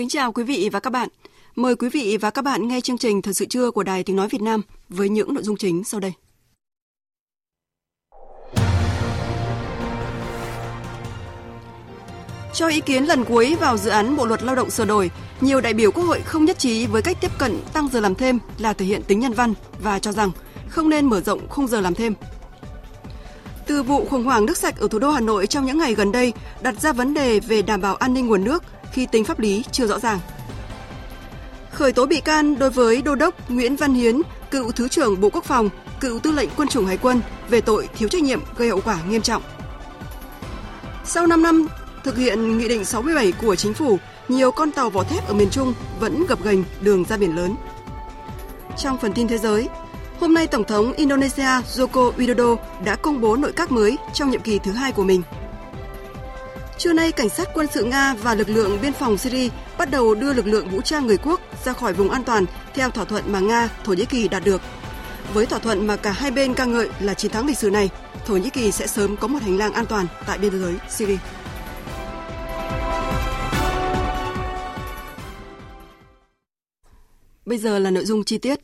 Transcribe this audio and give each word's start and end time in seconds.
Kính 0.00 0.08
chào 0.08 0.32
quý 0.32 0.44
vị 0.44 0.68
và 0.72 0.80
các 0.80 0.90
bạn. 0.90 1.08
Mời 1.56 1.76
quý 1.76 1.88
vị 1.88 2.16
và 2.20 2.30
các 2.30 2.42
bạn 2.42 2.68
nghe 2.68 2.80
chương 2.80 2.98
trình 2.98 3.22
Thời 3.22 3.34
sự 3.34 3.46
trưa 3.46 3.70
của 3.70 3.82
Đài 3.82 4.02
Tiếng 4.02 4.16
Nói 4.16 4.28
Việt 4.28 4.42
Nam 4.42 4.62
với 4.88 5.08
những 5.08 5.34
nội 5.34 5.42
dung 5.42 5.56
chính 5.56 5.84
sau 5.84 6.00
đây. 6.00 6.12
Cho 12.54 12.68
ý 12.68 12.80
kiến 12.80 13.04
lần 13.04 13.24
cuối 13.24 13.56
vào 13.60 13.76
dự 13.76 13.90
án 13.90 14.16
Bộ 14.16 14.26
luật 14.26 14.42
Lao 14.42 14.54
động 14.54 14.70
sửa 14.70 14.84
đổi, 14.84 15.10
nhiều 15.40 15.60
đại 15.60 15.74
biểu 15.74 15.92
Quốc 15.92 16.04
hội 16.04 16.20
không 16.20 16.44
nhất 16.44 16.58
trí 16.58 16.86
với 16.86 17.02
cách 17.02 17.16
tiếp 17.20 17.30
cận 17.38 17.60
tăng 17.72 17.88
giờ 17.88 18.00
làm 18.00 18.14
thêm 18.14 18.38
là 18.58 18.72
thể 18.72 18.86
hiện 18.86 19.02
tính 19.02 19.20
nhân 19.20 19.32
văn 19.32 19.54
và 19.82 19.98
cho 19.98 20.12
rằng 20.12 20.30
không 20.68 20.88
nên 20.88 21.06
mở 21.06 21.20
rộng 21.20 21.48
khung 21.48 21.66
giờ 21.66 21.80
làm 21.80 21.94
thêm. 21.94 22.14
Từ 23.66 23.82
vụ 23.82 24.04
khủng 24.04 24.24
hoảng 24.24 24.46
nước 24.46 24.56
sạch 24.56 24.78
ở 24.78 24.88
thủ 24.88 24.98
đô 24.98 25.10
Hà 25.10 25.20
Nội 25.20 25.46
trong 25.46 25.66
những 25.66 25.78
ngày 25.78 25.94
gần 25.94 26.12
đây 26.12 26.32
đặt 26.62 26.80
ra 26.80 26.92
vấn 26.92 27.14
đề 27.14 27.40
về 27.40 27.62
đảm 27.62 27.80
bảo 27.80 27.94
an 27.94 28.14
ninh 28.14 28.26
nguồn 28.26 28.44
nước 28.44 28.64
khi 28.92 29.06
tính 29.06 29.24
pháp 29.24 29.40
lý 29.40 29.64
chưa 29.72 29.86
rõ 29.86 29.98
ràng. 29.98 30.18
Khởi 31.72 31.92
tố 31.92 32.06
bị 32.06 32.20
can 32.20 32.58
đối 32.58 32.70
với 32.70 33.02
Đô 33.02 33.14
đốc 33.14 33.50
Nguyễn 33.50 33.76
Văn 33.76 33.94
Hiến, 33.94 34.20
cựu 34.50 34.72
Thứ 34.72 34.88
trưởng 34.88 35.20
Bộ 35.20 35.30
Quốc 35.30 35.44
phòng, 35.44 35.70
cựu 36.00 36.18
Tư 36.18 36.32
lệnh 36.32 36.48
Quân 36.56 36.68
chủng 36.68 36.86
Hải 36.86 36.96
quân 36.96 37.20
về 37.48 37.60
tội 37.60 37.88
thiếu 37.98 38.08
trách 38.08 38.22
nhiệm 38.22 38.40
gây 38.56 38.68
hậu 38.68 38.80
quả 38.80 38.98
nghiêm 39.08 39.22
trọng. 39.22 39.42
Sau 41.04 41.26
5 41.26 41.42
năm 41.42 41.66
thực 42.04 42.16
hiện 42.16 42.58
Nghị 42.58 42.68
định 42.68 42.84
67 42.84 43.32
của 43.32 43.56
Chính 43.56 43.74
phủ, 43.74 43.98
nhiều 44.28 44.50
con 44.50 44.72
tàu 44.72 44.90
vỏ 44.90 45.04
thép 45.04 45.28
ở 45.28 45.34
miền 45.34 45.50
Trung 45.50 45.74
vẫn 46.00 46.26
gập 46.28 46.44
ghềnh 46.44 46.64
đường 46.80 47.04
ra 47.04 47.16
biển 47.16 47.36
lớn. 47.36 47.56
Trong 48.78 48.98
phần 48.98 49.12
tin 49.12 49.28
thế 49.28 49.38
giới, 49.38 49.68
hôm 50.20 50.34
nay 50.34 50.46
Tổng 50.46 50.64
thống 50.64 50.92
Indonesia 50.92 51.42
Joko 51.42 52.12
Widodo 52.12 52.56
đã 52.84 52.96
công 52.96 53.20
bố 53.20 53.36
nội 53.36 53.52
các 53.52 53.72
mới 53.72 53.98
trong 54.14 54.30
nhiệm 54.30 54.40
kỳ 54.40 54.58
thứ 54.58 54.72
hai 54.72 54.92
của 54.92 55.04
mình– 55.04 55.22
Trưa 56.80 56.92
nay, 56.92 57.12
cảnh 57.12 57.28
sát 57.28 57.48
quân 57.54 57.66
sự 57.74 57.84
Nga 57.84 58.14
và 58.14 58.34
lực 58.34 58.48
lượng 58.48 58.78
biên 58.82 58.92
phòng 58.92 59.18
Syria 59.18 59.48
bắt 59.78 59.90
đầu 59.90 60.14
đưa 60.14 60.32
lực 60.32 60.46
lượng 60.46 60.70
vũ 60.70 60.80
trang 60.80 61.06
người 61.06 61.16
quốc 61.16 61.40
ra 61.64 61.72
khỏi 61.72 61.92
vùng 61.92 62.10
an 62.10 62.24
toàn 62.24 62.46
theo 62.74 62.90
thỏa 62.90 63.04
thuận 63.04 63.32
mà 63.32 63.40
Nga, 63.40 63.68
Thổ 63.84 63.92
Nhĩ 63.92 64.04
Kỳ 64.04 64.28
đạt 64.28 64.44
được. 64.44 64.60
Với 65.34 65.46
thỏa 65.46 65.58
thuận 65.58 65.86
mà 65.86 65.96
cả 65.96 66.12
hai 66.12 66.30
bên 66.30 66.54
ca 66.54 66.64
ngợi 66.64 66.88
là 67.00 67.14
chiến 67.14 67.30
thắng 67.30 67.46
lịch 67.46 67.58
sử 67.58 67.70
này, 67.70 67.90
Thổ 68.26 68.36
Nhĩ 68.36 68.50
Kỳ 68.50 68.72
sẽ 68.72 68.86
sớm 68.86 69.16
có 69.16 69.28
một 69.28 69.38
hành 69.42 69.58
lang 69.58 69.72
an 69.72 69.86
toàn 69.86 70.06
tại 70.26 70.38
biên 70.38 70.60
giới 70.60 70.74
Syria. 70.90 71.16
Bây 77.46 77.58
giờ 77.58 77.78
là 77.78 77.90
nội 77.90 78.04
dung 78.04 78.24
chi 78.24 78.38
tiết. 78.38 78.60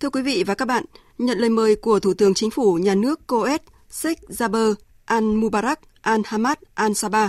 Thưa 0.00 0.10
quý 0.10 0.22
vị 0.22 0.44
và 0.46 0.54
các 0.54 0.68
bạn, 0.68 0.84
nhận 1.18 1.38
lời 1.38 1.50
mời 1.50 1.76
của 1.76 2.00
Thủ 2.00 2.14
tướng 2.14 2.34
Chính 2.34 2.50
phủ 2.50 2.74
nhà 2.74 2.94
nước 2.94 3.26
Coes 3.26 3.60
Sheikh 3.90 4.18
Jaber 4.28 4.74
al-Mubarak 5.12 5.80
al-Hamad 6.02 6.56
al-Sabah, 6.74 7.28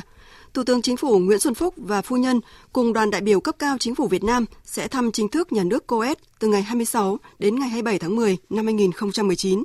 Thủ 0.54 0.64
tướng 0.64 0.82
Chính 0.82 0.98
phủ 0.98 1.20
Nguyễn 1.20 1.40
Xuân 1.40 1.54
Phúc 1.54 1.74
và 1.78 2.02
phu 2.02 2.18
nhân 2.18 2.42
cùng 2.74 2.94
đoàn 2.94 3.12
đại 3.12 3.22
biểu 3.22 3.40
cấp 3.40 3.56
cao 3.60 3.78
Chính 3.80 3.96
phủ 3.96 4.08
Việt 4.08 4.24
Nam 4.24 4.46
sẽ 4.66 4.88
thăm 4.88 5.12
chính 5.12 5.30
thức 5.30 5.52
nhà 5.52 5.64
nước 5.64 5.88
Coes 5.88 6.18
từ 6.40 6.48
ngày 6.48 6.62
26 6.62 7.18
đến 7.40 7.60
ngày 7.60 7.70
27 7.70 8.00
tháng 8.00 8.16
10 8.16 8.38
năm 8.50 8.66
2019. 8.66 9.64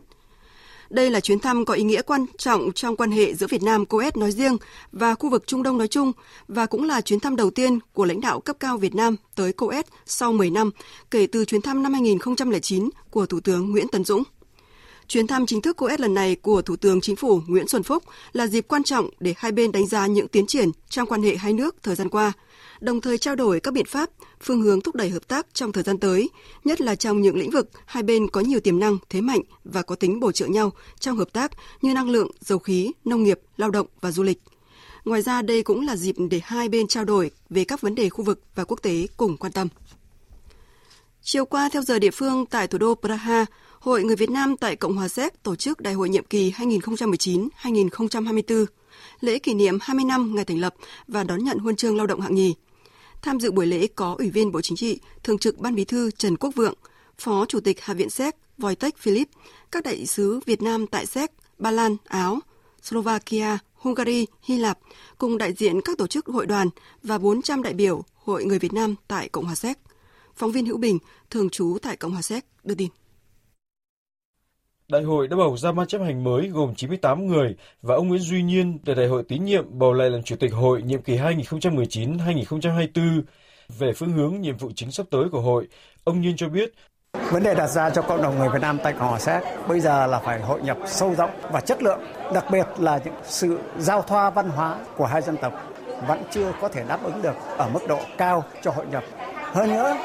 Đây 0.91 1.11
là 1.11 1.21
chuyến 1.21 1.39
thăm 1.39 1.65
có 1.65 1.75
ý 1.75 1.83
nghĩa 1.83 2.03
quan 2.03 2.27
trọng 2.39 2.73
trong 2.73 2.97
quan 2.97 3.11
hệ 3.11 3.35
giữa 3.35 3.47
Việt 3.47 3.63
Nam 3.63 3.87
Coes 3.87 4.17
nói 4.17 4.33
riêng 4.33 4.57
và 4.93 5.15
khu 5.15 5.31
vực 5.31 5.47
Trung 5.47 5.63
Đông 5.63 5.79
nói 5.79 5.89
chung 5.89 6.13
và 6.49 6.67
cũng 6.67 6.85
là 6.85 7.01
chuyến 7.01 7.21
thăm 7.21 7.37
đầu 7.37 7.51
tiên 7.51 7.79
của 7.93 8.05
lãnh 8.05 8.21
đạo 8.21 8.41
cấp 8.41 8.57
cao 8.61 8.77
Việt 8.79 8.95
Nam 8.95 9.17
tới 9.35 9.53
Coes 9.53 9.85
sau 10.07 10.33
10 10.33 10.51
năm 10.51 10.71
kể 11.11 11.27
từ 11.27 11.45
chuyến 11.45 11.63
thăm 11.63 11.83
năm 11.83 11.93
2009 11.93 12.91
của 13.11 13.27
Thủ 13.27 13.41
tướng 13.41 13.71
Nguyễn 13.71 13.89
Tấn 13.89 14.05
Dũng. 14.05 14.23
Chuyến 15.09 15.27
thăm 15.27 15.47
chính 15.47 15.63
thức 15.63 15.77
COES 15.77 16.01
lần 16.01 16.15
này 16.15 16.37
của 16.37 16.63
Thủ 16.63 16.77
tướng 16.77 17.01
Chính 17.01 17.17
phủ 17.17 17.41
Nguyễn 17.47 17.69
Xuân 17.69 17.83
Phúc 17.83 18.05
là 18.33 18.47
dịp 18.47 18.69
quan 18.69 18.83
trọng 18.83 19.11
để 19.21 19.35
hai 19.37 19.53
bên 19.53 19.73
đánh 19.73 19.87
giá 19.87 20.07
những 20.07 20.29
tiến 20.29 20.47
triển 20.47 20.71
trong 20.89 21.09
quan 21.09 21.23
hệ 21.23 21.37
hai 21.37 21.53
nước 21.53 21.77
thời 21.83 21.95
gian 21.95 22.09
qua, 22.09 22.33
đồng 22.81 23.01
thời 23.01 23.19
trao 23.19 23.37
đổi 23.37 23.61
các 23.61 23.75
biện 23.75 23.87
pháp, 23.87 24.11
phương 24.41 24.63
hướng 24.63 24.81
thúc 24.81 24.95
đẩy 24.95 25.11
hợp 25.11 25.29
tác 25.29 25.47
trong 25.53 25.73
thời 25.73 25.83
gian 25.85 25.99
tới, 25.99 26.31
nhất 26.65 26.81
là 26.81 26.95
trong 26.95 27.23
những 27.23 27.37
lĩnh 27.37 27.51
vực 27.51 27.71
hai 27.87 28.03
bên 28.03 28.29
có 28.29 28.41
nhiều 28.41 28.61
tiềm 28.61 28.79
năng, 28.79 28.99
thế 29.11 29.21
mạnh 29.21 29.41
và 29.65 29.83
có 29.83 29.95
tính 29.95 30.21
bổ 30.21 30.33
trợ 30.33 30.47
nhau 30.47 30.73
trong 31.01 31.17
hợp 31.17 31.33
tác 31.33 31.53
như 31.83 31.95
năng 31.95 32.11
lượng, 32.11 32.31
dầu 32.41 32.59
khí, 32.59 32.93
nông 33.05 33.23
nghiệp, 33.23 33.41
lao 33.57 33.71
động 33.71 33.87
và 34.01 34.11
du 34.11 34.23
lịch. 34.23 34.39
Ngoài 35.05 35.23
ra, 35.23 35.43
đây 35.43 35.63
cũng 35.63 35.87
là 35.87 35.97
dịp 35.97 36.15
để 36.31 36.41
hai 36.45 36.69
bên 36.69 36.87
trao 36.87 37.05
đổi 37.05 37.31
về 37.51 37.65
các 37.65 37.81
vấn 37.81 37.95
đề 37.95 38.09
khu 38.09 38.25
vực 38.25 38.43
và 38.55 38.65
quốc 38.65 38.83
tế 38.83 39.07
cùng 39.17 39.37
quan 39.37 39.53
tâm. 39.53 39.69
Chiều 41.23 41.45
qua, 41.45 41.69
theo 41.73 41.83
giờ 41.83 41.99
địa 41.99 42.11
phương 42.11 42.47
tại 42.47 42.67
thủ 42.67 42.79
đô 42.79 42.95
Praha, 42.95 43.47
Hội 43.81 44.03
Người 44.03 44.17
Việt 44.17 44.31
Nam 44.31 44.57
tại 44.57 44.77
Cộng 44.77 44.97
hòa 44.97 45.09
Séc 45.09 45.43
tổ 45.43 45.57
chức 45.57 45.81
Đại 45.81 45.95
hội 45.95 46.09
nhiệm 46.09 46.25
kỳ 46.25 46.51
2019-2024, 46.51 48.67
lễ 49.21 49.39
kỷ 49.39 49.55
niệm 49.55 49.79
20 49.81 50.05
năm 50.05 50.35
ngày 50.35 50.45
thành 50.45 50.61
lập 50.61 50.75
và 51.09 51.25
đón 51.25 51.45
nhận 51.45 51.59
huân 51.59 51.77
chương 51.77 51.97
lao 51.97 52.07
động 52.07 52.21
hạng 52.21 52.35
nhì. 52.35 52.55
Tham 53.23 53.41
dự 53.41 53.51
buổi 53.51 53.67
lễ 53.67 53.87
có 53.87 54.15
Ủy 54.19 54.31
viên 54.31 54.53
Bộ 54.53 54.61
Chính 54.61 54.77
trị, 54.77 55.01
Thường 55.23 55.39
trực 55.39 55.59
Ban 55.59 55.75
Bí 55.75 55.85
thư 55.85 56.11
Trần 56.11 56.37
Quốc 56.37 56.55
Vượng, 56.55 56.75
Phó 57.19 57.47
Chủ 57.47 57.61
tịch 57.61 57.81
Hạ 57.81 57.95
viện 57.95 58.11
Séc 58.11 58.37
Wojtek 58.59 58.91
Philip, 58.99 59.29
các 59.73 59.85
đại 59.85 60.07
sứ 60.07 60.41
Việt 60.47 60.63
Nam 60.63 60.87
tại 60.87 61.07
Séc, 61.07 61.33
Ba 61.59 61.71
Lan, 61.71 61.97
Áo, 62.05 62.39
Slovakia, 62.83 63.59
Hungary, 63.75 64.27
Hy 64.43 64.59
Lạp 64.59 64.79
cùng 65.19 65.39
đại 65.39 65.53
diện 65.53 65.81
các 65.81 65.99
tổ 65.99 66.07
chức 66.07 66.27
hội 66.27 66.47
đoàn 66.47 66.69
và 67.03 67.19
400 67.19 67.63
đại 67.63 67.75
biểu 67.75 68.05
Hội 68.15 68.45
Người 68.45 68.59
Việt 68.59 68.73
Nam 68.73 68.95
tại 69.09 69.29
Cộng 69.29 69.45
hòa 69.45 69.55
Séc. 69.55 69.79
Phóng 70.37 70.53
viên 70.53 70.67
Hữu 70.67 70.77
Bình, 70.77 70.99
thường 71.31 71.51
trú 71.51 71.79
tại 71.83 71.97
Cộng 71.97 72.13
hòa 72.13 72.23
Séc, 72.23 72.45
đưa 72.65 72.75
tin. 72.75 72.89
Đại 74.93 75.03
hội 75.03 75.29
đã 75.29 75.37
bầu 75.37 75.57
ra 75.57 75.73
ban 75.73 75.87
chấp 75.87 75.99
hành 75.99 76.25
mới 76.25 76.49
gồm 76.49 76.75
98 76.75 77.27
người 77.27 77.57
và 77.83 77.95
ông 77.95 78.09
Nguyễn 78.09 78.21
Duy 78.21 78.43
Nhiên 78.43 78.79
để 78.83 78.95
đại 78.95 79.07
hội 79.07 79.23
tín 79.29 79.45
nhiệm 79.45 79.65
bầu 79.71 79.93
lại 79.93 80.11
làm 80.11 80.23
chủ 80.23 80.37
tịch 80.37 80.53
hội 80.53 80.83
nhiệm 80.83 81.03
kỳ 81.03 81.19
2019-2024. 81.19 83.23
Về 83.79 83.93
phương 83.93 84.13
hướng 84.13 84.41
nhiệm 84.41 84.57
vụ 84.57 84.71
chính 84.75 84.93
sắp 84.93 85.07
tới 85.11 85.25
của 85.33 85.41
hội, 85.41 85.69
ông 86.05 86.21
Nhiên 86.21 86.37
cho 86.37 86.49
biết 86.49 86.73
Vấn 87.31 87.43
đề 87.43 87.55
đặt 87.55 87.67
ra 87.67 87.91
cho 87.91 88.03
cộng 88.03 88.23
đồng 88.23 88.39
người 88.39 88.49
Việt 88.49 88.63
Nam 88.63 88.79
tại 88.83 88.93
Cộng 88.93 89.09
hòa 89.09 89.19
Séc 89.19 89.43
bây 89.69 89.81
giờ 89.81 90.07
là 90.07 90.19
phải 90.19 90.41
hội 90.41 90.63
nhập 90.63 90.79
sâu 90.87 91.15
rộng 91.15 91.31
và 91.53 91.61
chất 91.61 91.83
lượng, 91.83 92.01
đặc 92.35 92.45
biệt 92.53 92.67
là 92.79 93.01
những 93.05 93.15
sự 93.25 93.59
giao 93.79 94.03
thoa 94.03 94.31
văn 94.31 94.49
hóa 94.49 94.79
của 94.97 95.07
hai 95.07 95.23
dân 95.23 95.37
tộc 95.37 95.53
vẫn 96.07 96.23
chưa 96.31 96.53
có 96.61 96.69
thể 96.69 96.85
đáp 96.89 97.05
ứng 97.05 97.23
được 97.23 97.35
ở 97.57 97.69
mức 97.69 97.81
độ 97.89 98.01
cao 98.19 98.45
cho 98.63 98.71
hội 98.71 98.87
nhập. 98.87 99.05
Hơn 99.43 99.71
nữa 99.71 99.97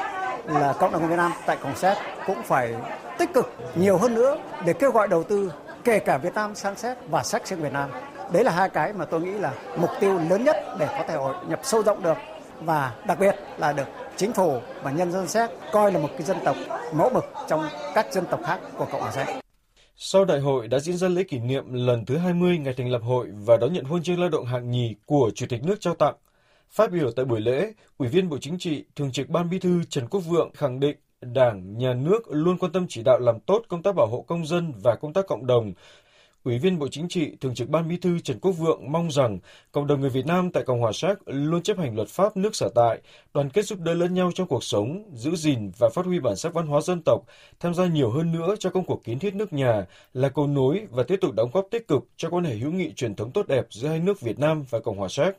là 0.46 0.74
cộng 0.80 0.92
đồng 0.92 1.00
người 1.00 1.10
Việt 1.10 1.16
Nam 1.16 1.32
tại 1.46 1.56
Cộng 1.62 1.76
Séc 1.76 1.96
cũng 2.26 2.42
phải 2.42 2.74
tích 3.18 3.32
cực 3.34 3.52
nhiều 3.74 3.98
hơn 3.98 4.14
nữa 4.14 4.38
để 4.66 4.72
kêu 4.72 4.90
gọi 4.90 5.08
đầu 5.08 5.24
tư 5.24 5.52
kể 5.84 5.98
cả 5.98 6.18
Việt 6.18 6.34
Nam 6.34 6.54
san 6.54 6.76
xét 6.76 6.96
và 7.08 7.22
sách 7.22 7.46
sang 7.46 7.62
Việt 7.62 7.72
Nam. 7.72 7.90
Đấy 8.32 8.44
là 8.44 8.52
hai 8.52 8.68
cái 8.68 8.92
mà 8.92 9.04
tôi 9.04 9.20
nghĩ 9.20 9.32
là 9.32 9.54
mục 9.76 9.90
tiêu 10.00 10.18
lớn 10.30 10.44
nhất 10.44 10.56
để 10.78 10.86
có 10.86 11.04
thể 11.08 11.14
hội 11.14 11.34
nhập 11.48 11.60
sâu 11.62 11.82
rộng 11.82 12.02
được 12.02 12.16
và 12.60 12.94
đặc 13.06 13.18
biệt 13.20 13.34
là 13.58 13.72
được 13.72 13.86
chính 14.16 14.32
phủ 14.32 14.60
và 14.82 14.90
nhân 14.90 15.12
dân 15.12 15.28
Séc 15.28 15.50
coi 15.72 15.92
là 15.92 15.98
một 15.98 16.08
cái 16.12 16.22
dân 16.22 16.36
tộc 16.44 16.56
mẫu 16.94 17.10
mực 17.10 17.24
trong 17.48 17.68
các 17.94 18.12
dân 18.12 18.24
tộc 18.30 18.40
khác 18.44 18.60
của 18.76 18.86
Cộng 18.92 19.00
hòa 19.00 19.12
Séc. 19.12 19.26
Sau 19.96 20.24
đại 20.24 20.40
hội 20.40 20.68
đã 20.68 20.78
diễn 20.78 20.96
ra 20.96 21.08
lễ 21.08 21.22
kỷ 21.22 21.38
niệm 21.38 21.72
lần 21.72 22.04
thứ 22.04 22.16
20 22.16 22.58
ngày 22.58 22.74
thành 22.76 22.90
lập 22.90 23.00
hội 23.04 23.28
và 23.32 23.56
đón 23.56 23.72
nhận 23.72 23.84
huân 23.84 24.02
chương 24.02 24.20
lao 24.20 24.28
động 24.28 24.46
hạng 24.46 24.70
nhì 24.70 24.94
của 25.06 25.30
Chủ 25.34 25.46
tịch 25.48 25.62
nước 25.64 25.80
trao 25.80 25.94
tặng. 25.94 26.14
Phát 26.70 26.90
biểu 26.90 27.10
tại 27.16 27.24
buổi 27.24 27.40
lễ, 27.40 27.72
Ủy 27.98 28.08
viên 28.08 28.28
Bộ 28.28 28.38
Chính 28.40 28.58
trị, 28.58 28.84
Thường 28.96 29.12
trực 29.12 29.28
Ban 29.28 29.50
Bí 29.50 29.58
thư 29.58 29.84
Trần 29.88 30.08
Quốc 30.08 30.20
Vượng 30.20 30.50
khẳng 30.54 30.80
định 30.80 30.96
Đảng, 31.32 31.78
Nhà 31.78 31.94
nước 31.94 32.22
luôn 32.30 32.58
quan 32.58 32.72
tâm 32.72 32.86
chỉ 32.88 33.02
đạo 33.02 33.18
làm 33.18 33.40
tốt 33.40 33.62
công 33.68 33.82
tác 33.82 33.94
bảo 33.94 34.06
hộ 34.06 34.24
công 34.28 34.46
dân 34.46 34.72
và 34.82 34.96
công 34.96 35.12
tác 35.12 35.26
cộng 35.26 35.46
đồng. 35.46 35.72
Ủy 36.44 36.58
viên 36.58 36.78
Bộ 36.78 36.88
Chính 36.88 37.08
trị, 37.08 37.36
Thường 37.40 37.54
trực 37.54 37.68
Ban 37.68 37.88
Bí 37.88 37.96
thư 37.96 38.18
Trần 38.18 38.38
Quốc 38.40 38.52
Vượng 38.52 38.92
mong 38.92 39.10
rằng 39.10 39.38
cộng 39.72 39.86
đồng 39.86 40.00
người 40.00 40.10
Việt 40.10 40.26
Nam 40.26 40.50
tại 40.50 40.62
Cộng 40.62 40.80
hòa 40.80 40.92
Séc 40.94 41.18
luôn 41.26 41.62
chấp 41.62 41.78
hành 41.78 41.96
luật 41.96 42.08
pháp 42.08 42.36
nước 42.36 42.56
sở 42.56 42.68
tại, 42.74 43.00
đoàn 43.34 43.50
kết 43.50 43.64
giúp 43.64 43.80
đỡ 43.80 43.94
lẫn 43.94 44.14
nhau 44.14 44.30
trong 44.34 44.46
cuộc 44.46 44.64
sống, 44.64 45.04
giữ 45.14 45.36
gìn 45.36 45.70
và 45.78 45.88
phát 45.94 46.06
huy 46.06 46.20
bản 46.20 46.36
sắc 46.36 46.54
văn 46.54 46.66
hóa 46.66 46.80
dân 46.80 47.02
tộc, 47.04 47.20
tham 47.60 47.74
gia 47.74 47.86
nhiều 47.86 48.10
hơn 48.10 48.32
nữa 48.32 48.54
cho 48.58 48.70
công 48.70 48.84
cuộc 48.84 49.04
kiến 49.04 49.18
thiết 49.18 49.34
nước 49.34 49.52
nhà, 49.52 49.86
là 50.12 50.28
cầu 50.28 50.46
nối 50.46 50.86
và 50.90 51.02
tiếp 51.02 51.18
tục 51.20 51.34
đóng 51.34 51.50
góp 51.52 51.66
tích 51.70 51.88
cực 51.88 52.04
cho 52.16 52.30
quan 52.30 52.44
hệ 52.44 52.54
hữu 52.54 52.72
nghị 52.72 52.92
truyền 52.92 53.14
thống 53.14 53.30
tốt 53.30 53.48
đẹp 53.48 53.66
giữa 53.70 53.88
hai 53.88 53.98
nước 53.98 54.20
Việt 54.20 54.38
Nam 54.38 54.64
và 54.70 54.80
Cộng 54.80 54.98
hòa 54.98 55.08
Séc. 55.08 55.36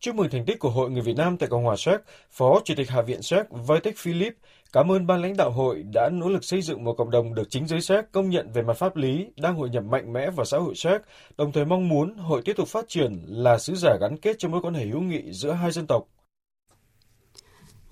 Chúc 0.00 0.14
mừng 0.14 0.30
thành 0.30 0.44
tích 0.44 0.58
của 0.58 0.70
Hội 0.70 0.90
Người 0.90 1.02
Việt 1.02 1.16
Nam 1.16 1.36
tại 1.36 1.48
Cộng 1.48 1.64
hòa 1.64 1.76
Séc, 1.76 2.00
Phó 2.30 2.60
Chủ 2.64 2.74
tịch 2.76 2.90
Hạ 2.90 3.02
viện 3.02 3.22
Séc 3.22 3.46
Wojtek 3.50 3.92
Philip 3.96 4.34
cảm 4.72 4.92
ơn 4.92 5.06
ban 5.06 5.22
lãnh 5.22 5.36
đạo 5.36 5.50
hội 5.50 5.82
đã 5.94 6.10
nỗ 6.12 6.28
lực 6.28 6.44
xây 6.44 6.62
dựng 6.62 6.84
một 6.84 6.94
cộng 6.98 7.10
đồng 7.10 7.34
được 7.34 7.50
chính 7.50 7.66
giới 7.66 7.80
Séc 7.80 8.12
công 8.12 8.30
nhận 8.30 8.52
về 8.52 8.62
mặt 8.62 8.74
pháp 8.74 8.96
lý, 8.96 9.26
đang 9.36 9.56
hội 9.56 9.70
nhập 9.70 9.84
mạnh 9.84 10.12
mẽ 10.12 10.30
vào 10.30 10.44
xã 10.44 10.58
hội 10.58 10.74
Séc, 10.74 11.00
đồng 11.36 11.52
thời 11.52 11.64
mong 11.64 11.88
muốn 11.88 12.14
hội 12.14 12.42
tiếp 12.44 12.52
tục 12.56 12.68
phát 12.68 12.84
triển 12.88 13.24
là 13.28 13.58
sứ 13.58 13.74
giả 13.74 13.96
gắn 14.00 14.16
kết 14.16 14.36
cho 14.38 14.48
mối 14.48 14.60
quan 14.62 14.74
hệ 14.74 14.86
hữu 14.86 15.00
nghị 15.00 15.32
giữa 15.32 15.52
hai 15.52 15.70
dân 15.70 15.86
tộc. 15.86 16.08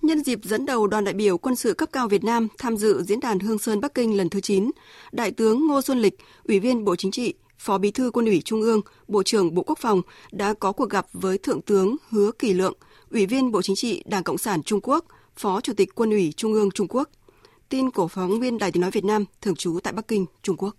Nhân 0.03 0.25
dịp 0.25 0.39
dẫn 0.43 0.67
đầu 0.67 0.87
đoàn 0.87 1.05
đại 1.05 1.15
biểu 1.15 1.39
quân 1.39 1.57
sự 1.57 1.75
cấp 1.75 1.89
cao 1.93 2.09
Việt 2.09 2.25
Nam 2.25 2.49
tham 2.59 2.77
dự 2.77 3.03
diễn 3.03 3.21
đàn 3.21 3.39
Hương 3.39 3.59
Sơn 3.59 3.81
Bắc 3.81 3.95
Kinh 3.95 4.17
lần 4.17 4.29
thứ 4.29 4.41
9, 4.41 4.71
Đại 5.13 5.31
tướng 5.31 5.67
Ngô 5.67 5.83
Xuân 5.83 5.99
Lịch, 5.99 6.15
Ủy 6.49 6.61
viên 6.61 6.85
Bộ 6.85 6.97
Chính 6.97 7.11
trị, 7.11 7.35
Phó 7.59 7.79
Bí 7.79 7.91
thư 7.91 8.11
Quân 8.11 8.27
ủy 8.27 8.43
Trung 8.45 8.63
ương, 8.63 8.81
Bộ 9.09 9.23
trưởng 9.23 9.55
Bộ 9.55 9.63
Quốc 9.63 9.79
phòng 9.79 10.03
đã 10.33 10.55
có 10.55 10.73
cuộc 10.73 10.91
gặp 10.91 11.07
với 11.13 11.39
Thượng 11.39 11.63
tướng 11.63 11.97
Hứa 12.11 12.31
Kỳ 12.39 12.53
Lượng, 12.53 12.75
Ủy 13.11 13.27
viên 13.27 13.53
Bộ 13.53 13.63
Chính 13.63 13.77
trị 13.77 14.03
Đảng 14.07 14.23
Cộng 14.23 14.39
sản 14.39 14.63
Trung 14.63 14.81
Quốc, 14.83 15.05
Phó 15.41 15.61
Chủ 15.61 15.73
tịch 15.77 15.95
Quân 15.95 16.11
ủy 16.11 16.33
Trung 16.37 16.53
ương 16.53 16.71
Trung 16.71 16.89
Quốc. 16.89 17.09
Tin 17.69 17.91
của 17.91 18.09
phóng 18.09 18.41
viên 18.41 18.59
Đài 18.59 18.73
tiếng 18.73 18.81
nói 18.81 18.91
Việt 18.91 19.05
Nam 19.05 19.25
thường 19.41 19.55
trú 19.55 19.79
tại 19.83 19.93
Bắc 19.93 20.09
Kinh, 20.09 20.27
Trung 20.43 20.57
Quốc. 20.57 20.77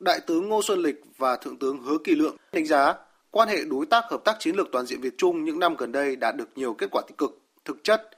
Đại 0.00 0.20
tướng 0.26 0.48
Ngô 0.48 0.62
Xuân 0.62 0.78
Lịch 0.78 0.96
và 1.16 1.36
Thượng 1.36 1.58
tướng 1.58 1.82
Hứa 1.82 1.98
Kỳ 2.04 2.14
Lượng 2.14 2.36
đánh 2.52 2.66
giá 2.66 2.94
quan 3.30 3.48
hệ 3.48 3.64
đối 3.64 3.86
tác 3.86 4.04
hợp 4.10 4.24
tác 4.24 4.36
chiến 4.40 4.56
lược 4.56 4.68
toàn 4.72 4.86
diện 4.86 5.00
Việt 5.00 5.14
Trung 5.18 5.44
những 5.44 5.58
năm 5.58 5.74
gần 5.78 5.92
đây 5.92 6.16
đã 6.16 6.32
được 6.32 6.48
nhiều 6.56 6.74
kết 6.74 6.86
quả 6.90 7.02
tích 7.08 7.18
cực, 7.18 7.38
thực 7.64 7.84
chất. 7.84 8.10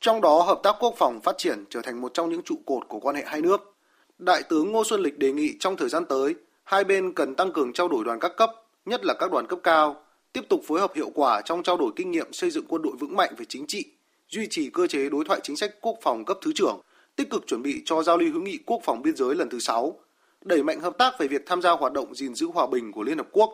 Trong 0.00 0.20
đó, 0.20 0.42
hợp 0.42 0.60
tác 0.62 0.76
quốc 0.80 0.94
phòng 0.98 1.20
phát 1.20 1.34
triển 1.38 1.64
trở 1.70 1.80
thành 1.82 2.00
một 2.00 2.14
trong 2.14 2.30
những 2.30 2.42
trụ 2.42 2.54
cột 2.66 2.88
của 2.88 3.00
quan 3.00 3.16
hệ 3.16 3.22
hai 3.26 3.40
nước. 3.40 3.74
Đại 4.18 4.42
tướng 4.42 4.72
Ngô 4.72 4.84
Xuân 4.84 5.00
Lịch 5.00 5.18
đề 5.18 5.32
nghị 5.32 5.56
trong 5.60 5.76
thời 5.76 5.88
gian 5.88 6.04
tới, 6.04 6.34
hai 6.64 6.84
bên 6.84 7.14
cần 7.14 7.34
tăng 7.34 7.52
cường 7.52 7.72
trao 7.72 7.88
đổi 7.88 8.04
đoàn 8.04 8.20
các 8.20 8.32
cấp, 8.36 8.50
nhất 8.84 9.00
là 9.04 9.14
các 9.18 9.30
đoàn 9.32 9.46
cấp 9.46 9.58
cao, 9.62 10.02
tiếp 10.32 10.42
tục 10.48 10.60
phối 10.66 10.80
hợp 10.80 10.94
hiệu 10.94 11.10
quả 11.14 11.42
trong 11.44 11.62
trao 11.62 11.76
đổi 11.76 11.92
kinh 11.96 12.10
nghiệm 12.10 12.32
xây 12.32 12.50
dựng 12.50 12.64
quân 12.68 12.82
đội 12.82 12.92
vững 13.00 13.16
mạnh 13.16 13.34
về 13.38 13.44
chính 13.48 13.66
trị, 13.66 13.84
duy 14.30 14.46
trì 14.50 14.70
cơ 14.70 14.86
chế 14.86 15.08
đối 15.08 15.24
thoại 15.24 15.40
chính 15.42 15.56
sách 15.56 15.70
quốc 15.80 15.98
phòng 16.02 16.24
cấp 16.24 16.38
thứ 16.42 16.52
trưởng, 16.54 16.80
tích 17.16 17.30
cực 17.30 17.46
chuẩn 17.46 17.62
bị 17.62 17.82
cho 17.84 18.02
giao 18.02 18.16
lưu 18.18 18.32
hữu 18.32 18.42
nghị 18.42 18.58
quốc 18.66 18.80
phòng 18.84 19.02
biên 19.02 19.16
giới 19.16 19.34
lần 19.34 19.48
thứ 19.48 19.58
6, 19.58 19.98
đẩy 20.44 20.62
mạnh 20.62 20.80
hợp 20.80 20.98
tác 20.98 21.18
về 21.18 21.28
việc 21.28 21.42
tham 21.46 21.62
gia 21.62 21.70
hoạt 21.70 21.92
động 21.92 22.14
gìn 22.14 22.34
giữ 22.34 22.46
hòa 22.46 22.66
bình 22.66 22.92
của 22.92 23.02
Liên 23.02 23.18
Hợp 23.18 23.28
Quốc. 23.32 23.50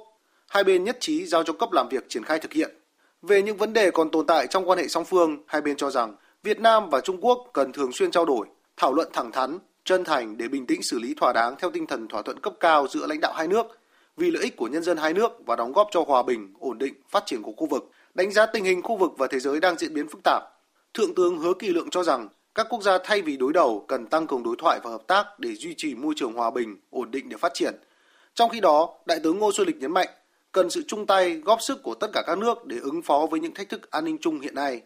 Hai 0.48 0.64
bên 0.64 0.84
nhất 0.84 0.96
trí 1.00 1.26
giao 1.26 1.42
cho 1.42 1.52
cấp 1.52 1.72
làm 1.72 1.88
việc 1.88 2.08
triển 2.08 2.24
khai 2.24 2.38
thực 2.38 2.52
hiện. 2.52 2.70
Về 3.22 3.42
những 3.42 3.56
vấn 3.56 3.72
đề 3.72 3.90
còn 3.90 4.10
tồn 4.10 4.26
tại 4.26 4.46
trong 4.46 4.68
quan 4.68 4.78
hệ 4.78 4.88
song 4.88 5.04
phương, 5.04 5.38
hai 5.46 5.60
bên 5.60 5.76
cho 5.76 5.90
rằng 5.90 6.14
Việt 6.42 6.60
Nam 6.60 6.90
và 6.90 7.00
Trung 7.00 7.18
Quốc 7.20 7.50
cần 7.52 7.72
thường 7.72 7.92
xuyên 7.92 8.10
trao 8.10 8.24
đổi, 8.24 8.46
thảo 8.76 8.92
luận 8.92 9.08
thẳng 9.12 9.32
thắn, 9.32 9.58
chân 9.84 10.04
thành 10.04 10.36
để 10.36 10.48
bình 10.48 10.66
tĩnh 10.66 10.82
xử 10.82 10.98
lý 10.98 11.14
thỏa 11.14 11.32
đáng 11.32 11.54
theo 11.58 11.70
tinh 11.70 11.86
thần 11.86 12.08
thỏa 12.08 12.22
thuận 12.22 12.40
cấp 12.40 12.52
cao 12.60 12.86
giữa 12.88 13.06
lãnh 13.06 13.20
đạo 13.20 13.32
hai 13.32 13.48
nước 13.48 13.66
vì 14.16 14.30
lợi 14.30 14.42
ích 14.42 14.56
của 14.56 14.68
nhân 14.68 14.82
dân 14.82 14.96
hai 14.96 15.12
nước 15.12 15.32
và 15.46 15.56
đóng 15.56 15.72
góp 15.72 15.88
cho 15.90 16.04
hòa 16.06 16.22
bình, 16.22 16.54
ổn 16.60 16.78
định, 16.78 16.94
phát 17.08 17.26
triển 17.26 17.42
của 17.42 17.52
khu 17.56 17.66
vực. 17.66 17.90
Đánh 18.14 18.32
giá 18.32 18.46
tình 18.46 18.64
hình 18.64 18.82
khu 18.82 18.96
vực 18.96 19.12
và 19.18 19.26
thế 19.26 19.38
giới 19.38 19.60
đang 19.60 19.78
diễn 19.78 19.94
biến 19.94 20.08
phức 20.08 20.20
tạp, 20.24 20.42
Thượng 20.96 21.14
tướng 21.14 21.38
Hứa 21.38 21.52
Kỳ 21.58 21.68
Lượng 21.68 21.90
cho 21.90 22.02
rằng 22.02 22.28
các 22.54 22.66
quốc 22.70 22.82
gia 22.82 22.98
thay 23.04 23.22
vì 23.22 23.36
đối 23.36 23.52
đầu 23.52 23.84
cần 23.88 24.06
tăng 24.06 24.26
cường 24.26 24.42
đối 24.42 24.56
thoại 24.58 24.80
và 24.84 24.90
hợp 24.90 25.02
tác 25.06 25.26
để 25.38 25.54
duy 25.54 25.74
trì 25.76 25.94
môi 25.94 26.14
trường 26.16 26.32
hòa 26.32 26.50
bình, 26.50 26.76
ổn 26.90 27.10
định 27.10 27.28
để 27.28 27.36
phát 27.36 27.54
triển. 27.54 27.74
Trong 28.34 28.50
khi 28.50 28.60
đó, 28.60 28.98
Đại 29.06 29.20
tướng 29.22 29.38
Ngô 29.38 29.52
Xuân 29.52 29.66
Lịch 29.66 29.76
nhấn 29.76 29.92
mạnh 29.92 30.08
cần 30.52 30.70
sự 30.70 30.84
chung 30.88 31.06
tay, 31.06 31.34
góp 31.34 31.62
sức 31.62 31.82
của 31.82 31.94
tất 31.94 32.06
cả 32.12 32.22
các 32.26 32.38
nước 32.38 32.66
để 32.66 32.76
ứng 32.78 33.02
phó 33.02 33.26
với 33.30 33.40
những 33.40 33.54
thách 33.54 33.68
thức 33.68 33.90
an 33.90 34.04
ninh 34.04 34.18
chung 34.20 34.40
hiện 34.40 34.54
nay. 34.54 34.82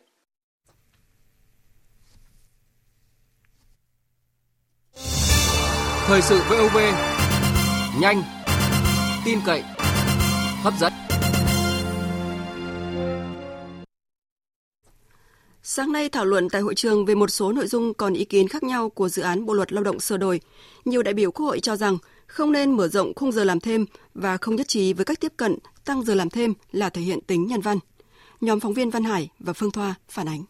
Thời 6.07 6.23
sự 6.23 6.41
VOV 6.51 6.79
nhanh, 8.01 8.23
tin 9.25 9.39
cậy, 9.47 9.63
hấp 10.63 10.75
dẫn. 10.81 10.93
Sáng 15.73 15.93
nay 15.93 16.09
thảo 16.09 16.25
luận 16.25 16.49
tại 16.49 16.63
hội 16.63 16.75
trường 16.75 17.05
về 17.05 17.15
một 17.15 17.31
số 17.31 17.53
nội 17.53 17.67
dung 17.67 17.95
còn 17.95 18.15
ý 18.15 18.25
kiến 18.25 18.49
khác 18.49 18.63
nhau 18.63 18.89
của 18.89 19.09
dự 19.09 19.23
án 19.23 19.47
Bộ 19.47 19.55
luật 19.55 19.73
Lao 19.73 19.85
động 19.85 20.01
sửa 20.01 20.17
đổi, 20.17 20.41
nhiều 20.85 21.03
đại 21.03 21.15
biểu 21.15 21.31
Quốc 21.31 21.47
hội 21.47 21.61
cho 21.61 21.77
rằng 21.77 21.99
không 22.27 22.53
nên 22.53 22.73
mở 22.73 22.89
rộng 22.89 23.15
khung 23.17 23.33
giờ 23.33 23.45
làm 23.45 23.61
thêm 23.61 23.87
và 24.15 24.37
không 24.37 24.57
nhất 24.57 24.69
trí 24.69 24.93
với 24.93 25.05
cách 25.05 25.21
tiếp 25.21 25.33
cận 25.37 25.57
tăng 25.85 26.03
giờ 26.03 26.15
làm 26.15 26.31
thêm 26.31 26.55
là 26.73 26.91
thể 26.91 27.03
hiện 27.03 27.21
tính 27.21 27.47
nhân 27.47 27.61
văn. 27.61 27.79
Nhóm 28.41 28.61
phóng 28.61 28.75
viên 28.75 28.91
Văn 28.91 29.05
Hải 29.05 29.29
và 29.39 29.53
Phương 29.53 29.71
Thoa 29.71 29.95
phản 30.09 30.29
ánh. 30.29 30.43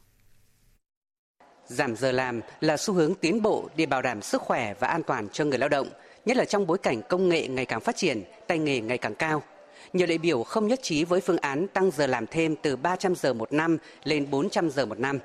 Giảm 1.67 1.97
giờ 1.97 2.13
làm 2.13 2.41
là 2.61 2.77
xu 2.77 2.95
hướng 2.95 3.15
tiến 3.15 3.43
bộ 3.43 3.69
để 3.77 3.87
bảo 3.87 4.03
đảm 4.03 4.23
sức 4.23 4.41
khỏe 4.41 4.75
và 4.81 4.89
an 4.89 5.03
toàn 5.03 5.29
cho 5.33 5.45
người 5.45 5.59
lao 5.59 5.69
động, 5.69 5.89
nhất 6.25 6.37
là 6.37 6.45
trong 6.45 6.67
bối 6.67 6.79
cảnh 6.79 7.03
công 7.09 7.29
nghệ 7.29 7.49
ngày 7.49 7.67
càng 7.67 7.81
phát 7.81 7.97
triển, 7.97 8.23
tay 8.49 8.59
nghề 8.59 8.81
ngày 8.81 8.99
càng 8.99 9.15
cao. 9.15 9.43
Nhiều 9.93 10.07
đại 10.07 10.19
biểu 10.19 10.43
không 10.43 10.69
nhất 10.69 10.83
trí 10.83 11.05
với 11.05 11.21
phương 11.21 11.39
án 11.39 11.67
tăng 11.69 11.91
giờ 11.91 12.07
làm 12.07 12.27
thêm 12.27 12.57
từ 12.57 12.77
300 12.77 13.15
giờ 13.15 13.33
một 13.33 13.53
năm 13.53 13.79
lên 14.05 14.31
400 14.31 14.71
giờ 14.71 14.87
một 14.87 14.99
năm. 14.99 15.19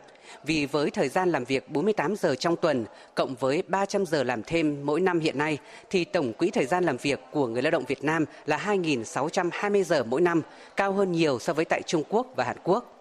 Vì 0.43 0.65
với 0.65 0.89
thời 0.89 1.09
gian 1.09 1.31
làm 1.31 1.43
việc 1.43 1.69
48 1.69 2.15
giờ 2.15 2.35
trong 2.35 2.55
tuần 2.55 2.85
cộng 3.15 3.35
với 3.35 3.63
300 3.67 4.05
giờ 4.05 4.23
làm 4.23 4.43
thêm 4.43 4.79
mỗi 4.83 5.01
năm 5.01 5.19
hiện 5.19 5.37
nay 5.37 5.57
thì 5.89 6.05
tổng 6.05 6.33
quỹ 6.33 6.49
thời 6.49 6.65
gian 6.65 6.83
làm 6.83 6.97
việc 6.97 7.19
của 7.31 7.47
người 7.47 7.61
lao 7.61 7.71
động 7.71 7.85
Việt 7.87 8.03
Nam 8.03 8.25
là 8.45 8.57
2.620 8.57 9.83
giờ 9.83 10.03
mỗi 10.03 10.21
năm, 10.21 10.41
cao 10.75 10.91
hơn 10.91 11.11
nhiều 11.11 11.39
so 11.39 11.53
với 11.53 11.65
tại 11.65 11.81
Trung 11.81 12.03
Quốc 12.09 12.27
và 12.35 12.43
Hàn 12.43 12.57
Quốc. 12.63 12.94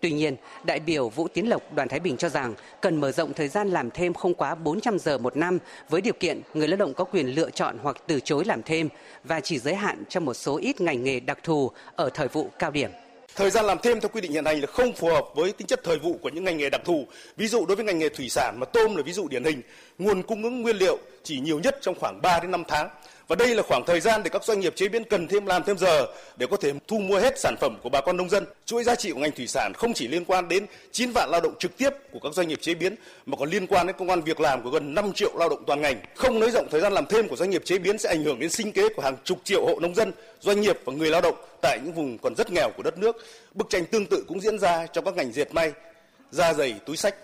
Tuy 0.00 0.10
nhiên, 0.10 0.36
đại 0.64 0.80
biểu 0.80 1.08
Vũ 1.08 1.28
Tiến 1.28 1.48
Lộc 1.48 1.72
đoàn 1.74 1.88
Thái 1.88 2.00
Bình 2.00 2.16
cho 2.16 2.28
rằng 2.28 2.54
cần 2.80 3.00
mở 3.00 3.12
rộng 3.12 3.32
thời 3.34 3.48
gian 3.48 3.68
làm 3.68 3.90
thêm 3.90 4.14
không 4.14 4.34
quá 4.34 4.54
400 4.54 4.98
giờ 4.98 5.18
một 5.18 5.36
năm 5.36 5.58
với 5.88 6.00
điều 6.00 6.12
kiện 6.20 6.40
người 6.54 6.68
lao 6.68 6.76
động 6.76 6.94
có 6.94 7.04
quyền 7.04 7.26
lựa 7.26 7.50
chọn 7.50 7.78
hoặc 7.82 7.96
từ 8.06 8.20
chối 8.20 8.44
làm 8.44 8.62
thêm 8.62 8.88
và 9.24 9.40
chỉ 9.40 9.58
giới 9.58 9.74
hạn 9.74 10.02
cho 10.08 10.20
một 10.20 10.34
số 10.34 10.58
ít 10.58 10.80
ngành 10.80 11.04
nghề 11.04 11.20
đặc 11.20 11.38
thù 11.42 11.70
ở 11.96 12.10
thời 12.14 12.28
vụ 12.28 12.48
cao 12.58 12.70
điểm. 12.70 12.90
Thời 13.36 13.50
gian 13.50 13.64
làm 13.64 13.78
thêm 13.82 14.00
theo 14.00 14.08
quy 14.08 14.20
định 14.20 14.32
hiện 14.32 14.44
hành 14.44 14.60
là 14.60 14.66
không 14.66 14.92
phù 14.92 15.08
hợp 15.08 15.24
với 15.34 15.52
tính 15.52 15.66
chất 15.66 15.80
thời 15.84 15.98
vụ 15.98 16.18
của 16.22 16.28
những 16.28 16.44
ngành 16.44 16.56
nghề 16.56 16.70
đặc 16.70 16.80
thù. 16.84 17.06
Ví 17.36 17.46
dụ 17.46 17.66
đối 17.66 17.76
với 17.76 17.84
ngành 17.84 17.98
nghề 17.98 18.08
thủy 18.08 18.28
sản 18.28 18.56
mà 18.60 18.66
tôm 18.66 18.96
là 18.96 19.02
ví 19.02 19.12
dụ 19.12 19.28
điển 19.28 19.44
hình, 19.44 19.62
nguồn 19.98 20.22
cung 20.22 20.42
ứng 20.42 20.62
nguyên 20.62 20.76
liệu 20.76 20.98
chỉ 21.22 21.40
nhiều 21.40 21.60
nhất 21.60 21.78
trong 21.80 21.94
khoảng 22.00 22.22
3 22.22 22.40
đến 22.40 22.50
5 22.50 22.64
tháng 22.68 22.88
và 23.30 23.36
đây 23.36 23.54
là 23.54 23.62
khoảng 23.62 23.84
thời 23.86 24.00
gian 24.00 24.22
để 24.22 24.30
các 24.30 24.44
doanh 24.44 24.60
nghiệp 24.60 24.76
chế 24.76 24.88
biến 24.88 25.04
cần 25.04 25.28
thêm 25.28 25.46
làm 25.46 25.62
thêm 25.64 25.78
giờ 25.78 26.06
để 26.36 26.46
có 26.50 26.56
thể 26.56 26.72
thu 26.88 26.98
mua 26.98 27.18
hết 27.18 27.38
sản 27.38 27.54
phẩm 27.60 27.76
của 27.82 27.88
bà 27.88 28.00
con 28.00 28.16
nông 28.16 28.28
dân. 28.28 28.44
Chuỗi 28.66 28.84
giá 28.84 28.94
trị 28.94 29.12
của 29.12 29.18
ngành 29.18 29.32
thủy 29.32 29.46
sản 29.46 29.72
không 29.74 29.92
chỉ 29.94 30.08
liên 30.08 30.24
quan 30.24 30.48
đến 30.48 30.66
9 30.92 31.10
vạn 31.14 31.30
lao 31.30 31.40
động 31.40 31.54
trực 31.58 31.76
tiếp 31.76 31.90
của 32.12 32.18
các 32.22 32.34
doanh 32.34 32.48
nghiệp 32.48 32.60
chế 32.60 32.74
biến 32.74 32.94
mà 33.26 33.36
còn 33.36 33.50
liên 33.50 33.66
quan 33.66 33.86
đến 33.86 33.96
công 33.98 34.10
an 34.10 34.20
việc 34.20 34.40
làm 34.40 34.62
của 34.62 34.70
gần 34.70 34.94
5 34.94 35.12
triệu 35.12 35.30
lao 35.38 35.48
động 35.48 35.64
toàn 35.66 35.80
ngành. 35.80 36.00
Không 36.14 36.40
nới 36.40 36.50
rộng 36.50 36.66
thời 36.70 36.80
gian 36.80 36.92
làm 36.92 37.06
thêm 37.06 37.28
của 37.28 37.36
doanh 37.36 37.50
nghiệp 37.50 37.64
chế 37.64 37.78
biến 37.78 37.98
sẽ 37.98 38.08
ảnh 38.08 38.24
hưởng 38.24 38.38
đến 38.38 38.50
sinh 38.50 38.72
kế 38.72 38.88
của 38.88 39.02
hàng 39.02 39.16
chục 39.24 39.38
triệu 39.44 39.66
hộ 39.66 39.80
nông 39.80 39.94
dân, 39.94 40.12
doanh 40.40 40.60
nghiệp 40.60 40.78
và 40.84 40.92
người 40.92 41.10
lao 41.10 41.20
động 41.20 41.36
tại 41.62 41.78
những 41.84 41.92
vùng 41.92 42.18
còn 42.18 42.34
rất 42.34 42.52
nghèo 42.52 42.70
của 42.76 42.82
đất 42.82 42.98
nước. 42.98 43.16
Bức 43.54 43.66
tranh 43.70 43.84
tương 43.84 44.06
tự 44.06 44.24
cũng 44.28 44.40
diễn 44.40 44.58
ra 44.58 44.86
trong 44.86 45.04
các 45.04 45.14
ngành 45.14 45.32
dệt 45.32 45.54
may, 45.54 45.72
da 46.30 46.54
giày, 46.54 46.74
túi 46.86 46.96
sách. 46.96 47.14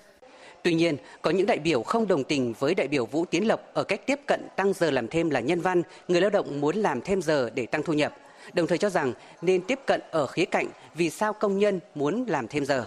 Tuy 0.63 0.75
nhiên, 0.75 0.97
có 1.23 1.31
những 1.31 1.47
đại 1.47 1.59
biểu 1.59 1.83
không 1.83 2.09
đồng 2.09 2.25
tình 2.25 2.55
với 2.59 2.75
đại 2.75 2.89
biểu 2.89 3.07
Vũ 3.07 3.25
Tiến 3.25 3.49
Lộc 3.49 3.61
ở 3.75 3.85
cách 3.85 4.07
tiếp 4.07 4.21
cận 4.27 4.41
tăng 4.57 4.73
giờ 4.73 4.91
làm 4.91 5.09
thêm 5.09 5.31
là 5.31 5.41
nhân 5.41 5.61
văn, 5.61 5.83
người 6.09 6.21
lao 6.21 6.31
động 6.31 6.61
muốn 6.61 6.77
làm 6.77 7.01
thêm 7.01 7.23
giờ 7.23 7.51
để 7.55 7.67
tăng 7.67 7.83
thu 7.83 7.93
nhập. 7.93 8.17
Đồng 8.53 8.67
thời 8.67 8.79
cho 8.79 8.91
rằng 8.91 9.13
nên 9.43 9.63
tiếp 9.63 9.79
cận 9.87 10.01
ở 10.11 10.27
khía 10.27 10.45
cạnh 10.45 10.67
vì 10.95 11.11
sao 11.11 11.33
công 11.33 11.59
nhân 11.59 11.81
muốn 11.95 12.25
làm 12.29 12.49
thêm 12.49 12.65
giờ. 12.65 12.85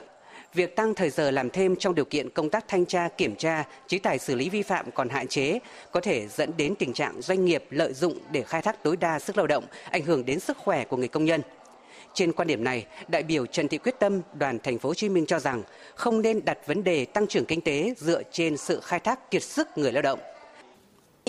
Việc 0.54 0.76
tăng 0.76 0.94
thời 0.94 1.10
giờ 1.10 1.32
làm 1.32 1.50
thêm 1.50 1.76
trong 1.76 1.96
điều 1.96 2.06
kiện 2.06 2.30
công 2.30 2.50
tác 2.50 2.68
thanh 2.68 2.86
tra, 2.86 3.08
kiểm 3.18 3.36
tra, 3.36 3.64
chế 3.88 3.98
tài 3.98 4.20
xử 4.20 4.36
lý 4.36 4.50
vi 4.50 4.62
phạm 4.62 4.92
còn 4.92 5.10
hạn 5.10 5.28
chế, 5.28 5.60
có 5.92 6.02
thể 6.02 6.28
dẫn 6.28 6.52
đến 6.58 6.76
tình 6.76 6.94
trạng 6.94 7.22
doanh 7.22 7.46
nghiệp 7.46 7.64
lợi 7.70 7.94
dụng 7.94 8.18
để 8.32 8.44
khai 8.44 8.62
thác 8.62 8.84
tối 8.84 8.98
đa 8.98 9.20
sức 9.20 9.38
lao 9.38 9.48
động, 9.48 9.64
ảnh 9.92 10.04
hưởng 10.04 10.26
đến 10.26 10.40
sức 10.40 10.58
khỏe 10.58 10.86
của 10.86 10.98
người 10.98 11.08
công 11.08 11.26
nhân. 11.26 11.42
Trên 12.14 12.32
quan 12.32 12.48
điểm 12.48 12.64
này, 12.64 12.86
đại 13.08 13.24
biểu 13.24 13.46
Trần 13.46 13.68
Thị 13.68 13.78
Quyết 13.78 14.00
Tâm, 14.00 14.22
đoàn 14.34 14.60
thành 14.64 14.80
phố 14.80 14.90
Hồ 14.90 14.94
Chí 14.94 15.10
Minh 15.10 15.26
cho 15.26 15.40
rằng 15.40 15.64
không 15.96 16.22
nên 16.22 16.46
đặt 16.46 16.68
vấn 16.68 16.84
đề 16.84 17.06
tăng 17.06 17.28
trưởng 17.28 17.46
kinh 17.46 17.62
tế 17.62 17.94
dựa 17.98 18.22
trên 18.32 18.58
sự 18.58 18.80
khai 18.80 19.00
thác 19.00 19.32
kiệt 19.32 19.44
sức 19.44 19.68
người 19.76 19.92
lao 19.92 20.02
động. 20.02 20.20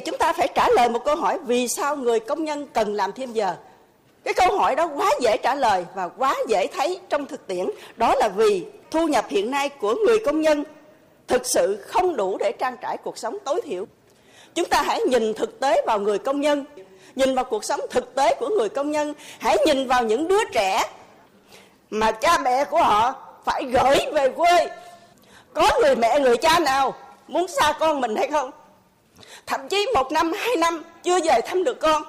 Chúng 0.04 0.18
ta 0.18 0.32
phải 0.32 0.48
trả 0.54 0.68
lời 0.68 0.88
một 0.88 1.04
câu 1.04 1.16
hỏi 1.16 1.38
vì 1.46 1.68
sao 1.68 1.96
người 1.96 2.20
công 2.20 2.44
nhân 2.44 2.66
cần 2.72 2.94
làm 2.94 3.12
thêm 3.12 3.32
giờ. 3.32 3.56
Cái 4.24 4.34
câu 4.34 4.58
hỏi 4.58 4.76
đó 4.76 4.90
quá 4.96 5.10
dễ 5.20 5.36
trả 5.36 5.54
lời 5.54 5.84
và 5.94 6.08
quá 6.08 6.36
dễ 6.48 6.66
thấy 6.66 7.00
trong 7.08 7.26
thực 7.26 7.46
tiễn. 7.46 7.66
Đó 7.96 8.14
là 8.14 8.28
vì 8.28 8.64
thu 8.90 9.08
nhập 9.08 9.26
hiện 9.28 9.50
nay 9.50 9.68
của 9.68 9.94
người 10.06 10.18
công 10.26 10.40
nhân 10.40 10.64
thực 11.28 11.46
sự 11.46 11.84
không 11.86 12.16
đủ 12.16 12.36
để 12.38 12.52
trang 12.58 12.76
trải 12.82 12.96
cuộc 12.96 13.18
sống 13.18 13.38
tối 13.44 13.60
thiểu. 13.64 13.86
Chúng 14.54 14.68
ta 14.68 14.82
hãy 14.82 15.00
nhìn 15.00 15.34
thực 15.34 15.60
tế 15.60 15.82
vào 15.86 16.00
người 16.00 16.18
công 16.18 16.40
nhân 16.40 16.64
nhìn 17.14 17.34
vào 17.34 17.44
cuộc 17.44 17.64
sống 17.64 17.80
thực 17.90 18.14
tế 18.14 18.34
của 18.34 18.48
người 18.48 18.68
công 18.68 18.90
nhân, 18.90 19.14
hãy 19.38 19.56
nhìn 19.66 19.88
vào 19.88 20.02
những 20.02 20.28
đứa 20.28 20.44
trẻ 20.52 20.84
mà 21.90 22.12
cha 22.12 22.38
mẹ 22.38 22.64
của 22.64 22.82
họ 22.82 23.14
phải 23.44 23.64
gửi 23.64 23.98
về 24.12 24.28
quê. 24.28 24.68
Có 25.54 25.70
người 25.82 25.96
mẹ, 25.96 26.20
người 26.20 26.36
cha 26.36 26.58
nào 26.58 26.94
muốn 27.28 27.48
xa 27.48 27.72
con 27.80 28.00
mình 28.00 28.16
hay 28.16 28.28
không? 28.30 28.50
Thậm 29.46 29.68
chí 29.68 29.86
một 29.94 30.12
năm, 30.12 30.32
hai 30.32 30.56
năm 30.56 30.82
chưa 31.02 31.20
về 31.24 31.40
thăm 31.46 31.64
được 31.64 31.80
con. 31.80 32.02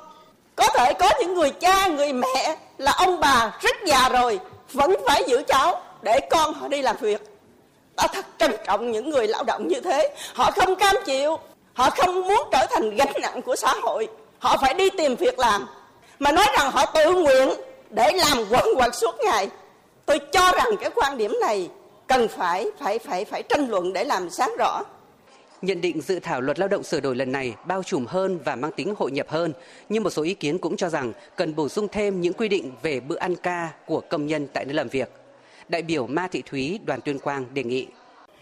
Có 0.56 0.68
thể 0.68 0.94
có 0.94 1.10
những 1.20 1.34
người 1.34 1.50
cha, 1.50 1.88
người 1.88 2.14
mẹ 2.14 2.58
là 2.78 2.92
ông 2.92 3.20
bà 3.20 3.58
rất 3.62 3.76
già 3.86 4.10
rồi, 4.10 4.40
vẫn 4.74 4.96
phải 5.08 5.24
giữ 5.28 5.44
cháu 5.48 5.82
để 6.02 6.20
con 6.30 6.54
họ 6.54 6.68
đi 6.68 6.82
làm 6.82 6.96
việc. 7.00 7.22
Ta 7.96 8.08
thật 8.14 8.26
trân 8.38 8.52
trọng 8.66 8.92
những 8.92 9.10
người 9.10 9.28
lao 9.28 9.44
động 9.44 9.68
như 9.68 9.80
thế. 9.80 10.16
Họ 10.34 10.52
không 10.52 10.76
cam 10.76 10.96
chịu, 11.06 11.40
họ 11.74 11.90
không 11.90 12.28
muốn 12.28 12.50
trở 12.52 12.66
thành 12.70 12.96
gánh 12.96 13.14
nặng 13.22 13.42
của 13.42 13.56
xã 13.56 13.74
hội 13.82 14.08
họ 14.42 14.58
phải 14.62 14.74
đi 14.74 14.90
tìm 14.98 15.16
việc 15.16 15.40
làm 15.40 15.68
mà 16.20 16.32
nói 16.32 16.46
rằng 16.58 16.72
họ 16.72 16.86
tự 16.86 17.14
nguyện 17.14 17.50
để 17.90 18.12
làm 18.16 18.38
quẩn 18.50 18.66
quẩn 18.78 18.94
suốt 18.94 19.16
ngày 19.26 19.50
tôi 20.06 20.20
cho 20.32 20.52
rằng 20.52 20.68
cái 20.82 20.90
quan 20.96 21.18
điểm 21.18 21.34
này 21.42 21.70
cần 22.08 22.28
phải 22.28 22.66
phải 22.80 23.00
phải 23.00 23.26
phải 23.26 23.44
tranh 23.44 23.70
luận 23.70 23.94
để 23.94 24.04
làm 24.04 24.30
sáng 24.30 24.56
rõ 24.58 24.84
Nhận 25.62 25.82
định 25.82 26.02
dự 26.02 26.20
thảo 26.20 26.42
luật 26.42 26.60
lao 26.60 26.68
động 26.68 26.84
sửa 26.84 27.00
đổi 27.00 27.16
lần 27.16 27.32
này 27.32 27.56
bao 27.68 27.84
trùm 27.84 28.06
hơn 28.06 28.40
và 28.46 28.56
mang 28.56 28.72
tính 28.72 28.94
hội 28.98 29.12
nhập 29.12 29.30
hơn, 29.30 29.54
nhưng 29.90 30.04
một 30.04 30.10
số 30.10 30.24
ý 30.24 30.34
kiến 30.34 30.58
cũng 30.58 30.78
cho 30.78 30.90
rằng 30.90 31.14
cần 31.36 31.56
bổ 31.56 31.70
sung 31.70 31.88
thêm 31.92 32.22
những 32.22 32.34
quy 32.34 32.48
định 32.48 32.72
về 32.82 33.00
bữa 33.00 33.18
ăn 33.18 33.36
ca 33.36 33.70
của 33.86 34.02
công 34.10 34.28
nhân 34.28 34.48
tại 34.54 34.66
nơi 34.66 34.74
làm 34.74 34.88
việc. 34.88 35.10
Đại 35.70 35.82
biểu 35.82 36.08
Ma 36.08 36.28
Thị 36.32 36.44
Thúy, 36.46 36.80
đoàn 36.86 37.02
Tuyên 37.02 37.20
Quang 37.20 37.46
đề 37.54 37.64
nghị. 37.64 37.88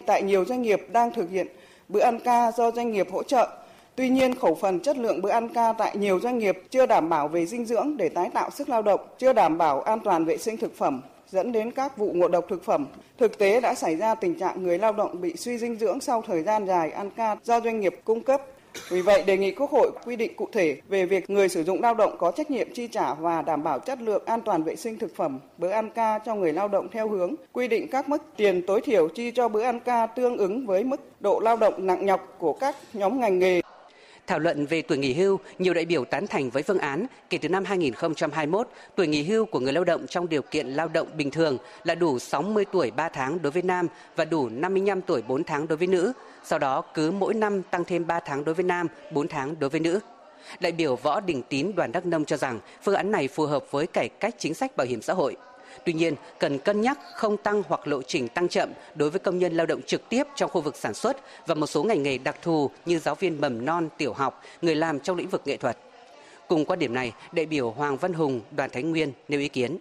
Tại 0.05 0.23
nhiều 0.23 0.45
doanh 0.45 0.61
nghiệp 0.61 0.79
đang 0.91 1.13
thực 1.13 1.29
hiện 1.29 1.47
bữa 1.89 2.01
ăn 2.01 2.19
ca 2.19 2.51
do 2.51 2.71
doanh 2.71 2.91
nghiệp 2.91 3.07
hỗ 3.11 3.23
trợ. 3.23 3.47
Tuy 3.95 4.09
nhiên, 4.09 4.35
khẩu 4.35 4.55
phần 4.55 4.79
chất 4.79 4.97
lượng 4.97 5.21
bữa 5.21 5.29
ăn 5.29 5.49
ca 5.49 5.73
tại 5.73 5.97
nhiều 5.97 6.19
doanh 6.19 6.37
nghiệp 6.37 6.61
chưa 6.69 6.85
đảm 6.85 7.09
bảo 7.09 7.27
về 7.27 7.45
dinh 7.45 7.65
dưỡng 7.65 7.97
để 7.97 8.09
tái 8.09 8.29
tạo 8.33 8.49
sức 8.49 8.69
lao 8.69 8.81
động, 8.81 8.99
chưa 9.17 9.33
đảm 9.33 9.57
bảo 9.57 9.81
an 9.81 9.99
toàn 9.99 10.25
vệ 10.25 10.37
sinh 10.37 10.57
thực 10.57 10.77
phẩm, 10.77 11.01
dẫn 11.29 11.51
đến 11.51 11.71
các 11.71 11.97
vụ 11.97 12.11
ngộ 12.13 12.27
độc 12.27 12.45
thực 12.49 12.63
phẩm. 12.63 12.85
Thực 13.17 13.37
tế 13.37 13.61
đã 13.61 13.75
xảy 13.75 13.95
ra 13.95 14.15
tình 14.15 14.39
trạng 14.39 14.63
người 14.63 14.77
lao 14.77 14.93
động 14.93 15.21
bị 15.21 15.35
suy 15.35 15.57
dinh 15.57 15.75
dưỡng 15.75 15.99
sau 15.99 16.21
thời 16.21 16.43
gian 16.43 16.67
dài 16.67 16.91
ăn 16.91 17.09
ca 17.15 17.35
do 17.43 17.61
doanh 17.61 17.79
nghiệp 17.79 17.95
cung 18.03 18.21
cấp. 18.21 18.41
Vì 18.89 19.01
vậy, 19.01 19.23
đề 19.23 19.37
nghị 19.37 19.51
Quốc 19.51 19.71
hội 19.71 19.91
quy 20.05 20.15
định 20.15 20.35
cụ 20.35 20.47
thể 20.51 20.81
về 20.87 21.05
việc 21.05 21.29
người 21.29 21.49
sử 21.49 21.63
dụng 21.63 21.81
lao 21.81 21.93
động 21.93 22.15
có 22.17 22.31
trách 22.31 22.51
nhiệm 22.51 22.73
chi 22.73 22.87
trả 22.87 23.13
và 23.13 23.41
đảm 23.41 23.63
bảo 23.63 23.79
chất 23.79 24.01
lượng 24.01 24.23
an 24.25 24.41
toàn 24.41 24.63
vệ 24.63 24.75
sinh 24.75 24.99
thực 24.99 25.15
phẩm 25.15 25.39
bữa 25.57 25.69
ăn 25.69 25.89
ca 25.95 26.19
cho 26.25 26.35
người 26.35 26.53
lao 26.53 26.67
động 26.67 26.87
theo 26.91 27.09
hướng 27.09 27.35
quy 27.53 27.67
định 27.67 27.87
các 27.91 28.09
mức 28.09 28.23
tiền 28.37 28.61
tối 28.67 28.81
thiểu 28.81 29.07
chi 29.07 29.31
cho 29.31 29.47
bữa 29.49 29.61
ăn 29.61 29.79
ca 29.79 30.05
tương 30.05 30.37
ứng 30.37 30.65
với 30.65 30.83
mức 30.83 31.01
độ 31.19 31.39
lao 31.39 31.57
động 31.57 31.87
nặng 31.87 32.05
nhọc 32.05 32.35
của 32.37 32.53
các 32.53 32.75
nhóm 32.93 33.19
ngành 33.19 33.39
nghề. 33.39 33.61
Thảo 34.29 34.39
luận 34.39 34.65
về 34.65 34.81
tuổi 34.81 34.97
nghỉ 34.97 35.13
hưu, 35.13 35.39
nhiều 35.59 35.73
đại 35.73 35.85
biểu 35.85 36.05
tán 36.05 36.27
thành 36.27 36.49
với 36.49 36.63
phương 36.63 36.77
án 36.77 37.05
kể 37.29 37.37
từ 37.37 37.49
năm 37.49 37.65
2021, 37.65 38.67
tuổi 38.95 39.07
nghỉ 39.07 39.23
hưu 39.23 39.45
của 39.45 39.59
người 39.59 39.73
lao 39.73 39.83
động 39.83 40.07
trong 40.07 40.29
điều 40.29 40.41
kiện 40.41 40.67
lao 40.67 40.87
động 40.87 41.07
bình 41.17 41.31
thường 41.31 41.57
là 41.83 41.95
đủ 41.95 42.19
60 42.19 42.65
tuổi 42.71 42.91
3 42.91 43.09
tháng 43.09 43.41
đối 43.41 43.51
với 43.51 43.61
nam 43.61 43.87
và 44.15 44.25
đủ 44.25 44.49
55 44.49 45.01
tuổi 45.01 45.21
4 45.27 45.43
tháng 45.43 45.67
đối 45.67 45.77
với 45.77 45.87
nữ. 45.87 46.13
Sau 46.43 46.59
đó 46.59 46.81
cứ 46.81 47.11
mỗi 47.11 47.33
năm 47.33 47.61
tăng 47.61 47.83
thêm 47.83 48.07
3 48.07 48.19
tháng 48.19 48.43
đối 48.43 48.55
với 48.55 48.63
nam, 48.63 48.87
4 49.11 49.27
tháng 49.27 49.55
đối 49.59 49.69
với 49.69 49.79
nữ. 49.79 49.99
Đại 50.59 50.71
biểu 50.71 50.95
Võ 50.95 51.19
Đình 51.19 51.41
Tín 51.49 51.71
đoàn 51.75 51.91
Đắk 51.91 52.05
Nông 52.05 52.25
cho 52.25 52.37
rằng 52.37 52.59
phương 52.83 52.95
án 52.95 53.11
này 53.11 53.27
phù 53.27 53.45
hợp 53.45 53.71
với 53.71 53.87
cải 53.87 54.09
cách 54.19 54.35
chính 54.37 54.53
sách 54.53 54.77
bảo 54.77 54.87
hiểm 54.87 55.01
xã 55.01 55.13
hội. 55.13 55.35
Tuy 55.85 55.93
nhiên, 55.93 56.15
cần 56.39 56.59
cân 56.59 56.81
nhắc 56.81 56.99
không 57.15 57.37
tăng 57.37 57.63
hoặc 57.67 57.87
lộ 57.87 58.01
trình 58.01 58.27
tăng 58.27 58.47
chậm 58.47 58.69
đối 58.95 59.09
với 59.09 59.19
công 59.19 59.39
nhân 59.39 59.53
lao 59.53 59.65
động 59.65 59.81
trực 59.81 60.09
tiếp 60.09 60.23
trong 60.35 60.49
khu 60.49 60.61
vực 60.61 60.75
sản 60.75 60.93
xuất 60.93 61.17
và 61.47 61.55
một 61.55 61.67
số 61.67 61.83
ngành 61.83 62.03
nghề 62.03 62.17
đặc 62.17 62.35
thù 62.41 62.69
như 62.85 62.99
giáo 62.99 63.15
viên 63.15 63.41
mầm 63.41 63.65
non, 63.65 63.89
tiểu 63.97 64.13
học, 64.13 64.43
người 64.61 64.75
làm 64.75 64.99
trong 64.99 65.17
lĩnh 65.17 65.29
vực 65.29 65.41
nghệ 65.45 65.57
thuật. 65.57 65.77
Cùng 66.47 66.65
quan 66.65 66.79
điểm 66.79 66.93
này, 66.93 67.13
đại 67.31 67.45
biểu 67.45 67.71
Hoàng 67.71 67.97
Văn 67.97 68.13
Hùng, 68.13 68.41
đoàn 68.51 68.69
Thái 68.69 68.83
Nguyên 68.83 69.11
nêu 69.27 69.39
ý 69.39 69.47
kiến. 69.47 69.77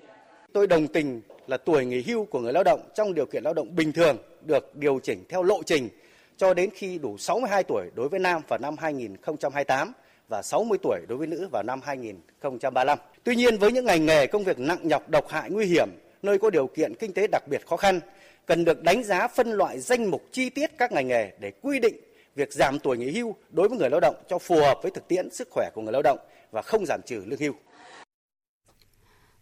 Tôi 0.52 0.66
đồng 0.66 0.86
tình 0.86 1.20
là 1.46 1.56
tuổi 1.56 1.84
nghỉ 1.84 2.02
hưu 2.02 2.24
của 2.24 2.40
người 2.40 2.52
lao 2.52 2.64
động 2.64 2.80
trong 2.94 3.14
điều 3.14 3.26
kiện 3.26 3.42
lao 3.44 3.54
động 3.54 3.76
bình 3.76 3.92
thường 3.92 4.16
được 4.46 4.76
điều 4.76 5.00
chỉnh 5.02 5.24
theo 5.28 5.42
lộ 5.42 5.62
trình 5.62 5.88
cho 6.36 6.54
đến 6.54 6.70
khi 6.74 6.98
đủ 6.98 7.18
62 7.18 7.62
tuổi 7.62 7.90
đối 7.94 8.08
với 8.08 8.20
nam 8.20 8.42
vào 8.48 8.58
năm 8.58 8.76
2028 8.78 9.92
và 10.28 10.42
60 10.42 10.78
tuổi 10.82 11.00
đối 11.08 11.18
với 11.18 11.26
nữ 11.26 11.48
vào 11.52 11.62
năm 11.62 11.80
2035. 11.84 12.98
Tuy 13.24 13.36
nhiên 13.36 13.58
với 13.58 13.72
những 13.72 13.84
ngành 13.84 14.06
nghề 14.06 14.26
công 14.26 14.44
việc 14.44 14.58
nặng 14.58 14.78
nhọc, 14.82 15.08
độc 15.08 15.28
hại, 15.28 15.50
nguy 15.50 15.66
hiểm, 15.66 15.88
nơi 16.22 16.38
có 16.38 16.50
điều 16.50 16.66
kiện 16.66 16.94
kinh 16.94 17.12
tế 17.12 17.26
đặc 17.26 17.42
biệt 17.48 17.66
khó 17.66 17.76
khăn, 17.76 18.00
cần 18.46 18.64
được 18.64 18.82
đánh 18.82 19.04
giá 19.04 19.28
phân 19.28 19.52
loại 19.52 19.80
danh 19.80 20.10
mục 20.10 20.22
chi 20.32 20.50
tiết 20.50 20.70
các 20.78 20.92
ngành 20.92 21.08
nghề 21.08 21.32
để 21.40 21.52
quy 21.62 21.78
định 21.78 21.94
việc 22.34 22.52
giảm 22.52 22.78
tuổi 22.78 22.96
nghỉ 22.96 23.10
hưu 23.10 23.34
đối 23.50 23.68
với 23.68 23.78
người 23.78 23.90
lao 23.90 24.00
động 24.00 24.14
cho 24.28 24.38
phù 24.38 24.60
hợp 24.60 24.78
với 24.82 24.90
thực 24.90 25.08
tiễn 25.08 25.30
sức 25.30 25.48
khỏe 25.50 25.70
của 25.74 25.82
người 25.82 25.92
lao 25.92 26.02
động 26.02 26.18
và 26.50 26.62
không 26.62 26.86
giảm 26.86 27.00
trừ 27.06 27.22
lương 27.26 27.40
hưu. 27.40 27.52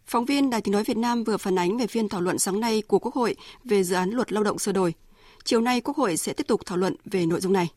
Phóng 0.06 0.24
viên 0.24 0.50
Đài 0.50 0.60
Tiếng 0.60 0.72
Nói 0.72 0.84
Việt 0.84 0.96
Nam 0.96 1.24
vừa 1.24 1.36
phản 1.36 1.58
ánh 1.58 1.76
về 1.78 1.86
phiên 1.86 2.08
thảo 2.08 2.20
luận 2.20 2.38
sáng 2.38 2.60
nay 2.60 2.82
của 2.88 2.98
Quốc 2.98 3.14
hội 3.14 3.36
về 3.64 3.84
dự 3.84 3.96
án 3.96 4.10
luật 4.10 4.32
lao 4.32 4.44
động 4.44 4.58
sửa 4.58 4.72
đổi. 4.72 4.94
Chiều 5.44 5.60
nay 5.60 5.80
Quốc 5.80 5.96
hội 5.96 6.16
sẽ 6.16 6.32
tiếp 6.32 6.46
tục 6.48 6.60
thảo 6.66 6.78
luận 6.78 6.96
về 7.04 7.26
nội 7.26 7.40
dung 7.40 7.52
này. 7.52 7.68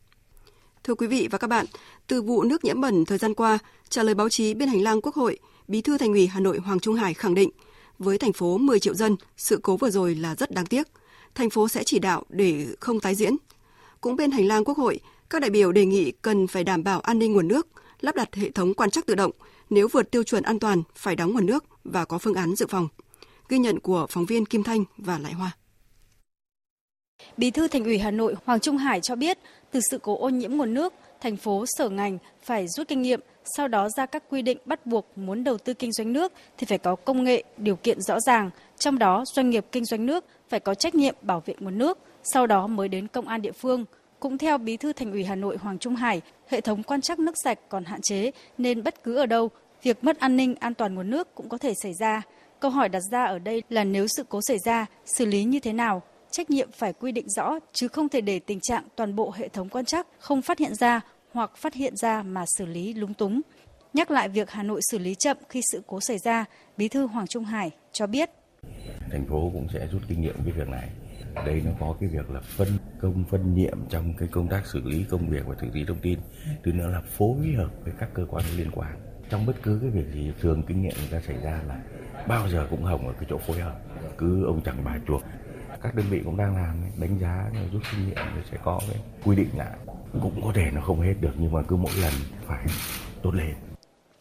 Thưa 0.84 0.96
quý 0.96 1.08
vị 1.08 1.28
và 1.32 1.38
các 1.38 1.48
bạn, 1.48 1.66
từ 2.08 2.22
vụ 2.22 2.44
nước 2.44 2.64
nhiễm 2.66 2.82
bẩn 2.82 3.06
thời 3.06 3.18
gian 3.18 3.34
qua, 3.34 3.58
trả 3.90 4.04
lời 4.04 4.16
báo 4.16 4.30
chí 4.30 4.54
bên 4.54 4.70
hành 4.70 4.84
lang 4.84 5.02
Quốc 5.02 5.16
hội, 5.16 5.40
Bí 5.68 5.82
thư 5.82 5.98
Thành 5.98 6.12
ủy 6.12 6.28
Hà 6.28 6.40
Nội 6.40 6.58
Hoàng 6.58 6.80
Trung 6.80 6.96
Hải 6.96 7.14
khẳng 7.14 7.36
định, 7.36 7.50
với 8.00 8.18
thành 8.18 8.34
phố 8.34 8.58
10 8.58 8.80
triệu 8.80 8.94
dân, 8.94 9.16
sự 9.38 9.60
cố 9.64 9.78
vừa 9.78 9.90
rồi 9.90 10.16
là 10.16 10.36
rất 10.36 10.52
đáng 10.52 10.66
tiếc. 10.66 10.88
Thành 11.36 11.50
phố 11.50 11.68
sẽ 11.68 11.84
chỉ 11.84 12.00
đạo 12.00 12.24
để 12.30 12.68
không 12.80 13.00
tái 13.00 13.16
diễn. 13.16 13.36
Cũng 14.02 14.16
bên 14.16 14.32
hành 14.32 14.48
lang 14.48 14.64
Quốc 14.64 14.78
hội, 14.78 15.00
các 15.30 15.42
đại 15.42 15.50
biểu 15.50 15.72
đề 15.72 15.86
nghị 15.86 16.12
cần 16.12 16.48
phải 16.48 16.64
đảm 16.64 16.84
bảo 16.84 17.00
an 17.00 17.20
ninh 17.20 17.34
nguồn 17.34 17.48
nước, 17.48 17.68
lắp 18.02 18.16
đặt 18.16 18.36
hệ 18.36 18.50
thống 18.50 18.74
quan 18.74 18.92
trắc 18.92 19.06
tự 19.06 19.16
động, 19.16 19.32
nếu 19.70 19.88
vượt 19.88 20.12
tiêu 20.12 20.24
chuẩn 20.24 20.44
an 20.44 20.60
toàn 20.60 20.84
phải 20.96 21.16
đóng 21.16 21.34
nguồn 21.34 21.46
nước 21.46 21.66
và 21.84 22.06
có 22.06 22.18
phương 22.18 22.34
án 22.34 22.56
dự 22.56 22.68
phòng. 22.68 22.88
Ghi 23.50 23.60
nhận 23.60 23.80
của 23.80 24.08
phóng 24.10 24.26
viên 24.26 24.46
Kim 24.46 24.64
Thanh 24.64 24.84
và 24.98 25.20
Lại 25.20 25.34
Hoa. 25.34 25.52
Bí 27.38 27.52
thư 27.52 27.68
Thành 27.68 27.84
ủy 27.84 27.98
Hà 27.98 28.12
Nội 28.12 28.36
Hoàng 28.46 28.60
Trung 28.60 28.78
Hải 28.78 29.02
cho 29.02 29.16
biết, 29.16 29.40
từ 29.72 29.80
sự 29.92 29.98
cố 29.98 30.18
ô 30.18 30.30
nhiễm 30.30 30.52
nguồn 30.52 30.74
nước, 30.74 30.94
thành 31.22 31.38
phố 31.38 31.66
sở 31.68 31.90
ngành 31.90 32.18
phải 32.44 32.68
rút 32.68 32.88
kinh 32.88 33.02
nghiệm, 33.02 33.20
sau 33.56 33.68
đó 33.68 33.90
ra 33.98 34.06
các 34.06 34.24
quy 34.30 34.42
định 34.42 34.58
bắt 34.66 34.86
buộc 34.86 35.06
muốn 35.16 35.44
đầu 35.44 35.58
tư 35.58 35.74
kinh 35.74 35.92
doanh 35.92 36.14
nước 36.14 36.34
thì 36.58 36.66
phải 36.66 36.78
có 36.78 36.96
công 36.96 37.24
nghệ, 37.24 37.44
điều 37.58 37.76
kiện 37.76 38.02
rõ 38.02 38.20
ràng, 38.20 38.50
trong 38.78 39.00
đó 39.00 39.24
doanh 39.36 39.50
nghiệp 39.50 39.66
kinh 39.72 39.86
doanh 39.86 40.06
nước 40.06 40.26
phải 40.50 40.60
có 40.60 40.74
trách 40.74 40.96
nhiệm 40.96 41.16
bảo 41.22 41.44
vệ 41.46 41.54
nguồn 41.60 41.78
nước, 41.78 41.98
sau 42.24 42.48
đó 42.48 42.68
mới 42.68 42.88
đến 42.88 43.08
công 43.08 43.28
an 43.28 43.42
địa 43.42 43.52
phương. 43.52 43.86
Cũng 44.20 44.38
theo 44.38 44.58
Bí 44.58 44.78
thư 44.78 44.94
Thành 44.94 45.12
ủy 45.12 45.24
Hà 45.24 45.36
Nội 45.36 45.58
Hoàng 45.58 45.80
Trung 45.80 45.96
Hải, 45.96 46.22
hệ 46.48 46.62
thống 46.62 46.84
quan 46.84 47.02
trắc 47.02 47.20
nước 47.20 47.34
sạch 47.44 47.60
còn 47.70 47.84
hạn 47.86 48.02
chế 48.02 48.32
nên 48.58 48.84
bất 48.84 49.04
cứ 49.04 49.16
ở 49.16 49.26
đâu, 49.26 49.50
việc 49.84 50.04
mất 50.04 50.20
an 50.20 50.38
ninh 50.38 50.56
an 50.60 50.74
toàn 50.74 50.96
nguồn 50.96 51.10
nước 51.10 51.36
cũng 51.36 51.50
có 51.50 51.58
thể 51.58 51.74
xảy 51.84 51.94
ra. 52.00 52.22
Câu 52.60 52.72
hỏi 52.72 52.90
đặt 52.90 53.02
ra 53.12 53.26
ở 53.26 53.40
đây 53.40 53.64
là 53.70 53.84
nếu 53.84 54.08
sự 54.08 54.24
cố 54.30 54.40
xảy 54.42 54.58
ra, 54.66 54.86
xử 55.06 55.26
lý 55.26 55.44
như 55.44 55.60
thế 55.60 55.74
nào? 55.74 56.02
Trách 56.32 56.50
nhiệm 56.50 56.72
phải 56.72 56.94
quy 56.94 57.12
định 57.12 57.30
rõ 57.30 57.60
chứ 57.74 57.88
không 57.88 58.10
thể 58.10 58.22
để 58.22 58.40
tình 58.40 58.60
trạng 58.60 58.84
toàn 58.96 59.16
bộ 59.16 59.34
hệ 59.36 59.48
thống 59.48 59.70
quan 59.70 59.86
trắc 59.86 60.08
không 60.20 60.42
phát 60.42 60.60
hiện 60.60 60.76
ra 60.76 61.02
hoặc 61.34 61.58
phát 61.58 61.74
hiện 61.74 61.96
ra 61.96 62.24
mà 62.24 62.46
xử 62.58 62.66
lý 62.66 62.94
lúng 62.94 63.14
túng. 63.14 63.42
Nhắc 63.94 64.12
lại 64.12 64.30
việc 64.30 64.52
Hà 64.52 64.64
Nội 64.64 64.82
xử 64.92 64.98
lý 64.98 65.16
chậm 65.16 65.38
khi 65.50 65.62
sự 65.72 65.82
cố 65.88 66.00
xảy 66.02 66.18
ra, 66.18 66.46
Bí 66.78 66.88
thư 66.88 67.06
Hoàng 67.06 67.28
Trung 67.28 67.46
Hải 67.46 67.72
cho 67.92 68.08
biết. 68.08 68.30
Thành 69.12 69.26
phố 69.30 69.50
cũng 69.54 69.68
sẽ 69.74 69.88
rút 69.92 70.02
kinh 70.08 70.22
nghiệm 70.22 70.36
cái 70.46 70.52
việc 70.52 70.68
này. 70.68 70.90
Đây 71.46 71.62
nó 71.66 71.72
có 71.80 71.96
cái 72.00 72.10
việc 72.10 72.30
là 72.30 72.42
phân 72.42 72.68
công 73.02 73.24
phân 73.30 73.56
nhiệm 73.56 73.78
trong 73.90 74.14
cái 74.18 74.28
công 74.32 74.48
tác 74.48 74.62
xử 74.66 74.82
lý 74.84 75.06
công 75.10 75.30
việc 75.30 75.46
và 75.48 75.56
xử 75.62 75.68
lý 75.74 75.86
thông 75.88 76.00
tin. 76.02 76.20
Thứ 76.64 76.72
nữa 76.72 76.88
là 76.88 77.02
phối 77.02 77.54
hợp 77.58 77.70
với 77.84 77.94
các 78.00 78.10
cơ 78.14 78.26
quan 78.30 78.46
liên 78.58 78.72
quan. 78.72 78.98
Trong 79.30 79.46
bất 79.46 79.54
cứ 79.64 79.80
cái 79.82 79.90
việc 79.90 80.14
gì 80.14 80.32
thường 80.42 80.64
kinh 80.68 80.82
nghiệm 80.82 80.94
người 80.98 81.08
ta 81.12 81.22
xảy 81.28 81.38
ra 81.44 81.62
là 81.68 81.82
bao 82.28 82.50
giờ 82.50 82.68
cũng 82.70 82.84
hỏng 82.84 83.08
ở 83.08 83.14
cái 83.14 83.26
chỗ 83.30 83.38
phối 83.38 83.60
hợp. 83.60 83.80
Cứ 84.18 84.46
ông 84.46 84.62
chẳng 84.66 84.84
bà 84.86 84.98
chuột 85.08 85.22
các 85.84 85.96
đơn 85.96 86.06
vị 86.10 86.22
cũng 86.26 86.38
đang 86.38 86.56
làm 86.56 86.76
đánh 87.02 87.20
giá 87.22 87.46
rút 87.74 87.82
kinh 87.92 88.06
nghiệm 88.06 88.16
rồi 88.16 88.44
sẽ 88.52 88.58
có 88.64 88.80
cái 88.90 89.00
quy 89.24 89.36
định 89.36 89.50
lại. 89.58 89.72
Cũng 90.22 90.42
có 90.44 90.52
thể 90.56 90.72
nó 90.74 90.82
không 90.82 91.02
hết 91.02 91.14
được 91.22 91.32
nhưng 91.40 91.52
mà 91.52 91.62
cứ 91.68 91.76
mỗi 91.76 91.92
lần 92.02 92.14
phải 92.46 92.66
tốt 93.24 93.32
lên. 93.34 93.54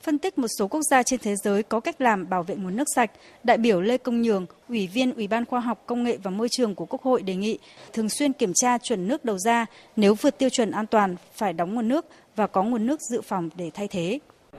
Phân 0.03 0.19
tích 0.19 0.39
một 0.39 0.49
số 0.59 0.69
quốc 0.69 0.81
gia 0.91 1.03
trên 1.03 1.21
thế 1.23 1.37
giới 1.37 1.63
có 1.63 1.81
cách 1.81 2.01
làm 2.01 2.29
bảo 2.29 2.43
vệ 2.43 2.57
nguồn 2.57 2.77
nước 2.77 2.85
sạch, 2.95 3.11
đại 3.45 3.59
biểu 3.59 3.81
Lê 3.81 3.99
Công 3.99 4.23
Nhường, 4.23 4.47
Ủy 4.69 4.87
viên 4.87 5.15
Ủy 5.15 5.27
ban 5.27 5.45
Khoa 5.45 5.61
học 5.61 5.83
Công 5.87 6.05
nghệ 6.05 6.19
và 6.23 6.31
Môi 6.31 6.49
trường 6.51 6.75
của 6.75 6.87
Quốc 6.87 7.03
hội 7.03 7.23
đề 7.23 7.35
nghị 7.35 7.59
thường 7.93 8.09
xuyên 8.09 8.33
kiểm 8.33 8.53
tra 8.55 8.79
chuẩn 8.79 9.09
nước 9.09 9.25
đầu 9.25 9.39
ra, 9.39 9.67
nếu 9.97 10.15
vượt 10.15 10.39
tiêu 10.39 10.49
chuẩn 10.49 10.71
an 10.71 10.87
toàn 10.87 11.17
phải 11.35 11.53
đóng 11.53 11.75
nguồn 11.75 11.89
nước 11.89 12.07
và 12.37 12.47
có 12.47 12.63
nguồn 12.63 12.87
nước 12.87 13.01
dự 13.01 13.21
phòng 13.21 13.51
để 13.57 13.71
thay 13.75 13.89
thế. 13.89 14.19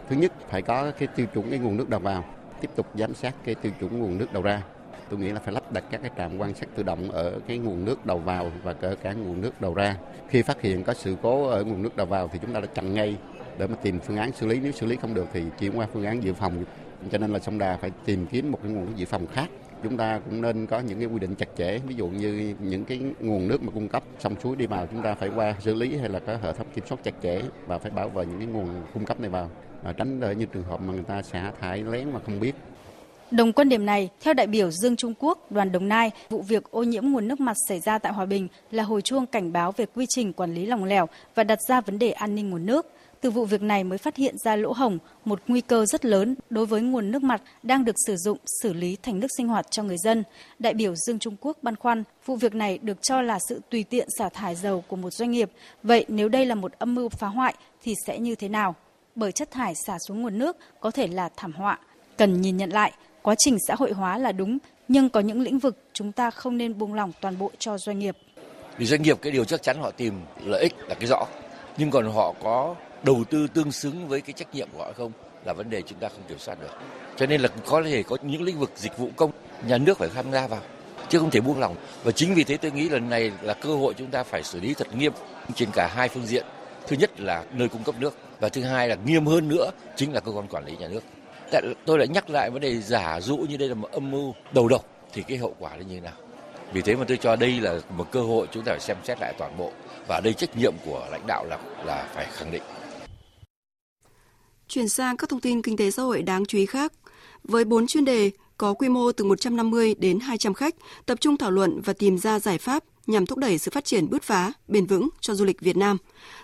Thứ 0.09 0.15
nhất 0.15 0.33
phải 0.49 0.61
có 0.61 0.91
cái 0.91 1.07
tiêu 1.07 1.25
chuẩn 1.33 1.49
cái 1.49 1.59
nguồn 1.59 1.77
nước 1.77 1.89
đầu 1.89 1.99
vào, 1.99 2.25
tiếp 2.61 2.69
tục 2.75 2.87
giám 2.95 3.13
sát 3.13 3.35
cái 3.45 3.55
tiêu 3.55 3.71
chuẩn 3.79 3.99
nguồn 3.99 4.17
nước 4.17 4.33
đầu 4.33 4.43
ra 4.43 4.63
tôi 5.09 5.19
nghĩ 5.19 5.31
là 5.31 5.39
phải 5.39 5.53
lắp 5.53 5.71
đặt 5.71 5.83
các 5.91 6.01
cái 6.01 6.11
trạm 6.17 6.37
quan 6.37 6.53
sát 6.53 6.69
tự 6.75 6.83
động 6.83 7.11
ở 7.11 7.39
cái 7.47 7.57
nguồn 7.57 7.85
nước 7.85 8.05
đầu 8.05 8.17
vào 8.19 8.51
và 8.63 8.73
kể 8.73 8.95
cả 9.01 9.13
nguồn 9.13 9.41
nước 9.41 9.61
đầu 9.61 9.73
ra. 9.73 9.95
Khi 10.27 10.41
phát 10.41 10.61
hiện 10.61 10.83
có 10.83 10.93
sự 10.93 11.15
cố 11.21 11.47
ở 11.47 11.63
nguồn 11.63 11.81
nước 11.81 11.95
đầu 11.95 12.05
vào 12.05 12.27
thì 12.27 12.39
chúng 12.41 12.53
ta 12.53 12.59
đã 12.59 12.67
chặn 12.73 12.93
ngay 12.93 13.17
để 13.57 13.67
mà 13.67 13.75
tìm 13.75 13.99
phương 13.99 14.17
án 14.17 14.31
xử 14.31 14.47
lý. 14.47 14.59
Nếu 14.59 14.71
xử 14.71 14.85
lý 14.85 14.95
không 14.95 15.13
được 15.13 15.27
thì 15.33 15.43
chuyển 15.59 15.79
qua 15.79 15.87
phương 15.93 16.05
án 16.05 16.23
dự 16.23 16.33
phòng. 16.33 16.63
Cho 17.11 17.17
nên 17.17 17.33
là 17.33 17.39
sông 17.39 17.57
Đà 17.57 17.77
phải 17.77 17.91
tìm 18.05 18.25
kiếm 18.25 18.51
một 18.51 18.59
cái 18.63 18.71
nguồn 18.71 18.85
nước 18.85 18.91
dự 18.95 19.05
phòng 19.05 19.27
khác. 19.27 19.49
Chúng 19.83 19.97
ta 19.97 20.19
cũng 20.29 20.41
nên 20.41 20.65
có 20.65 20.79
những 20.79 20.99
cái 20.99 21.07
quy 21.07 21.19
định 21.19 21.35
chặt 21.35 21.47
chẽ, 21.57 21.77
ví 21.77 21.95
dụ 21.95 22.07
như 22.07 22.55
những 22.59 22.85
cái 22.85 23.01
nguồn 23.19 23.47
nước 23.47 23.63
mà 23.63 23.71
cung 23.73 23.87
cấp 23.87 24.03
sông 24.19 24.35
suối 24.43 24.55
đi 24.55 24.65
vào 24.65 24.87
chúng 24.87 25.01
ta 25.01 25.15
phải 25.15 25.29
qua 25.35 25.55
xử 25.59 25.73
lý 25.73 25.97
hay 25.97 26.09
là 26.09 26.19
có 26.19 26.37
hệ 26.41 26.53
thống 26.53 26.67
kiểm 26.75 26.85
soát 26.87 26.97
chặt 27.03 27.13
chẽ 27.23 27.41
và 27.67 27.77
phải 27.77 27.91
bảo 27.91 28.09
vệ 28.09 28.25
những 28.25 28.37
cái 28.37 28.47
nguồn 28.47 28.67
cung 28.93 29.05
cấp 29.05 29.19
này 29.19 29.29
vào, 29.29 29.49
tránh 29.97 30.19
để 30.19 30.35
như 30.35 30.45
trường 30.45 30.63
hợp 30.63 30.81
mà 30.81 30.93
người 30.93 31.03
ta 31.03 31.21
xả 31.21 31.51
thải 31.59 31.83
lén 31.83 32.11
mà 32.11 32.19
không 32.25 32.39
biết 32.39 32.55
Đồng 33.31 33.53
quan 33.53 33.69
điểm 33.69 33.85
này, 33.85 34.09
theo 34.21 34.33
đại 34.33 34.47
biểu 34.47 34.71
Dương 34.71 34.95
Trung 34.95 35.13
Quốc, 35.19 35.51
đoàn 35.51 35.71
Đồng 35.71 35.87
Nai, 35.87 36.11
vụ 36.29 36.41
việc 36.41 36.71
ô 36.71 36.83
nhiễm 36.83 37.05
nguồn 37.05 37.27
nước 37.27 37.39
mặt 37.39 37.57
xảy 37.67 37.79
ra 37.79 37.97
tại 37.97 38.13
Hòa 38.13 38.25
Bình 38.25 38.47
là 38.71 38.83
hồi 38.83 39.01
chuông 39.01 39.25
cảnh 39.25 39.53
báo 39.53 39.71
về 39.71 39.85
quy 39.95 40.05
trình 40.09 40.33
quản 40.33 40.53
lý 40.53 40.65
lòng 40.65 40.83
lẻo 40.83 41.07
và 41.35 41.43
đặt 41.43 41.59
ra 41.67 41.81
vấn 41.81 41.99
đề 41.99 42.11
an 42.11 42.35
ninh 42.35 42.49
nguồn 42.49 42.65
nước. 42.65 42.85
Từ 43.21 43.31
vụ 43.31 43.45
việc 43.45 43.61
này 43.61 43.83
mới 43.83 43.97
phát 43.97 44.15
hiện 44.15 44.35
ra 44.45 44.55
lỗ 44.55 44.73
hổng, 44.73 44.97
một 45.25 45.41
nguy 45.47 45.61
cơ 45.61 45.85
rất 45.85 46.05
lớn 46.05 46.35
đối 46.49 46.65
với 46.65 46.81
nguồn 46.81 47.11
nước 47.11 47.23
mặt 47.23 47.41
đang 47.63 47.85
được 47.85 47.95
sử 48.07 48.15
dụng 48.17 48.37
xử 48.61 48.73
lý 48.73 48.97
thành 49.03 49.19
nước 49.19 49.27
sinh 49.37 49.47
hoạt 49.47 49.71
cho 49.71 49.83
người 49.83 49.97
dân. 49.97 50.23
Đại 50.59 50.73
biểu 50.73 50.95
Dương 50.95 51.19
Trung 51.19 51.35
Quốc 51.41 51.57
băn 51.61 51.75
khoăn, 51.75 52.03
vụ 52.25 52.35
việc 52.35 52.55
này 52.55 52.79
được 52.81 53.01
cho 53.01 53.21
là 53.21 53.39
sự 53.49 53.61
tùy 53.69 53.83
tiện 53.83 54.07
xả 54.17 54.29
thải 54.29 54.55
dầu 54.55 54.83
của 54.87 54.95
một 54.95 55.13
doanh 55.13 55.31
nghiệp. 55.31 55.51
Vậy 55.83 56.05
nếu 56.07 56.29
đây 56.29 56.45
là 56.45 56.55
một 56.55 56.71
âm 56.79 56.95
mưu 56.95 57.09
phá 57.09 57.27
hoại 57.27 57.53
thì 57.83 57.93
sẽ 58.07 58.19
như 58.19 58.35
thế 58.35 58.49
nào? 58.49 58.75
Bởi 59.15 59.31
chất 59.31 59.51
thải 59.51 59.73
xả 59.75 59.97
xuống 60.07 60.21
nguồn 60.21 60.37
nước 60.37 60.57
có 60.79 60.91
thể 60.91 61.07
là 61.07 61.29
thảm 61.35 61.53
họa. 61.53 61.79
Cần 62.17 62.41
nhìn 62.41 62.57
nhận 62.57 62.69
lại, 62.69 62.93
quá 63.29 63.35
trình 63.37 63.57
xã 63.67 63.75
hội 63.75 63.91
hóa 63.91 64.17
là 64.17 64.31
đúng, 64.31 64.57
nhưng 64.87 65.09
có 65.09 65.19
những 65.19 65.41
lĩnh 65.41 65.59
vực 65.59 65.77
chúng 65.93 66.11
ta 66.11 66.31
không 66.31 66.57
nên 66.57 66.77
buông 66.77 66.93
lỏng 66.93 67.11
toàn 67.21 67.37
bộ 67.37 67.51
cho 67.59 67.77
doanh 67.77 67.99
nghiệp. 67.99 68.17
Vì 68.77 68.85
doanh 68.85 69.01
nghiệp 69.01 69.17
cái 69.21 69.31
điều 69.31 69.45
chắc 69.45 69.63
chắn 69.63 69.77
họ 69.81 69.91
tìm 69.91 70.13
lợi 70.45 70.61
ích 70.61 70.73
là 70.87 70.95
cái 70.95 71.07
rõ, 71.09 71.25
nhưng 71.77 71.91
còn 71.91 72.11
họ 72.11 72.33
có 72.43 72.75
đầu 73.03 73.23
tư 73.29 73.47
tương 73.47 73.71
xứng 73.71 74.07
với 74.07 74.21
cái 74.21 74.33
trách 74.33 74.55
nhiệm 74.55 74.67
của 74.73 74.83
họ 74.83 74.91
không 74.97 75.11
là 75.45 75.53
vấn 75.53 75.69
đề 75.69 75.81
chúng 75.81 75.99
ta 75.99 76.09
không 76.09 76.21
kiểm 76.27 76.39
soát 76.39 76.61
được. 76.61 76.77
Cho 77.17 77.25
nên 77.25 77.41
là 77.41 77.49
có 77.65 77.83
thể 77.83 78.03
có 78.03 78.17
những 78.21 78.41
lĩnh 78.41 78.59
vực 78.59 78.71
dịch 78.75 78.97
vụ 78.97 79.09
công 79.15 79.31
nhà 79.67 79.77
nước 79.77 79.97
phải 79.97 80.09
tham 80.15 80.31
gia 80.31 80.47
vào 80.47 80.61
chứ 81.09 81.19
không 81.19 81.31
thể 81.31 81.41
buông 81.41 81.59
lỏng. 81.59 81.75
Và 82.03 82.11
chính 82.11 82.33
vì 82.33 82.43
thế 82.43 82.57
tôi 82.57 82.71
nghĩ 82.71 82.89
lần 82.89 83.09
này 83.09 83.31
là 83.41 83.53
cơ 83.53 83.75
hội 83.75 83.93
chúng 83.97 84.07
ta 84.07 84.23
phải 84.23 84.43
xử 84.43 84.59
lý 84.59 84.73
thật 84.73 84.95
nghiêm 84.95 85.13
trên 85.55 85.69
cả 85.73 85.87
hai 85.95 86.09
phương 86.09 86.25
diện. 86.25 86.45
Thứ 86.87 86.95
nhất 86.99 87.19
là 87.19 87.43
nơi 87.53 87.69
cung 87.69 87.83
cấp 87.83 87.95
nước 87.99 88.17
và 88.39 88.49
thứ 88.49 88.63
hai 88.63 88.87
là 88.87 88.95
nghiêm 89.05 89.25
hơn 89.25 89.47
nữa 89.47 89.71
chính 89.95 90.13
là 90.13 90.19
cơ 90.19 90.31
quan 90.31 90.47
quản 90.47 90.65
lý 90.65 90.77
nhà 90.77 90.87
nước 90.87 91.03
tại 91.51 91.61
Tôi 91.85 91.97
lại 91.97 92.07
nhắc 92.07 92.29
lại 92.29 92.49
vấn 92.49 92.61
đề 92.61 92.81
giả 92.81 93.21
dụ 93.21 93.37
như 93.37 93.57
đây 93.57 93.69
là 93.69 93.75
một 93.75 93.91
âm 93.91 94.11
mưu 94.11 94.33
đầu 94.53 94.67
độc 94.67 94.85
thì 95.13 95.23
cái 95.27 95.37
hậu 95.37 95.55
quả 95.59 95.75
là 95.75 95.81
như 95.81 95.95
thế 95.95 96.01
nào. 96.01 96.13
Vì 96.73 96.81
thế 96.81 96.95
mà 96.95 97.05
tôi 97.07 97.17
cho 97.17 97.35
đây 97.35 97.59
là 97.61 97.79
một 97.97 98.11
cơ 98.11 98.21
hội 98.21 98.47
chúng 98.51 98.63
ta 98.63 98.71
phải 98.71 98.79
xem 98.79 98.97
xét 99.03 99.17
lại 99.21 99.33
toàn 99.37 99.57
bộ 99.57 99.71
và 100.07 100.21
đây 100.23 100.33
trách 100.33 100.57
nhiệm 100.57 100.73
của 100.85 101.07
lãnh 101.11 101.27
đạo 101.27 101.45
là 101.45 101.57
là 101.85 102.09
phải 102.13 102.27
khẳng 102.31 102.51
định. 102.51 102.61
Chuyển 104.67 104.89
sang 104.89 105.17
các 105.17 105.29
thông 105.29 105.41
tin 105.41 105.61
kinh 105.61 105.77
tế 105.77 105.91
xã 105.91 106.03
hội 106.03 106.21
đáng 106.21 106.45
chú 106.45 106.57
ý 106.57 106.65
khác. 106.65 106.93
Với 107.43 107.65
4 107.65 107.87
chuyên 107.87 108.05
đề 108.05 108.31
có 108.57 108.73
quy 108.73 108.89
mô 108.89 109.11
từ 109.11 109.25
150 109.25 109.95
đến 109.99 110.19
200 110.19 110.53
khách, 110.53 110.75
tập 111.05 111.21
trung 111.21 111.37
thảo 111.37 111.51
luận 111.51 111.81
và 111.81 111.93
tìm 111.93 112.17
ra 112.17 112.39
giải 112.39 112.57
pháp 112.57 112.83
nhằm 113.07 113.25
thúc 113.25 113.39
đẩy 113.39 113.57
sự 113.57 113.71
phát 113.71 113.85
triển 113.85 114.09
bứt 114.09 114.23
phá, 114.23 114.53
bền 114.67 114.85
vững 114.85 115.09
cho 115.19 115.33
du 115.33 115.45
lịch 115.45 115.61
Việt 115.61 115.77
Nam. 115.77 115.97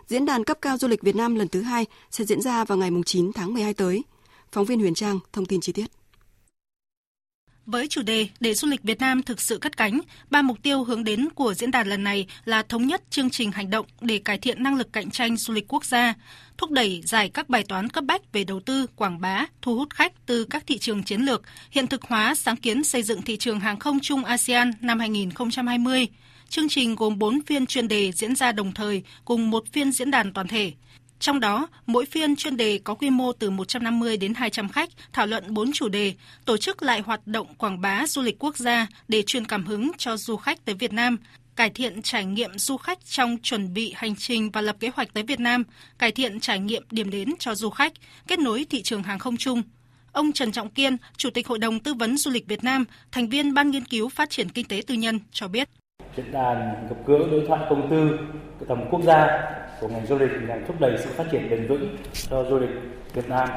Diễn 0.08 0.26
đàn 0.26 0.44
cấp 0.44 0.58
cao 0.62 0.78
du 0.78 0.88
lịch 0.88 1.02
Việt 1.02 1.16
Nam 1.16 1.36
lần 1.36 1.48
thứ 1.48 1.62
hai 1.62 1.86
sẽ 2.12 2.26
diễn 2.26 2.42
ra 2.42 2.64
vào 2.64 2.78
ngày 2.78 2.90
9 3.06 3.34
tháng 3.34 3.54
12 3.54 3.74
tới. 3.74 4.04
Phóng 4.52 4.66
viên 4.66 4.80
Huyền 4.80 4.94
Trang 4.94 5.20
thông 5.34 5.46
tin 5.46 5.62
chi 5.62 5.72
tiết. 5.72 5.86
Với 7.66 7.88
chủ 7.88 8.02
đề 8.02 8.28
để 8.40 8.54
du 8.54 8.68
lịch 8.68 8.84
Việt 8.84 9.00
Nam 9.00 9.24
thực 9.24 9.42
sự 9.42 9.58
cất 9.58 9.78
cánh, 9.78 10.00
ba 10.30 10.42
mục 10.42 10.64
tiêu 10.64 10.84
hướng 10.84 11.04
đến 11.04 11.30
của 11.36 11.54
diễn 11.54 11.72
đàn 11.72 11.88
lần 11.88 12.04
này 12.04 12.28
là 12.46 12.64
thống 12.64 12.88
nhất 12.88 13.02
chương 13.10 13.30
trình 13.30 13.52
hành 13.52 13.70
động 13.70 13.86
để 14.02 14.18
cải 14.18 14.38
thiện 14.38 14.64
năng 14.64 14.76
lực 14.76 14.94
cạnh 14.94 15.12
tranh 15.12 15.38
du 15.38 15.54
lịch 15.54 15.74
quốc 15.74 15.86
gia, 15.86 16.14
thúc 16.58 16.72
đẩy 16.72 17.02
giải 17.06 17.30
các 17.30 17.50
bài 17.50 17.64
toán 17.68 17.90
cấp 17.90 18.04
bách 18.04 18.34
về 18.34 18.44
đầu 18.44 18.60
tư, 18.60 18.88
quảng 18.96 19.22
bá, 19.22 19.46
thu 19.62 19.76
hút 19.76 19.90
khách 19.94 20.26
từ 20.26 20.44
các 20.44 20.64
thị 20.68 20.78
trường 20.78 21.04
chiến 21.04 21.22
lược, 21.22 21.42
hiện 21.72 21.88
thực 21.88 22.04
hóa 22.04 22.36
sáng 22.36 22.56
kiến 22.56 22.84
xây 22.84 23.04
dựng 23.04 23.22
thị 23.22 23.38
trường 23.38 23.60
hàng 23.60 23.80
không 23.80 24.00
chung 24.02 24.26
ASEAN 24.26 24.72
năm 24.82 25.00
2020. 25.00 26.08
Chương 26.50 26.70
trình 26.70 26.96
gồm 26.96 27.20
4 27.20 27.42
phiên 27.46 27.66
chuyên 27.66 27.88
đề 27.88 28.12
diễn 28.12 28.36
ra 28.36 28.52
đồng 28.52 28.74
thời 28.74 29.04
cùng 29.26 29.50
một 29.50 29.64
phiên 29.72 29.92
diễn 29.92 30.12
đàn 30.12 30.34
toàn 30.34 30.48
thể. 30.48 30.72
Trong 31.20 31.40
đó, 31.40 31.68
mỗi 31.86 32.06
phiên 32.06 32.36
chuyên 32.36 32.58
đề 32.58 32.80
có 32.84 32.94
quy 32.94 33.10
mô 33.10 33.32
từ 33.32 33.50
150 33.50 34.18
đến 34.18 34.34
200 34.34 34.70
khách, 34.70 34.90
thảo 35.14 35.28
luận 35.28 35.54
4 35.54 35.72
chủ 35.74 35.90
đề, 35.90 36.14
tổ 36.46 36.58
chức 36.58 36.84
lại 36.84 37.02
hoạt 37.02 37.28
động 37.28 37.56
quảng 37.56 37.82
bá 37.82 38.08
du 38.08 38.22
lịch 38.22 38.40
quốc 38.40 38.58
gia 38.58 38.88
để 39.08 39.22
truyền 39.22 39.46
cảm 39.46 39.66
hứng 39.66 39.92
cho 39.98 40.18
du 40.18 40.38
khách 40.38 40.66
tới 40.66 40.76
Việt 40.76 40.94
Nam, 40.94 41.18
cải 41.56 41.70
thiện 41.70 42.02
trải 42.02 42.26
nghiệm 42.26 42.58
du 42.58 42.78
khách 42.78 43.06
trong 43.06 43.38
chuẩn 43.44 43.74
bị 43.74 43.94
hành 43.96 44.16
trình 44.16 44.52
và 44.52 44.62
lập 44.62 44.76
kế 44.80 44.90
hoạch 44.96 45.14
tới 45.14 45.24
Việt 45.24 45.40
Nam, 45.40 45.64
cải 45.98 46.12
thiện 46.12 46.40
trải 46.40 46.60
nghiệm 46.60 46.84
điểm 46.92 47.10
đến 47.10 47.34
cho 47.40 47.56
du 47.56 47.70
khách, 47.70 47.94
kết 48.28 48.40
nối 48.40 48.66
thị 48.70 48.82
trường 48.82 49.04
hàng 49.04 49.20
không 49.20 49.38
chung. 49.38 49.62
Ông 50.12 50.32
Trần 50.32 50.52
Trọng 50.52 50.70
Kiên, 50.70 50.98
Chủ 51.18 51.30
tịch 51.30 51.48
Hội 51.48 51.60
đồng 51.60 51.80
Tư 51.80 51.94
vấn 51.94 52.18
Du 52.18 52.32
lịch 52.32 52.48
Việt 52.48 52.64
Nam, 52.64 52.86
thành 53.12 53.30
viên 53.30 53.54
Ban 53.54 53.72
Nghiên 53.72 53.86
cứu 53.86 54.10
Phát 54.10 54.30
triển 54.30 54.50
Kinh 54.50 54.68
tế 54.68 54.82
Tư 54.88 54.96
nhân 54.96 55.20
cho 55.32 55.48
biết. 55.48 55.70
Diễn 56.16 56.32
đàn 56.32 56.88
gặp 56.90 56.96
gỡ 57.06 57.18
đối 57.32 57.46
thoại 57.48 57.62
công 57.70 57.90
tư 57.90 58.20
tầm 58.68 58.86
quốc 58.92 59.02
gia 59.04 59.44
của 59.82 59.88
ngành 59.88 60.06
du 60.06 60.18
lịch 60.18 60.32
nhằm 60.48 60.66
thúc 60.68 60.76
đẩy 60.80 60.98
sự 60.98 61.10
phát 61.10 61.24
triển 61.32 61.50
bền 61.50 61.68
vững 61.68 61.98
cho 62.30 62.44
du 62.44 62.60
lịch 62.60 62.70
Việt 63.14 63.30
Nam. 63.30 63.50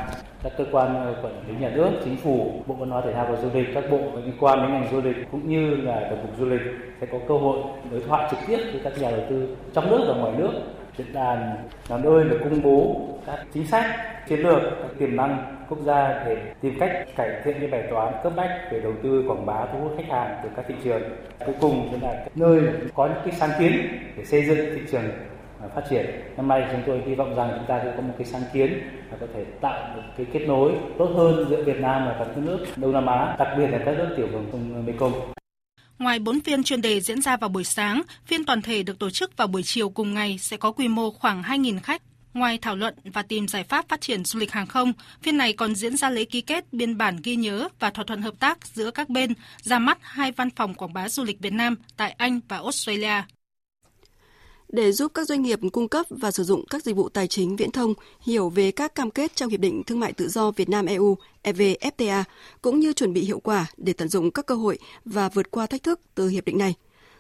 Các 0.43 0.53
cơ 0.59 0.65
quan 0.73 0.95
ờ, 0.95 1.15
quản 1.23 1.33
lý 1.49 1.55
nhà 1.61 1.71
nước, 1.71 1.91
chính 2.05 2.17
phủ, 2.17 2.63
Bộ 2.67 2.75
Văn 2.75 2.91
hóa 2.91 3.03
Thể 3.05 3.13
thao 3.13 3.27
và 3.31 3.37
Du 3.37 3.49
lịch, 3.55 3.67
các 3.75 3.85
bộ 3.91 3.99
liên 4.25 4.35
quan 4.41 4.59
đến 4.59 4.73
ngành 4.73 4.93
du 4.93 5.01
lịch 5.01 5.17
cũng 5.33 5.49
như 5.49 5.77
là 5.77 6.07
tổng 6.11 6.19
cục 6.23 6.39
du 6.39 6.47
lịch 6.47 6.61
sẽ 7.01 7.07
có 7.13 7.19
cơ 7.29 7.35
hội 7.35 7.59
đối 7.91 8.01
thoại 8.01 8.29
trực 8.31 8.41
tiếp 8.47 8.59
với 8.73 8.81
các 8.85 8.93
nhà 8.99 9.11
đầu 9.11 9.21
tư 9.31 9.57
trong 9.75 9.91
nước 9.91 10.05
và 10.09 10.15
ngoài 10.15 10.33
nước. 10.39 10.51
Diễn 10.99 11.13
đàn 11.13 11.57
là 11.89 11.99
nơi 11.99 12.25
để 12.31 12.37
công 12.45 12.63
bố 12.63 12.97
các 13.27 13.39
chính 13.55 13.67
sách, 13.67 13.85
chiến 14.29 14.41
lược, 14.41 14.63
các 14.63 14.91
tiềm 14.99 15.17
năng 15.17 15.55
quốc 15.69 15.79
gia 15.85 16.25
để 16.27 16.37
tìm 16.61 16.75
cách 16.81 17.07
cải 17.17 17.31
thiện 17.45 17.57
cái 17.61 17.69
bài 17.69 17.83
toán 17.91 18.15
cấp 18.23 18.33
bách 18.37 18.51
về 18.73 18.81
đầu 18.81 18.93
tư 19.03 19.25
quảng 19.29 19.47
bá 19.47 19.67
thu 19.73 19.79
hút 19.79 19.93
khách 19.97 20.09
hàng 20.09 20.41
từ 20.43 20.49
các 20.57 20.65
thị 20.69 20.75
trường. 20.85 21.03
Cuối 21.47 21.55
cùng 21.61 21.89
chính 21.91 22.03
là 22.03 22.25
nơi 22.35 22.63
có 22.95 23.07
những 23.07 23.23
cái 23.25 23.33
sáng 23.33 23.51
kiến 23.59 23.73
để 24.17 24.25
xây 24.25 24.45
dựng 24.45 24.59
thị 24.75 24.81
trường 24.93 25.05
à, 25.63 25.69
phát 25.75 25.83
triển. 25.91 26.07
Năm 26.37 26.49
nay 26.49 26.67
chúng 26.73 26.83
tôi 26.87 27.03
hy 27.07 27.15
vọng 27.15 27.35
rằng 27.35 27.51
chúng 27.57 27.67
ta 27.67 27.81
sẽ 27.85 27.93
có 27.97 28.03
một 28.03 28.15
cái 28.19 28.27
sáng 28.27 28.43
kiến 28.53 28.81
và 29.11 29.17
có 29.21 29.27
thể 29.35 29.45
tạo 29.61 29.97
được 29.97 30.03
cái 30.17 30.27
kết 30.33 30.47
nối 30.47 30.73
tốt 30.99 31.11
hơn 31.17 31.47
giữa 31.49 31.65
Việt 31.65 31.81
Nam 31.81 32.07
và 32.09 32.17
các 32.19 32.29
nước 32.37 32.59
Đông 32.77 32.93
Nam 32.93 33.07
Á, 33.07 33.37
đặc 33.39 33.49
biệt 33.59 33.67
là 33.67 33.79
các 33.85 33.99
nước 33.99 34.15
tiểu 34.17 34.27
vùng 34.33 34.47
sông 34.53 34.87
Mekong. 34.87 35.38
Ngoài 35.99 36.19
4 36.19 36.41
phiên 36.41 36.63
chuyên 36.63 36.81
đề 36.81 37.01
diễn 37.01 37.23
ra 37.23 37.37
vào 37.37 37.51
buổi 37.51 37.65
sáng, 37.65 38.03
phiên 38.27 38.45
toàn 38.45 38.63
thể 38.63 38.83
được 38.83 38.99
tổ 38.99 39.11
chức 39.11 39.37
vào 39.37 39.49
buổi 39.49 39.63
chiều 39.63 39.89
cùng 39.89 40.15
ngày 40.15 40.39
sẽ 40.39 40.57
có 40.57 40.73
quy 40.73 40.89
mô 40.89 41.11
khoảng 41.11 41.43
2.000 41.43 41.81
khách. 41.81 42.03
Ngoài 42.35 42.59
thảo 42.59 42.77
luận 42.77 42.95
và 43.05 43.23
tìm 43.23 43.49
giải 43.49 43.65
pháp 43.65 43.89
phát 43.89 44.01
triển 44.01 44.25
du 44.25 44.39
lịch 44.39 44.53
hàng 44.53 44.67
không, 44.67 44.93
phiên 45.23 45.37
này 45.37 45.53
còn 45.53 45.75
diễn 45.75 45.97
ra 45.97 46.11
lễ 46.11 46.25
ký 46.25 46.41
kết 46.41 46.73
biên 46.73 46.99
bản 46.99 47.17
ghi 47.23 47.37
nhớ 47.37 47.69
và 47.79 47.91
thỏa 47.91 48.05
thuận 48.05 48.23
hợp 48.23 48.35
tác 48.41 48.67
giữa 48.67 48.91
các 48.91 49.09
bên 49.09 49.33
ra 49.63 49.79
mắt 49.79 49.99
hai 50.03 50.33
văn 50.33 50.51
phòng 50.57 50.75
quảng 50.75 50.93
bá 50.93 51.09
du 51.09 51.25
lịch 51.25 51.41
Việt 51.41 51.53
Nam 51.53 51.77
tại 51.97 52.15
Anh 52.19 52.41
và 52.49 52.57
Australia 52.57 53.23
để 54.69 54.93
giúp 54.93 55.13
các 55.15 55.29
doanh 55.29 55.43
nghiệp 55.43 55.61
cung 55.73 55.89
cấp 55.89 56.07
và 56.11 56.31
sử 56.31 56.45
dụng 56.45 56.65
các 56.71 56.85
dịch 56.85 56.97
vụ 56.97 57.09
tài 57.09 57.29
chính 57.29 57.57
viễn 57.57 57.71
thông 57.71 57.95
hiểu 58.21 58.49
về 58.49 58.71
các 58.71 58.95
cam 58.95 59.11
kết 59.11 59.37
trong 59.37 59.51
Hiệp 59.51 59.61
định 59.61 59.83
Thương 59.85 60.01
mại 60.01 60.13
Tự 60.13 60.29
do 60.29 60.51
Việt 60.51 60.69
Nam 60.69 60.87
EU 60.87 61.17
EVFTA 61.45 62.25
cũng 62.63 62.81
như 62.81 62.93
chuẩn 62.93 63.13
bị 63.13 63.21
hiệu 63.21 63.41
quả 63.41 63.67
để 63.77 63.93
tận 63.93 64.09
dụng 64.09 64.31
các 64.31 64.47
cơ 64.47 64.55
hội 64.55 64.79
và 65.05 65.29
vượt 65.29 65.51
qua 65.51 65.67
thách 65.67 65.83
thức 65.83 66.01
từ 66.15 66.29
hiệp 66.29 66.45
định 66.45 66.59
này. 66.59 66.75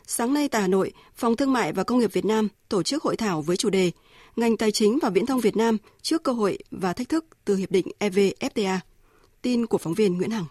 Sáng 0.06 0.34
nay 0.34 0.48
tại 0.48 0.62
Hà 0.62 0.68
Nội, 0.68 0.92
Phòng 1.14 1.36
Thương 1.36 1.52
mại 1.52 1.72
và 1.72 1.84
Công 1.84 1.98
nghiệp 1.98 2.12
Việt 2.12 2.24
Nam 2.24 2.48
tổ 2.68 2.82
chức 2.82 3.02
hội 3.02 3.16
thảo 3.16 3.42
với 3.42 3.56
chủ 3.56 3.70
đề 3.70 3.90
Ngành 4.36 4.56
tài 4.56 4.72
chính 4.72 4.98
và 5.02 5.10
viễn 5.10 5.26
thông 5.26 5.40
Việt 5.40 5.56
Nam 5.56 5.76
trước 6.02 6.22
cơ 6.22 6.32
hội 6.32 6.58
và 6.70 6.92
thách 6.92 7.08
thức 7.08 7.24
từ 7.44 7.56
hiệp 7.56 7.70
định 7.70 7.86
EVFTA. 8.00 8.78
Tin 9.42 9.66
của 9.66 9.78
phóng 9.78 9.94
viên 9.94 10.16
Nguyễn 10.16 10.30
Hằng. 10.30 10.44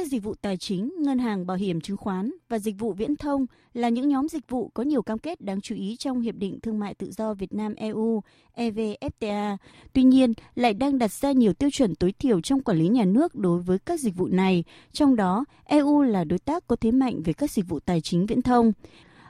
Các 0.00 0.08
dịch 0.08 0.22
vụ 0.22 0.34
tài 0.34 0.56
chính, 0.56 0.92
ngân 0.98 1.18
hàng, 1.18 1.46
bảo 1.46 1.56
hiểm 1.56 1.80
chứng 1.80 1.96
khoán 1.96 2.30
và 2.48 2.58
dịch 2.58 2.74
vụ 2.78 2.92
viễn 2.92 3.16
thông 3.16 3.46
là 3.74 3.88
những 3.88 4.08
nhóm 4.08 4.28
dịch 4.28 4.48
vụ 4.48 4.70
có 4.74 4.82
nhiều 4.82 5.02
cam 5.02 5.18
kết 5.18 5.40
đáng 5.40 5.60
chú 5.60 5.74
ý 5.74 5.96
trong 5.96 6.20
Hiệp 6.20 6.34
định 6.34 6.60
Thương 6.60 6.78
mại 6.78 6.94
Tự 6.94 7.10
do 7.10 7.34
Việt 7.34 7.52
Nam 7.52 7.74
EU 7.74 8.22
EVFTA. 8.56 9.56
Tuy 9.92 10.02
nhiên, 10.02 10.32
lại 10.54 10.74
đang 10.74 10.98
đặt 10.98 11.12
ra 11.12 11.32
nhiều 11.32 11.52
tiêu 11.52 11.70
chuẩn 11.72 11.94
tối 11.94 12.12
thiểu 12.12 12.40
trong 12.40 12.62
quản 12.62 12.78
lý 12.78 12.88
nhà 12.88 13.04
nước 13.04 13.34
đối 13.34 13.60
với 13.60 13.78
các 13.78 14.00
dịch 14.00 14.16
vụ 14.16 14.26
này, 14.26 14.64
trong 14.92 15.16
đó 15.16 15.44
EU 15.64 16.02
là 16.02 16.24
đối 16.24 16.38
tác 16.38 16.66
có 16.66 16.76
thế 16.76 16.90
mạnh 16.90 17.22
về 17.24 17.32
các 17.32 17.50
dịch 17.50 17.68
vụ 17.68 17.80
tài 17.80 18.00
chính 18.00 18.26
viễn 18.26 18.42
thông. 18.42 18.72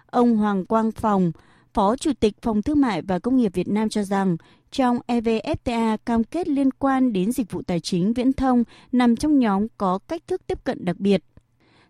Ông 0.07 0.37
Hoàng 0.37 0.67
Quang 0.67 0.93
Phòng, 0.93 1.33
Phó 1.75 1.97
Chủ 1.97 2.13
tịch 2.21 2.35
Phòng 2.43 2.63
Thương 2.63 2.81
mại 2.81 3.03
và 3.03 3.19
Công 3.19 3.37
nghiệp 3.37 3.55
Việt 3.55 3.69
Nam 3.69 3.89
cho 3.89 4.03
rằng, 4.03 4.37
trong 4.71 4.99
EVFTA 5.07 5.97
cam 6.07 6.25
kết 6.25 6.49
liên 6.49 6.71
quan 6.71 7.13
đến 7.13 7.33
dịch 7.33 7.51
vụ 7.51 7.63
tài 7.63 7.81
chính 7.81 8.13
viễn 8.13 8.33
thông 8.33 8.65
nằm 8.93 9.17
trong 9.17 9.39
nhóm 9.39 9.67
có 9.79 9.99
cách 10.09 10.23
thức 10.27 10.47
tiếp 10.47 10.65
cận 10.65 10.85
đặc 10.85 10.97
biệt. 10.99 11.25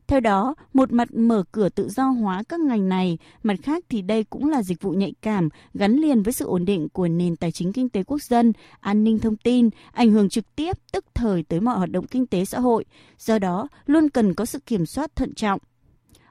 Theo 0.06 0.20
đó, 0.20 0.54
một 0.72 0.92
mặt 0.92 1.08
mở 1.14 1.44
cửa 1.52 1.68
tự 1.68 1.88
do 1.88 2.04
hóa 2.04 2.42
các 2.48 2.60
ngành 2.60 2.88
này, 2.88 3.18
mặt 3.42 3.54
khác 3.62 3.84
thì 3.88 4.02
đây 4.02 4.24
cũng 4.24 4.50
là 4.50 4.62
dịch 4.62 4.82
vụ 4.82 4.90
nhạy 4.90 5.14
cảm 5.22 5.48
gắn 5.74 5.96
liền 5.96 6.22
với 6.22 6.32
sự 6.32 6.44
ổn 6.44 6.64
định 6.64 6.88
của 6.88 7.08
nền 7.08 7.36
tài 7.36 7.52
chính 7.52 7.72
kinh 7.72 7.88
tế 7.88 8.02
quốc 8.02 8.22
dân, 8.22 8.52
an 8.80 9.04
ninh 9.04 9.18
thông 9.18 9.36
tin, 9.36 9.70
ảnh 9.92 10.10
hưởng 10.10 10.28
trực 10.28 10.56
tiếp 10.56 10.76
tức 10.92 11.04
thời 11.14 11.42
tới 11.42 11.60
mọi 11.60 11.76
hoạt 11.76 11.90
động 11.90 12.06
kinh 12.06 12.26
tế 12.26 12.44
xã 12.44 12.60
hội, 12.60 12.84
do 13.18 13.38
đó 13.38 13.68
luôn 13.86 14.08
cần 14.08 14.34
có 14.34 14.44
sự 14.44 14.58
kiểm 14.58 14.86
soát 14.86 15.16
thận 15.16 15.34
trọng. 15.34 15.60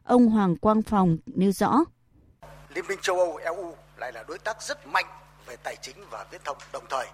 Ông 0.03 0.27
Hoàng 0.27 0.55
Quang 0.55 0.81
Phòng 0.81 1.17
nêu 1.25 1.51
rõ. 1.51 1.83
Liên 2.69 2.87
minh 2.87 2.99
châu 3.01 3.19
Âu 3.19 3.35
EU 3.35 3.75
lại 3.97 4.11
là 4.11 4.23
đối 4.27 4.37
tác 4.37 4.61
rất 4.61 4.87
mạnh 4.87 5.05
về 5.45 5.55
tài 5.63 5.75
chính 5.81 6.05
và 6.09 6.25
viễn 6.31 6.41
thông 6.43 6.57
đồng 6.71 6.85
thời, 6.89 7.07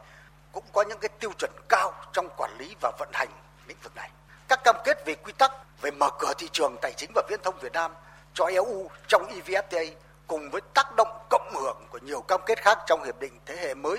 cũng 0.51 0.65
có 0.73 0.81
những 0.81 0.99
cái 0.99 1.09
tiêu 1.19 1.31
chuẩn 1.39 1.51
cao 1.69 1.93
trong 2.13 2.29
quản 2.37 2.57
lý 2.57 2.75
và 2.81 2.91
vận 2.99 3.09
hành 3.13 3.29
lĩnh 3.67 3.77
vực 3.83 3.95
này. 3.95 4.09
Các 4.47 4.59
cam 4.63 4.75
kết 4.83 5.05
về 5.05 5.15
quy 5.15 5.31
tắc, 5.37 5.51
về 5.81 5.91
mở 5.91 6.09
cửa 6.19 6.33
thị 6.37 6.49
trường 6.51 6.75
tài 6.81 6.93
chính 6.97 7.11
và 7.15 7.21
viễn 7.29 7.39
thông 7.43 7.59
Việt 7.59 7.73
Nam 7.73 7.91
cho 8.33 8.45
EU 8.45 8.89
trong 9.07 9.27
EVFTA 9.27 9.91
cùng 10.27 10.49
với 10.51 10.61
tác 10.73 10.95
động 10.95 11.25
cộng 11.29 11.53
hưởng 11.55 11.87
của 11.89 11.97
nhiều 11.97 12.21
cam 12.21 12.41
kết 12.45 12.61
khác 12.61 12.77
trong 12.87 13.03
hiệp 13.03 13.19
định 13.19 13.39
thế 13.45 13.55
hệ 13.55 13.73
mới 13.73 13.97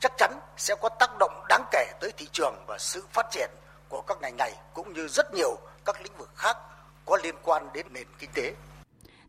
chắc 0.00 0.12
chắn 0.18 0.40
sẽ 0.56 0.74
có 0.82 0.88
tác 0.88 1.10
động 1.18 1.44
đáng 1.48 1.64
kể 1.70 1.92
tới 2.00 2.12
thị 2.16 2.28
trường 2.32 2.64
và 2.66 2.78
sự 2.78 3.04
phát 3.12 3.26
triển 3.30 3.50
của 3.88 4.02
các 4.02 4.20
ngành 4.20 4.36
này 4.36 4.52
cũng 4.74 4.92
như 4.92 5.08
rất 5.08 5.34
nhiều 5.34 5.58
các 5.84 6.00
lĩnh 6.02 6.16
vực 6.16 6.30
khác 6.34 6.56
có 7.04 7.18
liên 7.22 7.34
quan 7.42 7.68
đến 7.72 7.86
nền 7.90 8.06
kinh 8.18 8.30
tế. 8.34 8.54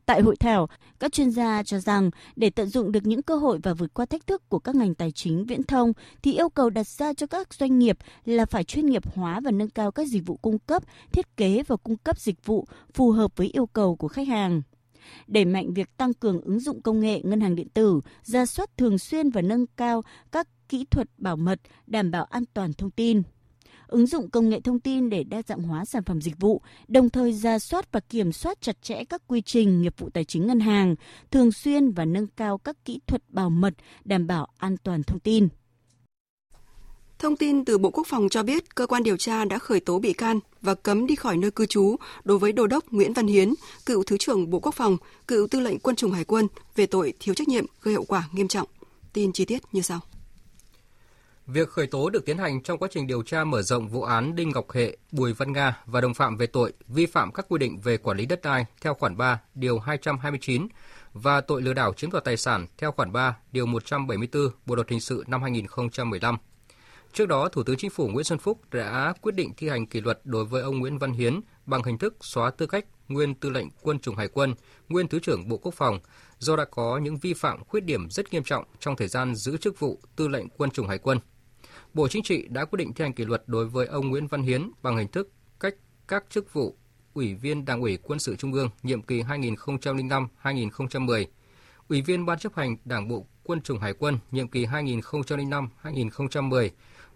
Tại 0.07 0.21
hội 0.21 0.35
thảo, 0.35 0.67
các 0.99 1.11
chuyên 1.11 1.31
gia 1.31 1.63
cho 1.63 1.79
rằng 1.79 2.09
để 2.35 2.49
tận 2.49 2.67
dụng 2.67 2.91
được 2.91 3.05
những 3.05 3.21
cơ 3.21 3.35
hội 3.35 3.59
và 3.63 3.73
vượt 3.73 3.93
qua 3.93 4.05
thách 4.05 4.27
thức 4.27 4.49
của 4.49 4.59
các 4.59 4.75
ngành 4.75 4.95
tài 4.95 5.11
chính 5.11 5.45
viễn 5.45 5.63
thông 5.63 5.93
thì 6.21 6.33
yêu 6.33 6.49
cầu 6.49 6.69
đặt 6.69 6.87
ra 6.87 7.13
cho 7.13 7.27
các 7.27 7.53
doanh 7.53 7.79
nghiệp 7.79 7.97
là 8.25 8.45
phải 8.45 8.63
chuyên 8.63 8.85
nghiệp 8.85 9.15
hóa 9.15 9.39
và 9.39 9.51
nâng 9.51 9.69
cao 9.69 9.91
các 9.91 10.07
dịch 10.07 10.25
vụ 10.25 10.37
cung 10.37 10.59
cấp, 10.59 10.83
thiết 11.11 11.37
kế 11.37 11.63
và 11.67 11.75
cung 11.77 11.97
cấp 11.97 12.19
dịch 12.19 12.45
vụ 12.45 12.67
phù 12.93 13.11
hợp 13.11 13.31
với 13.35 13.47
yêu 13.47 13.65
cầu 13.65 13.95
của 13.95 14.07
khách 14.07 14.27
hàng. 14.27 14.61
Đẩy 15.27 15.45
mạnh 15.45 15.73
việc 15.73 15.97
tăng 15.97 16.13
cường 16.13 16.41
ứng 16.41 16.59
dụng 16.59 16.81
công 16.81 16.99
nghệ 16.99 17.21
ngân 17.23 17.41
hàng 17.41 17.55
điện 17.55 17.69
tử, 17.69 18.01
ra 18.23 18.45
soát 18.45 18.77
thường 18.77 18.97
xuyên 18.97 19.29
và 19.29 19.41
nâng 19.41 19.65
cao 19.67 20.03
các 20.31 20.47
kỹ 20.69 20.85
thuật 20.91 21.07
bảo 21.17 21.35
mật, 21.35 21.59
đảm 21.87 22.11
bảo 22.11 22.23
an 22.23 22.43
toàn 22.53 22.73
thông 22.73 22.91
tin 22.91 23.21
ứng 23.87 24.07
dụng 24.07 24.29
công 24.29 24.49
nghệ 24.49 24.59
thông 24.61 24.79
tin 24.79 25.09
để 25.09 25.23
đa 25.23 25.41
dạng 25.47 25.63
hóa 25.63 25.85
sản 25.85 26.03
phẩm 26.03 26.21
dịch 26.21 26.39
vụ, 26.39 26.61
đồng 26.87 27.09
thời 27.09 27.33
ra 27.33 27.59
soát 27.59 27.91
và 27.91 27.99
kiểm 27.99 28.31
soát 28.31 28.61
chặt 28.61 28.81
chẽ 28.81 29.03
các 29.03 29.21
quy 29.27 29.41
trình 29.41 29.81
nghiệp 29.81 29.93
vụ 29.97 30.09
tài 30.09 30.23
chính 30.23 30.47
ngân 30.47 30.59
hàng, 30.59 30.95
thường 31.31 31.51
xuyên 31.51 31.91
và 31.91 32.05
nâng 32.05 32.27
cao 32.27 32.57
các 32.57 32.85
kỹ 32.85 32.99
thuật 33.07 33.23
bảo 33.29 33.49
mật, 33.49 33.73
đảm 34.05 34.27
bảo 34.27 34.47
an 34.57 34.77
toàn 34.83 35.03
thông 35.03 35.19
tin. 35.19 35.47
Thông 37.19 37.35
tin 37.35 37.65
từ 37.65 37.77
Bộ 37.77 37.89
Quốc 37.89 38.07
phòng 38.07 38.29
cho 38.29 38.43
biết 38.43 38.75
cơ 38.75 38.87
quan 38.87 39.03
điều 39.03 39.17
tra 39.17 39.45
đã 39.45 39.59
khởi 39.59 39.79
tố 39.79 39.99
bị 39.99 40.13
can 40.13 40.39
và 40.61 40.75
cấm 40.75 41.07
đi 41.07 41.15
khỏi 41.15 41.37
nơi 41.37 41.51
cư 41.51 41.65
trú 41.65 41.95
đối 42.23 42.39
với 42.39 42.51
Đô 42.51 42.67
đốc 42.67 42.93
Nguyễn 42.93 43.13
Văn 43.13 43.27
Hiến, 43.27 43.53
cựu 43.85 44.03
Thứ 44.03 44.17
trưởng 44.17 44.49
Bộ 44.49 44.59
Quốc 44.59 44.75
phòng, 44.75 44.97
cựu 45.27 45.47
Tư 45.47 45.59
lệnh 45.59 45.79
Quân 45.79 45.95
chủng 45.95 46.11
Hải 46.11 46.23
quân 46.23 46.47
về 46.75 46.85
tội 46.85 47.13
thiếu 47.19 47.35
trách 47.35 47.47
nhiệm 47.47 47.65
gây 47.81 47.93
hậu 47.93 48.05
quả 48.05 48.29
nghiêm 48.33 48.47
trọng. 48.47 48.67
Tin 49.13 49.31
chi 49.33 49.45
tiết 49.45 49.61
như 49.71 49.81
sau. 49.81 49.99
Việc 51.47 51.69
khởi 51.69 51.87
tố 51.87 52.09
được 52.09 52.25
tiến 52.25 52.37
hành 52.37 52.63
trong 52.63 52.77
quá 52.77 52.89
trình 52.91 53.07
điều 53.07 53.23
tra 53.23 53.43
mở 53.43 53.61
rộng 53.61 53.87
vụ 53.87 54.03
án 54.03 54.35
Đinh 54.35 54.49
Ngọc 54.49 54.71
Hệ, 54.71 54.97
Bùi 55.11 55.33
Văn 55.33 55.53
Nga 55.53 55.77
và 55.85 56.01
đồng 56.01 56.13
phạm 56.13 56.37
về 56.37 56.47
tội 56.47 56.73
vi 56.87 57.05
phạm 57.05 57.31
các 57.31 57.45
quy 57.49 57.57
định 57.57 57.79
về 57.79 57.97
quản 57.97 58.17
lý 58.17 58.25
đất 58.25 58.41
đai 58.41 58.65
theo 58.81 58.93
khoản 58.93 59.17
3, 59.17 59.41
điều 59.55 59.79
229 59.79 60.67
và 61.13 61.41
tội 61.41 61.61
lừa 61.61 61.73
đảo 61.73 61.93
chiếm 61.93 62.11
đoạt 62.11 62.23
tài 62.23 62.37
sản 62.37 62.67
theo 62.77 62.91
khoản 62.91 63.11
3, 63.11 63.37
điều 63.51 63.65
174 63.65 64.49
Bộ 64.65 64.75
luật 64.75 64.89
hình 64.89 64.99
sự 64.99 65.23
năm 65.27 65.41
2015. 65.41 66.37
Trước 67.13 67.27
đó, 67.27 67.49
Thủ 67.49 67.63
tướng 67.63 67.77
Chính 67.77 67.89
phủ 67.89 68.07
Nguyễn 68.07 68.23
Xuân 68.23 68.39
Phúc 68.39 68.59
đã 68.71 69.13
quyết 69.21 69.35
định 69.35 69.53
thi 69.57 69.69
hành 69.69 69.87
kỷ 69.87 70.01
luật 70.01 70.19
đối 70.23 70.45
với 70.45 70.61
ông 70.61 70.79
Nguyễn 70.79 70.97
Văn 70.97 71.11
Hiến 71.11 71.39
bằng 71.65 71.83
hình 71.83 71.97
thức 71.97 72.15
xóa 72.21 72.51
tư 72.51 72.65
cách 72.65 72.85
nguyên 73.07 73.35
tư 73.35 73.49
lệnh 73.49 73.67
quân 73.81 73.99
chủng 73.99 74.15
hải 74.15 74.27
quân, 74.27 74.55
nguyên 74.89 75.07
thứ 75.07 75.19
trưởng 75.19 75.49
Bộ 75.49 75.57
Quốc 75.57 75.73
phòng 75.73 75.99
do 76.39 76.55
đã 76.55 76.65
có 76.65 76.97
những 76.97 77.17
vi 77.17 77.33
phạm 77.33 77.63
khuyết 77.63 77.83
điểm 77.83 78.09
rất 78.09 78.33
nghiêm 78.33 78.43
trọng 78.43 78.65
trong 78.79 78.95
thời 78.95 79.07
gian 79.07 79.35
giữ 79.35 79.57
chức 79.57 79.79
vụ 79.79 79.99
tư 80.15 80.27
lệnh 80.27 80.49
quân 80.49 80.71
chủng 80.71 80.87
hải 80.87 80.97
quân. 80.97 81.19
Bộ 81.93 82.07
Chính 82.07 82.23
trị 82.23 82.47
đã 82.49 82.65
quyết 82.65 82.77
định 82.77 82.93
thi 82.93 83.03
hành 83.03 83.13
kỷ 83.13 83.25
luật 83.25 83.43
đối 83.47 83.65
với 83.65 83.87
ông 83.87 84.09
Nguyễn 84.09 84.27
Văn 84.27 84.41
Hiến 84.41 84.71
bằng 84.81 84.97
hình 84.97 85.07
thức 85.07 85.29
cách 85.59 85.75
các 86.07 86.23
chức 86.29 86.53
vụ 86.53 86.75
Ủy 87.13 87.33
viên 87.33 87.65
Đảng 87.65 87.81
ủy 87.81 87.97
Quân 88.03 88.19
sự 88.19 88.35
Trung 88.35 88.53
ương 88.53 88.69
nhiệm 88.83 89.01
kỳ 89.01 89.21
2005-2010, 89.21 91.25
Ủy 91.87 92.01
viên 92.01 92.25
Ban 92.25 92.39
chấp 92.39 92.55
hành 92.55 92.77
Đảng 92.85 93.07
bộ 93.07 93.25
Quân 93.43 93.61
chủng 93.61 93.79
Hải 93.79 93.93
quân 93.93 94.19
nhiệm 94.31 94.47
kỳ 94.47 94.65
2005-2010, 94.65 96.69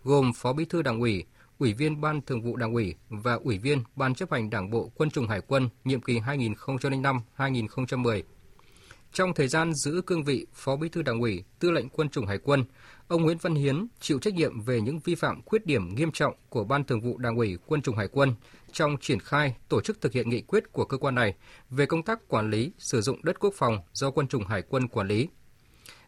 gồm 0.03 0.31
Phó 0.35 0.53
Bí 0.53 0.65
thư 0.65 0.81
Đảng 0.81 0.99
ủy, 0.99 1.25
Ủy 1.59 1.73
viên 1.73 2.01
Ban 2.01 2.21
Thường 2.21 2.41
vụ 2.41 2.55
Đảng 2.55 2.73
ủy 2.73 2.95
và 3.09 3.33
Ủy 3.33 3.57
viên 3.57 3.83
Ban 3.95 4.15
chấp 4.15 4.31
hành 4.31 4.49
Đảng 4.49 4.69
bộ 4.69 4.91
Quân 4.95 5.09
chủng 5.09 5.27
Hải 5.27 5.41
quân 5.41 5.69
nhiệm 5.85 6.01
kỳ 6.01 6.19
2005-2010. 6.19 8.21
Trong 9.13 9.33
thời 9.33 9.47
gian 9.47 9.73
giữ 9.73 10.01
cương 10.05 10.23
vị 10.23 10.45
Phó 10.53 10.75
Bí 10.75 10.89
thư 10.89 11.01
Đảng 11.01 11.19
ủy, 11.19 11.43
Tư 11.59 11.71
lệnh 11.71 11.89
Quân 11.89 12.09
chủng 12.09 12.25
Hải 12.25 12.37
quân, 12.37 12.63
ông 13.11 13.23
Nguyễn 13.23 13.37
Văn 13.37 13.55
Hiến 13.55 13.87
chịu 13.99 14.19
trách 14.19 14.33
nhiệm 14.33 14.61
về 14.61 14.81
những 14.81 14.99
vi 14.99 15.15
phạm 15.15 15.41
khuyết 15.45 15.65
điểm 15.65 15.95
nghiêm 15.95 16.11
trọng 16.11 16.33
của 16.49 16.63
Ban 16.63 16.83
Thường 16.83 17.01
vụ 17.01 17.17
Đảng 17.17 17.37
ủy 17.37 17.57
Quân 17.65 17.81
chủng 17.81 17.95
Hải 17.95 18.07
quân 18.07 18.33
trong 18.71 18.97
triển 19.01 19.19
khai 19.19 19.55
tổ 19.69 19.81
chức 19.81 20.01
thực 20.01 20.13
hiện 20.13 20.29
nghị 20.29 20.41
quyết 20.41 20.71
của 20.71 20.85
cơ 20.85 20.97
quan 20.97 21.15
này 21.15 21.35
về 21.69 21.85
công 21.85 22.03
tác 22.03 22.27
quản 22.27 22.49
lý 22.49 22.71
sử 22.77 23.01
dụng 23.01 23.23
đất 23.23 23.39
quốc 23.39 23.53
phòng 23.57 23.77
do 23.93 24.11
Quân 24.11 24.27
chủng 24.27 24.45
Hải 24.47 24.61
quân 24.61 24.87
quản 24.87 25.07
lý. 25.07 25.27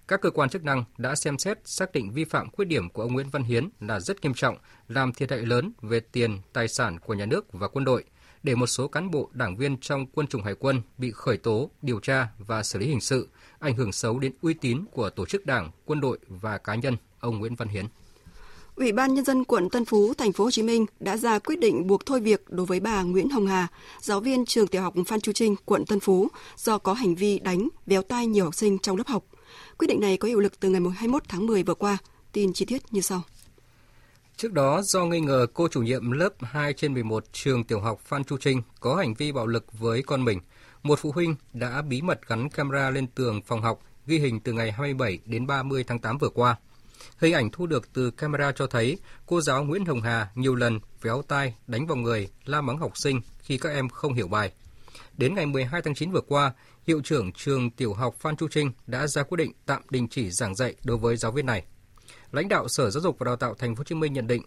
Các 0.08 0.22
cơ 0.22 0.30
quan 0.30 0.50
chức 0.50 0.64
năng 0.64 0.84
đã 0.98 1.16
xem 1.16 1.38
xét 1.38 1.58
xác 1.66 1.92
định 1.92 2.12
vi 2.12 2.26
phạm 2.26 2.50
khuyết 2.52 2.66
điểm 2.66 2.90
của 2.90 3.02
ông 3.02 3.14
Nguyễn 3.14 3.30
Văn 3.30 3.44
Hiến 3.44 3.70
là 3.80 4.00
rất 4.00 4.22
nghiêm 4.22 4.34
trọng, 4.34 4.58
làm 4.88 5.14
thiệt 5.14 5.32
hại 5.32 5.40
lớn 5.40 5.72
về 5.82 6.00
tiền, 6.00 6.38
tài 6.54 6.68
sản 6.68 7.00
của 7.00 7.14
nhà 7.14 7.26
nước 7.26 7.54
và 7.54 7.68
quân 7.68 7.86
đội, 7.86 8.04
để 8.44 8.56
một 8.56 8.68
số 8.68 8.88
cán 8.88 9.12
bộ 9.12 9.30
đảng 9.34 9.58
viên 9.58 9.78
trong 9.78 10.06
quân 10.06 10.28
chủng 10.28 10.44
hải 10.44 10.56
quân 10.56 10.82
bị 10.98 11.12
khởi 11.12 11.38
tố, 11.38 11.72
điều 11.82 12.00
tra 12.00 12.28
và 12.38 12.64
xử 12.64 12.80
lý 12.80 12.88
hình 12.88 13.02
sự, 13.02 13.28
ảnh 13.64 13.76
hưởng 13.76 13.92
xấu 13.92 14.20
đến 14.20 14.32
uy 14.42 14.54
tín 14.54 14.84
của 14.92 15.10
tổ 15.10 15.26
chức 15.26 15.46
đảng, 15.46 15.72
quân 15.86 16.02
đội 16.02 16.18
và 16.28 16.58
cá 16.58 16.76
nhân 16.76 16.98
ông 17.20 17.40
Nguyễn 17.40 17.56
Văn 17.56 17.68
Hiến. 17.68 17.86
Ủy 18.76 18.92
ban 18.92 19.14
nhân 19.14 19.26
dân 19.26 19.44
quận 19.44 19.70
Tân 19.70 19.86
Phú, 19.86 20.14
thành 20.14 20.34
phố 20.34 20.44
Hồ 20.44 20.52
Chí 20.52 20.64
Minh 20.64 20.86
đã 21.00 21.18
ra 21.18 21.40
quyết 21.40 21.60
định 21.60 21.88
buộc 21.88 22.06
thôi 22.06 22.20
việc 22.20 22.44
đối 22.50 22.66
với 22.66 22.80
bà 22.80 23.02
Nguyễn 23.02 23.30
Hồng 23.30 23.48
Hà, 23.48 23.68
giáo 24.00 24.20
viên 24.20 24.46
trường 24.46 24.68
tiểu 24.68 24.82
học 24.82 24.94
Phan 25.08 25.22
Chu 25.22 25.32
Trinh, 25.32 25.56
quận 25.66 25.86
Tân 25.86 26.00
Phú 26.00 26.28
do 26.58 26.78
có 26.78 26.94
hành 26.94 27.16
vi 27.16 27.40
đánh, 27.40 27.68
véo 27.86 28.02
tai 28.02 28.28
nhiều 28.28 28.46
học 28.46 28.56
sinh 28.56 28.80
trong 28.80 28.98
lớp 28.98 29.08
học. 29.08 29.24
Quyết 29.78 29.88
định 29.88 30.02
này 30.02 30.18
có 30.18 30.28
hiệu 30.28 30.40
lực 30.40 30.60
từ 30.60 30.70
ngày 30.70 30.82
21 30.82 31.24
tháng 31.28 31.46
10 31.46 31.64
vừa 31.64 31.74
qua. 31.74 31.98
Tin 32.32 32.54
chi 32.54 32.66
tiết 32.66 32.82
như 32.92 33.02
sau. 33.02 33.22
Trước 34.38 34.52
đó, 34.52 34.82
do 34.82 35.06
nghi 35.06 35.20
ngờ 35.20 35.48
cô 35.54 35.68
chủ 35.68 35.82
nhiệm 35.82 36.12
lớp 36.12 36.30
2 36.42 36.74
trên 36.74 36.94
11 36.94 37.26
trường 37.34 37.64
tiểu 37.64 37.80
học 37.80 38.00
Phan 38.06 38.24
Chu 38.24 38.38
Trinh 38.38 38.62
có 38.80 38.96
hành 38.96 39.14
vi 39.14 39.32
bạo 39.32 39.48
lực 39.48 39.66
với 39.80 40.04
con 40.04 40.26
mình, 40.26 40.40
một 40.84 41.00
phụ 41.00 41.12
huynh 41.12 41.36
đã 41.54 41.82
bí 41.82 42.02
mật 42.02 42.28
gắn 42.28 42.50
camera 42.50 42.90
lên 42.90 43.08
tường 43.08 43.42
phòng 43.42 43.62
học 43.62 43.80
ghi 44.06 44.20
hình 44.20 44.40
từ 44.40 44.54
ngày 44.54 44.72
27 44.72 45.20
đến 45.26 45.48
30 45.48 45.84
tháng 45.88 46.00
8 46.00 46.18
vừa 46.18 46.30
qua. 46.30 46.56
Hình 47.18 47.34
ảnh 47.34 47.50
thu 47.52 47.68
được 47.68 47.94
từ 47.94 48.12
camera 48.12 48.52
cho 48.52 48.68
thấy 48.68 48.98
cô 49.26 49.42
giáo 49.42 49.64
Nguyễn 49.64 49.86
Hồng 49.86 50.02
Hà 50.02 50.30
nhiều 50.36 50.56
lần 50.56 50.80
véo 51.02 51.22
tai, 51.22 51.56
đánh 51.68 51.88
vào 51.88 51.98
người, 51.98 52.30
la 52.46 52.62
mắng 52.62 52.78
học 52.78 52.98
sinh 52.98 53.22
khi 53.40 53.58
các 53.58 53.70
em 53.70 53.90
không 53.90 54.14
hiểu 54.14 54.28
bài. 54.28 54.52
Đến 55.18 55.36
ngày 55.36 55.46
12 55.46 55.82
tháng 55.82 55.96
9 55.96 56.12
vừa 56.12 56.22
qua, 56.22 56.54
hiệu 56.88 57.02
trưởng 57.04 57.32
trường 57.32 57.72
tiểu 57.72 57.94
học 57.94 58.16
Phan 58.20 58.36
Chu 58.36 58.48
Trinh 58.48 58.72
đã 58.88 59.08
ra 59.08 59.24
quyết 59.24 59.38
định 59.38 59.52
tạm 59.66 59.82
đình 59.90 60.08
chỉ 60.08 60.32
giảng 60.32 60.56
dạy 60.56 60.76
đối 60.84 60.98
với 60.98 61.18
giáo 61.18 61.32
viên 61.32 61.46
này. 61.46 61.64
Lãnh 62.32 62.48
đạo 62.50 62.68
Sở 62.68 62.90
Giáo 62.90 63.02
dục 63.02 63.16
và 63.20 63.26
Đào 63.26 63.36
tạo 63.36 63.54
Thành 63.54 63.76
phố 63.76 63.80
Hồ 63.80 63.84
Chí 63.84 63.96
Minh 63.96 64.14
nhận 64.14 64.28
định, 64.28 64.42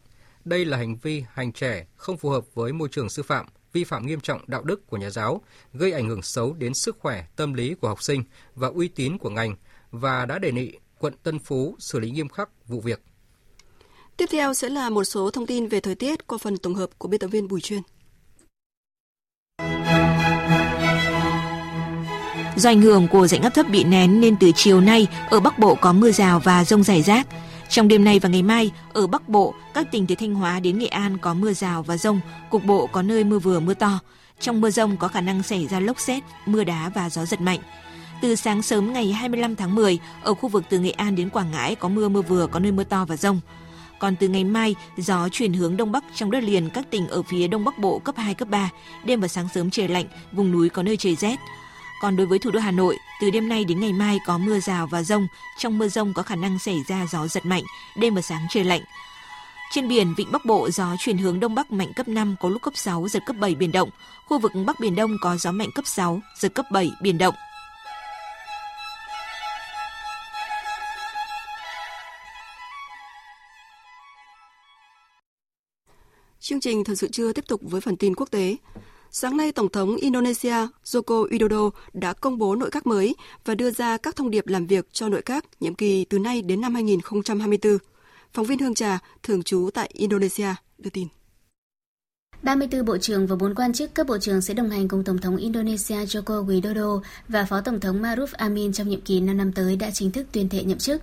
đây 0.44 0.64
là 0.64 0.77
hành 0.77 0.96
vi 0.96 1.25
hành 1.33 1.53
trẻ 1.53 1.87
không 1.96 2.16
phù 2.16 2.31
hợp 2.31 2.44
với 2.55 2.72
môi 2.72 2.88
trường 2.88 3.09
sư 3.09 3.22
phạm, 3.22 3.46
vi 3.73 3.85
phạm 3.85 4.07
nghiêm 4.07 4.21
trọng 4.21 4.41
đạo 4.47 4.63
đức 4.63 4.87
của 4.87 4.97
nhà 4.97 5.11
giáo, 5.11 5.41
gây 5.73 5.93
ảnh 5.93 6.09
hưởng 6.09 6.23
xấu 6.23 6.53
đến 6.53 6.75
sức 6.75 6.97
khỏe, 6.99 7.25
tâm 7.37 7.55
lý 7.55 7.75
của 7.75 7.89
học 7.89 8.03
sinh 8.03 8.25
và 8.55 8.69
uy 8.69 8.89
tín 8.89 9.19
của 9.19 9.31
ngành 9.31 9.57
và 9.91 10.27
đã 10.27 10.39
đề 10.39 10.53
nghị 10.53 10.73
quận 10.99 11.15
Tân 11.23 11.39
Phú 11.39 11.77
xử 11.79 12.01
lý 12.01 12.11
nghiêm 12.11 12.29
khắc 12.29 12.49
vụ 12.67 12.81
việc. 12.81 13.03
Tiếp 14.17 14.27
theo 14.31 14.55
sẽ 14.55 14.69
là 14.69 14.91
một 14.91 15.05
số 15.05 15.31
thông 15.31 15.47
tin 15.47 15.69
về 15.69 15.81
thời 15.81 15.95
tiết 15.95 16.27
qua 16.27 16.39
phần 16.39 16.57
tổng 16.57 16.75
hợp 16.75 16.91
của 16.99 17.09
biên 17.09 17.21
tập 17.21 17.29
viên 17.29 17.49
Bùi 17.49 17.61
Chuyên. 17.61 17.81
Do 22.57 22.71
ảnh 22.71 22.83
hưởng 22.83 23.09
của 23.09 23.27
dạnh 23.27 23.43
áp 23.43 23.51
thấp 23.51 23.67
bị 23.71 23.85
nén 23.85 24.21
nên 24.21 24.37
từ 24.41 24.51
chiều 24.55 24.81
nay 24.81 25.07
ở 25.31 25.41
Bắc 25.41 25.59
Bộ 25.59 25.75
có 25.75 25.93
mưa 25.93 26.11
rào 26.11 26.41
và 26.41 26.65
rông 26.65 26.83
rải 26.83 27.03
rác. 27.03 27.27
Trong 27.69 27.89
đêm 27.89 28.05
nay 28.05 28.19
và 28.19 28.29
ngày 28.29 28.43
mai, 28.43 28.73
ở 28.93 29.07
Bắc 29.07 29.29
Bộ, 29.29 29.55
các 29.75 29.91
tỉnh 29.91 30.07
từ 30.07 30.15
Thanh 30.15 30.35
Hóa 30.35 30.61
đến 30.61 30.79
Nghệ 30.79 30.87
An 30.87 31.19
có 31.19 31.35
mưa 31.35 31.53
rào 31.53 31.83
và 31.83 31.97
rông, 31.97 32.21
cục 32.51 32.65
bộ 32.65 32.87
có 32.87 33.03
nơi 33.03 33.25
mưa 33.25 33.39
vừa 33.39 33.61
mưa 33.61 33.75
to. 33.75 33.99
Trong 34.41 34.61
mưa 34.61 34.71
rông 34.71 34.97
có 34.97 35.09
khả 35.09 35.21
năng 35.21 35.43
xảy 35.43 35.67
ra 35.67 35.81
lốc 35.81 36.01
xét, 36.01 36.23
mưa 36.47 36.65
đá 36.65 36.91
và 36.95 37.11
gió 37.11 37.25
giật 37.25 37.41
mạnh. 37.41 37.61
Từ 38.21 38.35
sáng 38.35 38.63
sớm 38.63 38.93
ngày 38.93 39.13
25 39.13 39.57
tháng 39.57 39.75
10, 39.75 39.99
ở 40.23 40.35
khu 40.35 40.49
vực 40.49 40.65
từ 40.69 40.79
Nghệ 40.79 40.91
An 40.91 41.17
đến 41.17 41.31
Quảng 41.31 41.51
Ngãi 41.51 41.75
có 41.75 41.89
mưa 41.89 42.09
mưa 42.09 42.23
vừa, 42.23 42.47
có 42.47 42.59
nơi 42.59 42.73
mưa 42.73 42.85
to 42.85 43.05
và 43.05 43.17
rông. 43.17 43.41
Còn 43.99 44.17
từ 44.17 44.29
ngày 44.29 44.45
mai, 44.45 44.75
gió 44.97 45.29
chuyển 45.29 45.53
hướng 45.53 45.77
đông 45.77 45.93
bắc 45.93 46.05
trong 46.15 46.31
đất 46.31 46.43
liền 46.43 46.71
các 46.71 46.91
tỉnh 46.91 47.09
ở 47.09 47.23
phía 47.23 47.49
đông 47.49 47.65
bắc 47.65 47.79
bộ 47.79 47.99
cấp 47.99 48.15
2, 48.19 48.35
cấp 48.35 48.49
3. 48.49 48.71
Đêm 49.05 49.21
và 49.21 49.29
sáng 49.29 49.49
sớm 49.55 49.71
trời 49.71 49.89
lạnh, 49.89 50.07
vùng 50.33 50.53
núi 50.53 50.69
có 50.69 50.83
nơi 50.83 50.97
trời 50.97 51.17
rét. 51.17 51.37
Còn 52.01 52.17
đối 52.17 52.27
với 52.27 52.39
thủ 52.39 52.51
đô 52.51 52.61
Hà 52.61 52.71
Nội, 52.71 52.99
từ 53.21 53.31
đêm 53.31 53.49
nay 53.49 53.65
đến 53.65 53.81
ngày 53.81 53.93
mai 53.93 54.19
có 54.27 54.39
mưa 54.39 54.61
rào 54.61 54.87
và 54.87 55.03
rông. 55.03 55.27
Trong 55.59 55.79
mưa 55.79 55.89
rông 55.89 56.15
có 56.15 56.23
khả 56.23 56.37
năng 56.37 56.59
xảy 56.59 56.83
ra 56.89 57.07
gió 57.13 57.27
giật 57.27 57.47
mạnh, 57.47 57.63
đêm 57.97 58.15
và 58.15 58.23
sáng 58.23 58.47
trời 58.51 58.65
lạnh. 58.65 58.83
Trên 59.71 59.89
biển, 59.89 60.15
vịnh 60.17 60.33
Bắc 60.33 60.45
Bộ 60.45 60.71
gió 60.71 60.97
chuyển 60.99 61.19
hướng 61.19 61.41
đông 61.41 61.55
bắc 61.55 61.73
mạnh 61.73 61.93
cấp 61.97 62.09
5, 62.09 62.37
có 62.41 62.49
lúc 62.49 62.63
cấp 62.63 62.77
6, 62.77 63.09
giật 63.09 63.23
cấp 63.27 63.37
7 63.41 63.55
biển 63.55 63.73
động. 63.73 63.91
Khu 64.27 64.39
vực 64.39 64.53
Bắc 64.67 64.81
Biển 64.81 64.95
Đông 64.95 65.17
có 65.21 65.37
gió 65.37 65.53
mạnh 65.53 65.69
cấp 65.75 65.87
6, 65.87 66.21
giật 66.39 66.55
cấp 66.55 66.67
7 66.71 66.91
biển 67.03 67.19
động. 67.19 67.35
Chương 76.41 76.61
trình 76.61 76.85
Thời 76.85 76.97
sự 76.97 77.09
trưa 77.13 77.33
tiếp 77.33 77.45
tục 77.49 77.61
với 77.65 77.81
phần 77.81 77.97
tin 77.97 78.15
quốc 78.15 78.31
tế. 78.31 78.57
Sáng 79.11 79.37
nay, 79.37 79.53
Tổng 79.53 79.69
thống 79.69 79.97
Indonesia 79.97 80.55
Joko 80.85 81.29
Widodo 81.29 81.71
đã 81.92 82.12
công 82.12 82.38
bố 82.38 82.55
nội 82.55 82.71
các 82.71 82.87
mới 82.87 83.14
và 83.45 83.55
đưa 83.55 83.71
ra 83.71 83.97
các 83.97 84.16
thông 84.16 84.31
điệp 84.31 84.47
làm 84.47 84.66
việc 84.66 84.88
cho 84.92 85.09
nội 85.09 85.23
các 85.23 85.45
nhiệm 85.61 85.75
kỳ 85.75 86.05
từ 86.05 86.19
nay 86.19 86.42
đến 86.42 86.61
năm 86.61 86.75
2024. 86.75 87.79
Phóng 88.33 88.47
viên 88.47 88.59
Hương 88.59 88.75
Trà, 88.75 88.99
thường 89.23 89.42
trú 89.42 89.71
tại 89.75 89.90
Indonesia, 89.92 90.55
đưa 90.79 90.90
tin. 90.90 91.09
34 92.42 92.85
bộ 92.85 92.99
trưởng 92.99 93.27
và 93.27 93.37
4 93.37 93.55
quan 93.55 93.73
chức 93.73 93.95
cấp 93.95 94.07
bộ 94.07 94.19
trưởng 94.19 94.40
sẽ 94.40 94.55
đồng 94.55 94.71
hành 94.71 94.88
cùng 94.88 95.05
Tổng 95.05 95.19
thống 95.19 95.37
Indonesia 95.37 95.97
Joko 95.97 96.47
Widodo 96.47 97.01
và 97.29 97.45
Phó 97.45 97.61
Tổng 97.61 97.81
thống 97.81 98.03
Maruf 98.03 98.27
Amin 98.33 98.73
trong 98.73 98.88
nhiệm 98.88 99.01
kỳ 99.01 99.21
5 99.21 99.37
năm 99.37 99.53
tới 99.53 99.77
đã 99.77 99.90
chính 99.90 100.11
thức 100.11 100.27
tuyên 100.33 100.49
thệ 100.49 100.62
nhậm 100.64 100.79
chức. 100.79 101.03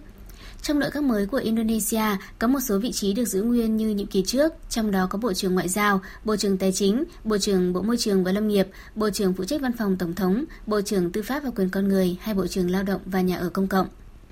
Trong 0.64 0.80
nội 0.80 0.92
các 0.92 1.04
mới 1.04 1.26
của 1.26 1.38
Indonesia, 1.38 2.18
có 2.40 2.48
một 2.48 2.60
số 2.60 2.80
vị 2.80 2.92
trí 2.92 3.14
được 3.14 3.26
giữ 3.26 3.42
nguyên 3.42 3.78
như 3.78 3.90
nhiệm 3.90 4.08
kỳ 4.08 4.24
trước, 4.26 4.54
trong 4.70 4.92
đó 4.92 5.08
có 5.10 5.18
Bộ 5.18 5.34
trưởng 5.34 5.54
Ngoại 5.54 5.70
giao, 5.70 6.02
Bộ 6.26 6.36
trưởng 6.36 6.58
Tài 6.58 6.72
chính, 6.72 7.04
Bộ 7.24 7.38
trưởng 7.38 7.74
Bộ 7.74 7.82
Môi 7.82 7.98
trường 7.98 8.24
và 8.24 8.32
Lâm 8.32 8.48
nghiệp, 8.48 8.68
Bộ 8.96 9.10
trưởng 9.10 9.34
phụ 9.34 9.44
trách 9.44 9.62
văn 9.62 9.72
phòng 9.78 9.96
Tổng 9.98 10.16
thống, 10.16 10.46
Bộ 10.68 10.82
trưởng 10.82 11.12
Tư 11.12 11.22
pháp 11.22 11.44
và 11.44 11.50
quyền 11.56 11.70
con 11.70 11.88
người 11.88 12.18
hay 12.22 12.36
Bộ 12.36 12.48
trưởng 12.48 12.72
Lao 12.72 12.84
động 12.84 13.02
và 13.06 13.22
Nhà 13.22 13.38
ở 13.38 13.50
công 13.50 13.68
cộng. 13.68 13.88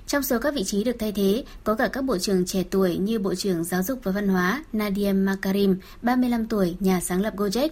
Trong 0.06 0.22
số 0.22 0.38
các 0.38 0.54
vị 0.54 0.64
trí 0.64 0.84
được 0.84 0.96
thay 0.98 1.12
thế, 1.12 1.44
có 1.64 1.74
cả 1.74 1.88
các 1.88 2.04
bộ 2.04 2.18
trưởng 2.18 2.46
trẻ 2.46 2.64
tuổi 2.70 2.96
như 2.96 3.18
Bộ 3.18 3.34
trưởng 3.34 3.64
Giáo 3.64 3.82
dục 3.82 4.00
và 4.02 4.12
Văn 4.12 4.28
hóa 4.28 4.64
Nadia 4.72 5.12
Makarim, 5.12 5.76
35 6.02 6.46
tuổi, 6.46 6.76
nhà 6.80 7.00
sáng 7.00 7.20
lập 7.20 7.36
Gojek. 7.36 7.68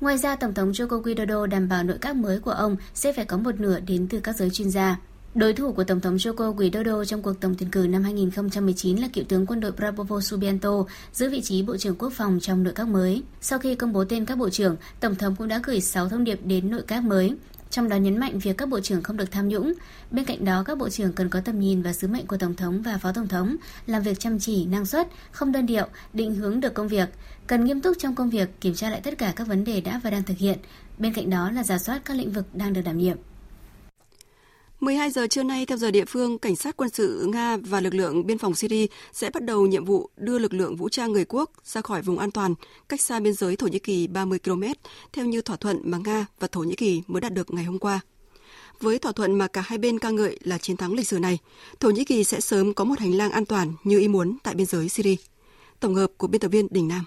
Ngoài 0.00 0.18
ra, 0.18 0.36
Tổng 0.36 0.54
thống 0.54 0.72
Joko 0.72 1.02
Widodo 1.02 1.46
đảm 1.46 1.68
bảo 1.68 1.84
nội 1.84 1.98
các 2.00 2.16
mới 2.16 2.38
của 2.38 2.50
ông 2.50 2.76
sẽ 2.94 3.12
phải 3.12 3.24
có 3.24 3.36
một 3.36 3.60
nửa 3.60 3.80
đến 3.80 4.06
từ 4.10 4.20
các 4.20 4.36
giới 4.36 4.50
chuyên 4.50 4.70
gia. 4.70 4.96
Đối 5.34 5.52
thủ 5.52 5.72
của 5.72 5.84
Tổng 5.84 6.00
thống 6.00 6.16
Joko 6.16 6.56
Widodo 6.56 7.04
trong 7.04 7.22
cuộc 7.22 7.40
tổng 7.40 7.54
tuyển 7.58 7.70
cử 7.70 7.86
năm 7.90 8.02
2019 8.02 8.96
là 8.96 9.08
cựu 9.08 9.24
tướng 9.24 9.46
quân 9.46 9.60
đội 9.60 9.72
Prabowo 9.72 10.20
Subianto 10.20 10.70
giữ 11.12 11.30
vị 11.30 11.40
trí 11.40 11.62
Bộ 11.62 11.76
trưởng 11.76 11.96
Quốc 11.98 12.12
phòng 12.12 12.38
trong 12.40 12.62
nội 12.62 12.72
các 12.76 12.88
mới. 12.88 13.22
Sau 13.40 13.58
khi 13.58 13.74
công 13.74 13.92
bố 13.92 14.04
tên 14.04 14.24
các 14.24 14.38
bộ 14.38 14.50
trưởng, 14.50 14.76
Tổng 15.00 15.14
thống 15.14 15.36
cũng 15.36 15.48
đã 15.48 15.60
gửi 15.64 15.80
6 15.80 16.08
thông 16.08 16.24
điệp 16.24 16.40
đến 16.44 16.70
nội 16.70 16.82
các 16.86 17.04
mới 17.04 17.36
trong 17.70 17.88
đó 17.88 17.96
nhấn 17.96 18.18
mạnh 18.18 18.38
việc 18.38 18.58
các 18.58 18.68
bộ 18.68 18.80
trưởng 18.80 19.02
không 19.02 19.16
được 19.16 19.30
tham 19.30 19.48
nhũng. 19.48 19.72
Bên 20.10 20.24
cạnh 20.24 20.44
đó, 20.44 20.62
các 20.66 20.78
bộ 20.78 20.88
trưởng 20.88 21.12
cần 21.12 21.28
có 21.28 21.40
tầm 21.40 21.60
nhìn 21.60 21.82
và 21.82 21.92
sứ 21.92 22.08
mệnh 22.08 22.26
của 22.26 22.36
Tổng 22.36 22.56
thống 22.56 22.82
và 22.82 22.98
Phó 22.98 23.12
Tổng 23.12 23.28
thống, 23.28 23.56
làm 23.86 24.02
việc 24.02 24.20
chăm 24.20 24.38
chỉ, 24.38 24.66
năng 24.66 24.86
suất, 24.86 25.08
không 25.30 25.52
đơn 25.52 25.66
điệu, 25.66 25.86
định 26.12 26.34
hướng 26.34 26.60
được 26.60 26.74
công 26.74 26.88
việc, 26.88 27.08
cần 27.46 27.64
nghiêm 27.64 27.80
túc 27.80 27.96
trong 27.98 28.14
công 28.14 28.30
việc, 28.30 28.60
kiểm 28.60 28.74
tra 28.74 28.90
lại 28.90 29.00
tất 29.00 29.18
cả 29.18 29.32
các 29.36 29.46
vấn 29.46 29.64
đề 29.64 29.80
đã 29.80 30.00
và 30.04 30.10
đang 30.10 30.22
thực 30.22 30.38
hiện. 30.38 30.58
Bên 30.98 31.12
cạnh 31.12 31.30
đó 31.30 31.50
là 31.50 31.62
giả 31.62 31.78
soát 31.78 32.02
các 32.04 32.16
lĩnh 32.16 32.32
vực 32.32 32.44
đang 32.54 32.72
được 32.72 32.82
đảm 32.84 32.98
nhiệm. 32.98 33.16
12 34.80 35.10
giờ 35.10 35.26
trưa 35.26 35.42
nay 35.42 35.66
theo 35.66 35.78
giờ 35.78 35.90
địa 35.90 36.04
phương, 36.04 36.38
cảnh 36.38 36.56
sát 36.56 36.76
quân 36.76 36.90
sự 36.90 37.26
Nga 37.32 37.56
và 37.56 37.80
lực 37.80 37.94
lượng 37.94 38.26
biên 38.26 38.38
phòng 38.38 38.54
Syria 38.54 38.86
sẽ 39.12 39.30
bắt 39.30 39.44
đầu 39.44 39.66
nhiệm 39.66 39.84
vụ 39.84 40.10
đưa 40.16 40.38
lực 40.38 40.52
lượng 40.52 40.76
vũ 40.76 40.88
trang 40.88 41.12
người 41.12 41.24
quốc 41.24 41.50
ra 41.64 41.80
khỏi 41.80 42.02
vùng 42.02 42.18
an 42.18 42.30
toàn, 42.30 42.54
cách 42.88 43.00
xa 43.00 43.20
biên 43.20 43.32
giới 43.32 43.56
Thổ 43.56 43.66
Nhĩ 43.66 43.78
Kỳ 43.78 44.06
30 44.06 44.38
km, 44.38 44.62
theo 45.12 45.26
như 45.26 45.42
thỏa 45.42 45.56
thuận 45.56 45.80
mà 45.84 45.98
Nga 46.04 46.26
và 46.40 46.48
Thổ 46.52 46.60
Nhĩ 46.60 46.74
Kỳ 46.74 47.02
mới 47.06 47.20
đạt 47.20 47.32
được 47.32 47.54
ngày 47.54 47.64
hôm 47.64 47.78
qua. 47.78 48.00
Với 48.80 48.98
thỏa 48.98 49.12
thuận 49.12 49.38
mà 49.38 49.46
cả 49.46 49.60
hai 49.60 49.78
bên 49.78 49.98
ca 49.98 50.10
ngợi 50.10 50.38
là 50.44 50.58
chiến 50.58 50.76
thắng 50.76 50.92
lịch 50.92 51.08
sử 51.08 51.18
này, 51.18 51.38
Thổ 51.80 51.90
Nhĩ 51.90 52.04
Kỳ 52.04 52.24
sẽ 52.24 52.40
sớm 52.40 52.74
có 52.74 52.84
một 52.84 52.98
hành 52.98 53.14
lang 53.14 53.30
an 53.30 53.44
toàn 53.44 53.72
như 53.84 53.98
ý 53.98 54.08
muốn 54.08 54.36
tại 54.42 54.54
biên 54.54 54.66
giới 54.66 54.88
Syria. 54.88 55.16
Tổng 55.80 55.94
hợp 55.94 56.10
của 56.16 56.26
biên 56.26 56.40
tập 56.40 56.48
viên 56.48 56.66
Đình 56.70 56.88
Nam. 56.88 57.04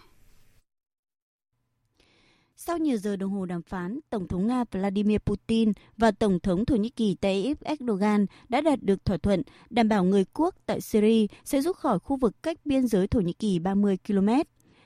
Sau 2.66 2.78
nhiều 2.78 2.98
giờ 2.98 3.16
đồng 3.16 3.32
hồ 3.32 3.46
đàm 3.46 3.62
phán, 3.62 4.00
Tổng 4.10 4.28
thống 4.28 4.48
Nga 4.48 4.64
Vladimir 4.72 5.18
Putin 5.26 5.72
và 5.98 6.12
Tổng 6.12 6.40
thống 6.40 6.66
Thổ 6.66 6.76
Nhĩ 6.76 6.90
Kỳ 6.90 7.16
Tayyip 7.16 7.64
Erdogan 7.64 8.26
đã 8.50 8.62
đạt 8.62 8.84
được 8.84 9.06
thỏa 9.06 9.18
thuận 9.18 9.42
đảm 9.70 9.90
bảo 9.90 10.04
người 10.04 10.26
quốc 10.34 10.56
tại 10.66 10.82
Syria 10.82 11.28
sẽ 11.46 11.62
rút 11.62 11.78
khỏi 11.78 12.00
khu 12.00 12.16
vực 12.16 12.44
cách 12.44 12.58
biên 12.66 12.88
giới 12.88 13.08
Thổ 13.08 13.20
Nhĩ 13.20 13.34
Kỳ 13.34 13.60
30 13.60 13.98
km. 14.08 14.30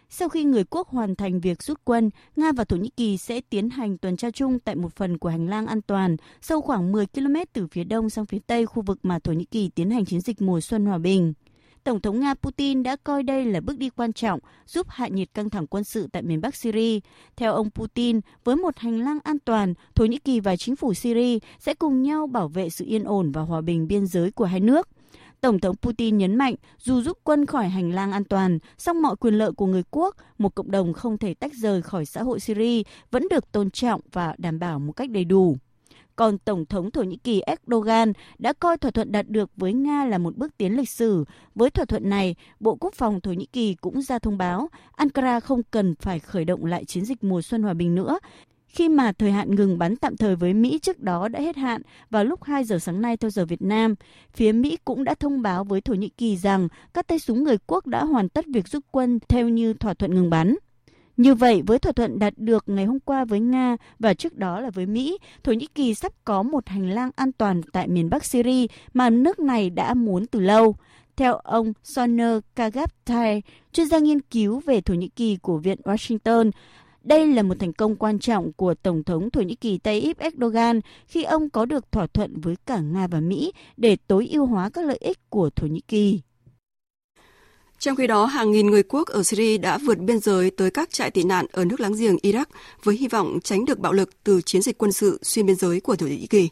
Sau 0.09 0.29
khi 0.29 0.43
người 0.43 0.63
quốc 0.63 0.87
hoàn 0.87 1.15
thành 1.15 1.39
việc 1.39 1.63
rút 1.63 1.81
quân, 1.83 2.09
Nga 2.35 2.51
và 2.51 2.63
Thổ 2.63 2.77
Nhĩ 2.77 2.89
Kỳ 2.89 3.17
sẽ 3.17 3.41
tiến 3.49 3.69
hành 3.69 3.97
tuần 3.97 4.17
tra 4.17 4.31
chung 4.31 4.59
tại 4.59 4.75
một 4.75 4.95
phần 4.95 5.17
của 5.17 5.29
hành 5.29 5.47
lang 5.49 5.67
an 5.67 5.81
toàn 5.81 6.17
sâu 6.41 6.61
khoảng 6.61 6.91
10 6.91 7.05
km 7.05 7.35
từ 7.53 7.67
phía 7.67 7.83
đông 7.83 8.09
sang 8.09 8.25
phía 8.25 8.39
tây 8.47 8.65
khu 8.65 8.81
vực 8.81 8.99
mà 9.03 9.19
Thổ 9.19 9.31
Nhĩ 9.31 9.45
Kỳ 9.45 9.69
tiến 9.69 9.89
hành 9.89 10.05
chiến 10.05 10.21
dịch 10.21 10.41
mùa 10.41 10.61
xuân 10.61 10.85
hòa 10.85 10.97
bình. 10.97 11.33
Tổng 11.88 12.02
thống 12.02 12.19
Nga 12.19 12.34
Putin 12.34 12.84
đã 12.84 12.95
coi 12.95 13.23
đây 13.23 13.45
là 13.45 13.62
bước 13.62 13.78
đi 13.78 13.89
quan 13.89 14.13
trọng 14.13 14.39
giúp 14.65 14.88
hạ 14.89 15.08
nhiệt 15.08 15.34
căng 15.34 15.50
thẳng 15.50 15.67
quân 15.67 15.84
sự 15.84 16.08
tại 16.12 16.21
miền 16.21 16.41
Bắc 16.41 16.56
Syria. 16.56 17.00
Theo 17.36 17.54
ông 17.54 17.69
Putin, 17.69 18.19
với 18.43 18.56
một 18.56 18.78
hành 18.78 19.00
lang 19.00 19.19
an 19.23 19.38
toàn, 19.45 19.73
Thổ 19.95 20.06
Nhĩ 20.06 20.17
Kỳ 20.17 20.39
và 20.39 20.56
chính 20.56 20.76
phủ 20.76 20.93
Syria 20.93 21.39
sẽ 21.60 21.73
cùng 21.73 22.02
nhau 22.02 22.28
bảo 22.28 22.47
vệ 22.47 22.69
sự 22.69 22.86
yên 22.86 23.04
ổn 23.04 23.32
và 23.32 23.41
hòa 23.41 23.62
bình 23.62 23.88
biên 23.88 24.08
giới 24.08 24.32
của 24.32 24.45
hai 24.45 24.60
nước. 24.60 24.88
Tổng 25.41 25.60
thống 25.60 25.76
Putin 25.76 26.17
nhấn 26.17 26.36
mạnh, 26.36 26.56
dù 26.78 27.02
rút 27.02 27.19
quân 27.23 27.45
khỏi 27.45 27.69
hành 27.69 27.91
lang 27.91 28.12
an 28.12 28.23
toàn, 28.23 28.60
song 28.78 29.02
mọi 29.02 29.15
quyền 29.15 29.34
lợi 29.34 29.52
của 29.52 29.65
người 29.65 29.84
quốc, 29.91 30.15
một 30.38 30.56
cộng 30.56 30.71
đồng 30.71 30.93
không 30.93 31.17
thể 31.17 31.34
tách 31.34 31.54
rời 31.54 31.82
khỏi 31.82 32.06
xã 32.06 32.23
hội 32.23 32.39
Syria, 32.39 32.84
vẫn 33.12 33.28
được 33.30 33.52
tôn 33.52 33.71
trọng 33.71 34.02
và 34.12 34.36
đảm 34.38 34.60
bảo 34.60 34.80
một 34.80 34.91
cách 34.91 35.10
đầy 35.10 35.26
đủ. 35.26 35.58
Còn 36.17 36.38
Tổng 36.38 36.65
thống 36.65 36.91
Thổ 36.91 37.03
Nhĩ 37.03 37.17
Kỳ 37.17 37.41
Erdogan 37.41 38.13
đã 38.38 38.53
coi 38.53 38.77
thỏa 38.77 38.91
thuận 38.91 39.12
đạt 39.12 39.30
được 39.30 39.51
với 39.58 39.73
Nga 39.73 40.06
là 40.06 40.17
một 40.17 40.36
bước 40.36 40.58
tiến 40.58 40.77
lịch 40.77 40.89
sử. 40.89 41.25
Với 41.56 41.69
thỏa 41.69 41.86
thuận 41.86 42.10
này, 42.10 42.36
Bộ 42.60 42.77
Quốc 42.80 42.93
phòng 42.93 43.21
Thổ 43.21 43.32
Nhĩ 43.32 43.45
Kỳ 43.45 43.73
cũng 43.73 44.01
ra 44.01 44.19
thông 44.19 44.38
báo 44.38 44.69
Ankara 44.91 45.39
không 45.39 45.62
cần 45.71 45.95
phải 45.95 46.19
khởi 46.19 46.45
động 46.45 46.65
lại 46.65 46.86
chiến 46.86 47.06
dịch 47.06 47.23
mùa 47.23 47.41
xuân 47.41 47.63
hòa 47.63 47.73
bình 47.73 47.95
nữa 47.95 48.19
khi 48.67 48.89
mà 48.89 49.12
thời 49.12 49.32
hạn 49.32 49.56
ngừng 49.56 49.77
bắn 49.77 49.95
tạm 49.95 50.17
thời 50.17 50.36
với 50.36 50.53
Mỹ 50.53 50.80
trước 50.82 50.99
đó 50.99 51.27
đã 51.27 51.39
hết 51.39 51.58
hạn 51.58 51.82
vào 52.10 52.25
lúc 52.25 52.43
2 52.43 52.63
giờ 52.63 52.80
sáng 52.80 53.01
nay 53.01 53.17
theo 53.17 53.32
giờ 53.32 53.45
Việt 53.45 53.62
Nam. 53.62 53.95
Phía 54.34 54.51
Mỹ 54.51 54.77
cũng 54.86 55.03
đã 55.03 55.15
thông 55.15 55.41
báo 55.41 55.63
với 55.63 55.82
Thổ 55.82 55.93
Nhĩ 55.93 56.10
Kỳ 56.10 56.38
rằng 56.38 56.67
các 56.93 57.08
tay 57.08 57.19
súng 57.19 57.43
người 57.43 57.58
quốc 57.67 57.88
đã 57.88 58.06
hoàn 58.06 58.30
tất 58.30 58.45
việc 58.53 58.67
rút 58.67 58.84
quân 58.91 59.19
theo 59.30 59.49
như 59.49 59.73
thỏa 59.73 59.93
thuận 59.93 60.15
ngừng 60.15 60.30
bắn. 60.30 60.56
Như 61.17 61.34
vậy, 61.34 61.62
với 61.65 61.80
thỏa 61.80 61.91
thuận 61.91 62.19
đạt 62.19 62.34
được 62.38 62.63
ngày 62.67 62.86
hôm 62.86 62.99
qua 62.99 63.25
với 63.25 63.39
Nga 63.39 63.77
và 63.99 64.13
trước 64.13 64.38
đó 64.38 64.60
là 64.60 64.69
với 64.69 64.86
Mỹ, 64.86 65.17
Thổ 65.43 65.51
Nhĩ 65.51 65.67
Kỳ 65.75 65.93
sắp 65.93 66.12
có 66.25 66.43
một 66.43 66.67
hành 66.67 66.89
lang 66.89 67.12
an 67.15 67.32
toàn 67.32 67.62
tại 67.73 67.88
miền 67.88 68.10
Bắc 68.10 68.25
Syria 68.25 68.65
mà 68.93 69.10
nước 69.10 69.39
này 69.39 69.69
đã 69.69 69.93
muốn 69.93 70.25
từ 70.25 70.39
lâu. 70.39 70.75
Theo 71.15 71.34
ông 71.36 71.73
Soner 71.84 72.39
Kagaptai, 72.56 73.41
chuyên 73.73 73.88
gia 73.88 73.99
nghiên 73.99 74.21
cứu 74.21 74.62
về 74.65 74.82
Thổ 74.82 74.93
Nhĩ 74.93 75.08
Kỳ 75.08 75.36
của 75.36 75.58
Viện 75.58 75.80
Washington, 75.84 76.51
đây 77.03 77.27
là 77.27 77.43
một 77.43 77.60
thành 77.60 77.73
công 77.73 77.95
quan 77.95 78.19
trọng 78.19 78.53
của 78.53 78.73
Tổng 78.73 79.03
thống 79.03 79.30
Thổ 79.30 79.41
Nhĩ 79.41 79.56
Kỳ 79.56 79.77
Tayyip 79.77 80.17
Erdogan 80.17 80.80
khi 81.08 81.23
ông 81.23 81.49
có 81.49 81.65
được 81.65 81.91
thỏa 81.91 82.08
thuận 82.08 82.39
với 82.41 82.56
cả 82.65 82.80
Nga 82.80 83.08
và 83.08 83.19
Mỹ 83.19 83.51
để 83.77 83.97
tối 84.08 84.27
ưu 84.32 84.45
hóa 84.45 84.69
các 84.69 84.86
lợi 84.86 84.97
ích 84.97 85.30
của 85.30 85.49
Thổ 85.49 85.67
Nhĩ 85.67 85.82
Kỳ. 85.88 86.21
Trong 87.79 87.95
khi 87.95 88.07
đó, 88.07 88.25
hàng 88.25 88.51
nghìn 88.51 88.67
người 88.67 88.83
quốc 88.83 89.07
ở 89.07 89.23
Syria 89.23 89.57
đã 89.57 89.77
vượt 89.77 89.97
biên 89.97 90.19
giới 90.19 90.51
tới 90.51 90.71
các 90.71 90.93
trại 90.93 91.11
tị 91.11 91.23
nạn 91.23 91.45
ở 91.51 91.65
nước 91.65 91.79
láng 91.79 91.93
giềng 91.93 92.17
Iraq 92.17 92.45
với 92.83 92.95
hy 92.95 93.07
vọng 93.07 93.39
tránh 93.43 93.65
được 93.65 93.79
bạo 93.79 93.93
lực 93.93 94.09
từ 94.23 94.41
chiến 94.41 94.61
dịch 94.61 94.77
quân 94.77 94.91
sự 94.91 95.19
xuyên 95.23 95.45
biên 95.45 95.55
giới 95.55 95.79
của 95.79 95.95
Thổ 95.95 96.07
Nhĩ 96.07 96.27
Kỳ. 96.27 96.49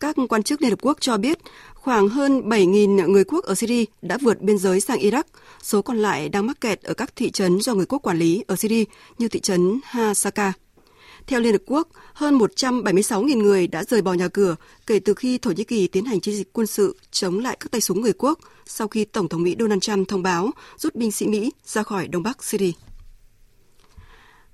Các 0.00 0.16
quan 0.28 0.42
chức 0.42 0.62
Liên 0.62 0.70
Hợp 0.70 0.78
Quốc 0.82 0.96
cho 1.00 1.16
biết 1.16 1.38
khoảng 1.74 2.08
hơn 2.08 2.40
7.000 2.40 3.10
người 3.10 3.24
quốc 3.24 3.44
ở 3.44 3.54
Syria 3.54 3.84
đã 4.02 4.18
vượt 4.22 4.40
biên 4.40 4.58
giới 4.58 4.80
sang 4.80 4.98
Iraq, 4.98 5.24
số 5.62 5.82
còn 5.82 5.98
lại 5.98 6.28
đang 6.28 6.46
mắc 6.46 6.60
kẹt 6.60 6.82
ở 6.82 6.94
các 6.94 7.16
thị 7.16 7.30
trấn 7.30 7.60
do 7.60 7.74
người 7.74 7.86
quốc 7.86 7.98
quản 7.98 8.18
lý 8.18 8.44
ở 8.46 8.56
Syria 8.56 8.84
như 9.18 9.28
thị 9.28 9.40
trấn 9.40 9.80
Hasaka. 9.84 10.52
Theo 11.28 11.40
Liên 11.40 11.52
Hợp 11.52 11.62
Quốc, 11.66 11.88
hơn 12.12 12.38
176.000 12.38 13.42
người 13.42 13.66
đã 13.66 13.84
rời 13.84 14.02
bỏ 14.02 14.12
nhà 14.12 14.28
cửa 14.28 14.56
kể 14.86 14.98
từ 14.98 15.14
khi 15.14 15.38
Thổ 15.38 15.50
Nhĩ 15.50 15.64
Kỳ 15.64 15.88
tiến 15.88 16.04
hành 16.04 16.20
chiến 16.20 16.34
dịch 16.34 16.52
quân 16.52 16.66
sự 16.66 16.96
chống 17.10 17.38
lại 17.38 17.56
các 17.60 17.70
tay 17.70 17.80
súng 17.80 18.00
người 18.00 18.12
quốc 18.12 18.38
sau 18.66 18.88
khi 18.88 19.04
Tổng 19.04 19.28
thống 19.28 19.42
Mỹ 19.42 19.56
Donald 19.58 19.80
Trump 19.80 20.08
thông 20.08 20.22
báo 20.22 20.50
rút 20.76 20.94
binh 20.94 21.12
sĩ 21.12 21.26
Mỹ 21.26 21.52
ra 21.64 21.82
khỏi 21.82 22.08
Đông 22.08 22.22
Bắc 22.22 22.44
Syria. 22.44 22.72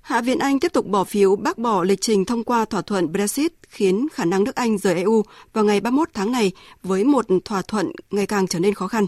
Hạ 0.01 0.21
viện 0.21 0.39
Anh 0.39 0.59
tiếp 0.59 0.73
tục 0.73 0.85
bỏ 0.85 1.03
phiếu 1.03 1.35
bác 1.35 1.57
bỏ 1.57 1.83
lịch 1.83 2.01
trình 2.01 2.25
thông 2.25 2.43
qua 2.43 2.65
thỏa 2.65 2.81
thuận 2.81 3.11
Brexit 3.11 3.53
khiến 3.69 4.07
khả 4.13 4.25
năng 4.25 4.43
nước 4.43 4.55
Anh 4.55 4.77
rời 4.77 4.95
EU 4.95 5.23
vào 5.53 5.63
ngày 5.63 5.81
31 5.81 6.09
tháng 6.13 6.31
này 6.31 6.51
với 6.83 7.03
một 7.03 7.25
thỏa 7.45 7.61
thuận 7.61 7.91
ngày 8.11 8.25
càng 8.25 8.47
trở 8.47 8.59
nên 8.59 8.73
khó 8.73 8.87
khăn. 8.87 9.05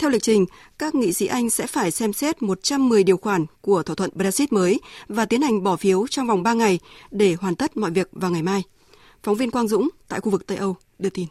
Theo 0.00 0.10
lịch 0.10 0.22
trình, 0.22 0.46
các 0.78 0.94
nghị 0.94 1.12
sĩ 1.12 1.26
Anh 1.26 1.50
sẽ 1.50 1.66
phải 1.66 1.90
xem 1.90 2.12
xét 2.12 2.42
110 2.42 3.04
điều 3.04 3.16
khoản 3.16 3.46
của 3.60 3.82
thỏa 3.82 3.96
thuận 3.96 4.10
Brexit 4.14 4.52
mới 4.52 4.80
và 5.08 5.24
tiến 5.24 5.42
hành 5.42 5.62
bỏ 5.62 5.76
phiếu 5.76 6.06
trong 6.06 6.26
vòng 6.26 6.42
3 6.42 6.52
ngày 6.52 6.78
để 7.10 7.36
hoàn 7.40 7.54
tất 7.54 7.76
mọi 7.76 7.90
việc 7.90 8.08
vào 8.12 8.30
ngày 8.30 8.42
mai. 8.42 8.62
Phóng 9.22 9.36
viên 9.36 9.50
Quang 9.50 9.68
Dũng 9.68 9.88
tại 10.08 10.20
khu 10.20 10.30
vực 10.30 10.46
Tây 10.46 10.58
Âu 10.58 10.76
đưa 10.98 11.10
tin. 11.10 11.26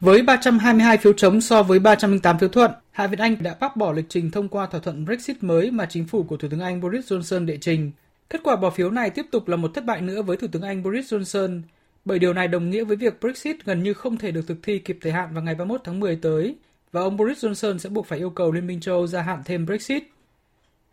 Với 0.00 0.22
322 0.22 0.98
phiếu 0.98 1.12
chống 1.12 1.40
so 1.40 1.62
với 1.62 1.78
308 1.78 2.38
phiếu 2.38 2.48
thuận, 2.48 2.70
Hạ 2.90 3.06
viện 3.06 3.18
Anh 3.18 3.42
đã 3.42 3.56
bác 3.60 3.76
bỏ 3.76 3.92
lịch 3.92 4.06
trình 4.08 4.30
thông 4.30 4.48
qua 4.48 4.66
thỏa 4.66 4.80
thuận 4.80 5.04
Brexit 5.04 5.42
mới 5.42 5.70
mà 5.70 5.86
chính 5.90 6.06
phủ 6.06 6.22
của 6.22 6.36
Thủ 6.36 6.48
tướng 6.50 6.60
Anh 6.60 6.80
Boris 6.80 7.12
Johnson 7.12 7.46
đệ 7.46 7.58
trình. 7.60 7.92
Kết 8.30 8.40
quả 8.44 8.56
bỏ 8.56 8.70
phiếu 8.70 8.90
này 8.90 9.10
tiếp 9.10 9.26
tục 9.30 9.48
là 9.48 9.56
một 9.56 9.74
thất 9.74 9.84
bại 9.84 10.00
nữa 10.00 10.22
với 10.22 10.36
Thủ 10.36 10.46
tướng 10.52 10.62
Anh 10.62 10.82
Boris 10.82 11.14
Johnson, 11.14 11.62
bởi 12.04 12.18
điều 12.18 12.32
này 12.32 12.48
đồng 12.48 12.70
nghĩa 12.70 12.84
với 12.84 12.96
việc 12.96 13.20
Brexit 13.20 13.64
gần 13.64 13.82
như 13.82 13.94
không 13.94 14.16
thể 14.16 14.30
được 14.30 14.46
thực 14.46 14.58
thi 14.62 14.78
kịp 14.78 14.98
thời 15.00 15.12
hạn 15.12 15.34
vào 15.34 15.42
ngày 15.42 15.54
31 15.54 15.80
tháng 15.84 16.00
10 16.00 16.16
tới, 16.16 16.56
và 16.92 17.00
ông 17.00 17.16
Boris 17.16 17.44
Johnson 17.44 17.78
sẽ 17.78 17.88
buộc 17.88 18.06
phải 18.06 18.18
yêu 18.18 18.30
cầu 18.30 18.52
Liên 18.52 18.66
minh 18.66 18.80
châu 18.80 18.94
Âu 18.94 19.06
gia 19.06 19.22
hạn 19.22 19.42
thêm 19.44 19.66
Brexit. 19.66 20.02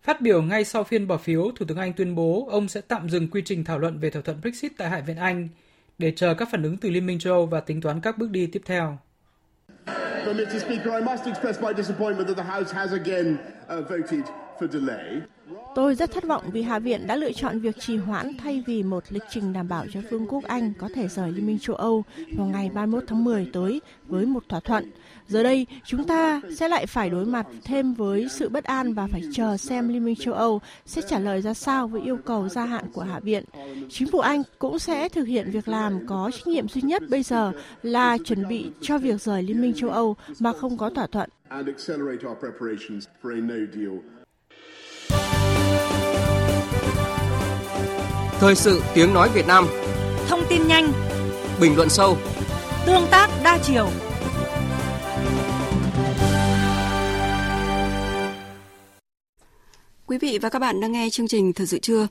Phát 0.01 0.21
biểu 0.21 0.41
ngay 0.41 0.65
sau 0.65 0.83
phiên 0.83 1.07
bỏ 1.07 1.17
phiếu, 1.17 1.51
Thủ 1.55 1.65
tướng 1.65 1.77
Anh 1.77 1.93
tuyên 1.93 2.15
bố 2.15 2.47
ông 2.51 2.67
sẽ 2.67 2.81
tạm 2.81 3.09
dừng 3.09 3.27
quy 3.27 3.41
trình 3.45 3.63
thảo 3.63 3.79
luận 3.79 3.99
về 3.99 4.09
thỏa 4.09 4.21
thuận 4.21 4.41
Brexit 4.41 4.71
tại 4.77 4.89
Hạ 4.89 4.99
viện 4.99 5.17
Anh 5.17 5.47
để 5.97 6.13
chờ 6.15 6.33
các 6.33 6.49
phản 6.51 6.63
ứng 6.63 6.77
từ 6.77 6.89
Liên 6.89 7.05
minh 7.05 7.19
châu 7.19 7.33
Âu 7.33 7.45
và 7.45 7.59
tính 7.59 7.81
toán 7.81 8.01
các 8.01 8.17
bước 8.17 8.29
đi 8.29 8.47
tiếp 8.47 8.61
theo. 8.65 8.97
Tôi 15.75 15.95
rất 15.95 16.11
thất 16.11 16.23
vọng 16.23 16.43
vì 16.51 16.61
Hạ 16.61 16.79
viện 16.79 17.07
đã 17.07 17.15
lựa 17.15 17.31
chọn 17.31 17.59
việc 17.59 17.79
trì 17.79 17.97
hoãn 17.97 18.37
thay 18.37 18.63
vì 18.67 18.83
một 18.83 19.03
lịch 19.09 19.23
trình 19.29 19.53
đảm 19.53 19.67
bảo 19.67 19.85
cho 19.93 20.01
Vương 20.09 20.27
quốc 20.27 20.43
Anh 20.43 20.73
có 20.79 20.89
thể 20.95 21.07
rời 21.07 21.31
Liên 21.31 21.47
minh 21.47 21.59
châu 21.59 21.75
Âu 21.75 22.03
vào 22.37 22.47
ngày 22.47 22.69
31 22.73 23.03
tháng 23.07 23.23
10 23.23 23.49
tới 23.53 23.81
với 24.07 24.25
một 24.25 24.43
thỏa 24.49 24.59
thuận. 24.59 24.91
Giờ 25.29 25.43
đây, 25.43 25.67
chúng 25.85 26.03
ta 26.03 26.41
sẽ 26.55 26.67
lại 26.67 26.85
phải 26.85 27.09
đối 27.09 27.25
mặt 27.25 27.47
thêm 27.63 27.93
với 27.93 28.27
sự 28.31 28.49
bất 28.49 28.63
an 28.63 28.93
và 28.93 29.07
phải 29.07 29.21
chờ 29.33 29.57
xem 29.57 29.89
Liên 29.89 30.05
minh 30.05 30.15
châu 30.15 30.33
Âu 30.33 30.61
sẽ 30.85 31.01
trả 31.01 31.19
lời 31.19 31.41
ra 31.41 31.53
sao 31.53 31.87
với 31.87 32.01
yêu 32.01 32.17
cầu 32.25 32.49
gia 32.49 32.65
hạn 32.65 32.85
của 32.93 33.01
Hạ 33.01 33.19
viện. 33.19 33.43
Chính 33.89 34.07
phủ 34.07 34.19
Anh 34.19 34.43
cũng 34.59 34.79
sẽ 34.79 35.09
thực 35.09 35.27
hiện 35.27 35.51
việc 35.51 35.67
làm 35.67 36.07
có 36.07 36.31
trách 36.33 36.47
nhiệm 36.47 36.67
duy 36.67 36.81
nhất 36.81 37.03
bây 37.09 37.23
giờ 37.23 37.51
là 37.83 38.17
chuẩn 38.25 38.47
bị 38.47 38.71
cho 38.81 38.97
việc 38.97 39.21
rời 39.21 39.43
Liên 39.43 39.61
minh 39.61 39.73
châu 39.75 39.89
Âu 39.89 40.15
mà 40.39 40.53
không 40.53 40.77
có 40.77 40.89
thỏa 40.89 41.07
thuận. 41.07 41.29
Thời 48.39 48.55
sự 48.55 48.81
tiếng 48.93 49.13
nói 49.13 49.29
Việt 49.33 49.47
Nam. 49.47 49.67
Thông 50.27 50.41
tin 50.49 50.67
nhanh. 50.67 50.91
Bình 51.61 51.75
luận 51.75 51.89
sâu. 51.89 52.17
Tương 52.85 53.07
tác 53.11 53.29
đa 53.43 53.57
chiều 53.63 53.89
Quý 60.09 60.17
vị 60.17 60.37
và 60.41 60.49
các 60.49 60.59
bạn 60.59 60.79
đang 60.79 60.91
nghe 60.91 61.09
chương 61.09 61.27
trình 61.27 61.53
Thời 61.53 61.67
sự 61.67 61.79
trưa. 61.79 62.07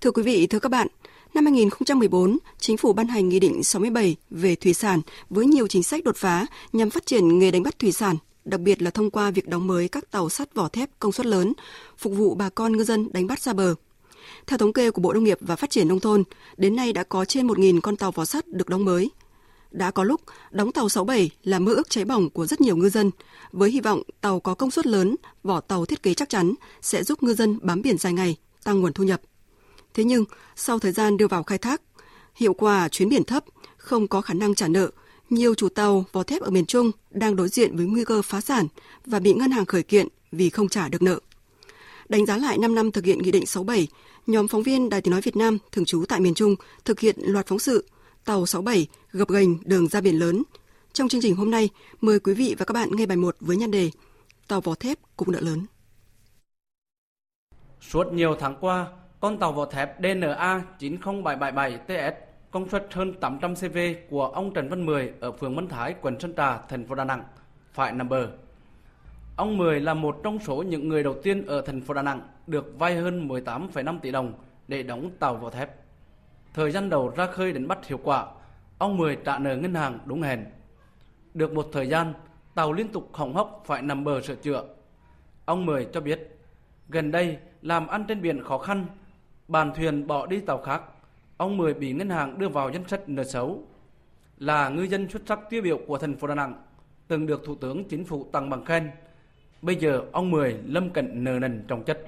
Thưa 0.00 0.10
quý 0.10 0.22
vị, 0.22 0.46
thưa 0.46 0.58
các 0.58 0.68
bạn, 0.68 0.88
năm 1.34 1.44
2014, 1.44 2.38
Chính 2.58 2.76
phủ 2.76 2.92
ban 2.92 3.06
hành 3.06 3.28
Nghị 3.28 3.40
định 3.40 3.64
67 3.64 4.16
về 4.30 4.54
thủy 4.54 4.74
sản 4.74 5.00
với 5.30 5.46
nhiều 5.46 5.66
chính 5.66 5.82
sách 5.82 6.04
đột 6.04 6.16
phá 6.16 6.46
nhằm 6.72 6.90
phát 6.90 7.06
triển 7.06 7.38
nghề 7.38 7.50
đánh 7.50 7.62
bắt 7.62 7.78
thủy 7.78 7.92
sản, 7.92 8.16
đặc 8.44 8.60
biệt 8.60 8.82
là 8.82 8.90
thông 8.90 9.10
qua 9.10 9.30
việc 9.30 9.48
đóng 9.48 9.66
mới 9.66 9.88
các 9.88 10.10
tàu 10.10 10.28
sắt 10.28 10.54
vỏ 10.54 10.68
thép 10.68 10.90
công 10.98 11.12
suất 11.12 11.26
lớn, 11.26 11.52
phục 11.98 12.12
vụ 12.12 12.34
bà 12.34 12.48
con 12.48 12.76
ngư 12.76 12.84
dân 12.84 13.08
đánh 13.12 13.26
bắt 13.26 13.40
ra 13.40 13.52
bờ. 13.52 13.74
Theo 14.46 14.58
thống 14.58 14.72
kê 14.72 14.90
của 14.90 15.02
Bộ 15.02 15.12
Nông 15.12 15.24
nghiệp 15.24 15.38
và 15.40 15.56
Phát 15.56 15.70
triển 15.70 15.88
Nông 15.88 16.00
thôn, 16.00 16.24
đến 16.56 16.76
nay 16.76 16.92
đã 16.92 17.04
có 17.04 17.24
trên 17.24 17.46
1.000 17.46 17.80
con 17.80 17.96
tàu 17.96 18.10
vỏ 18.10 18.24
sắt 18.24 18.48
được 18.48 18.68
đóng 18.68 18.84
mới. 18.84 19.10
Đã 19.70 19.90
có 19.90 20.04
lúc, 20.04 20.20
đóng 20.50 20.72
tàu 20.72 20.88
67 20.88 21.30
là 21.42 21.58
mơ 21.58 21.72
ước 21.72 21.90
cháy 21.90 22.04
bỏng 22.04 22.30
của 22.30 22.46
rất 22.46 22.60
nhiều 22.60 22.76
ngư 22.76 22.88
dân, 22.88 23.10
với 23.52 23.70
hy 23.70 23.80
vọng 23.80 24.02
tàu 24.20 24.40
có 24.40 24.54
công 24.54 24.70
suất 24.70 24.86
lớn, 24.86 25.16
vỏ 25.42 25.60
tàu 25.60 25.86
thiết 25.86 26.02
kế 26.02 26.14
chắc 26.14 26.28
chắn 26.28 26.54
sẽ 26.82 27.04
giúp 27.04 27.22
ngư 27.22 27.34
dân 27.34 27.58
bám 27.62 27.82
biển 27.82 27.98
dài 27.98 28.12
ngày, 28.12 28.36
tăng 28.64 28.80
nguồn 28.80 28.92
thu 28.92 29.04
nhập. 29.04 29.20
Thế 29.94 30.04
nhưng, 30.04 30.24
sau 30.56 30.78
thời 30.78 30.92
gian 30.92 31.16
đưa 31.16 31.26
vào 31.26 31.42
khai 31.42 31.58
thác, 31.58 31.82
hiệu 32.34 32.54
quả 32.54 32.88
chuyến 32.88 33.08
biển 33.08 33.24
thấp, 33.24 33.44
không 33.76 34.08
có 34.08 34.20
khả 34.20 34.34
năng 34.34 34.54
trả 34.54 34.68
nợ, 34.68 34.90
nhiều 35.30 35.54
chủ 35.54 35.68
tàu 35.68 36.04
vỏ 36.12 36.22
thép 36.22 36.42
ở 36.42 36.50
miền 36.50 36.66
Trung 36.66 36.90
đang 37.10 37.36
đối 37.36 37.48
diện 37.48 37.76
với 37.76 37.86
nguy 37.86 38.04
cơ 38.04 38.22
phá 38.22 38.40
sản 38.40 38.66
và 39.06 39.18
bị 39.18 39.32
ngân 39.34 39.50
hàng 39.50 39.66
khởi 39.66 39.82
kiện 39.82 40.08
vì 40.32 40.50
không 40.50 40.68
trả 40.68 40.88
được 40.88 41.02
nợ. 41.02 41.20
Đánh 42.08 42.26
giá 42.26 42.36
lại 42.36 42.58
5 42.58 42.74
năm 42.74 42.92
thực 42.92 43.04
hiện 43.04 43.22
Nghị 43.22 43.30
định 43.30 43.46
67, 43.46 43.88
nhóm 44.26 44.48
phóng 44.48 44.62
viên 44.62 44.88
Đài 44.88 45.00
Tiếng 45.00 45.12
Nói 45.12 45.20
Việt 45.20 45.36
Nam 45.36 45.58
thường 45.72 45.84
trú 45.84 46.04
tại 46.08 46.20
miền 46.20 46.34
Trung 46.34 46.56
thực 46.84 47.00
hiện 47.00 47.16
loạt 47.18 47.46
phóng 47.46 47.58
sự 47.58 47.84
Tàu 48.28 48.46
67 48.46 48.86
gập 49.12 49.28
ghềnh 49.28 49.58
đường 49.64 49.88
ra 49.88 50.00
biển 50.00 50.18
lớn. 50.18 50.42
Trong 50.92 51.08
chương 51.08 51.20
trình 51.20 51.36
hôm 51.36 51.50
nay, 51.50 51.68
mời 52.00 52.20
quý 52.20 52.34
vị 52.34 52.54
và 52.58 52.64
các 52.64 52.72
bạn 52.72 52.88
nghe 52.92 53.06
bài 53.06 53.16
1 53.16 53.36
với 53.40 53.56
nhan 53.56 53.70
đề 53.70 53.90
Tàu 54.48 54.60
vỏ 54.60 54.74
thép 54.74 54.98
cũng 55.16 55.32
nợ 55.32 55.40
lớn. 55.40 55.66
Suốt 57.80 58.12
nhiều 58.12 58.36
tháng 58.40 58.56
qua, 58.60 58.86
con 59.20 59.38
tàu 59.38 59.52
vỏ 59.52 59.66
thép 59.66 59.96
DNA 59.98 60.64
90777TS 60.78 62.12
công 62.50 62.68
suất 62.68 62.88
hơn 62.92 63.14
800 63.20 63.54
CV 63.54 63.78
của 64.10 64.26
ông 64.26 64.54
Trần 64.54 64.68
Văn 64.68 64.86
Mười 64.86 65.12
ở 65.20 65.32
phường 65.32 65.56
Mân 65.56 65.68
Thái, 65.68 65.94
quận 66.02 66.20
Sơn 66.20 66.34
Trà, 66.36 66.58
thành 66.68 66.86
phố 66.86 66.94
Đà 66.94 67.04
Nẵng 67.04 67.24
phải 67.72 67.92
nằm 67.92 68.08
bờ. 68.08 68.30
Ông 69.36 69.56
Mười 69.58 69.80
là 69.80 69.94
một 69.94 70.20
trong 70.22 70.38
số 70.46 70.62
những 70.62 70.88
người 70.88 71.02
đầu 71.02 71.16
tiên 71.22 71.46
ở 71.46 71.60
thành 71.60 71.80
phố 71.80 71.94
Đà 71.94 72.02
Nẵng 72.02 72.20
được 72.46 72.78
vay 72.78 72.96
hơn 72.96 73.28
18,5 73.28 73.98
tỷ 74.00 74.10
đồng 74.10 74.32
để 74.68 74.82
đóng 74.82 75.10
tàu 75.18 75.36
vỏ 75.36 75.50
thép. 75.50 75.87
Thời 76.58 76.70
gian 76.70 76.90
đầu 76.90 77.12
ra 77.16 77.26
khơi 77.26 77.52
đánh 77.52 77.68
bắt 77.68 77.86
hiệu 77.86 78.00
quả, 78.02 78.26
ông 78.78 78.96
Mười 78.96 79.16
trả 79.24 79.38
nợ 79.38 79.56
ngân 79.56 79.74
hàng 79.74 79.98
đúng 80.04 80.22
hẹn. 80.22 80.44
Được 81.34 81.52
một 81.52 81.66
thời 81.72 81.88
gian, 81.88 82.12
tàu 82.54 82.72
liên 82.72 82.88
tục 82.88 83.10
hỏng 83.12 83.34
hóc 83.34 83.62
phải 83.66 83.82
nằm 83.82 84.04
bờ 84.04 84.20
sửa 84.20 84.34
chữa. 84.34 84.64
Ông 85.44 85.66
Mười 85.66 85.86
cho 85.92 86.00
biết, 86.00 86.38
gần 86.88 87.10
đây 87.10 87.38
làm 87.62 87.86
ăn 87.86 88.04
trên 88.08 88.22
biển 88.22 88.44
khó 88.44 88.58
khăn, 88.58 88.86
bàn 89.48 89.72
thuyền 89.76 90.06
bỏ 90.06 90.26
đi 90.26 90.40
tàu 90.40 90.62
khác. 90.62 90.82
Ông 91.36 91.56
Mười 91.56 91.74
bị 91.74 91.92
ngân 91.92 92.10
hàng 92.10 92.38
đưa 92.38 92.48
vào 92.48 92.70
danh 92.70 92.88
sách 92.88 93.08
nợ 93.08 93.24
xấu. 93.24 93.62
Là 94.38 94.68
ngư 94.68 94.82
dân 94.82 95.08
xuất 95.08 95.22
sắc 95.26 95.40
tiêu 95.50 95.62
biểu 95.62 95.78
của 95.86 95.98
thành 95.98 96.16
phố 96.16 96.26
Đà 96.26 96.34
Nẵng, 96.34 96.62
từng 97.08 97.26
được 97.26 97.42
Thủ 97.46 97.54
tướng 97.54 97.84
Chính 97.88 98.04
phủ 98.04 98.26
tặng 98.32 98.50
bằng 98.50 98.64
khen. 98.64 98.90
Bây 99.62 99.76
giờ 99.76 100.02
ông 100.12 100.30
Mười 100.30 100.56
lâm 100.64 100.90
cảnh 100.90 101.24
nợ 101.24 101.38
nần 101.38 101.64
trong 101.68 101.84
chất 101.84 102.00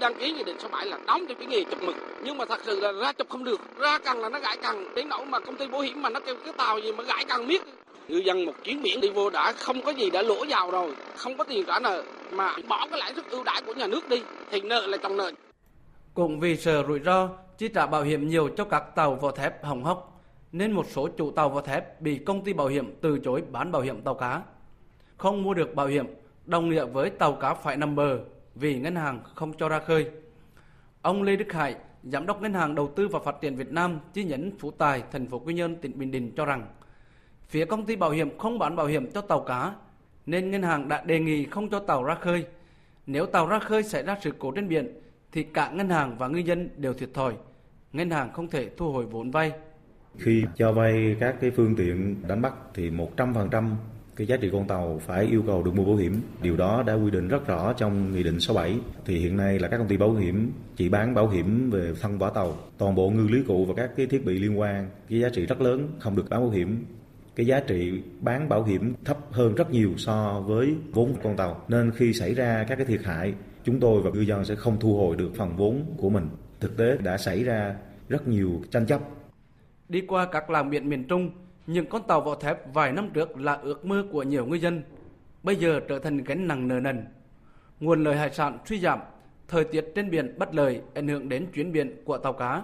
đăng 0.00 0.14
ký 0.14 0.32
nghị 0.32 0.44
định 0.44 0.56
số 0.58 0.68
7 0.72 0.86
là 0.86 0.98
đóng 1.06 1.24
cho 1.28 1.34
cái 1.34 1.46
nghề 1.46 1.64
chụp 1.64 1.82
mực. 1.82 1.96
Nhưng 2.24 2.38
mà 2.38 2.44
thật 2.44 2.60
sự 2.64 2.80
là 2.80 2.92
ra 2.92 3.12
chụp 3.12 3.28
không 3.30 3.44
được. 3.44 3.60
Ra 3.78 3.98
cần 3.98 4.20
là 4.20 4.28
nó 4.28 4.38
gãi 4.38 4.56
cần 4.62 4.94
đến 4.94 5.08
nỗi 5.08 5.26
mà 5.26 5.40
công 5.40 5.56
ty 5.56 5.66
bảo 5.66 5.80
hiểm 5.80 6.02
mà 6.02 6.10
nó 6.10 6.20
kêu 6.20 6.34
cái 6.44 6.52
tàu 6.58 6.78
gì 6.78 6.92
mà 6.92 7.04
gãi 7.04 7.24
cần 7.28 7.46
miết. 7.46 7.62
Ngư 8.08 8.16
dân 8.16 8.44
một 8.44 8.52
chuyến 8.64 8.82
biển 8.82 9.00
đi 9.00 9.10
vô 9.10 9.30
đã 9.30 9.52
không 9.52 9.82
có 9.82 9.90
gì 9.90 10.10
đã 10.10 10.22
lỗ 10.22 10.44
giàu 10.44 10.70
rồi. 10.70 10.94
Không 11.16 11.36
có 11.36 11.44
tiền 11.44 11.64
trả 11.66 11.78
nợ 11.78 12.02
mà 12.30 12.56
bỏ 12.68 12.86
cái 12.90 12.98
lãi 12.98 13.14
suất 13.14 13.30
ưu 13.30 13.44
đãi 13.44 13.62
của 13.66 13.74
nhà 13.74 13.86
nước 13.86 14.08
đi. 14.08 14.22
Thì 14.50 14.60
nợ 14.60 14.86
là 14.86 14.96
chồng 14.96 15.16
nợ. 15.16 15.32
Cũng 16.14 16.40
vì 16.40 16.56
sợ 16.56 16.82
rủi 16.88 17.00
ro, 17.04 17.28
chi 17.58 17.68
trả 17.68 17.86
bảo 17.86 18.02
hiểm 18.02 18.28
nhiều 18.28 18.48
cho 18.56 18.64
các 18.64 18.82
tàu 18.96 19.14
vỏ 19.14 19.30
thép 19.30 19.64
hỏng 19.64 19.84
hóc, 19.84 20.22
nên 20.52 20.72
một 20.72 20.86
số 20.90 21.08
chủ 21.18 21.30
tàu 21.30 21.48
vỏ 21.48 21.60
thép 21.60 22.00
bị 22.00 22.18
công 22.18 22.44
ty 22.44 22.52
bảo 22.52 22.66
hiểm 22.66 22.94
từ 23.00 23.18
chối 23.24 23.42
bán 23.52 23.72
bảo 23.72 23.82
hiểm 23.82 24.00
tàu 24.00 24.14
cá. 24.14 24.40
Không 25.16 25.42
mua 25.42 25.54
được 25.54 25.74
bảo 25.74 25.86
hiểm, 25.86 26.06
đồng 26.44 26.68
nghĩa 26.68 26.84
với 26.84 27.10
tàu 27.10 27.32
cá 27.32 27.54
phải 27.54 27.76
nằm 27.76 27.96
bờ 27.96 28.18
vì 28.54 28.78
ngân 28.78 28.96
hàng 28.96 29.20
không 29.34 29.52
cho 29.58 29.68
ra 29.68 29.78
khơi. 29.78 30.10
Ông 31.02 31.22
Lê 31.22 31.36
Đức 31.36 31.52
Hải, 31.52 31.76
Giám 32.02 32.26
đốc 32.26 32.42
Ngân 32.42 32.54
hàng 32.54 32.74
Đầu 32.74 32.92
tư 32.96 33.08
và 33.08 33.18
Phát 33.18 33.34
triển 33.40 33.56
Việt 33.56 33.72
Nam 33.72 33.98
chi 34.12 34.24
nhánh 34.24 34.50
Phú 34.58 34.70
Tài, 34.70 35.02
thành 35.12 35.26
phố 35.26 35.38
Quy 35.38 35.54
Nhơn, 35.54 35.76
tỉnh 35.76 35.98
Bình 35.98 36.10
Định 36.10 36.32
cho 36.36 36.44
rằng 36.44 36.66
phía 37.48 37.64
công 37.64 37.86
ty 37.86 37.96
bảo 37.96 38.10
hiểm 38.10 38.38
không 38.38 38.58
bán 38.58 38.76
bảo 38.76 38.86
hiểm 38.86 39.10
cho 39.10 39.20
tàu 39.20 39.40
cá 39.40 39.74
nên 40.26 40.50
ngân 40.50 40.62
hàng 40.62 40.88
đã 40.88 41.02
đề 41.06 41.20
nghị 41.20 41.44
không 41.44 41.70
cho 41.70 41.78
tàu 41.78 42.04
ra 42.04 42.14
khơi. 42.14 42.46
Nếu 43.06 43.26
tàu 43.26 43.46
ra 43.46 43.58
khơi 43.58 43.82
xảy 43.82 44.02
ra 44.02 44.16
sự 44.20 44.32
cố 44.38 44.50
trên 44.50 44.68
biển 44.68 45.00
thì 45.32 45.42
cả 45.42 45.70
ngân 45.70 45.88
hàng 45.88 46.18
và 46.18 46.28
ngư 46.28 46.38
dân 46.38 46.68
đều 46.76 46.94
thiệt 46.94 47.08
thòi. 47.14 47.34
Ngân 47.92 48.10
hàng 48.10 48.32
không 48.32 48.48
thể 48.48 48.70
thu 48.76 48.92
hồi 48.92 49.06
vốn 49.06 49.30
vay. 49.30 49.52
Khi 50.18 50.44
cho 50.56 50.72
vay 50.72 51.16
các 51.20 51.36
cái 51.40 51.50
phương 51.50 51.76
tiện 51.76 52.22
đánh 52.28 52.42
bắt 52.42 52.52
thì 52.74 52.90
100% 52.90 53.74
cái 54.16 54.26
giá 54.26 54.36
trị 54.36 54.48
con 54.52 54.66
tàu 54.68 54.98
phải 54.98 55.24
yêu 55.24 55.42
cầu 55.46 55.62
được 55.62 55.74
mua 55.74 55.84
bảo 55.84 55.96
hiểm. 55.96 56.20
Điều 56.42 56.56
đó 56.56 56.82
đã 56.86 56.94
quy 56.94 57.10
định 57.10 57.28
rất 57.28 57.46
rõ 57.46 57.72
trong 57.72 58.12
Nghị 58.12 58.22
định 58.22 58.40
67. 58.40 58.78
Thì 59.04 59.18
hiện 59.18 59.36
nay 59.36 59.58
là 59.58 59.68
các 59.68 59.78
công 59.78 59.88
ty 59.88 59.96
bảo 59.96 60.14
hiểm 60.14 60.52
chỉ 60.76 60.88
bán 60.88 61.14
bảo 61.14 61.28
hiểm 61.28 61.70
về 61.70 61.92
thân 62.00 62.18
vỏ 62.18 62.30
tàu. 62.30 62.56
Toàn 62.78 62.94
bộ 62.94 63.10
ngư 63.10 63.28
lưới 63.28 63.42
cụ 63.46 63.64
và 63.64 63.74
các 63.76 63.90
cái 63.96 64.06
thiết 64.06 64.24
bị 64.24 64.38
liên 64.38 64.58
quan, 64.58 64.88
cái 65.08 65.20
giá 65.20 65.28
trị 65.28 65.46
rất 65.46 65.60
lớn, 65.60 65.88
không 65.98 66.16
được 66.16 66.30
bán 66.30 66.40
bảo 66.40 66.50
hiểm. 66.50 66.84
Cái 67.36 67.46
giá 67.46 67.60
trị 67.60 68.02
bán 68.20 68.48
bảo 68.48 68.64
hiểm 68.64 68.94
thấp 69.04 69.18
hơn 69.30 69.54
rất 69.54 69.70
nhiều 69.70 69.90
so 69.96 70.44
với 70.46 70.74
vốn 70.92 71.14
con 71.22 71.36
tàu. 71.36 71.64
Nên 71.68 71.90
khi 71.90 72.12
xảy 72.12 72.34
ra 72.34 72.64
các 72.68 72.76
cái 72.76 72.86
thiệt 72.86 73.00
hại, 73.04 73.34
chúng 73.64 73.80
tôi 73.80 74.02
và 74.02 74.10
ngư 74.10 74.20
dân 74.20 74.44
sẽ 74.44 74.54
không 74.54 74.80
thu 74.80 74.96
hồi 74.96 75.16
được 75.16 75.30
phần 75.36 75.56
vốn 75.56 75.84
của 75.96 76.10
mình. 76.10 76.28
Thực 76.60 76.76
tế 76.76 76.96
đã 76.96 77.18
xảy 77.18 77.44
ra 77.44 77.74
rất 78.08 78.28
nhiều 78.28 78.62
tranh 78.70 78.86
chấp. 78.86 79.00
Đi 79.88 80.00
qua 80.00 80.26
các 80.32 80.50
làng 80.50 80.70
biển 80.70 80.88
miền 80.88 81.04
Trung, 81.04 81.30
những 81.66 81.86
con 81.86 82.02
tàu 82.02 82.20
vỏ 82.20 82.34
thép 82.34 82.74
vài 82.74 82.92
năm 82.92 83.10
trước 83.14 83.36
là 83.36 83.54
ước 83.54 83.84
mơ 83.84 84.04
của 84.12 84.22
nhiều 84.22 84.46
ngư 84.46 84.56
dân, 84.56 84.82
bây 85.42 85.56
giờ 85.56 85.80
trở 85.88 85.98
thành 85.98 86.24
gánh 86.24 86.48
nặng 86.48 86.68
nợ 86.68 86.80
nần. 86.80 87.04
Nguồn 87.80 88.04
lợi 88.04 88.16
hải 88.16 88.30
sản 88.30 88.58
suy 88.64 88.80
giảm, 88.80 89.00
thời 89.48 89.64
tiết 89.64 89.92
trên 89.94 90.10
biển 90.10 90.34
bất 90.38 90.54
lợi 90.54 90.80
ảnh 90.94 91.08
hưởng 91.08 91.28
đến 91.28 91.46
chuyến 91.54 91.72
biển 91.72 92.02
của 92.04 92.18
tàu 92.18 92.32
cá. 92.32 92.62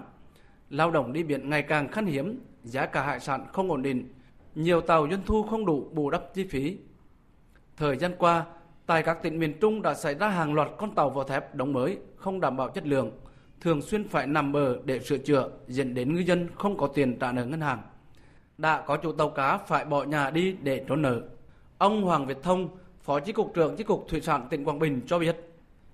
Lao 0.69 0.91
động 0.91 1.13
đi 1.13 1.23
biển 1.23 1.49
ngày 1.49 1.61
càng 1.61 1.87
khan 1.87 2.05
hiếm, 2.05 2.39
giá 2.63 2.85
cả 2.85 3.03
hải 3.03 3.19
sản 3.19 3.45
không 3.53 3.71
ổn 3.71 3.81
định, 3.81 4.13
nhiều 4.55 4.81
tàu 4.81 5.07
doanh 5.09 5.21
thu 5.25 5.43
không 5.43 5.65
đủ 5.65 5.89
bù 5.91 6.09
đắp 6.09 6.23
chi 6.33 6.47
phí. 6.47 6.77
Thời 7.77 7.97
gian 7.97 8.11
qua, 8.17 8.45
tại 8.85 9.03
các 9.03 9.23
tỉnh 9.23 9.39
miền 9.39 9.59
Trung 9.59 9.81
đã 9.81 9.93
xảy 9.93 10.15
ra 10.15 10.29
hàng 10.29 10.53
loạt 10.53 10.69
con 10.77 10.95
tàu 10.95 11.09
vỏ 11.09 11.23
thép 11.23 11.55
đóng 11.55 11.73
mới 11.73 11.97
không 12.15 12.39
đảm 12.39 12.57
bảo 12.57 12.69
chất 12.69 12.87
lượng, 12.87 13.11
thường 13.61 13.81
xuyên 13.81 14.07
phải 14.07 14.27
nằm 14.27 14.51
bờ 14.51 14.79
để 14.85 14.99
sửa 14.99 15.17
chữa, 15.17 15.49
dẫn 15.67 15.93
đến 15.93 16.15
ngư 16.15 16.19
dân 16.19 16.47
không 16.55 16.77
có 16.77 16.87
tiền 16.87 17.19
trả 17.19 17.31
nợ 17.31 17.45
ngân 17.45 17.61
hàng 17.61 17.81
đã 18.59 18.81
có 18.85 18.97
chủ 18.97 19.11
tàu 19.11 19.29
cá 19.29 19.57
phải 19.57 19.85
bỏ 19.85 20.03
nhà 20.03 20.29
đi 20.29 20.55
để 20.61 20.83
trốn 20.87 21.01
nợ. 21.01 21.21
Ông 21.77 22.03
Hoàng 22.03 22.25
Việt 22.25 22.37
Thông, 22.43 22.69
Phó 23.01 23.19
Chi 23.19 23.31
cục 23.31 23.51
trưởng 23.53 23.75
Chi 23.75 23.83
cục 23.83 24.05
Thủy 24.09 24.21
sản 24.21 24.47
tỉnh 24.49 24.65
Quảng 24.65 24.79
Bình 24.79 25.01
cho 25.07 25.19
biết, 25.19 25.37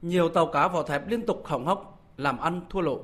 nhiều 0.01 0.29
tàu 0.29 0.45
cá 0.47 0.67
vỏ 0.67 0.83
thép 0.83 1.07
liên 1.07 1.25
tục 1.25 1.41
hỏng 1.45 1.65
hóc, 1.65 1.99
làm 2.17 2.37
ăn 2.37 2.61
thua 2.69 2.81
lỗ. 2.81 2.99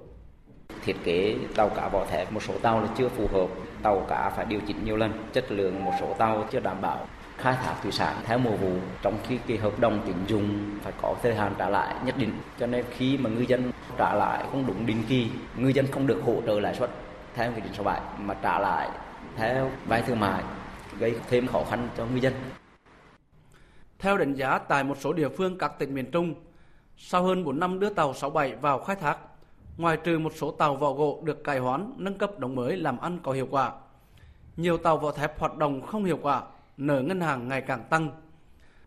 Thiết 0.84 0.96
kế 1.04 1.36
tàu 1.56 1.70
cá 1.70 1.90
vỏ 1.90 2.06
thép 2.06 2.32
một 2.32 2.44
số 2.44 2.54
tàu 2.62 2.82
là 2.82 2.88
chưa 2.98 3.10
phù 3.10 3.28
hợp, 3.28 3.48
tàu 3.84 4.06
cá 4.10 4.30
phải 4.30 4.46
điều 4.46 4.60
chỉnh 4.68 4.86
nhiều 4.86 4.98
lần, 4.98 5.12
chất 5.34 5.52
lượng 5.52 5.86
một 5.86 5.92
số 6.00 6.14
tàu 6.18 6.46
chưa 6.52 6.60
đảm 6.60 6.82
bảo 6.82 7.08
khai 7.38 7.56
thác 7.64 7.76
thủy 7.84 7.92
sản 7.92 8.16
theo 8.26 8.38
mùa 8.38 8.56
vụ 8.56 8.74
trong 9.02 9.18
khi 9.28 9.40
cái 9.48 9.58
hợp 9.58 9.80
đồng 9.80 10.00
tín 10.06 10.16
dụng 10.28 10.80
phải 10.82 10.94
có 11.02 11.16
thời 11.24 11.36
hạn 11.36 11.54
trả 11.58 11.70
lại 11.70 11.96
nhất 12.06 12.16
định 12.18 12.34
cho 12.60 12.68
nên 12.68 12.86
khi 12.98 13.18
mà 13.18 13.30
ngư 13.30 13.42
dân 13.42 13.72
trả 13.98 14.14
lại 14.14 14.46
không 14.52 14.68
đúng 14.68 14.86
định 14.86 15.04
kỳ 15.10 15.28
ngư 15.58 15.68
dân 15.68 15.88
không 15.92 16.08
được 16.08 16.22
hỗ 16.26 16.36
trợ 16.46 16.60
lãi 16.60 16.76
suất 16.76 16.90
theo 17.36 17.52
nghị 17.52 17.62
định 17.62 17.74
67 17.74 18.02
mà 18.18 18.34
trả 18.34 18.60
lại 18.60 18.90
theo 19.36 19.72
vay 19.88 20.02
thương 20.02 20.20
mại 20.20 20.44
gây 21.00 21.16
thêm 21.30 21.48
khó 21.48 21.64
khăn 21.70 21.90
cho 21.98 22.06
người 22.06 22.22
dân. 22.22 22.34
Theo 24.00 24.18
đánh 24.18 24.34
giá 24.34 24.58
tại 24.58 24.84
một 24.84 24.98
số 25.00 25.14
địa 25.14 25.30
phương 25.30 25.58
các 25.58 25.72
tỉnh 25.80 25.94
miền 25.94 26.12
Trung, 26.12 26.34
Sau 27.04 27.24
hơn 27.24 27.44
4 27.44 27.60
năm 27.60 27.80
đưa 27.80 27.90
tàu 27.90 28.14
67 28.14 28.56
vào 28.56 28.80
khai 28.80 28.96
thác, 28.96 29.18
ngoài 29.78 29.98
trừ 29.98 30.20
một 30.20 30.34
số 30.36 30.52
tàu 30.52 30.76
vỏ 30.76 30.94
gỗ 30.94 31.22
được 31.24 31.44
cải 31.44 31.60
hoán, 31.60 31.94
nâng 31.98 32.18
cấp 32.18 32.40
đóng 32.40 32.56
mới 32.56 32.78
làm 32.78 33.00
ăn 33.00 33.20
có 33.24 33.32
hiệu 33.32 33.48
quả, 33.52 33.72
nhiều 34.58 34.78
tàu 34.78 34.98
vỏ 34.98 35.12
thép 35.12 35.40
hoạt 35.40 35.58
động 35.58 35.82
không 35.82 36.04
hiệu 36.04 36.20
quả, 36.22 36.44
nợ 36.78 37.02
ngân 37.02 37.22
hàng 37.22 37.48
ngày 37.48 37.62
càng 37.62 37.84
tăng. 37.90 38.12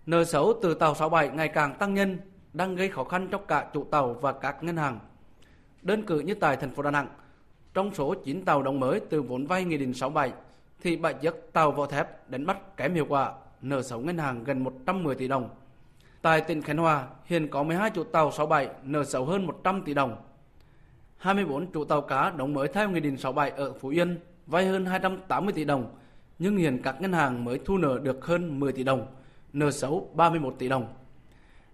Nợ 0.06 0.24
xấu 0.24 0.54
từ 0.62 0.74
tàu 0.74 0.94
67 0.94 1.36
ngày 1.36 1.48
càng 1.48 1.74
tăng 1.74 1.94
nhân, 1.94 2.18
đang 2.52 2.76
gây 2.76 2.88
khó 2.88 3.04
khăn 3.04 3.28
cho 3.30 3.38
cả 3.38 3.66
chủ 3.72 3.84
tàu 3.84 4.14
và 4.14 4.32
các 4.32 4.62
ngân 4.62 4.76
hàng. 4.76 4.98
Đơn 5.82 6.02
cử 6.02 6.20
như 6.20 6.34
tại 6.34 6.56
thành 6.56 6.74
phố 6.74 6.82
Đà 6.82 6.90
Nẵng, 6.90 7.08
trong 7.74 7.94
số 7.94 8.14
9 8.14 8.44
tàu 8.44 8.62
đóng 8.62 8.80
mới 8.80 9.00
từ 9.00 9.22
vốn 9.22 9.46
vay 9.46 9.64
Nghị 9.64 9.76
định 9.76 9.94
67 9.94 10.32
thì 10.82 10.96
bảy 10.96 11.14
chiếc 11.14 11.34
tàu 11.52 11.72
vỏ 11.72 11.86
thép 11.86 12.30
đánh 12.30 12.46
bắt 12.46 12.76
kém 12.76 12.94
hiệu 12.94 13.06
quả, 13.08 13.32
nợ 13.62 13.82
xấu 13.82 14.00
ngân 14.00 14.18
hàng 14.18 14.44
gần 14.44 14.64
110 14.64 15.14
tỷ 15.14 15.28
đồng. 15.28 15.48
Tại 16.22 16.40
tỉnh 16.40 16.62
Khánh 16.62 16.76
Hòa, 16.76 17.06
hiện 17.24 17.48
có 17.48 17.62
12 17.62 17.90
chủ 17.90 18.04
tàu 18.04 18.32
67 18.32 18.68
nợ 18.82 19.04
xấu 19.04 19.24
hơn 19.24 19.46
100 19.46 19.82
tỷ 19.82 19.94
đồng. 19.94 20.16
24 21.16 21.66
chủ 21.66 21.84
tàu 21.84 22.00
cá 22.00 22.30
đóng 22.30 22.54
mới 22.54 22.68
theo 22.68 22.90
Nghị 22.90 23.00
định 23.00 23.16
67 23.16 23.50
ở 23.50 23.72
Phú 23.72 23.88
Yên 23.88 24.18
vay 24.46 24.66
hơn 24.66 24.86
280 24.86 25.52
tỷ 25.52 25.64
đồng, 25.64 25.94
nhưng 26.38 26.56
hiện 26.56 26.82
các 26.82 27.00
ngân 27.00 27.12
hàng 27.12 27.44
mới 27.44 27.60
thu 27.64 27.78
nợ 27.78 27.98
được 28.02 28.26
hơn 28.26 28.60
10 28.60 28.72
tỷ 28.72 28.84
đồng, 28.84 29.06
nợ 29.52 29.70
xấu 29.70 30.10
31 30.14 30.54
tỷ 30.58 30.68
đồng. 30.68 30.86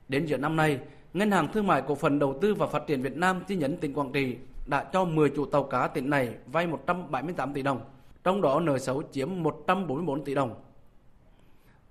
Đến 0.09 0.27
giữa 0.27 0.37
năm 0.37 0.57
nay, 0.57 0.79
Ngân 1.15 1.31
hàng 1.31 1.53
Thương 1.53 1.67
mại 1.67 1.83
Cổ 1.83 1.95
phần 1.95 2.19
Đầu 2.19 2.39
tư 2.41 2.55
và 2.55 2.67
Phát 2.67 2.87
triển 2.87 3.03
Việt 3.03 3.17
Nam 3.17 3.41
chi 3.49 3.57
nhánh 3.57 3.77
tỉnh 3.77 3.95
Quảng 3.95 4.13
Trị 4.13 4.37
đã 4.71 4.85
cho 4.93 5.05
10 5.05 5.31
chủ 5.31 5.47
tàu 5.47 5.63
cá 5.63 5.89
tỉnh 5.89 6.11
này 6.11 6.35
vay 6.47 6.67
178 6.67 7.53
tỷ 7.53 7.63
đồng, 7.63 7.81
trong 8.25 8.43
đó 8.43 8.61
nợ 8.61 8.79
xấu 8.79 9.03
chiếm 9.13 9.29
144 9.43 10.25
tỷ 10.25 10.35
đồng. 10.35 10.55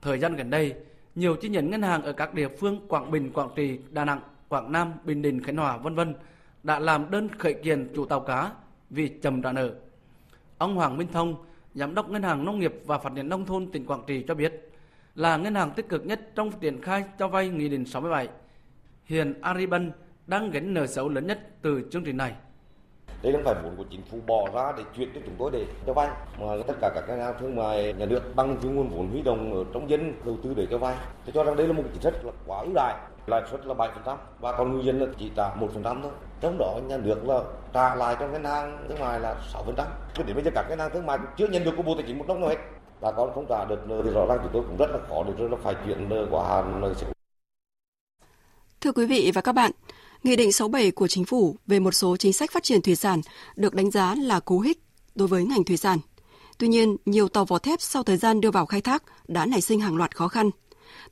Thời 0.02 0.20
gian 0.20 0.36
gần 0.36 0.50
đây, 0.50 0.76
nhiều 1.16 1.36
chi 1.36 1.50
nhánh 1.50 1.70
ngân 1.70 1.82
hàng 1.82 2.02
ở 2.02 2.14
các 2.14 2.34
địa 2.34 2.48
phương 2.48 2.88
Quảng 2.88 3.12
Bình, 3.12 3.32
Quảng 3.34 3.50
Trị, 3.56 3.80
Đà 3.90 4.06
Nẵng, 4.06 4.20
Quảng 4.50 4.72
Nam, 4.72 4.94
Bình 5.04 5.22
Định, 5.22 5.44
Khánh 5.44 5.58
Hòa 5.58 5.78
vân 5.78 5.96
vân 5.96 6.16
đã 6.64 6.80
làm 6.80 7.12
đơn 7.12 7.30
khởi 7.40 7.54
kiện 7.54 7.92
chủ 7.96 8.06
tàu 8.06 8.20
cá 8.20 8.52
vì 8.90 9.08
chậm 9.08 9.42
trả 9.42 9.52
nợ. 9.52 9.74
Ông 10.58 10.76
Hoàng 10.76 10.98
Minh 10.98 11.08
Thông, 11.12 11.36
Giám 11.74 11.96
đốc 11.96 12.10
Ngân 12.10 12.24
hàng 12.24 12.46
Nông 12.46 12.60
nghiệp 12.60 12.74
và 12.86 12.98
Phát 12.98 13.12
triển 13.16 13.30
Nông 13.30 13.46
thôn 13.46 13.72
tỉnh 13.72 13.86
Quảng 13.86 14.04
Trị 14.08 14.26
cho 14.28 14.36
biết, 14.36 14.72
là 15.16 15.38
ngân 15.38 15.56
hàng 15.56 15.72
tích 15.76 15.90
cực 15.90 16.06
nhất 16.06 16.32
trong 16.36 16.52
triển 16.52 16.82
khai 16.82 17.04
cho 17.20 17.28
vay 17.28 17.50
Nghị 17.50 17.70
định 17.70 17.86
67. 17.86 18.28
Hiện 19.06 19.42
Ariban 19.42 19.92
đang 20.28 20.52
gánh 20.52 20.74
nợ 20.74 20.88
xấu 20.88 21.10
lớn 21.10 21.28
nhất 21.28 21.40
từ 21.62 21.88
chương 21.92 22.04
trình 22.04 22.18
này. 22.18 22.36
Đây 23.24 23.34
không 23.34 23.44
phải 23.44 23.56
vốn 23.64 23.76
của 23.78 23.84
chính 23.90 24.02
phủ 24.12 24.18
bỏ 24.28 24.50
ra 24.54 24.74
để 24.78 24.84
chuyển 24.96 25.10
cho 25.16 25.22
chúng 25.26 25.36
tôi 25.40 25.52
để 25.52 25.66
cho 25.86 25.94
vay, 25.94 26.10
mà 26.40 26.48
tất 26.68 26.74
cả 26.82 26.92
các 26.96 27.04
ngân 27.08 27.20
hàng 27.20 27.34
thương 27.40 27.56
mại 27.56 27.94
nhà 27.94 28.06
nước 28.06 28.22
bằng 28.36 28.58
cái 28.62 28.72
nguồn 28.72 28.90
vốn 28.90 29.10
huy 29.12 29.22
động 29.22 29.54
ở 29.54 29.64
trong 29.74 29.90
dân 29.90 30.14
đầu 30.26 30.38
tư 30.44 30.54
để 30.56 30.68
cho 30.72 30.78
vay. 30.78 30.96
Tôi 31.26 31.34
cho 31.34 31.44
rằng 31.44 31.56
đây 31.56 31.68
là 31.68 31.74
một 31.74 31.84
chính 31.94 32.02
sách 32.02 32.14
là 32.26 32.32
quá 32.48 32.62
ưu 32.62 32.72
đại, 32.76 32.96
lãi 33.28 33.42
suất 33.52 33.66
là 33.66 33.74
7% 33.74 34.16
và 34.40 34.58
còn 34.58 34.74
người 34.74 34.86
dân 34.86 35.00
là 35.00 35.08
chỉ 35.18 35.32
trả 35.36 35.56
1% 35.56 36.02
thôi. 36.02 36.12
Trong 36.42 36.58
đó 36.58 36.80
nhà 36.88 36.98
nước 36.98 37.28
là 37.28 37.40
trả 37.74 37.96
lại 37.96 38.16
cho 38.20 38.28
ngân 38.28 38.44
hàng 38.44 38.86
thương 38.90 39.00
mại 39.00 39.20
là 39.20 39.36
6%. 39.54 39.86
Cho 40.14 40.24
đến 40.24 40.36
bây 40.36 40.44
giờ 40.44 40.52
các 40.56 40.66
ngân 40.70 40.80
hàng 40.80 40.90
thương 40.94 41.06
mại 41.06 41.18
chưa 41.38 41.48
nhận 41.48 41.64
được 41.64 41.74
của 41.78 41.84
Bộ 41.84 41.96
Tài 41.96 42.04
chính 42.08 42.18
một 42.18 42.26
đồng 42.28 42.40
nào 42.40 42.50
hết. 42.50 42.58
Bà 43.02 43.12
con 43.12 43.32
không 43.36 43.46
trả 43.50 43.66
được 43.66 43.80
thì 44.04 44.12
rõ 44.12 44.26
ràng 44.30 44.40
chúng 44.44 44.52
tôi 44.54 44.64
cũng 44.68 44.78
rất 44.78 44.90
là 44.92 44.98
khó 45.10 45.24
để 45.24 45.58
phải 45.64 45.76
chuyển 45.86 46.10
nợ 46.10 46.28
qua 46.32 46.48
hạn 46.48 46.82
nợ. 46.82 46.94
Thưa 48.82 48.92
quý 48.92 49.06
vị 49.06 49.32
và 49.36 49.42
các 49.42 49.52
bạn, 49.52 49.72
Nghị 50.24 50.36
định 50.36 50.52
67 50.52 50.92
của 50.92 51.08
Chính 51.08 51.26
phủ 51.26 51.56
về 51.68 51.80
một 51.80 51.92
số 51.92 52.18
chính 52.18 52.34
sách 52.34 52.52
phát 52.52 52.64
triển 52.64 52.82
thủy 52.82 52.96
sản 52.96 53.22
được 53.56 53.74
đánh 53.74 53.92
giá 53.92 54.16
là 54.16 54.40
cú 54.40 54.60
hích 54.60 54.80
đối 55.16 55.28
với 55.28 55.44
ngành 55.44 55.64
thủy 55.64 55.78
sản. 55.78 56.00
Tuy 56.58 56.68
nhiên, 56.68 56.96
nhiều 57.06 57.28
tàu 57.28 57.46
vỏ 57.46 57.60
thép 57.60 57.82
sau 57.82 58.04
thời 58.04 58.18
gian 58.18 58.42
đưa 58.42 58.52
vào 58.52 58.66
khai 58.66 58.82
thác 58.82 59.04
đã 59.28 59.46
nảy 59.46 59.62
sinh 59.62 59.80
hàng 59.80 59.98
loạt 59.98 60.16
khó 60.16 60.28
khăn. 60.28 60.50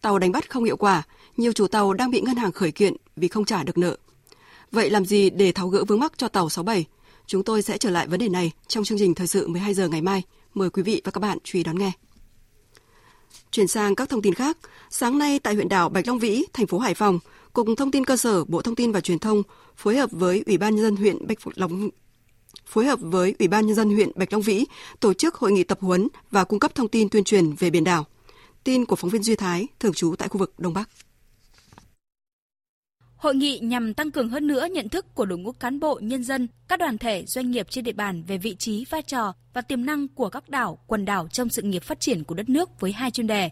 Tàu 0.01 0.20
đánh 0.20 0.32
bắt 0.32 0.49
không 0.49 0.64
hiệu 0.64 0.78
quả, 0.78 1.03
nhiều 1.38 1.53
chủ 1.53 1.68
tàu 1.68 1.93
đang 1.93 2.12
bị 2.12 2.22
ngân 2.22 2.36
hàng 2.36 2.51
khởi 2.51 2.72
kiện 2.72 2.93
vì 3.16 3.28
không 3.28 3.45
trả 3.45 3.64
được 3.64 3.78
nợ. 3.78 3.97
Vậy 4.72 4.89
làm 4.89 5.05
gì 5.05 5.30
để 5.30 5.51
tháo 5.51 5.68
gỡ 5.68 5.84
vướng 5.88 5.99
mắc 5.99 6.14
cho 6.18 6.28
tàu 6.28 6.49
67? 6.49 6.86
Chúng 7.28 7.43
tôi 7.43 7.62
sẽ 7.62 7.78
trở 7.78 7.89
lại 7.89 8.08
vấn 8.08 8.20
đề 8.20 8.30
này 8.30 8.51
trong 8.68 8.84
chương 8.84 8.99
trình 8.99 9.16
thời 9.16 9.28
sự 9.28 9.47
12 9.47 9.74
giờ 9.74 9.88
ngày 9.88 10.01
mai. 10.01 10.24
Mời 10.53 10.70
quý 10.70 10.84
vị 10.84 11.01
và 11.05 11.12
các 11.12 11.20
bạn 11.20 11.38
chú 11.43 11.58
ý 11.58 11.64
đón 11.64 11.80
nghe. 11.80 11.91
Chuyển 13.51 13.68
sang 13.68 13.95
các 13.95 14.10
thông 14.10 14.22
tin 14.22 14.34
khác, 14.34 14.58
sáng 14.89 15.18
nay 15.18 15.39
tại 15.39 15.53
huyện 15.53 15.70
đảo 15.70 15.89
Bạch 15.89 16.08
Long 16.08 16.20
Vĩ, 16.20 16.43
thành 16.53 16.68
phố 16.68 16.80
Hải 16.80 16.93
Phòng, 16.93 17.20
Cục 17.54 17.68
Thông 17.78 17.91
tin 17.91 18.06
Cơ 18.06 18.18
sở 18.18 18.43
Bộ 18.45 18.62
Thông 18.62 18.76
tin 18.76 18.91
và 18.91 19.02
Truyền 19.02 19.20
thông 19.20 19.43
phối 19.76 19.98
hợp 19.98 20.10
với 20.12 20.43
Ủy 20.45 20.58
ban 20.58 20.76
nhân 20.76 20.86
dân 20.86 20.95
huyện 20.95 21.28
Bạch 21.28 21.38
Long 21.56 21.89
phối 22.66 22.86
hợp 22.86 23.00
với 23.02 23.36
Ủy 23.39 23.48
ban 23.48 23.68
nhân 23.68 23.76
dân 23.76 23.89
huyện 23.89 24.12
Bạch 24.16 24.34
Long 24.34 24.41
Vĩ 24.41 24.66
tổ 25.00 25.14
chức 25.14 25.36
hội 25.36 25.52
nghị 25.52 25.64
tập 25.64 25.78
huấn 25.82 26.08
và 26.32 26.43
cung 26.43 26.60
cấp 26.60 26.76
thông 26.76 26.88
tin 26.88 27.10
tuyên 27.10 27.24
truyền 27.24 27.54
về 27.54 27.70
biển 27.70 27.84
đảo. 27.84 28.06
Tin 28.64 28.86
của 28.86 28.95
phóng 28.95 29.10
viên 29.10 29.24
Duy 29.24 29.36
Thái, 29.36 29.68
thường 29.80 29.93
trú 29.93 30.16
tại 30.18 30.30
khu 30.30 30.38
vực 30.38 30.54
Đông 30.58 30.74
Bắc. 30.74 30.89
Hội 33.16 33.36
nghị 33.36 33.60
nhằm 33.60 33.93
tăng 33.93 34.12
cường 34.12 34.30
hơn 34.30 34.48
nữa 34.48 34.68
nhận 34.72 34.89
thức 34.89 35.06
của 35.16 35.26
đội 35.26 35.38
ngũ 35.38 35.52
cán 35.52 35.80
bộ, 35.80 36.00
nhân 36.04 36.24
dân, 36.24 36.48
các 36.68 36.80
đoàn 36.80 36.98
thể, 36.98 37.26
doanh 37.26 37.52
nghiệp 37.52 37.68
trên 37.70 37.84
địa 37.84 37.91
bàn 37.91 38.24
về 38.24 38.38
vị 38.38 38.56
trí, 38.56 38.86
vai 38.89 39.02
trò 39.02 39.34
và 39.54 39.62
tiềm 39.62 39.86
năng 39.86 40.08
của 40.08 40.30
các 40.30 40.50
đảo, 40.50 40.80
quần 40.88 41.06
đảo 41.06 41.28
trong 41.28 41.50
sự 41.50 41.62
nghiệp 41.62 41.84
phát 41.84 42.00
triển 42.00 42.24
của 42.24 42.36
đất 42.36 42.50
nước 42.50 42.80
với 42.80 42.91
hai 42.91 43.12
chuyên 43.12 43.28
đề 43.28 43.50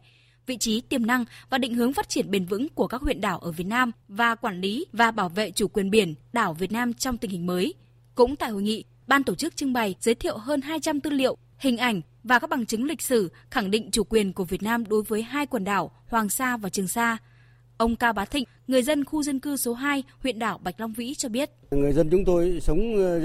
vị 0.48 0.58
trí 0.58 0.82
tiềm 0.82 1.06
năng 1.06 1.26
và 1.50 1.58
định 1.58 1.74
hướng 1.74 1.93
phát 1.93 2.10
triển 2.10 2.32
bền 2.32 2.46
vững 2.46 2.70
của 2.70 2.88
các 2.88 3.02
huyện 3.02 3.22
đảo 3.22 3.39
ở 3.39 3.52
Việt 3.52 3.68
Nam 3.68 3.91
và 4.08 4.36
quản 4.36 4.62
lý 4.62 4.86
và 4.93 5.12
bảo 5.12 5.30
vệ 5.30 5.52
chủ 5.52 5.68
quyền 5.68 5.89
biển 5.89 6.14
đảo 6.34 6.54
Việt 6.54 6.72
Nam 6.72 6.93
trong 6.93 7.18
tình 7.18 7.32
hình 7.32 7.46
mới. 7.46 7.74
Cũng 8.16 8.36
tại 8.36 8.50
hội 8.50 8.62
nghị, 8.62 8.84
ban 9.08 9.24
tổ 9.24 9.36
chức 9.36 9.56
trưng 9.56 9.74
bày 9.74 9.96
giới 10.00 10.16
thiệu 10.16 10.38
hơn 10.38 10.62
200 10.62 11.02
tư 11.02 11.10
liệu, 11.10 11.38
hình 11.58 11.78
ảnh 11.78 12.02
và 12.24 12.39
các 12.39 12.50
bằng 12.50 12.66
chứng 12.66 12.84
lịch 12.84 13.02
sử 13.02 13.32
khẳng 13.52 13.72
định 13.72 13.91
chủ 13.91 14.04
quyền 14.04 14.34
của 14.34 14.43
Việt 14.43 14.64
Nam 14.64 14.84
đối 14.86 15.04
với 15.04 15.22
hai 15.22 15.46
quần 15.46 15.64
đảo 15.64 15.91
Hoàng 16.08 16.30
Sa 16.30 16.58
và 16.58 16.70
Trường 16.70 16.88
Sa. 16.88 17.18
Ông 17.78 17.96
Cao 17.96 18.14
Bá 18.14 18.26
Thịnh, 18.26 18.46
người 18.68 18.84
dân 18.84 19.05
khu 19.05 19.24
dân 19.24 19.39
cư 19.39 19.57
số 19.57 19.74
2, 19.74 20.03
huyện 20.24 20.39
đảo 20.39 20.59
Bạch 20.63 20.80
Long 20.80 20.93
Vĩ 20.93 21.13
cho 21.13 21.30
biết. 21.30 21.49
Người 21.72 21.93
dân 21.93 22.09
chúng 22.09 22.26
tôi 22.26 22.59
sống 22.61 22.95
ờ, 22.95 23.20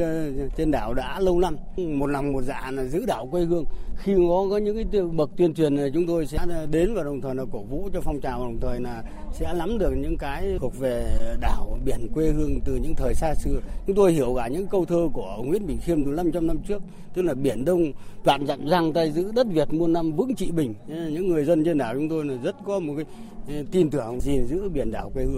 trên 0.57 0.71
đảo 0.71 0.95
đã 0.95 1.21
lâu 1.21 1.41
năm, 1.41 1.57
một 1.77 2.07
lòng 2.07 2.33
một 2.33 2.43
dạ 2.43 2.71
là 2.71 2.85
giữ 2.85 3.07
đảo 3.07 3.29
quê 3.31 3.45
hương. 3.45 3.65
Khi 3.99 4.13
có 4.29 4.47
có 4.51 4.59
những 4.59 4.77
cái 4.77 5.03
bậc 5.03 5.31
tuyên 5.37 5.55
truyền 5.55 5.77
này 5.77 5.91
chúng 5.95 6.07
tôi 6.07 6.27
sẽ 6.27 6.39
ờ, 6.49 6.67
đến 6.67 6.95
và 6.95 7.03
đồng 7.03 7.21
thời 7.21 7.35
là 7.35 7.45
cổ 7.53 7.63
vũ 7.63 7.89
cho 7.93 8.01
phong 8.01 8.21
trào 8.21 8.39
đồng 8.39 8.61
thời 8.61 8.81
là 8.81 9.03
sẽ 9.33 9.55
nắm 9.59 9.79
được 9.79 9.93
những 9.97 10.17
cái 10.17 10.57
thuộc 10.61 10.79
về 10.79 11.19
đảo 11.41 11.79
biển 11.85 12.09
quê 12.15 12.29
hương 12.29 12.61
từ 12.65 12.77
những 12.77 12.95
thời 12.95 13.15
xa 13.15 13.35
xưa. 13.35 13.61
Chúng 13.87 13.97
tôi 13.97 14.13
hiểu 14.13 14.35
cả 14.37 14.49
những 14.49 14.67
câu 14.67 14.85
thơ 14.85 15.09
của 15.13 15.43
Nguyễn 15.45 15.67
Bình 15.67 15.79
Khiêm 15.85 16.05
từ 16.05 16.11
500 16.11 16.47
năm 16.47 16.59
trước, 16.69 16.83
tức 17.15 17.23
là 17.23 17.35
biển 17.35 17.65
Đông 17.65 17.93
toàn 18.25 18.47
dặn 18.47 18.67
răng 18.67 18.93
tay 18.93 19.13
giữ 19.13 19.33
đất 19.33 19.47
Việt 19.51 19.73
muôn 19.73 19.93
năm 19.93 20.13
vững 20.13 20.35
trị 20.35 20.51
bình. 20.51 20.75
Những 20.87 21.29
người 21.29 21.45
dân 21.45 21.65
trên 21.65 21.79
đảo 21.79 21.95
chúng 21.95 22.09
tôi 22.09 22.25
là 22.25 22.35
rất 22.43 22.57
có 22.65 22.81
một 22.81 22.95
cái 22.97 23.05
ờ, 23.49 23.65
tin 23.71 23.91
tưởng 23.91 24.21
gìn 24.21 24.47
giữ 24.47 24.69
biển 24.69 24.93
đảo 24.93 25.11
quê 25.15 25.25
hương. 25.25 25.30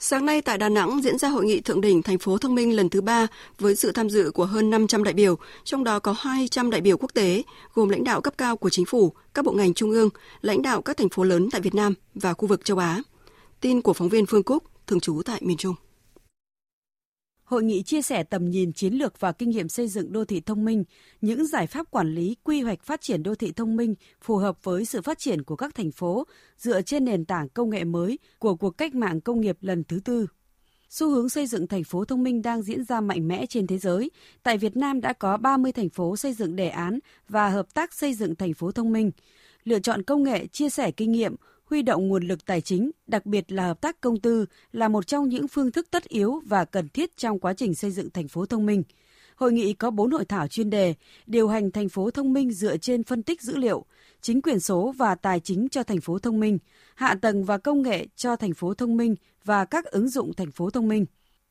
Sáng 0.00 0.26
nay 0.26 0.42
tại 0.42 0.58
Đà 0.58 0.68
Nẵng 0.68 1.02
diễn 1.02 1.18
ra 1.18 1.28
hội 1.28 1.44
nghị 1.44 1.60
thượng 1.60 1.80
đỉnh 1.80 2.02
thành 2.02 2.18
phố 2.18 2.38
thông 2.38 2.54
minh 2.54 2.76
lần 2.76 2.88
thứ 2.88 3.00
ba 3.00 3.26
với 3.58 3.76
sự 3.76 3.92
tham 3.92 4.10
dự 4.10 4.30
của 4.30 4.44
hơn 4.44 4.70
500 4.70 5.04
đại 5.04 5.14
biểu, 5.14 5.38
trong 5.64 5.84
đó 5.84 5.98
có 5.98 6.14
200 6.18 6.70
đại 6.70 6.80
biểu 6.80 6.96
quốc 6.96 7.14
tế, 7.14 7.42
gồm 7.74 7.88
lãnh 7.88 8.04
đạo 8.04 8.20
cấp 8.20 8.34
cao 8.38 8.56
của 8.56 8.70
chính 8.70 8.84
phủ, 8.84 9.12
các 9.34 9.44
bộ 9.44 9.52
ngành 9.52 9.74
trung 9.74 9.90
ương, 9.90 10.08
lãnh 10.40 10.62
đạo 10.62 10.82
các 10.82 10.96
thành 10.96 11.08
phố 11.08 11.22
lớn 11.22 11.48
tại 11.50 11.60
Việt 11.60 11.74
Nam 11.74 11.94
và 12.14 12.34
khu 12.34 12.48
vực 12.48 12.64
châu 12.64 12.78
Á. 12.78 13.02
Tin 13.60 13.82
của 13.82 13.92
phóng 13.92 14.08
viên 14.08 14.26
Phương 14.26 14.42
Cúc, 14.42 14.64
thường 14.86 15.00
trú 15.00 15.22
tại 15.24 15.40
miền 15.42 15.56
Trung. 15.56 15.74
Hội 17.48 17.62
nghị 17.62 17.82
chia 17.82 18.02
sẻ 18.02 18.22
tầm 18.22 18.50
nhìn 18.50 18.72
chiến 18.72 18.94
lược 18.94 19.20
và 19.20 19.32
kinh 19.32 19.50
nghiệm 19.50 19.68
xây 19.68 19.88
dựng 19.88 20.12
đô 20.12 20.24
thị 20.24 20.40
thông 20.40 20.64
minh, 20.64 20.84
những 21.20 21.46
giải 21.46 21.66
pháp 21.66 21.90
quản 21.90 22.14
lý 22.14 22.36
quy 22.44 22.62
hoạch 22.62 22.82
phát 22.82 23.00
triển 23.00 23.22
đô 23.22 23.34
thị 23.34 23.52
thông 23.52 23.76
minh 23.76 23.94
phù 24.20 24.36
hợp 24.36 24.64
với 24.64 24.84
sự 24.84 25.02
phát 25.02 25.18
triển 25.18 25.42
của 25.42 25.56
các 25.56 25.74
thành 25.74 25.90
phố 25.90 26.26
dựa 26.58 26.82
trên 26.82 27.04
nền 27.04 27.24
tảng 27.24 27.48
công 27.48 27.70
nghệ 27.70 27.84
mới 27.84 28.18
của 28.38 28.54
cuộc 28.54 28.70
cách 28.70 28.94
mạng 28.94 29.20
công 29.20 29.40
nghiệp 29.40 29.56
lần 29.60 29.84
thứ 29.84 30.00
tư. 30.04 30.26
Xu 30.90 31.10
hướng 31.10 31.28
xây 31.28 31.46
dựng 31.46 31.66
thành 31.66 31.84
phố 31.84 32.04
thông 32.04 32.22
minh 32.22 32.42
đang 32.42 32.62
diễn 32.62 32.84
ra 32.84 33.00
mạnh 33.00 33.28
mẽ 33.28 33.46
trên 33.46 33.66
thế 33.66 33.78
giới. 33.78 34.10
Tại 34.42 34.58
Việt 34.58 34.76
Nam 34.76 35.00
đã 35.00 35.12
có 35.12 35.36
30 35.36 35.72
thành 35.72 35.88
phố 35.88 36.16
xây 36.16 36.32
dựng 36.32 36.56
đề 36.56 36.68
án 36.68 36.98
và 37.28 37.48
hợp 37.48 37.74
tác 37.74 37.94
xây 37.94 38.14
dựng 38.14 38.34
thành 38.34 38.54
phố 38.54 38.72
thông 38.72 38.92
minh. 38.92 39.10
Lựa 39.64 39.78
chọn 39.78 40.02
công 40.02 40.22
nghệ, 40.22 40.46
chia 40.46 40.70
sẻ 40.70 40.90
kinh 40.90 41.12
nghiệm, 41.12 41.34
huy 41.70 41.82
động 41.82 42.08
nguồn 42.08 42.22
lực 42.22 42.46
tài 42.46 42.60
chính, 42.60 42.90
đặc 43.06 43.26
biệt 43.26 43.52
là 43.52 43.66
hợp 43.66 43.80
tác 43.80 44.00
công 44.00 44.20
tư 44.20 44.46
là 44.72 44.88
một 44.88 45.06
trong 45.06 45.28
những 45.28 45.48
phương 45.48 45.72
thức 45.72 45.86
tất 45.90 46.04
yếu 46.08 46.40
và 46.46 46.64
cần 46.64 46.88
thiết 46.88 47.16
trong 47.16 47.38
quá 47.38 47.54
trình 47.54 47.74
xây 47.74 47.90
dựng 47.90 48.10
thành 48.10 48.28
phố 48.28 48.46
thông 48.46 48.66
minh. 48.66 48.82
Hội 49.36 49.52
nghị 49.52 49.72
có 49.72 49.90
4 49.90 50.10
hội 50.10 50.24
thảo 50.24 50.48
chuyên 50.48 50.70
đề, 50.70 50.94
điều 51.26 51.48
hành 51.48 51.70
thành 51.70 51.88
phố 51.88 52.10
thông 52.10 52.32
minh 52.32 52.52
dựa 52.52 52.76
trên 52.76 53.02
phân 53.02 53.22
tích 53.22 53.42
dữ 53.42 53.56
liệu, 53.56 53.84
chính 54.20 54.42
quyền 54.42 54.60
số 54.60 54.94
và 54.96 55.14
tài 55.14 55.40
chính 55.40 55.68
cho 55.68 55.82
thành 55.82 56.00
phố 56.00 56.18
thông 56.18 56.40
minh, 56.40 56.58
hạ 56.94 57.14
tầng 57.22 57.44
và 57.44 57.58
công 57.58 57.82
nghệ 57.82 58.06
cho 58.16 58.36
thành 58.36 58.54
phố 58.54 58.74
thông 58.74 58.96
minh 58.96 59.14
và 59.44 59.64
các 59.64 59.84
ứng 59.84 60.08
dụng 60.08 60.34
thành 60.34 60.50
phố 60.50 60.70
thông 60.70 60.88
minh. 60.88 61.06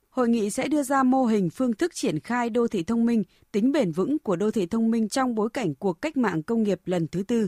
Hội 0.09 0.29
nghị 0.29 0.49
sẽ 0.49 0.67
đưa 0.67 0.83
ra 0.83 1.03
mô 1.03 1.25
hình 1.25 1.49
phương 1.49 1.73
thức 1.73 1.91
triển 1.95 2.19
khai 2.19 2.49
đô 2.49 2.67
thị 2.67 2.83
thông 2.83 3.05
minh, 3.05 3.23
tính 3.51 3.71
bền 3.71 3.91
vững 3.91 4.19
của 4.19 4.35
đô 4.35 4.51
thị 4.51 4.65
thông 4.65 4.91
minh 4.91 5.09
trong 5.09 5.35
bối 5.35 5.49
cảnh 5.53 5.75
cuộc 5.75 6.01
cách 6.01 6.17
mạng 6.17 6.43
công 6.43 6.63
nghiệp 6.63 6.79
lần 6.85 7.07
thứ 7.07 7.23
tư. 7.23 7.47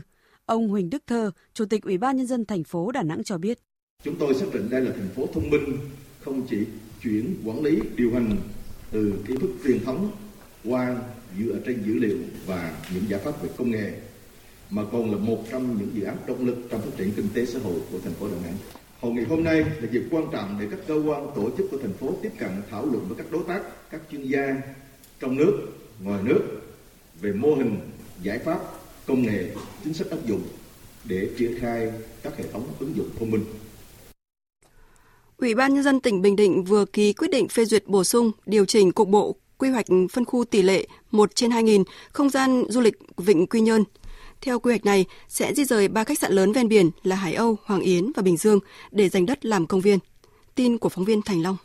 Ông 0.50 0.68
Huỳnh 0.68 0.90
Đức 0.90 1.02
Thơ, 1.06 1.30
Chủ 1.54 1.64
tịch 1.64 1.82
Ủy 1.82 1.98
ban 1.98 2.16
nhân 2.16 2.26
dân 2.26 2.44
thành 2.44 2.64
phố 2.64 2.92
Đà 2.92 3.02
Nẵng 3.02 3.24
cho 3.24 3.38
biết. 3.38 3.58
Chúng 4.04 4.16
tôi 4.18 4.34
xác 4.34 4.46
định 4.52 4.70
đây 4.70 4.80
là 4.80 4.90
thành 4.92 5.08
phố 5.16 5.26
thông 5.34 5.50
minh, 5.50 5.78
không 6.20 6.46
chỉ 6.50 6.66
chuyển 7.02 7.36
quản 7.44 7.62
lý 7.62 7.80
điều 7.96 8.12
hành 8.14 8.36
từ 8.90 9.12
kiến 9.26 9.40
thức 9.40 9.50
truyền 9.64 9.84
thống 9.84 10.10
qua 10.64 10.96
dựa 11.38 11.58
trên 11.66 11.82
dữ 11.86 11.94
liệu 11.94 12.18
và 12.46 12.82
những 12.94 13.04
giải 13.08 13.20
pháp 13.24 13.42
về 13.42 13.48
công 13.56 13.70
nghệ 13.70 13.92
mà 14.70 14.82
còn 14.92 15.10
là 15.12 15.18
một 15.18 15.44
trong 15.50 15.78
những 15.78 15.90
dự 15.94 16.02
án 16.02 16.16
động 16.26 16.46
lực 16.46 16.56
trong 16.70 16.80
phát 16.80 16.90
triển 16.96 17.12
kinh 17.16 17.28
tế 17.34 17.46
xã 17.46 17.58
hội 17.58 17.80
của 17.92 17.98
thành 18.04 18.14
phố 18.14 18.28
Đà 18.28 18.36
Nẵng. 18.42 18.56
Hội 19.00 19.12
nghị 19.12 19.24
hôm 19.24 19.44
nay 19.44 19.56
là 19.60 19.88
dịp 19.92 20.02
quan 20.10 20.24
trọng 20.32 20.56
để 20.60 20.66
các 20.70 20.80
cơ 20.86 21.02
quan 21.06 21.26
tổ 21.34 21.50
chức 21.58 21.66
của 21.70 21.78
thành 21.82 21.92
phố 21.92 22.14
tiếp 22.22 22.32
cận 22.38 22.50
thảo 22.70 22.86
luận 22.86 23.04
với 23.08 23.16
các 23.18 23.26
đối 23.30 23.42
tác, 23.48 23.90
các 23.90 24.00
chuyên 24.10 24.22
gia 24.22 24.62
trong 25.20 25.36
nước, 25.36 25.52
ngoài 26.00 26.22
nước 26.22 26.40
về 27.20 27.32
mô 27.32 27.54
hình, 27.54 27.80
giải 28.22 28.38
pháp, 28.38 28.58
công 29.06 29.22
nghệ, 29.22 29.54
chính 29.84 29.94
sách 29.94 30.10
áp 30.10 30.18
dụng 30.26 30.42
để 31.04 31.28
triển 31.38 31.58
khai 31.60 31.90
các 32.22 32.36
hệ 32.36 32.44
thống 32.52 32.66
ứng 32.78 32.96
dụng 32.96 33.08
thông 33.18 33.30
minh. 33.30 33.44
Ủy 35.36 35.54
ban 35.54 35.74
nhân 35.74 35.82
dân 35.82 36.00
tỉnh 36.00 36.22
Bình 36.22 36.36
Định 36.36 36.64
vừa 36.64 36.84
ký 36.84 37.12
quyết 37.12 37.28
định 37.30 37.48
phê 37.48 37.64
duyệt 37.64 37.86
bổ 37.86 38.04
sung, 38.04 38.32
điều 38.46 38.64
chỉnh 38.64 38.92
cục 38.92 39.08
bộ 39.08 39.36
quy 39.58 39.70
hoạch 39.70 39.86
phân 40.12 40.24
khu 40.24 40.44
tỷ 40.44 40.62
lệ 40.62 40.86
1 41.10 41.34
trên 41.34 41.50
2.000 41.50 41.84
không 42.12 42.30
gian 42.30 42.64
du 42.68 42.80
lịch 42.80 42.98
Vịnh 43.16 43.46
Quy 43.46 43.60
Nhơn. 43.60 43.84
Theo 44.40 44.58
quy 44.58 44.70
hoạch 44.70 44.84
này, 44.84 45.04
sẽ 45.28 45.54
di 45.54 45.64
rời 45.64 45.88
ba 45.88 46.04
khách 46.04 46.18
sạn 46.18 46.32
lớn 46.32 46.52
ven 46.52 46.68
biển 46.68 46.90
là 47.02 47.16
Hải 47.16 47.34
Âu, 47.34 47.56
Hoàng 47.64 47.80
Yến 47.80 48.12
và 48.16 48.22
Bình 48.22 48.36
Dương 48.36 48.58
để 48.90 49.08
dành 49.08 49.26
đất 49.26 49.44
làm 49.44 49.66
công 49.66 49.80
viên. 49.80 49.98
Tin 50.54 50.78
của 50.78 50.88
phóng 50.88 51.04
viên 51.04 51.22
Thành 51.22 51.42
Long. 51.42 51.56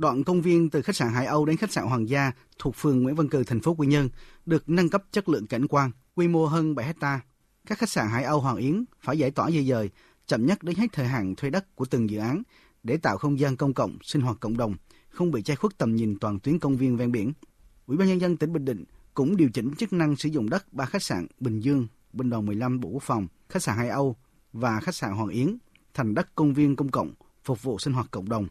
Đoạn 0.00 0.24
công 0.24 0.42
viên 0.42 0.70
từ 0.70 0.82
khách 0.82 0.96
sạn 0.96 1.12
Hải 1.12 1.26
Âu 1.26 1.44
đến 1.44 1.56
khách 1.56 1.72
sạn 1.72 1.86
Hoàng 1.86 2.08
gia 2.08 2.32
thuộc 2.58 2.76
phường 2.76 3.02
Nguyễn 3.02 3.14
Văn 3.14 3.28
Cừ, 3.28 3.44
thành 3.44 3.60
phố 3.60 3.74
Quy 3.74 3.86
Nhơn 3.86 4.08
được 4.46 4.68
nâng 4.68 4.88
cấp 4.88 5.04
chất 5.12 5.28
lượng 5.28 5.46
cảnh 5.46 5.66
quan, 5.68 5.90
quy 6.14 6.28
mô 6.28 6.46
hơn 6.46 6.74
7 6.74 6.86
hecta. 6.86 7.20
Các 7.66 7.78
khách 7.78 7.88
sạn 7.88 8.08
Hải 8.08 8.24
Âu 8.24 8.40
Hoàng 8.40 8.56
Yến 8.56 8.84
phải 9.00 9.18
giải 9.18 9.30
tỏa 9.30 9.50
di 9.50 9.68
dời 9.68 9.90
chậm 10.26 10.46
nhất 10.46 10.62
đến 10.62 10.76
hết 10.76 10.86
thời 10.92 11.06
hạn 11.06 11.34
thuê 11.34 11.50
đất 11.50 11.76
của 11.76 11.84
từng 11.84 12.10
dự 12.10 12.18
án 12.18 12.42
để 12.82 12.96
tạo 12.96 13.18
không 13.18 13.38
gian 13.38 13.56
công 13.56 13.74
cộng, 13.74 13.98
sinh 14.02 14.22
hoạt 14.22 14.40
cộng 14.40 14.56
đồng, 14.56 14.74
không 15.08 15.30
bị 15.30 15.42
che 15.42 15.54
khuất 15.54 15.78
tầm 15.78 15.96
nhìn 15.96 16.18
toàn 16.18 16.38
tuyến 16.38 16.58
công 16.58 16.76
viên 16.76 16.96
ven 16.96 17.12
biển. 17.12 17.32
Ủy 17.86 17.96
ban 17.96 18.08
nhân 18.08 18.20
dân 18.20 18.36
tỉnh 18.36 18.52
Bình 18.52 18.64
Định 18.64 18.84
cũng 19.14 19.36
điều 19.36 19.48
chỉnh 19.48 19.74
chức 19.78 19.92
năng 19.92 20.16
sử 20.16 20.28
dụng 20.28 20.50
đất 20.50 20.72
ba 20.72 20.84
khách 20.84 21.02
sạn 21.02 21.26
Bình 21.40 21.60
Dương, 21.60 21.86
Bình 22.12 22.30
Đoàn 22.30 22.46
15 22.46 22.80
Bộ 22.80 22.88
Quốc 22.88 23.02
phòng, 23.02 23.26
khách 23.48 23.62
sạn 23.62 23.76
Hải 23.76 23.88
Âu 23.88 24.16
và 24.52 24.80
khách 24.80 24.94
sạn 24.94 25.12
Hoàng 25.12 25.28
Yến 25.28 25.56
thành 25.94 26.14
đất 26.14 26.34
công 26.34 26.54
viên 26.54 26.76
công 26.76 26.88
cộng 26.88 27.12
phục 27.44 27.62
vụ 27.62 27.78
sinh 27.78 27.92
hoạt 27.92 28.10
cộng 28.10 28.28
đồng. 28.28 28.48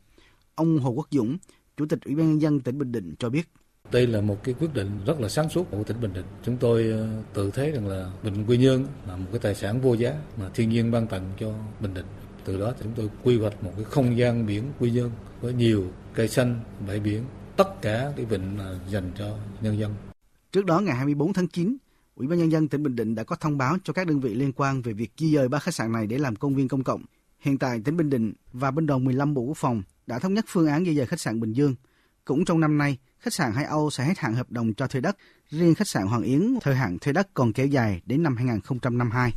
Ông 0.59 0.79
Hồ 0.79 0.89
Quốc 0.89 1.07
Dũng, 1.11 1.37
Chủ 1.77 1.85
tịch 1.85 1.99
Ủy 2.05 2.15
ban 2.15 2.29
nhân 2.29 2.41
dân 2.41 2.59
tỉnh 2.59 2.77
Bình 2.77 2.91
Định 2.91 3.15
cho 3.19 3.29
biết. 3.29 3.49
Đây 3.91 4.07
là 4.07 4.21
một 4.21 4.43
cái 4.43 4.55
quyết 4.59 4.73
định 4.73 4.89
rất 5.05 5.19
là 5.19 5.29
sáng 5.29 5.49
suốt 5.49 5.71
của 5.71 5.83
tỉnh 5.83 6.01
Bình 6.01 6.13
Định. 6.13 6.25
Chúng 6.43 6.57
tôi 6.57 6.89
ờ, 6.91 7.07
tự 7.33 7.51
thấy 7.51 7.71
rằng 7.71 7.87
là 7.87 8.11
Bình 8.23 8.45
Quy 8.47 8.57
Nhơn 8.57 8.85
là 9.07 9.15
một 9.15 9.25
cái 9.31 9.39
tài 9.39 9.55
sản 9.55 9.81
vô 9.81 9.93
giá 9.93 10.13
mà 10.37 10.49
thiên 10.53 10.69
nhiên 10.69 10.91
ban 10.91 11.07
tặng 11.07 11.31
cho 11.39 11.53
Bình 11.79 11.93
Định. 11.93 12.05
Từ 12.45 12.59
đó 12.59 12.73
thì 12.77 12.83
chúng 12.83 12.93
tôi 12.95 13.09
quy 13.23 13.39
hoạch 13.39 13.63
một 13.63 13.71
cái 13.75 13.83
không 13.83 14.17
gian 14.17 14.45
biển 14.45 14.63
Quy 14.79 14.91
Nhơn 14.91 15.11
với 15.41 15.53
nhiều 15.53 15.85
cây 16.13 16.27
xanh, 16.27 16.59
bãi 16.87 16.99
biển, 16.99 17.23
tất 17.57 17.81
cả 17.81 18.13
cái 18.15 18.25
vịnh 18.25 18.57
dành 18.89 19.11
cho 19.17 19.37
nhân 19.61 19.79
dân. 19.79 19.93
Trước 20.51 20.65
đó 20.65 20.79
ngày 20.79 20.95
24 20.95 21.33
tháng 21.33 21.47
9, 21.47 21.77
Ủy 22.15 22.27
ban 22.27 22.39
nhân 22.39 22.51
dân 22.51 22.67
tỉnh 22.67 22.83
Bình 22.83 22.95
Định 22.95 23.15
đã 23.15 23.23
có 23.23 23.35
thông 23.35 23.57
báo 23.57 23.77
cho 23.83 23.93
các 23.93 24.07
đơn 24.07 24.19
vị 24.19 24.33
liên 24.33 24.51
quan 24.51 24.81
về 24.81 24.93
việc 24.93 25.11
di 25.17 25.35
dời 25.35 25.47
ba 25.47 25.59
khách 25.59 25.73
sạn 25.73 25.91
này 25.91 26.07
để 26.07 26.17
làm 26.17 26.35
công 26.35 26.55
viên 26.55 26.67
công 26.67 26.83
cộng. 26.83 27.03
Hiện 27.39 27.57
tại 27.57 27.81
tỉnh 27.85 27.97
Bình 27.97 28.09
Định 28.09 28.33
và 28.53 28.71
binh 28.71 28.85
đoàn 28.85 29.03
15 29.03 29.33
Bộ 29.33 29.41
Quốc 29.41 29.57
phòng 29.57 29.83
đã 30.09 30.19
thống 30.19 30.33
nhất 30.33 30.45
phương 30.47 30.67
án 30.67 30.85
di 30.85 30.95
dời 30.95 31.05
khách 31.05 31.19
sạn 31.19 31.39
Bình 31.39 31.53
Dương. 31.53 31.75
Cũng 32.25 32.45
trong 32.45 32.59
năm 32.59 32.77
nay, 32.77 32.97
khách 33.19 33.33
sạn 33.33 33.51
Hải 33.51 33.65
Âu 33.65 33.89
sẽ 33.89 34.03
hết 34.03 34.17
hạn 34.17 34.33
hợp 34.35 34.51
đồng 34.51 34.73
cho 34.73 34.87
thuê 34.87 35.01
đất, 35.01 35.17
riêng 35.49 35.75
khách 35.75 35.87
sạn 35.87 36.07
Hoàng 36.07 36.23
Yến 36.23 36.55
thời 36.61 36.75
hạn 36.75 36.99
thuê 36.99 37.13
đất 37.13 37.27
còn 37.33 37.53
kéo 37.53 37.67
dài 37.67 38.01
đến 38.05 38.23
năm 38.23 38.37
2052. 38.37 39.31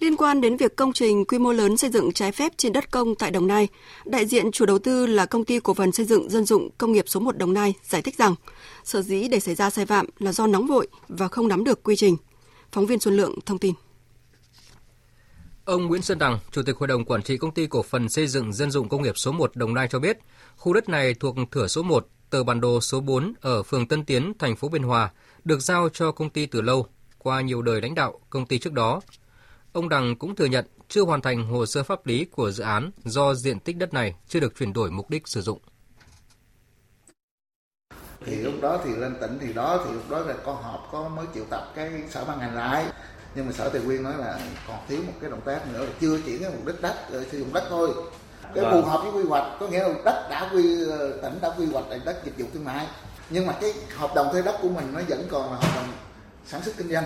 Liên 0.00 0.16
quan 0.16 0.40
đến 0.40 0.56
việc 0.56 0.76
công 0.76 0.92
trình 0.92 1.24
quy 1.24 1.38
mô 1.38 1.52
lớn 1.52 1.76
xây 1.76 1.90
dựng 1.90 2.12
trái 2.12 2.32
phép 2.32 2.52
trên 2.56 2.72
đất 2.72 2.90
công 2.90 3.14
tại 3.14 3.30
Đồng 3.30 3.46
Nai, 3.46 3.68
đại 4.04 4.26
diện 4.26 4.50
chủ 4.52 4.66
đầu 4.66 4.78
tư 4.78 5.06
là 5.06 5.26
công 5.26 5.44
ty 5.44 5.60
cổ 5.60 5.74
phần 5.74 5.92
xây 5.92 6.06
dựng 6.06 6.30
dân 6.30 6.44
dụng 6.44 6.68
công 6.78 6.92
nghiệp 6.92 7.04
số 7.08 7.20
1 7.20 7.38
Đồng 7.38 7.52
Nai 7.52 7.74
giải 7.82 8.02
thích 8.02 8.18
rằng 8.18 8.34
sở 8.84 9.02
dĩ 9.02 9.28
để 9.28 9.40
xảy 9.40 9.54
ra 9.54 9.70
sai 9.70 9.86
phạm 9.86 10.06
là 10.18 10.32
do 10.32 10.46
nóng 10.46 10.66
vội 10.66 10.88
và 11.08 11.28
không 11.28 11.48
nắm 11.48 11.64
được 11.64 11.82
quy 11.82 11.96
trình. 11.96 12.16
Phóng 12.72 12.86
viên 12.86 13.00
Xuân 13.00 13.16
Lượng 13.16 13.38
thông 13.46 13.58
tin. 13.58 13.74
Ông 15.64 15.86
Nguyễn 15.86 16.02
Xuân 16.02 16.18
Đằng, 16.18 16.38
Chủ 16.50 16.62
tịch 16.62 16.76
Hội 16.76 16.86
đồng 16.88 17.04
Quản 17.04 17.22
trị 17.22 17.36
Công 17.36 17.54
ty 17.54 17.66
Cổ 17.66 17.82
phần 17.82 18.08
Xây 18.08 18.26
dựng 18.26 18.52
Dân 18.52 18.70
dụng 18.70 18.88
Công 18.88 19.02
nghiệp 19.02 19.18
số 19.18 19.32
1 19.32 19.56
Đồng 19.56 19.74
Nai 19.74 19.88
cho 19.88 19.98
biết, 19.98 20.18
khu 20.56 20.72
đất 20.72 20.88
này 20.88 21.14
thuộc 21.14 21.36
thửa 21.50 21.66
số 21.66 21.82
1, 21.82 22.08
tờ 22.30 22.44
bản 22.44 22.60
đồ 22.60 22.80
số 22.80 23.00
4 23.00 23.34
ở 23.40 23.62
phường 23.62 23.88
Tân 23.88 24.04
Tiến, 24.04 24.32
thành 24.38 24.56
phố 24.56 24.68
Biên 24.68 24.82
Hòa, 24.82 25.10
được 25.44 25.60
giao 25.60 25.88
cho 25.88 26.12
công 26.12 26.30
ty 26.30 26.46
từ 26.46 26.60
lâu, 26.60 26.86
qua 27.18 27.40
nhiều 27.40 27.62
đời 27.62 27.80
lãnh 27.80 27.94
đạo 27.94 28.20
công 28.30 28.46
ty 28.46 28.58
trước 28.58 28.72
đó. 28.72 29.00
Ông 29.72 29.88
Đằng 29.88 30.16
cũng 30.16 30.36
thừa 30.36 30.44
nhận 30.44 30.64
chưa 30.88 31.04
hoàn 31.04 31.20
thành 31.20 31.46
hồ 31.46 31.66
sơ 31.66 31.82
pháp 31.82 32.06
lý 32.06 32.24
của 32.24 32.50
dự 32.50 32.64
án 32.64 32.90
do 33.04 33.34
diện 33.34 33.60
tích 33.60 33.76
đất 33.76 33.94
này 33.94 34.14
chưa 34.28 34.40
được 34.40 34.56
chuyển 34.58 34.72
đổi 34.72 34.90
mục 34.90 35.10
đích 35.10 35.28
sử 35.28 35.40
dụng. 35.40 35.58
Thì 38.26 38.36
lúc 38.36 38.54
đó 38.62 38.80
thì 38.84 38.90
lên 38.96 39.14
tỉnh 39.20 39.38
thì 39.40 39.52
đó 39.52 39.84
thì 39.86 39.92
lúc 39.92 40.10
đó 40.10 40.20
là 40.20 40.34
có 40.44 40.52
họp 40.52 40.88
có 40.92 41.08
mới 41.08 41.26
triệu 41.34 41.44
tập 41.50 41.72
cái 41.74 42.02
sở 42.10 42.24
ban 42.24 42.38
ngành 42.38 42.54
lại 42.54 42.86
nhưng 43.34 43.46
mà 43.46 43.52
sở 43.52 43.68
tài 43.68 43.82
nguyên 43.82 44.02
nói 44.02 44.12
là 44.18 44.38
còn 44.68 44.76
thiếu 44.88 44.98
một 45.06 45.12
cái 45.20 45.30
động 45.30 45.40
tác 45.44 45.72
nữa 45.72 45.84
là 45.84 45.92
chưa 46.00 46.18
chuyển 46.26 46.42
cái 46.42 46.50
mục 46.50 46.66
đích 46.66 46.82
đất 46.82 46.94
ờ, 47.12 47.24
sử 47.32 47.38
dụng 47.38 47.52
đất 47.52 47.64
thôi. 47.68 47.90
Cái 48.54 48.64
vâng. 48.64 48.72
phù 48.72 48.88
hợp 48.88 49.00
với 49.02 49.12
quy 49.12 49.28
hoạch 49.28 49.44
có 49.60 49.68
nghĩa 49.68 49.88
là 49.88 49.94
đất 50.04 50.26
đã 50.30 50.50
quy 50.52 50.88
ờ, 50.90 51.18
tỉnh 51.22 51.38
đã 51.42 51.50
quy 51.58 51.66
hoạch 51.66 51.88
là 51.88 51.98
đất 52.04 52.24
dịch 52.24 52.34
vụ 52.38 52.46
thương 52.54 52.64
mại. 52.64 52.86
Nhưng 53.30 53.46
mà 53.46 53.52
cái 53.60 53.72
hợp 53.96 54.14
đồng 54.14 54.32
thuê 54.32 54.42
đất 54.42 54.54
của 54.62 54.68
mình 54.68 54.92
nó 54.92 55.00
vẫn 55.08 55.26
còn 55.30 55.52
là 55.52 55.56
hợp 55.56 55.72
đồng 55.76 55.92
sản 56.46 56.62
xuất 56.62 56.76
kinh 56.76 56.88
doanh. 56.88 57.04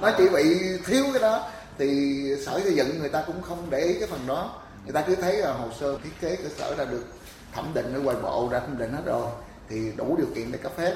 Nó 0.00 0.10
chỉ 0.18 0.28
bị 0.28 0.58
thiếu 0.86 1.04
cái 1.12 1.22
đó 1.22 1.50
thì 1.78 2.22
sở 2.46 2.60
xây 2.60 2.74
dựng 2.74 2.98
người 2.98 3.08
ta 3.08 3.24
cũng 3.26 3.42
không 3.42 3.70
để 3.70 3.80
ý 3.80 3.94
cái 3.98 4.08
phần 4.08 4.26
đó. 4.26 4.62
Người 4.84 4.92
ta 4.92 5.00
cứ 5.00 5.14
thấy 5.14 5.36
là 5.36 5.52
hồ 5.52 5.68
sơ 5.80 5.98
thiết 6.04 6.10
kế 6.20 6.36
cơ 6.36 6.48
sở 6.56 6.74
đã 6.74 6.84
được 6.84 7.04
thẩm 7.52 7.74
định 7.74 7.94
ở 7.94 8.00
ngoài 8.00 8.16
bộ 8.22 8.48
đã 8.52 8.60
thẩm 8.60 8.78
định 8.78 8.92
hết 8.92 9.02
rồi 9.06 9.26
thì 9.68 9.92
đủ 9.96 10.16
điều 10.16 10.26
kiện 10.34 10.52
để 10.52 10.58
cấp 10.58 10.72
phép 10.76 10.94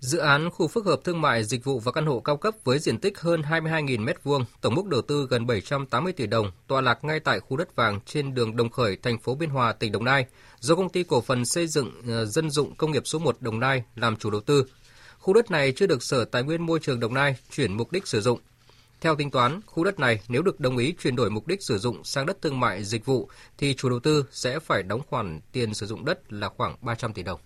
Dự 0.00 0.18
án 0.18 0.50
khu 0.50 0.68
phức 0.68 0.86
hợp 0.86 1.00
thương 1.04 1.20
mại, 1.20 1.44
dịch 1.44 1.64
vụ 1.64 1.80
và 1.80 1.92
căn 1.92 2.06
hộ 2.06 2.20
cao 2.20 2.36
cấp 2.36 2.54
với 2.64 2.78
diện 2.78 2.98
tích 2.98 3.20
hơn 3.20 3.42
22.000 3.42 4.04
m2, 4.04 4.44
tổng 4.60 4.74
mức 4.74 4.86
đầu 4.86 5.02
tư 5.02 5.26
gần 5.30 5.46
780 5.46 6.12
tỷ 6.12 6.26
đồng, 6.26 6.50
tọa 6.66 6.80
lạc 6.80 7.04
ngay 7.04 7.20
tại 7.20 7.40
khu 7.40 7.56
đất 7.56 7.76
vàng 7.76 8.00
trên 8.06 8.34
đường 8.34 8.56
Đồng 8.56 8.70
Khởi, 8.70 8.96
thành 8.96 9.18
phố 9.18 9.34
Biên 9.34 9.50
Hòa, 9.50 9.72
tỉnh 9.72 9.92
Đồng 9.92 10.04
Nai, 10.04 10.26
do 10.60 10.74
công 10.74 10.88
ty 10.88 11.02
cổ 11.02 11.20
phần 11.20 11.44
xây 11.44 11.66
dựng 11.66 11.92
ờ, 12.08 12.24
dân 12.24 12.50
dụng 12.50 12.74
công 12.74 12.90
nghiệp 12.90 13.02
số 13.06 13.18
1 13.18 13.36
Đồng 13.40 13.60
Nai 13.60 13.82
làm 13.96 14.16
chủ 14.16 14.30
đầu 14.30 14.40
tư. 14.40 14.66
Khu 15.18 15.34
đất 15.34 15.50
này 15.50 15.72
chưa 15.76 15.86
được 15.86 16.02
Sở 16.02 16.24
Tài 16.24 16.42
nguyên 16.42 16.66
Môi 16.66 16.78
trường 16.80 17.00
Đồng 17.00 17.14
Nai 17.14 17.36
chuyển 17.50 17.72
mục 17.72 17.92
đích 17.92 18.06
sử 18.06 18.20
dụng. 18.20 18.40
Theo 19.00 19.16
tính 19.16 19.30
toán, 19.30 19.60
khu 19.66 19.84
đất 19.84 19.98
này 19.98 20.20
nếu 20.28 20.42
được 20.42 20.60
đồng 20.60 20.76
ý 20.76 20.94
chuyển 21.02 21.16
đổi 21.16 21.30
mục 21.30 21.46
đích 21.46 21.62
sử 21.62 21.78
dụng 21.78 22.04
sang 22.04 22.26
đất 22.26 22.42
thương 22.42 22.60
mại 22.60 22.84
dịch 22.84 23.04
vụ 23.04 23.28
thì 23.58 23.74
chủ 23.74 23.88
đầu 23.88 24.00
tư 24.00 24.24
sẽ 24.30 24.58
phải 24.58 24.82
đóng 24.82 25.00
khoản 25.08 25.40
tiền 25.52 25.74
sử 25.74 25.86
dụng 25.86 26.04
đất 26.04 26.32
là 26.32 26.48
khoảng 26.48 26.76
300 26.80 27.12
tỷ 27.12 27.22
đồng. 27.22 27.40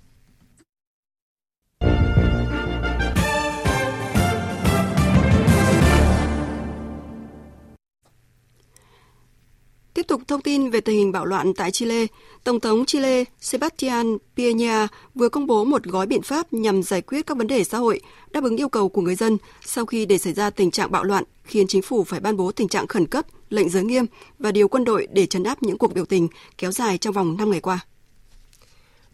Tiếp 9.95 10.03
tục 10.09 10.23
thông 10.29 10.41
tin 10.41 10.71
về 10.71 10.81
tình 10.81 10.97
hình 10.97 11.13
bạo 11.13 11.25
loạn 11.25 11.55
tại 11.55 11.71
Chile, 11.71 12.07
Tổng 12.45 12.61
thống 12.61 12.85
Chile 12.87 13.25
Sebastián 13.41 14.17
Piñera 14.37 14.89
vừa 15.15 15.29
công 15.29 15.47
bố 15.47 15.65
một 15.65 15.83
gói 15.85 16.07
biện 16.07 16.23
pháp 16.23 16.53
nhằm 16.53 16.83
giải 16.83 17.03
quyết 17.03 17.27
các 17.27 17.37
vấn 17.37 17.47
đề 17.47 17.65
xã 17.65 17.79
hội, 17.79 18.01
đáp 18.31 18.45
ứng 18.45 18.57
yêu 18.57 18.69
cầu 18.69 18.89
của 18.89 19.03
người 19.03 19.15
dân 19.15 19.39
sau 19.65 19.87
khi 19.87 20.07
để 20.07 20.19
xảy 20.19 20.33
ra 20.33 20.51
tình 20.51 20.71
trạng 20.71 20.91
bạo 20.91 21.05
loạn, 21.05 21.25
khiến 21.45 21.67
chính 21.67 21.83
phủ 21.83 22.05
phải 22.05 22.21
ban 22.21 22.37
bố 22.37 22.53
tình 22.53 22.69
trạng 22.69 22.87
khẩn 22.87 23.07
cấp, 23.07 23.27
lệnh 23.49 23.69
giới 23.69 23.85
nghiêm 23.85 24.07
và 24.39 24.53
điều 24.53 24.69
quân 24.69 24.85
đội 24.85 25.09
để 25.13 25.27
chấn 25.27 25.45
áp 25.45 25.63
những 25.63 25.79
cuộc 25.79 25.95
biểu 25.95 26.05
tình 26.05 26.29
kéo 26.59 26.73
dài 26.73 26.99
trong 26.99 27.15
vòng 27.15 27.37
5 27.37 27.51
ngày 27.51 27.61
qua. 27.61 27.81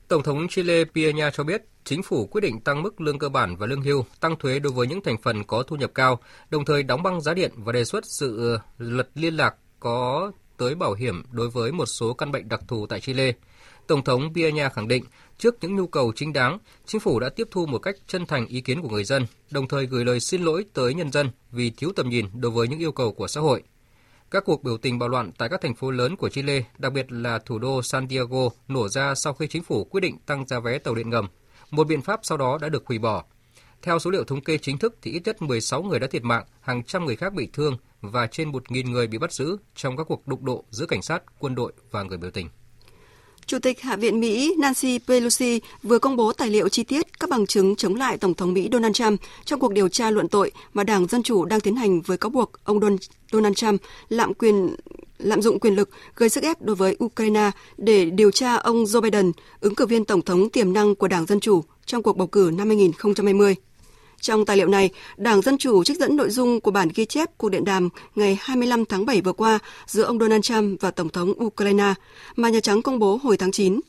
Tổng 0.08 0.22
thống 0.22 0.48
Chile 0.48 0.84
Piñera 0.94 1.30
cho 1.30 1.44
biết, 1.44 1.62
chính 1.84 2.02
phủ 2.02 2.26
quyết 2.26 2.40
định 2.40 2.60
tăng 2.60 2.82
mức 2.82 3.00
lương 3.00 3.18
cơ 3.18 3.28
bản 3.28 3.56
và 3.56 3.66
lương 3.66 3.82
hưu, 3.82 4.04
tăng 4.20 4.36
thuế 4.38 4.58
đối 4.58 4.72
với 4.72 4.86
những 4.86 5.02
thành 5.02 5.16
phần 5.22 5.44
có 5.44 5.62
thu 5.62 5.76
nhập 5.76 5.90
cao, 5.94 6.20
đồng 6.50 6.64
thời 6.64 6.82
đóng 6.82 7.02
băng 7.02 7.20
giá 7.20 7.34
điện 7.34 7.52
và 7.56 7.72
đề 7.72 7.84
xuất 7.84 8.06
sự 8.06 8.58
luật 8.78 9.08
liên 9.14 9.36
lạc 9.36 9.54
có 9.80 10.32
tới 10.58 10.74
bảo 10.74 10.94
hiểm 10.94 11.22
đối 11.30 11.50
với 11.50 11.72
một 11.72 11.86
số 11.86 12.14
căn 12.14 12.32
bệnh 12.32 12.48
đặc 12.48 12.60
thù 12.68 12.86
tại 12.86 13.00
Chile. 13.00 13.32
Tổng 13.86 14.04
thống 14.04 14.32
Piña 14.34 14.70
khẳng 14.70 14.88
định, 14.88 15.04
trước 15.38 15.54
những 15.60 15.76
nhu 15.76 15.86
cầu 15.86 16.12
chính 16.16 16.32
đáng, 16.32 16.58
chính 16.86 17.00
phủ 17.00 17.20
đã 17.20 17.28
tiếp 17.28 17.48
thu 17.50 17.66
một 17.66 17.78
cách 17.78 17.96
chân 18.06 18.26
thành 18.26 18.46
ý 18.46 18.60
kiến 18.60 18.82
của 18.82 18.88
người 18.88 19.04
dân, 19.04 19.26
đồng 19.50 19.68
thời 19.68 19.86
gửi 19.86 20.04
lời 20.04 20.20
xin 20.20 20.42
lỗi 20.42 20.64
tới 20.72 20.94
nhân 20.94 21.12
dân 21.12 21.30
vì 21.50 21.70
thiếu 21.70 21.92
tầm 21.96 22.08
nhìn 22.08 22.26
đối 22.34 22.50
với 22.50 22.68
những 22.68 22.78
yêu 22.78 22.92
cầu 22.92 23.12
của 23.12 23.28
xã 23.28 23.40
hội. 23.40 23.62
Các 24.30 24.44
cuộc 24.44 24.64
biểu 24.64 24.76
tình 24.76 24.98
bạo 24.98 25.08
loạn 25.08 25.32
tại 25.38 25.48
các 25.48 25.60
thành 25.60 25.74
phố 25.74 25.90
lớn 25.90 26.16
của 26.16 26.28
Chile, 26.28 26.64
đặc 26.78 26.92
biệt 26.92 27.12
là 27.12 27.38
thủ 27.38 27.58
đô 27.58 27.82
Santiago, 27.82 28.48
nổ 28.68 28.88
ra 28.88 29.14
sau 29.14 29.32
khi 29.32 29.46
chính 29.46 29.62
phủ 29.62 29.84
quyết 29.84 30.00
định 30.00 30.18
tăng 30.26 30.46
giá 30.46 30.60
vé 30.60 30.78
tàu 30.78 30.94
điện 30.94 31.10
ngầm. 31.10 31.28
Một 31.70 31.86
biện 31.86 32.02
pháp 32.02 32.20
sau 32.22 32.38
đó 32.38 32.58
đã 32.60 32.68
được 32.68 32.86
hủy 32.86 32.98
bỏ. 32.98 33.24
Theo 33.82 33.98
số 33.98 34.10
liệu 34.10 34.24
thống 34.24 34.40
kê 34.40 34.58
chính 34.58 34.78
thức 34.78 34.96
thì 35.02 35.10
ít 35.12 35.22
nhất 35.24 35.42
16 35.42 35.82
người 35.82 35.98
đã 35.98 36.06
thiệt 36.06 36.24
mạng, 36.24 36.44
hàng 36.60 36.82
trăm 36.82 37.04
người 37.04 37.16
khác 37.16 37.34
bị 37.34 37.48
thương 37.52 37.76
và 38.00 38.26
trên 38.26 38.52
1.000 38.52 38.90
người 38.90 39.06
bị 39.06 39.18
bắt 39.18 39.32
giữ 39.32 39.56
trong 39.74 39.96
các 39.96 40.04
cuộc 40.08 40.28
đụng 40.28 40.44
độ 40.44 40.64
giữa 40.70 40.86
cảnh 40.86 41.02
sát, 41.02 41.22
quân 41.38 41.54
đội 41.54 41.72
và 41.90 42.02
người 42.02 42.18
biểu 42.18 42.30
tình. 42.30 42.48
Chủ 43.46 43.58
tịch 43.58 43.80
Hạ 43.80 43.96
viện 43.96 44.20
Mỹ 44.20 44.54
Nancy 44.58 44.98
Pelosi 44.98 45.60
vừa 45.82 45.98
công 45.98 46.16
bố 46.16 46.32
tài 46.32 46.50
liệu 46.50 46.68
chi 46.68 46.84
tiết 46.84 47.20
các 47.20 47.30
bằng 47.30 47.46
chứng 47.46 47.76
chống 47.76 47.94
lại 47.94 48.18
Tổng 48.18 48.34
thống 48.34 48.52
Mỹ 48.52 48.68
Donald 48.72 48.94
Trump 48.94 49.20
trong 49.44 49.60
cuộc 49.60 49.72
điều 49.72 49.88
tra 49.88 50.10
luận 50.10 50.28
tội 50.28 50.50
mà 50.72 50.84
Đảng 50.84 51.06
Dân 51.06 51.22
Chủ 51.22 51.44
đang 51.44 51.60
tiến 51.60 51.76
hành 51.76 52.00
với 52.00 52.16
cáo 52.16 52.30
buộc 52.30 52.52
ông 52.64 52.80
Donald 53.32 53.56
Trump 53.56 53.82
lạm 54.08 54.34
quyền 54.34 54.76
lạm 55.18 55.42
dụng 55.42 55.60
quyền 55.60 55.74
lực 55.74 55.90
gây 56.16 56.28
sức 56.28 56.44
ép 56.44 56.62
đối 56.62 56.76
với 56.76 56.96
Ukraine 57.04 57.50
để 57.76 58.04
điều 58.04 58.30
tra 58.30 58.54
ông 58.54 58.84
Joe 58.84 59.00
Biden, 59.00 59.32
ứng 59.60 59.74
cử 59.74 59.86
viên 59.86 60.04
tổng 60.04 60.22
thống 60.22 60.50
tiềm 60.50 60.72
năng 60.72 60.94
của 60.94 61.08
Đảng 61.08 61.26
Dân 61.26 61.40
Chủ 61.40 61.64
trong 61.86 62.02
cuộc 62.02 62.16
bầu 62.16 62.26
cử 62.26 62.50
năm 62.54 62.68
2020. 62.68 63.56
Trong 64.20 64.44
tài 64.44 64.56
liệu 64.56 64.68
này, 64.68 64.90
Đảng 65.16 65.42
Dân 65.42 65.58
Chủ 65.58 65.84
trích 65.84 65.98
dẫn 65.98 66.16
nội 66.16 66.30
dung 66.30 66.60
của 66.60 66.70
bản 66.70 66.88
ghi 66.94 67.04
chép 67.04 67.38
cuộc 67.38 67.48
điện 67.48 67.64
đàm 67.64 67.88
ngày 68.14 68.38
25 68.40 68.84
tháng 68.84 69.06
7 69.06 69.20
vừa 69.20 69.32
qua 69.32 69.58
giữa 69.86 70.02
ông 70.02 70.18
Donald 70.18 70.42
Trump 70.42 70.80
và 70.80 70.90
Tổng 70.90 71.08
thống 71.08 71.32
Ukraine 71.44 71.94
mà 72.36 72.48
Nhà 72.48 72.60
Trắng 72.60 72.82
công 72.82 72.98
bố 72.98 73.16
hồi 73.22 73.36
tháng 73.36 73.52
9. 73.52 73.80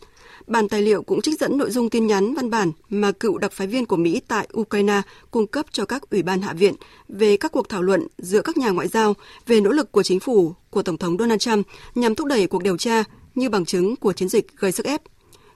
Bản 0.48 0.70
tài 0.70 0.82
liệu 0.82 1.04
cũng 1.04 1.22
trích 1.22 1.40
dẫn 1.40 1.58
nội 1.58 1.72
dung 1.72 1.90
tin 1.90 2.08
nhắn 2.08 2.34
văn 2.34 2.50
bản 2.50 2.72
mà 2.90 3.12
cựu 3.12 3.38
đặc 3.38 3.52
phái 3.52 3.68
viên 3.68 3.86
của 3.86 3.96
Mỹ 3.96 4.22
tại 4.28 4.48
Ukraine 4.60 5.02
cung 5.32 5.48
cấp 5.48 5.66
cho 5.72 5.86
các 5.86 6.10
ủy 6.10 6.24
ban 6.24 6.42
hạ 6.42 6.54
viện 6.54 6.76
về 7.10 7.38
các 7.38 7.52
cuộc 7.52 7.70
thảo 7.70 7.82
luận 7.82 8.08
giữa 8.18 8.42
các 8.42 8.58
nhà 8.58 8.70
ngoại 8.70 8.88
giao 8.88 9.14
về 9.48 9.62
nỗ 9.62 9.72
lực 9.72 9.92
của 9.92 10.04
chính 10.04 10.20
phủ 10.20 10.54
của 10.70 10.84
Tổng 10.84 10.98
thống 10.98 11.18
Donald 11.18 11.40
Trump 11.40 11.68
nhằm 11.96 12.16
thúc 12.16 12.28
đẩy 12.28 12.48
cuộc 12.48 12.64
điều 12.64 12.78
tra 12.78 13.04
như 13.36 13.50
bằng 13.50 13.66
chứng 13.66 13.96
của 13.96 14.14
chiến 14.14 14.30
dịch 14.30 14.58
gây 14.58 14.72
sức 14.72 14.86
ép. 14.86 15.02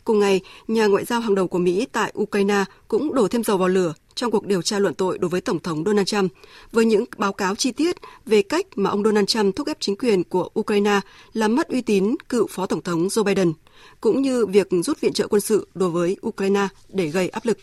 Cùng 0.03 0.19
ngày, 0.19 0.41
nhà 0.67 0.87
ngoại 0.87 1.05
giao 1.05 1.19
hàng 1.19 1.35
đầu 1.35 1.47
của 1.47 1.57
Mỹ 1.57 1.87
tại 1.91 2.13
Ukraine 2.19 2.65
cũng 2.87 3.13
đổ 3.13 3.27
thêm 3.27 3.43
dầu 3.43 3.57
vào 3.57 3.67
lửa 3.67 3.93
trong 4.15 4.31
cuộc 4.31 4.45
điều 4.45 4.61
tra 4.61 4.79
luận 4.79 4.93
tội 4.93 5.17
đối 5.17 5.29
với 5.29 5.41
Tổng 5.41 5.59
thống 5.59 5.83
Donald 5.85 6.07
Trump, 6.07 6.31
với 6.71 6.85
những 6.85 7.05
báo 7.17 7.33
cáo 7.33 7.55
chi 7.55 7.71
tiết 7.71 7.95
về 8.25 8.41
cách 8.41 8.65
mà 8.75 8.89
ông 8.89 9.03
Donald 9.03 9.27
Trump 9.27 9.55
thúc 9.55 9.67
ép 9.67 9.79
chính 9.79 9.95
quyền 9.95 10.23
của 10.23 10.49
Ukraine 10.59 10.99
làm 11.33 11.55
mất 11.55 11.69
uy 11.69 11.81
tín 11.81 12.15
cựu 12.29 12.47
Phó 12.47 12.65
Tổng 12.65 12.81
thống 12.81 13.07
Joe 13.07 13.23
Biden, 13.23 13.53
cũng 14.01 14.21
như 14.21 14.45
việc 14.45 14.67
rút 14.83 15.01
viện 15.01 15.13
trợ 15.13 15.27
quân 15.27 15.41
sự 15.41 15.67
đối 15.73 15.89
với 15.89 16.17
Ukraine 16.27 16.67
để 16.89 17.07
gây 17.07 17.29
áp 17.29 17.45
lực. 17.45 17.57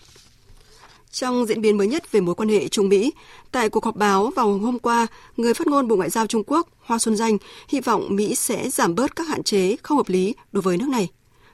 Trong 1.10 1.46
diễn 1.46 1.60
biến 1.60 1.78
mới 1.78 1.86
nhất 1.86 2.12
về 2.12 2.20
mối 2.20 2.34
quan 2.34 2.48
hệ 2.48 2.68
Trung 2.68 2.88
Mỹ, 2.88 3.12
tại 3.52 3.68
cuộc 3.68 3.84
họp 3.84 3.96
báo 3.96 4.30
vào 4.36 4.58
hôm 4.58 4.78
qua, 4.78 5.06
người 5.36 5.54
phát 5.54 5.66
ngôn 5.66 5.88
Bộ 5.88 5.96
Ngoại 5.96 6.10
giao 6.10 6.26
Trung 6.26 6.42
Quốc 6.46 6.68
Hoa 6.80 6.98
Xuân 6.98 7.16
Danh 7.16 7.38
hy 7.68 7.80
vọng 7.80 8.06
Mỹ 8.10 8.34
sẽ 8.34 8.70
giảm 8.70 8.94
bớt 8.94 9.16
các 9.16 9.28
hạn 9.28 9.42
chế 9.42 9.76
không 9.82 9.96
hợp 9.96 10.08
lý 10.08 10.34
đối 10.52 10.62
với 10.62 10.76
nước 10.76 10.88
này. 10.88 11.08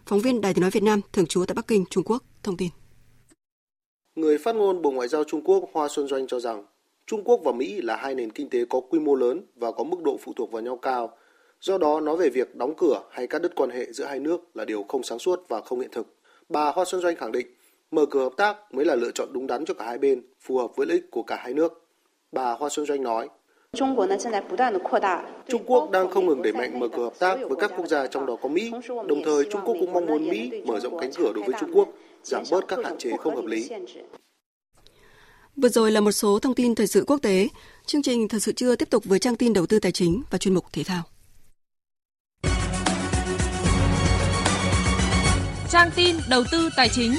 Phóng 0.09 0.21
viên 0.21 0.41
Đài 0.41 0.55
tiếng 0.55 0.63
nói 0.63 0.71
Việt 0.71 0.83
Nam 0.83 1.01
thường 1.13 1.27
trú 1.27 1.45
tại 1.47 1.55
Bắc 1.55 1.67
Kinh, 1.67 1.85
Trung 1.91 2.05
Quốc 2.05 2.23
thông 2.43 2.57
tin. 2.57 2.69
Người 4.15 4.39
phát 4.39 4.57
ngôn 4.57 4.83
Bộ 4.83 4.91
Ngoại 4.91 5.09
giao 5.09 5.25
Trung 5.25 5.43
Quốc 5.45 5.65
Hoa 5.73 5.89
Xuân 5.89 6.09
Doanh 6.09 6.27
cho 6.27 6.41
rằng 6.41 6.65
Trung 7.07 7.25
Quốc 7.25 7.41
và 7.45 7.53
Mỹ 7.53 7.83
là 7.83 7.97
hai 7.97 8.15
nền 8.15 8.31
kinh 8.31 8.51
tế 8.51 8.65
có 8.71 8.81
quy 8.81 8.99
mô 8.99 9.15
lớn 9.15 9.47
và 9.55 9.73
có 9.73 9.85
mức 9.85 10.03
độ 10.03 10.17
phụ 10.21 10.33
thuộc 10.37 10.53
vào 10.53 10.63
nhau 10.63 10.77
cao. 10.77 11.17
Do 11.61 11.79
đó, 11.79 12.01
nói 12.01 12.17
về 12.17 12.29
việc 12.29 12.57
đóng 12.57 12.75
cửa 12.77 13.03
hay 13.11 13.27
cắt 13.27 13.43
đứt 13.43 13.53
quan 13.55 13.71
hệ 13.71 13.93
giữa 13.93 14.05
hai 14.05 14.21
nước 14.21 14.57
là 14.57 14.65
điều 14.65 14.83
không 14.89 15.03
sáng 15.03 15.19
suốt 15.19 15.45
và 15.49 15.61
không 15.61 15.81
hiện 15.81 15.91
thực. 15.93 16.17
Bà 16.49 16.73
Hoa 16.73 16.85
Xuân 16.85 17.01
Doanh 17.01 17.17
khẳng 17.17 17.33
định 17.33 17.47
mở 17.91 18.07
cửa 18.11 18.23
hợp 18.23 18.33
tác 18.37 18.75
mới 18.75 18.85
là 18.85 18.95
lựa 18.95 19.11
chọn 19.15 19.29
đúng 19.33 19.47
đắn 19.47 19.65
cho 19.65 19.75
cả 19.75 19.85
hai 19.85 19.99
bên, 19.99 20.23
phù 20.41 20.59
hợp 20.59 20.77
với 20.77 20.87
lợi 20.87 20.97
ích 20.97 21.11
của 21.11 21.23
cả 21.23 21.37
hai 21.37 21.55
nước. 21.55 21.89
Bà 22.33 22.53
Hoa 22.53 22.69
Xuân 22.69 22.87
Doanh 22.87 23.03
nói, 23.03 23.29
Trung 23.73 25.65
Quốc 25.67 25.91
đang 25.91 26.11
không 26.11 26.27
ngừng 26.27 26.43
đẩy 26.43 26.53
mạnh 26.53 26.81
mở 26.81 26.89
cửa 26.97 27.03
hợp 27.03 27.19
tác 27.19 27.39
với 27.49 27.57
các 27.61 27.71
quốc 27.77 27.87
gia 27.87 28.07
trong 28.07 28.27
đó 28.27 28.37
có 28.43 28.49
Mỹ. 28.49 28.71
Đồng 28.89 29.23
thời, 29.25 29.45
Trung 29.53 29.61
Quốc 29.65 29.77
cũng 29.81 29.93
mong 29.93 30.07
muốn 30.07 30.29
Mỹ 30.29 30.51
mở 30.65 30.81
rộng 30.81 30.99
cánh 30.99 31.11
cửa 31.17 31.33
đối 31.35 31.45
với 31.45 31.55
Trung 31.61 31.71
Quốc, 31.75 31.89
giảm 32.23 32.43
bớt 32.51 32.69
các 32.69 32.79
hạn 32.85 32.99
chế 32.99 33.11
không 33.19 33.37
hợp 33.37 33.45
lý. 33.45 33.69
Vừa 35.57 35.69
rồi 35.69 35.91
là 35.91 36.01
một 36.01 36.13
số 36.13 36.39
thông 36.39 36.55
tin 36.55 36.75
thời 36.75 36.87
sự 36.87 37.05
quốc 37.07 37.19
tế. 37.23 37.49
Chương 37.87 38.03
trình 38.03 38.29
Thời 38.29 38.41
sự 38.41 38.53
trưa 38.53 38.77
tiếp 38.77 38.91
tục 38.91 39.05
với 39.05 39.19
trang 39.19 39.37
tin 39.37 39.53
đầu 39.53 39.67
tư 39.67 39.79
tài 39.79 39.93
chính 39.93 40.23
và 40.31 40.39
chuyên 40.39 40.55
mục 40.55 40.65
thể 40.73 40.83
thao. 40.85 41.03
Trang 45.71 45.91
tin 45.97 46.17
đầu 46.31 46.45
tư 46.53 46.69
tài 46.77 46.89
chính. 46.89 47.13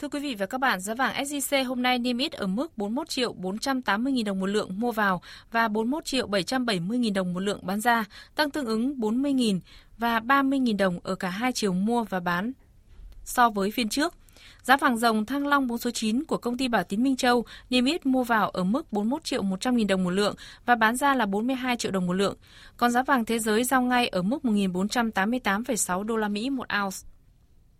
Thưa 0.00 0.08
quý 0.08 0.20
vị 0.20 0.34
và 0.34 0.46
các 0.46 0.58
bạn, 0.58 0.80
giá 0.80 0.94
vàng 0.94 1.14
SJC 1.14 1.64
hôm 1.64 1.82
nay 1.82 1.98
niêm 1.98 2.18
yết 2.18 2.32
ở 2.32 2.46
mức 2.46 2.78
41 2.78 3.08
triệu 3.08 3.32
480 3.32 4.12
000 4.16 4.24
đồng 4.24 4.40
một 4.40 4.46
lượng 4.46 4.80
mua 4.80 4.92
vào 4.92 5.22
và 5.52 5.68
41 5.68 6.04
triệu 6.04 6.26
770 6.26 7.00
000 7.02 7.12
đồng 7.12 7.34
một 7.34 7.40
lượng 7.40 7.60
bán 7.62 7.80
ra, 7.80 8.04
tăng 8.34 8.50
tương 8.50 8.66
ứng 8.66 9.00
40 9.00 9.34
000 9.38 9.60
và 9.98 10.20
30 10.20 10.60
000 10.66 10.76
đồng 10.76 10.98
ở 11.02 11.14
cả 11.14 11.28
hai 11.28 11.52
chiều 11.52 11.72
mua 11.72 12.04
và 12.04 12.20
bán 12.20 12.52
so 13.24 13.50
với 13.50 13.70
phiên 13.70 13.88
trước. 13.88 14.14
Giá 14.62 14.76
vàng 14.76 14.98
dòng 14.98 15.26
Thăng 15.26 15.46
Long 15.46 15.66
4 15.66 15.78
số 15.78 15.90
9 15.90 16.24
của 16.24 16.36
công 16.36 16.56
ty 16.56 16.68
Bảo 16.68 16.84
Tín 16.84 17.02
Minh 17.02 17.16
Châu 17.16 17.44
niêm 17.70 17.84
yết 17.84 18.06
mua 18.06 18.24
vào 18.24 18.50
ở 18.50 18.64
mức 18.64 18.92
41 18.92 19.24
triệu 19.24 19.42
100 19.42 19.76
000 19.76 19.86
đồng 19.86 20.04
một 20.04 20.10
lượng 20.10 20.34
và 20.66 20.74
bán 20.74 20.96
ra 20.96 21.14
là 21.14 21.26
42 21.26 21.76
triệu 21.76 21.92
đồng 21.92 22.06
một 22.06 22.12
lượng. 22.12 22.36
Còn 22.76 22.90
giá 22.90 23.02
vàng 23.02 23.24
thế 23.24 23.38
giới 23.38 23.64
giao 23.64 23.82
ngay 23.82 24.08
ở 24.08 24.22
mức 24.22 24.38
1.488,6 24.42 26.02
đô 26.02 26.16
la 26.16 26.28
Mỹ 26.28 26.50
một 26.50 26.66
ounce. 26.82 27.10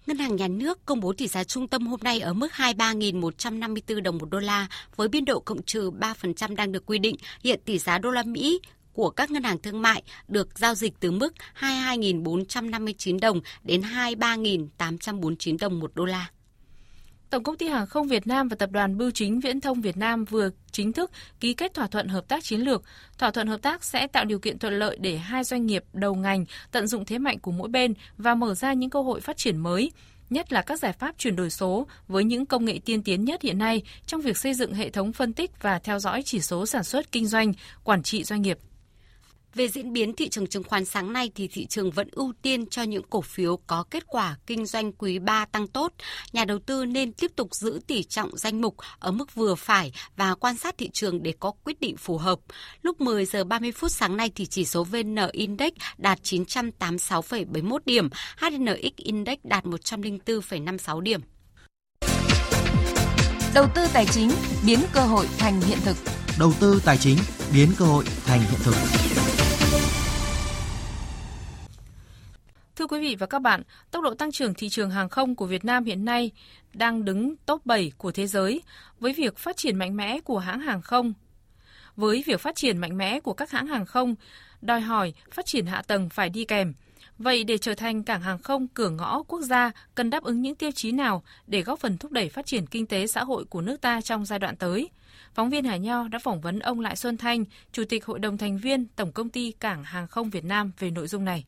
Ngân 0.07 0.19
hàng 0.19 0.37
Nhà 0.37 0.49
nước 0.49 0.87
công 0.87 1.01
bố 1.01 1.13
tỷ 1.13 1.29
giá 1.29 1.45
trung 1.45 1.69
tâm 1.69 1.87
hôm 1.87 2.01
nay 2.03 2.21
ở 2.21 2.33
mức 2.33 2.49
23.154 2.53 4.03
đồng 4.03 4.19
một 4.19 4.31
đô 4.31 4.39
la, 4.39 4.67
với 4.97 5.09
biên 5.09 5.25
độ 5.25 5.41
cộng 5.41 5.63
trừ 5.63 5.91
3% 5.91 6.55
đang 6.55 6.73
được 6.73 6.87
quy 6.87 6.99
định. 6.99 7.17
Hiện 7.45 7.61
tỷ 7.65 7.79
giá 7.79 7.99
đô 7.99 8.11
la 8.11 8.23
Mỹ 8.23 8.61
của 8.93 9.11
các 9.11 9.31
ngân 9.31 9.43
hàng 9.43 9.59
thương 9.59 9.83
mại 9.83 10.03
được 10.29 10.59
giao 10.59 10.75
dịch 10.75 10.93
từ 11.01 11.11
mức 11.11 11.35
22.459 11.61 13.19
đồng 13.21 13.41
đến 13.63 13.81
23.849 13.81 15.57
đồng 15.61 15.81
một 15.81 15.93
đô 15.95 16.05
la. 16.05 16.31
Tổng 17.31 17.43
công 17.43 17.57
ty 17.57 17.69
Hàng 17.69 17.87
không 17.87 18.09
Việt 18.09 18.27
Nam 18.27 18.49
và 18.49 18.57
Tập 18.57 18.71
đoàn 18.73 18.99
Bưu 18.99 19.11
chính 19.11 19.41
Viễn 19.41 19.61
thông 19.61 19.81
Việt 19.81 19.97
Nam 19.97 20.25
vừa 20.25 20.51
chính 20.73 20.93
thức 20.93 21.11
ký 21.41 21.55
kết 21.55 21.75
thỏa 21.75 21.87
thuận 21.87 22.09
hợp 22.09 22.29
tác 22.29 22.45
chiến 22.45 22.61
lược. 22.61 22.83
Thỏa 23.19 23.31
thuận 23.31 23.47
hợp 23.47 23.63
tác 23.63 23.85
sẽ 23.85 24.07
tạo 24.07 24.25
điều 24.25 24.39
kiện 24.39 24.59
thuận 24.59 24.79
lợi 24.79 24.97
để 25.01 25.17
hai 25.17 25.45
doanh 25.45 25.67
nghiệp 25.67 25.85
đầu 25.93 26.15
ngành 26.15 26.45
tận 26.71 26.87
dụng 26.87 27.05
thế 27.05 27.19
mạnh 27.19 27.39
của 27.39 27.51
mỗi 27.51 27.69
bên 27.69 27.95
và 28.19 28.35
mở 28.35 28.55
ra 28.55 28.73
những 28.73 28.91
cơ 28.91 29.03
hội 29.03 29.21
phát 29.21 29.37
triển 29.37 29.59
mới, 29.59 29.93
nhất 30.31 30.53
là 30.53 30.63
các 30.63 30.79
giải 30.79 30.93
pháp 30.93 31.15
chuyển 31.19 31.37
đổi 31.37 31.51
số 31.51 31.87
với 32.09 32.25
những 32.25 32.47
công 32.47 32.65
nghệ 32.65 32.79
tiên 32.85 33.03
tiến 33.03 33.25
nhất 33.25 33.43
hiện 33.43 33.59
nay 33.59 33.83
trong 34.07 34.21
việc 34.21 34.37
xây 34.37 34.55
dựng 34.55 34.75
hệ 34.75 34.91
thống 34.91 35.13
phân 35.13 35.33
tích 35.33 35.51
và 35.63 35.79
theo 35.79 35.99
dõi 35.99 36.23
chỉ 36.25 36.41
số 36.41 36.67
sản 36.67 36.85
xuất 36.85 37.13
kinh 37.13 37.27
doanh, 37.27 37.53
quản 37.85 38.03
trị 38.03 38.25
doanh 38.25 38.43
nghiệp. 38.43 38.59
Về 39.55 39.69
diễn 39.69 39.93
biến 39.93 40.13
thị 40.13 40.29
trường 40.29 40.47
chứng 40.47 40.63
khoán 40.63 40.85
sáng 40.85 41.13
nay 41.13 41.31
thì 41.35 41.49
thị 41.49 41.67
trường 41.67 41.91
vẫn 41.91 42.09
ưu 42.13 42.33
tiên 42.43 42.67
cho 42.67 42.83
những 42.83 43.03
cổ 43.11 43.21
phiếu 43.21 43.57
có 43.67 43.85
kết 43.91 44.07
quả 44.07 44.37
kinh 44.47 44.67
doanh 44.67 44.93
quý 44.93 45.19
3 45.19 45.45
tăng 45.45 45.67
tốt. 45.67 45.93
Nhà 46.33 46.45
đầu 46.45 46.59
tư 46.59 46.85
nên 46.85 47.13
tiếp 47.13 47.31
tục 47.37 47.55
giữ 47.55 47.81
tỷ 47.87 48.03
trọng 48.03 48.37
danh 48.37 48.61
mục 48.61 48.77
ở 48.99 49.11
mức 49.11 49.35
vừa 49.35 49.55
phải 49.55 49.93
và 50.17 50.35
quan 50.35 50.57
sát 50.57 50.79
thị 50.79 50.91
trường 50.93 51.23
để 51.23 51.35
có 51.41 51.53
quyết 51.65 51.81
định 51.81 51.97
phù 51.97 52.19
hợp. 52.19 52.39
Lúc 52.83 53.01
10 53.01 53.25
giờ 53.25 53.45
30 53.45 53.73
phút 53.73 53.91
sáng 53.91 54.17
nay 54.17 54.31
thì 54.35 54.47
chỉ 54.47 54.65
số 54.65 54.85
VN 54.85 55.17
Index 55.33 55.73
đạt 55.99 56.19
986,71 56.23 57.79
điểm, 57.87 58.09
HNX 58.37 58.97
Index 58.97 59.39
đạt 59.45 59.65
104,56 59.65 61.01
điểm. 61.01 61.21
Đầu 63.55 63.67
tư 63.75 63.87
tài 63.93 64.07
chính 64.07 64.31
biến 64.67 64.79
cơ 64.93 65.01
hội 65.01 65.27
thành 65.39 65.61
hiện 65.61 65.79
thực. 65.85 65.97
Đầu 66.39 66.53
tư 66.61 66.83
tài 66.85 66.99
chính 66.99 67.19
biến 67.55 67.69
cơ 67.79 67.85
hội 67.85 68.05
thành 68.27 68.41
hiện 68.41 68.61
thực. 68.63 69.10
Thưa 72.81 72.87
quý 72.87 73.01
vị 73.01 73.17
và 73.19 73.27
các 73.27 73.39
bạn, 73.39 73.63
tốc 73.91 74.05
độ 74.05 74.15
tăng 74.15 74.33
trưởng 74.33 74.55
thị 74.55 74.69
trường 74.69 74.91
hàng 74.91 75.09
không 75.09 75.35
của 75.35 75.47
Việt 75.47 75.65
Nam 75.65 75.85
hiện 75.85 76.05
nay 76.05 76.31
đang 76.75 77.05
đứng 77.05 77.37
top 77.37 77.67
7 77.67 77.93
của 77.99 78.13
thế 78.13 78.27
giới 78.27 78.63
với 79.01 79.13
việc 79.13 79.39
phát 79.39 79.57
triển 79.57 79.77
mạnh 79.77 79.97
mẽ 79.97 80.21
của 80.21 80.39
hãng 80.39 80.61
hàng 80.61 80.83
không. 80.83 81.13
Với 81.97 82.25
việc 82.27 82.41
phát 82.41 82.57
triển 82.57 82.79
mạnh 82.79 82.99
mẽ 82.99 83.21
của 83.21 83.33
các 83.33 83.51
hãng 83.51 83.67
hàng 83.67 83.87
không, 83.87 84.15
đòi 84.63 84.81
hỏi 84.81 85.13
phát 85.31 85.47
triển 85.47 85.67
hạ 85.67 85.83
tầng 85.83 86.09
phải 86.09 86.29
đi 86.29 86.45
kèm. 86.45 86.73
Vậy 87.19 87.45
để 87.45 87.59
trở 87.59 87.75
thành 87.75 88.05
cảng 88.05 88.23
hàng 88.23 88.39
không 88.39 88.69
cửa 88.69 88.91
ngõ 88.91 89.23
quốc 89.23 89.41
gia, 89.41 89.71
cần 89.95 90.11
đáp 90.11 90.23
ứng 90.23 90.43
những 90.43 90.55
tiêu 90.55 90.71
chí 90.71 90.93
nào 90.93 91.23
để 91.47 91.63
góp 91.63 91.79
phần 91.79 91.99
thúc 91.99 92.13
đẩy 92.13 92.29
phát 92.29 92.47
triển 92.47 92.67
kinh 92.67 92.87
tế 92.87 93.07
xã 93.07 93.25
hội 93.25 93.45
của 93.45 93.61
nước 93.61 93.81
ta 93.81 94.01
trong 94.01 94.25
giai 94.25 94.39
đoạn 94.39 94.57
tới? 94.57 94.89
Phóng 95.35 95.51
viên 95.51 95.65
hà 95.65 95.77
Nho 95.77 96.09
đã 96.09 96.19
phỏng 96.19 96.41
vấn 96.41 96.59
ông 96.59 96.81
Lại 96.81 96.97
Xuân 96.97 97.17
Thanh, 97.17 97.45
Chủ 97.73 97.85
tịch 97.89 98.05
Hội 98.05 98.19
đồng 98.19 98.39
thành 98.39 98.59
viên 98.59 98.87
Tổng 98.87 99.13
công 99.13 99.29
ty 99.29 99.53
Cảng 99.53 99.85
Hàng 99.85 100.07
không 100.07 100.31
Việt 100.31 100.45
Nam 100.45 100.73
về 100.79 100.91
nội 100.91 101.09
dung 101.09 101.25
này. 101.25 101.45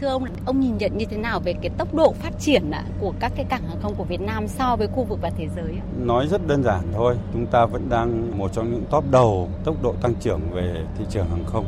Thưa 0.00 0.08
ông, 0.08 0.24
ông 0.46 0.60
nhìn 0.60 0.78
nhận 0.78 0.98
như 0.98 1.04
thế 1.04 1.16
nào 1.16 1.40
về 1.40 1.52
cái 1.62 1.70
tốc 1.78 1.94
độ 1.94 2.12
phát 2.12 2.32
triển 2.38 2.70
à, 2.70 2.84
của 3.00 3.12
các 3.20 3.32
cái 3.36 3.44
cảng 3.48 3.62
hàng 3.68 3.78
không 3.82 3.94
của 3.94 4.04
Việt 4.04 4.20
Nam 4.20 4.48
so 4.48 4.76
với 4.76 4.88
khu 4.88 5.04
vực 5.04 5.18
và 5.22 5.30
thế 5.38 5.48
giới? 5.56 5.74
Nói 5.98 6.26
rất 6.26 6.46
đơn 6.46 6.62
giản 6.62 6.80
thôi, 6.92 7.16
chúng 7.32 7.46
ta 7.46 7.66
vẫn 7.66 7.88
đang 7.88 8.38
một 8.38 8.52
trong 8.52 8.72
những 8.72 8.84
top 8.90 9.04
đầu 9.10 9.48
tốc 9.64 9.82
độ 9.82 9.94
tăng 10.02 10.14
trưởng 10.14 10.40
về 10.50 10.84
thị 10.98 11.04
trường 11.10 11.28
hàng 11.28 11.44
không 11.46 11.64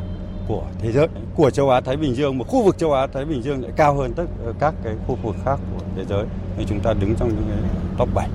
của 0.47 0.63
thế 0.79 0.91
giới, 0.91 1.07
của 1.35 1.49
châu 1.49 1.69
Á 1.69 1.81
Thái 1.81 1.97
Bình 1.97 2.15
Dương, 2.15 2.37
một 2.37 2.47
khu 2.47 2.63
vực 2.63 2.77
châu 2.77 2.93
Á 2.93 3.07
Thái 3.07 3.25
Bình 3.25 3.41
Dương 3.41 3.61
lại 3.61 3.71
cao 3.75 3.93
hơn 3.95 4.13
tất 4.13 4.25
ờ, 4.45 4.53
các 4.59 4.73
cái 4.83 4.95
khu 5.07 5.17
vực 5.23 5.35
khác 5.45 5.59
của 5.73 5.83
thế 5.95 6.05
giới. 6.09 6.25
Thì 6.57 6.65
chúng 6.67 6.79
ta 6.79 6.93
đứng 6.93 7.15
trong 7.15 7.29
những 7.29 7.45
cái 7.49 7.69
top 7.97 8.09
7 8.13 8.29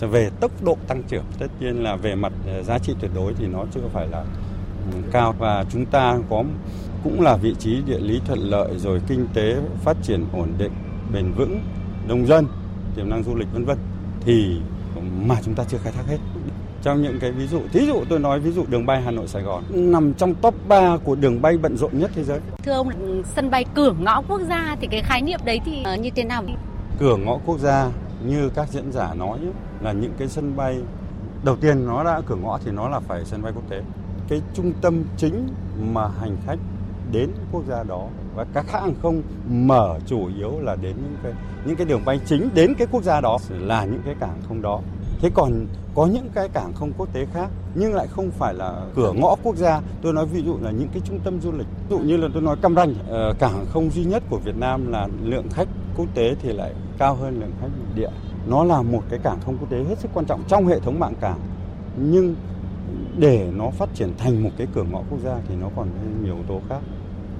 về 0.00 0.30
tốc 0.40 0.52
độ 0.62 0.76
tăng 0.88 1.02
trưởng 1.02 1.24
tất 1.38 1.46
nhiên 1.60 1.82
là 1.82 1.96
về 1.96 2.14
mặt 2.14 2.32
ờ, 2.46 2.62
giá 2.62 2.78
trị 2.78 2.94
tuyệt 3.00 3.10
đối 3.14 3.34
thì 3.34 3.46
nó 3.46 3.64
chưa 3.74 3.80
phải 3.92 4.06
là 4.08 4.24
ừ, 4.92 4.98
cao 5.12 5.34
và 5.38 5.64
chúng 5.70 5.86
ta 5.86 6.18
có 6.30 6.44
cũng 7.08 7.20
là 7.20 7.36
vị 7.36 7.54
trí 7.58 7.82
địa 7.86 7.98
lý 7.98 8.20
thuận 8.26 8.38
lợi 8.38 8.78
rồi 8.78 9.00
kinh 9.08 9.26
tế 9.34 9.56
phát 9.84 9.96
triển 10.02 10.24
ổn 10.32 10.48
định 10.58 10.72
bền 11.12 11.32
vững 11.32 11.60
đông 12.08 12.26
dân 12.26 12.46
tiềm 12.96 13.10
năng 13.10 13.22
du 13.22 13.34
lịch 13.34 13.48
vân 13.52 13.64
vân. 13.64 13.78
Thì 14.20 14.60
mà 15.26 15.34
chúng 15.44 15.54
ta 15.54 15.64
chưa 15.68 15.78
khai 15.78 15.92
thác 15.92 16.06
hết. 16.06 16.18
Trong 16.82 17.02
những 17.02 17.18
cái 17.20 17.32
ví 17.32 17.46
dụ 17.46 17.60
thí 17.72 17.86
dụ 17.86 18.04
tôi 18.08 18.18
nói 18.18 18.40
ví 18.40 18.50
dụ 18.50 18.64
đường 18.68 18.86
bay 18.86 19.02
Hà 19.02 19.10
Nội 19.10 19.28
Sài 19.28 19.42
Gòn 19.42 19.64
nằm 19.70 20.14
trong 20.14 20.34
top 20.34 20.54
3 20.68 20.96
của 21.04 21.14
đường 21.14 21.42
bay 21.42 21.58
bận 21.58 21.76
rộn 21.76 21.90
nhất 21.98 22.10
thế 22.14 22.24
giới. 22.24 22.40
Thưa 22.62 22.72
ông 22.72 23.22
sân 23.36 23.50
bay 23.50 23.64
cửa 23.74 23.92
ngõ 24.00 24.22
quốc 24.28 24.40
gia 24.48 24.76
thì 24.80 24.86
cái 24.90 25.02
khái 25.02 25.22
niệm 25.22 25.40
đấy 25.44 25.60
thì 25.64 25.82
ờ, 25.84 25.96
như 25.96 26.10
thế 26.10 26.24
nào? 26.24 26.42
Cửa 26.98 27.16
ngõ 27.16 27.38
quốc 27.46 27.58
gia 27.58 27.90
như 28.26 28.50
các 28.54 28.68
diễn 28.68 28.92
giả 28.92 29.14
nói 29.14 29.38
là 29.80 29.92
những 29.92 30.12
cái 30.18 30.28
sân 30.28 30.56
bay 30.56 30.80
đầu 31.44 31.56
tiên 31.56 31.86
nó 31.86 32.04
đã 32.04 32.20
cửa 32.26 32.36
ngõ 32.36 32.58
thì 32.64 32.70
nó 32.70 32.88
là 32.88 33.00
phải 33.00 33.24
sân 33.24 33.42
bay 33.42 33.52
quốc 33.54 33.64
tế. 33.70 33.82
Cái 34.28 34.42
trung 34.54 34.72
tâm 34.80 35.04
chính 35.16 35.48
mà 35.92 36.08
hành 36.20 36.36
khách 36.46 36.58
đến 37.12 37.30
quốc 37.52 37.62
gia 37.68 37.82
đó. 37.82 38.06
Và 38.34 38.44
các 38.54 38.70
hãng 38.70 38.82
hàng 38.82 38.94
không 39.02 39.22
mở 39.48 39.98
chủ 40.06 40.28
yếu 40.38 40.60
là 40.60 40.76
đến 40.76 40.96
những 40.96 41.16
cái 41.22 41.32
những 41.64 41.76
cái 41.76 41.86
đường 41.86 42.04
bay 42.04 42.20
chính 42.26 42.48
đến 42.54 42.74
cái 42.78 42.86
quốc 42.90 43.02
gia 43.02 43.20
đó 43.20 43.38
là 43.50 43.84
những 43.84 44.02
cái 44.04 44.14
cảng 44.20 44.42
không 44.48 44.62
đó. 44.62 44.80
Thế 45.20 45.30
còn 45.34 45.66
có 45.94 46.06
những 46.06 46.28
cái 46.34 46.48
cảng 46.48 46.72
không 46.72 46.92
quốc 46.98 47.12
tế 47.12 47.26
khác, 47.32 47.48
nhưng 47.74 47.94
lại 47.94 48.06
không 48.06 48.30
phải 48.30 48.54
là 48.54 48.82
cửa 48.94 49.12
ngõ 49.12 49.36
quốc 49.42 49.56
gia. 49.56 49.80
Tôi 50.02 50.12
nói 50.12 50.26
ví 50.26 50.42
dụ 50.42 50.58
là 50.62 50.70
những 50.70 50.88
cái 50.92 51.02
trung 51.04 51.20
tâm 51.24 51.40
du 51.40 51.52
lịch. 51.52 51.66
Ví 51.88 51.96
dụ 51.96 51.98
như 51.98 52.16
là 52.16 52.28
tôi 52.32 52.42
nói 52.42 52.56
Cam 52.62 52.74
Ranh 52.74 52.94
ờ, 53.08 53.34
cảng 53.38 53.66
không 53.68 53.90
duy 53.90 54.04
nhất 54.04 54.22
của 54.30 54.38
Việt 54.38 54.56
Nam 54.56 54.92
là 54.92 55.08
lượng 55.22 55.48
khách 55.50 55.68
quốc 55.96 56.06
tế 56.14 56.34
thì 56.42 56.52
lại 56.52 56.74
cao 56.98 57.14
hơn 57.14 57.40
lượng 57.40 57.52
khách 57.60 57.68
nội 57.78 57.88
địa. 57.94 58.10
Nó 58.46 58.64
là 58.64 58.82
một 58.82 59.02
cái 59.10 59.18
cảng 59.22 59.40
không 59.44 59.56
quốc 59.60 59.70
tế 59.70 59.84
hết 59.88 59.98
sức 59.98 60.10
quan 60.14 60.26
trọng 60.26 60.42
trong 60.48 60.66
hệ 60.66 60.80
thống 60.80 61.00
mạng 61.00 61.14
cảng. 61.20 61.40
Nhưng 61.96 62.34
để 63.18 63.50
nó 63.56 63.70
phát 63.70 63.88
triển 63.94 64.12
thành 64.18 64.42
một 64.42 64.50
cái 64.58 64.66
cửa 64.74 64.84
ngõ 64.90 65.02
quốc 65.10 65.18
gia 65.24 65.36
thì 65.48 65.54
nó 65.60 65.68
còn 65.76 65.88
nhiều 66.24 66.34
yếu 66.34 66.44
tố 66.48 66.60
khác 66.68 66.80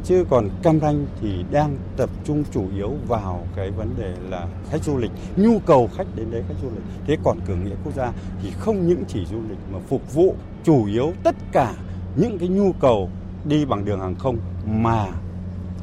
chứ 0.04 0.24
còn 0.30 0.48
Cam 0.62 0.80
Ranh 0.80 1.06
thì 1.20 1.44
đang 1.50 1.76
tập 1.96 2.10
trung 2.24 2.44
chủ 2.52 2.64
yếu 2.76 2.92
vào 3.08 3.46
cái 3.56 3.70
vấn 3.70 3.94
đề 3.98 4.14
là 4.30 4.46
khách 4.70 4.84
du 4.84 4.96
lịch, 4.96 5.10
nhu 5.36 5.58
cầu 5.58 5.88
khách 5.96 6.06
đến 6.14 6.30
đấy, 6.30 6.42
khách 6.48 6.54
du 6.62 6.68
lịch. 6.68 6.84
Thế 7.06 7.16
còn 7.24 7.38
cửa 7.46 7.54
nghĩa 7.54 7.76
quốc 7.84 7.94
gia 7.94 8.12
thì 8.42 8.50
không 8.50 8.86
những 8.86 9.04
chỉ 9.08 9.24
du 9.26 9.38
lịch 9.48 9.58
mà 9.72 9.78
phục 9.88 10.14
vụ 10.14 10.34
chủ 10.64 10.86
yếu 10.86 11.12
tất 11.22 11.34
cả 11.52 11.74
những 12.16 12.38
cái 12.38 12.48
nhu 12.48 12.72
cầu 12.72 13.10
đi 13.44 13.64
bằng 13.64 13.84
đường 13.84 14.00
hàng 14.00 14.14
không 14.14 14.38
mà 14.66 15.06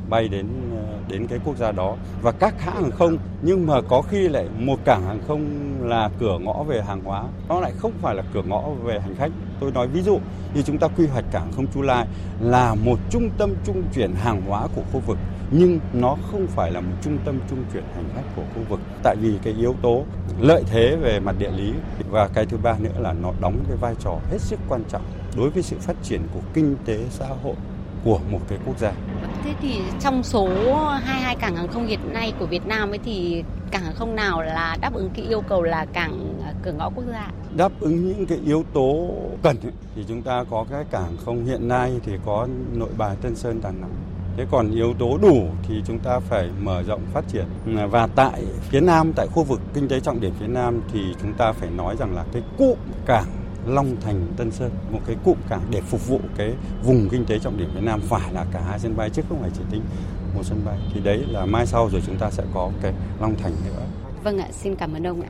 bay 0.09 0.27
đến 0.27 0.47
ờ, 0.75 0.97
đến 1.09 1.27
cái 1.27 1.39
quốc 1.45 1.57
gia 1.57 1.71
đó. 1.71 1.95
Và 2.21 2.31
các 2.31 2.61
hãng 2.61 2.75
hàng 2.75 2.91
không, 2.91 3.17
nhưng 3.41 3.67
mà 3.67 3.81
có 3.81 4.01
khi 4.01 4.27
lại 4.27 4.47
một 4.59 4.79
cảng 4.85 5.03
hàng 5.03 5.19
không 5.27 5.45
là 5.81 6.09
cửa 6.19 6.37
ngõ 6.41 6.63
về 6.63 6.81
hàng 6.81 7.01
hóa. 7.03 7.23
Nó 7.49 7.59
lại 7.59 7.71
không 7.77 7.91
phải 8.01 8.15
là 8.15 8.23
cửa 8.33 8.41
ngõ 8.41 8.69
về 8.83 8.99
hành 8.99 9.15
khách 9.15 9.31
tôi 9.59 9.71
nói 9.71 9.87
ví 9.87 10.01
dụ 10.01 10.19
như 10.53 10.61
chúng 10.61 10.77
ta 10.77 10.87
quy 10.87 11.07
hoạch 11.07 11.25
cảng 11.31 11.51
không 11.55 11.67
Chu 11.73 11.81
Lai 11.81 12.07
là 12.39 12.75
một 12.75 12.99
trung 13.09 13.29
tâm 13.37 13.53
trung 13.65 13.83
chuyển 13.93 14.13
hàng 14.13 14.41
hóa 14.47 14.67
của 14.75 14.81
khu 14.91 14.99
vực, 14.99 15.17
nhưng 15.51 15.79
nó 15.93 16.17
không 16.31 16.47
phải 16.47 16.71
là 16.71 16.81
một 16.81 16.93
trung 17.01 17.17
tâm 17.25 17.39
trung 17.49 17.63
chuyển 17.73 17.83
hành 17.95 18.09
khách 18.15 18.35
của 18.35 18.41
khu 18.55 18.61
vực. 18.69 18.79
Tại 19.03 19.15
vì 19.21 19.37
cái 19.43 19.53
yếu 19.53 19.75
tố 19.81 20.03
lợi 20.39 20.63
thế 20.71 20.95
về 20.95 21.19
mặt 21.19 21.35
địa 21.39 21.51
lý 21.51 21.73
và 22.09 22.27
cái 22.27 22.45
thứ 22.45 22.57
ba 22.57 22.75
nữa 22.79 22.99
là 22.99 23.13
nó 23.13 23.33
đóng 23.41 23.59
cái 23.67 23.77
vai 23.77 23.95
trò 23.99 24.19
hết 24.31 24.41
sức 24.41 24.59
quan 24.69 24.83
trọng 24.89 25.03
đối 25.37 25.49
với 25.49 25.63
sự 25.63 25.77
phát 25.79 25.95
triển 26.03 26.21
của 26.33 26.41
kinh 26.53 26.75
tế 26.85 26.99
xã 27.09 27.27
hội 27.43 27.55
của 28.05 28.19
một 28.31 28.39
cái 28.47 28.57
quốc 28.65 28.79
gia. 28.79 28.91
Thế 29.43 29.53
thì 29.61 29.81
trong 29.99 30.23
số 30.23 30.47
22 31.03 31.35
cảng 31.35 31.55
hàng 31.55 31.67
không 31.67 31.87
hiện 31.87 32.13
nay 32.13 32.33
của 32.39 32.45
Việt 32.45 32.67
Nam 32.67 32.91
ấy 32.91 32.99
thì 33.05 33.43
cảng 33.71 33.83
hàng 33.83 33.95
không 33.95 34.15
nào 34.15 34.41
là 34.41 34.77
đáp 34.81 34.93
ứng 34.93 35.09
cái 35.15 35.25
yêu 35.25 35.41
cầu 35.41 35.63
là 35.63 35.85
cảng 35.93 36.41
à, 36.45 36.53
cửa 36.63 36.71
ngõ 36.71 36.89
quốc 36.95 37.03
gia? 37.11 37.31
Đáp 37.55 37.71
ứng 37.79 38.07
những 38.07 38.25
cái 38.25 38.37
yếu 38.45 38.63
tố 38.73 39.09
cần 39.43 39.55
ấy, 39.63 39.71
thì 39.95 40.03
chúng 40.07 40.21
ta 40.21 40.43
có 40.49 40.65
cái 40.69 40.83
cảng 40.91 41.17
không 41.25 41.45
hiện 41.45 41.67
nay 41.67 41.91
thì 42.05 42.11
có 42.25 42.47
nội 42.73 42.89
bài 42.97 43.15
Tân 43.21 43.35
Sơn 43.35 43.61
Đà 43.63 43.71
Nẵng. 43.71 43.95
Thế 44.37 44.45
còn 44.51 44.71
yếu 44.71 44.93
tố 44.99 45.17
đủ 45.21 45.47
thì 45.67 45.75
chúng 45.85 45.99
ta 45.99 46.19
phải 46.19 46.49
mở 46.61 46.83
rộng 46.83 47.01
phát 47.13 47.23
triển. 47.27 47.45
Và 47.89 48.07
tại 48.15 48.43
phía 48.61 48.81
Nam, 48.81 49.13
tại 49.15 49.27
khu 49.27 49.43
vực 49.43 49.61
kinh 49.73 49.87
tế 49.87 49.99
trọng 49.99 50.21
điểm 50.21 50.33
phía 50.39 50.47
Nam 50.47 50.81
thì 50.93 50.99
chúng 51.21 51.33
ta 51.33 51.51
phải 51.51 51.69
nói 51.69 51.95
rằng 51.99 52.15
là 52.15 52.25
cái 52.33 52.41
cụm 52.57 52.77
cảng 53.05 53.44
Long 53.67 53.95
Thành 54.01 54.27
Tân 54.37 54.51
Sơn 54.51 54.71
một 54.91 54.99
cái 55.07 55.15
cụm 55.23 55.37
cảng 55.49 55.61
để 55.71 55.81
phục 55.81 56.07
vụ 56.07 56.19
cái 56.37 56.53
vùng 56.83 57.09
kinh 57.09 57.25
tế 57.25 57.39
trọng 57.39 57.57
điểm 57.57 57.69
phía 57.73 57.81
Nam 57.81 58.01
phải 58.01 58.33
là 58.33 58.45
cả 58.51 58.61
hai 58.61 58.79
sân 58.79 58.97
bay 58.97 59.09
chứ 59.09 59.21
không 59.29 59.41
phải 59.41 59.51
chỉ 59.53 59.61
tính 59.71 59.81
một 60.35 60.43
sân 60.43 60.61
bay 60.65 60.77
thì 60.93 60.99
đấy 60.99 61.25
là 61.27 61.45
mai 61.45 61.65
sau 61.65 61.89
rồi 61.91 62.01
chúng 62.05 62.17
ta 62.17 62.31
sẽ 62.31 62.43
có 62.53 62.71
cái 62.81 62.93
Long 63.21 63.35
Thành 63.35 63.53
nữa. 63.65 63.81
Vâng 64.23 64.37
ạ, 64.37 64.47
xin 64.51 64.75
cảm 64.75 64.93
ơn 64.93 65.07
ông 65.07 65.21
ạ. 65.21 65.29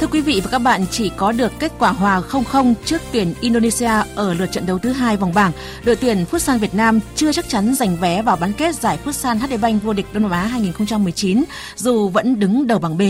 Thưa 0.00 0.06
quý 0.06 0.20
vị 0.20 0.40
và 0.44 0.50
các 0.50 0.58
bạn, 0.58 0.84
chỉ 0.90 1.12
có 1.16 1.32
được 1.32 1.52
kết 1.58 1.72
quả 1.78 1.90
hòa 1.90 2.20
0-0 2.20 2.74
trước 2.84 3.00
tuyển 3.12 3.34
Indonesia 3.40 3.90
ở 4.14 4.34
lượt 4.34 4.46
trận 4.52 4.66
đấu 4.66 4.78
thứ 4.78 4.92
hai 4.92 5.16
vòng 5.16 5.34
bảng, 5.34 5.52
đội 5.84 5.96
tuyển 5.96 6.24
Futsal 6.30 6.58
Việt 6.58 6.74
Nam 6.74 7.00
chưa 7.14 7.32
chắc 7.32 7.48
chắn 7.48 7.74
giành 7.74 7.96
vé 7.96 8.22
vào 8.22 8.36
bán 8.36 8.52
kết 8.52 8.74
giải 8.74 8.98
Futsal 9.04 9.38
HD 9.38 9.62
Bank 9.62 9.82
vô 9.82 9.92
địch 9.92 10.06
Đông 10.12 10.22
Nam 10.22 10.32
Á 10.32 10.40
2019 10.40 11.44
dù 11.76 12.08
vẫn 12.08 12.40
đứng 12.40 12.66
đầu 12.66 12.78
bảng 12.78 12.98
B. 12.98 13.02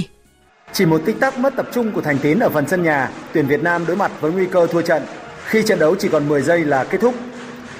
Chỉ 0.72 0.87
một 0.87 1.03
tích 1.07 1.20
tắc 1.20 1.39
mất 1.39 1.57
tập 1.57 1.68
trung 1.74 1.93
của 1.93 2.01
Thành 2.01 2.18
Tín 2.18 2.39
ở 2.39 2.49
phần 2.49 2.68
sân 2.68 2.82
nhà, 2.82 3.11
tuyển 3.32 3.47
Việt 3.47 3.62
Nam 3.62 3.87
đối 3.87 3.97
mặt 3.97 4.12
với 4.20 4.32
nguy 4.32 4.47
cơ 4.47 4.66
thua 4.66 4.82
trận 4.82 5.03
khi 5.45 5.62
trận 5.62 5.78
đấu 5.78 5.95
chỉ 5.99 6.09
còn 6.09 6.28
10 6.28 6.43
giây 6.43 6.64
là 6.64 6.84
kết 6.84 6.99
thúc. 7.01 7.14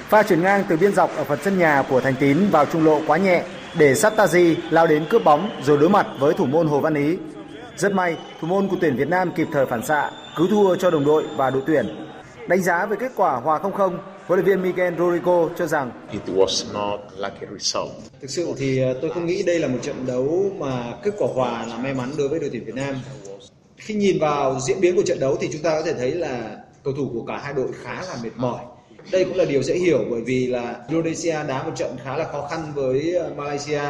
Pha 0.09 0.23
chuyển 0.23 0.41
ngang 0.41 0.63
từ 0.69 0.77
biên 0.77 0.95
dọc 0.95 1.17
ở 1.17 1.23
phần 1.23 1.39
sân 1.43 1.59
nhà 1.59 1.83
của 1.89 2.01
Thành 2.01 2.15
Tín 2.19 2.37
vào 2.51 2.65
trung 2.65 2.85
lộ 2.85 3.01
quá 3.07 3.17
nhẹ 3.17 3.43
để 3.77 3.93
Sataji 3.93 4.55
lao 4.69 4.87
đến 4.87 5.05
cướp 5.09 5.23
bóng 5.23 5.49
rồi 5.65 5.77
đối 5.77 5.89
mặt 5.89 6.07
với 6.19 6.33
thủ 6.33 6.45
môn 6.45 6.67
Hồ 6.67 6.79
Văn 6.79 6.93
Ý 6.93 7.17
rất 7.77 7.93
may, 7.93 8.17
thủ 8.41 8.47
môn 8.47 8.67
của 8.67 8.77
tuyển 8.81 8.95
Việt 8.95 9.07
Nam 9.07 9.31
kịp 9.35 9.47
thời 9.51 9.65
phản 9.65 9.85
xạ, 9.85 10.11
cứu 10.37 10.47
thua 10.47 10.75
cho 10.75 10.91
đồng 10.91 11.05
đội 11.05 11.23
và 11.35 11.49
đội 11.49 11.61
tuyển. 11.67 12.07
Đánh 12.47 12.61
giá 12.61 12.85
về 12.85 12.97
kết 12.99 13.11
quả 13.15 13.35
hòa 13.35 13.59
0-0, 13.59 13.97
huấn 14.27 14.39
luyện 14.39 14.45
viên 14.45 14.61
Miguel 14.61 14.93
Rodrigo 14.97 15.49
cho 15.57 15.67
rằng 15.67 15.91
It 16.11 16.21
was 16.27 16.73
not 16.73 16.99
lucky 17.17 17.45
result. 17.57 17.89
Thực 18.21 18.29
sự 18.29 18.53
thì 18.57 18.81
ờ, 18.81 18.99
tôi 19.01 19.11
không 19.11 19.25
nghĩ 19.25 19.43
đây 19.43 19.59
là 19.59 19.67
một 19.67 19.79
trận 19.81 20.05
đấu 20.07 20.51
mà 20.59 20.93
kết 21.03 21.11
quả 21.17 21.27
hòa 21.35 21.65
là 21.65 21.77
may 21.77 21.93
mắn 21.93 22.09
đối 22.17 22.27
với 22.27 22.39
đội 22.39 22.49
tuyển 22.53 22.65
Việt 22.65 22.75
Nam. 22.75 22.95
Khi 23.77 23.93
nhìn 23.93 24.19
vào 24.19 24.59
diễn 24.59 24.81
biến 24.81 24.95
của 24.95 25.03
trận 25.05 25.19
đấu 25.19 25.37
thì 25.41 25.49
chúng 25.53 25.61
ta 25.61 25.69
có 25.69 25.81
thể 25.85 25.93
thấy 25.93 26.11
là 26.11 26.57
cầu 26.83 26.93
thủ 26.97 27.09
của 27.13 27.23
cả 27.27 27.37
hai 27.37 27.53
đội 27.53 27.67
khá 27.83 28.01
là 28.01 28.15
mệt 28.23 28.31
mỏi 28.35 28.59
đây 29.11 29.25
cũng 29.25 29.37
là 29.37 29.45
điều 29.45 29.63
dễ 29.63 29.77
hiểu 29.77 30.05
bởi 30.11 30.21
vì 30.21 30.47
là 30.47 30.79
Indonesia 30.89 31.43
đá 31.47 31.63
một 31.63 31.71
trận 31.75 31.95
khá 32.03 32.17
là 32.17 32.25
khó 32.31 32.47
khăn 32.47 32.71
với 32.75 33.13
ờ, 33.13 33.33
Malaysia. 33.37 33.81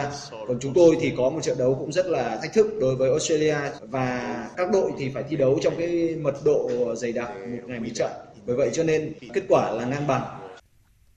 Còn 0.47 0.57
chúng 0.61 0.73
tôi 0.73 0.97
thì 1.01 1.13
có 1.17 1.29
một 1.29 1.39
trận 1.43 1.57
đấu 1.57 1.75
cũng 1.79 1.91
rất 1.91 2.05
là 2.05 2.39
thách 2.41 2.53
thức 2.53 2.67
đối 2.81 2.95
với 2.95 3.09
Australia 3.09 3.57
và 3.81 4.47
các 4.57 4.71
đội 4.71 4.91
thì 4.99 5.09
phải 5.13 5.23
thi 5.29 5.35
đấu 5.35 5.59
trong 5.63 5.73
cái 5.77 6.15
mật 6.21 6.35
độ 6.45 6.69
dày 6.95 7.11
đặc 7.11 7.29
một 7.51 7.63
ngày 7.67 7.79
một 7.79 7.89
trận. 7.95 8.11
Bởi 8.45 8.55
vậy 8.55 8.69
cho 8.73 8.83
nên 8.83 9.13
kết 9.33 9.43
quả 9.49 9.71
là 9.71 9.85
ngang 9.85 10.07
bằng. 10.07 10.23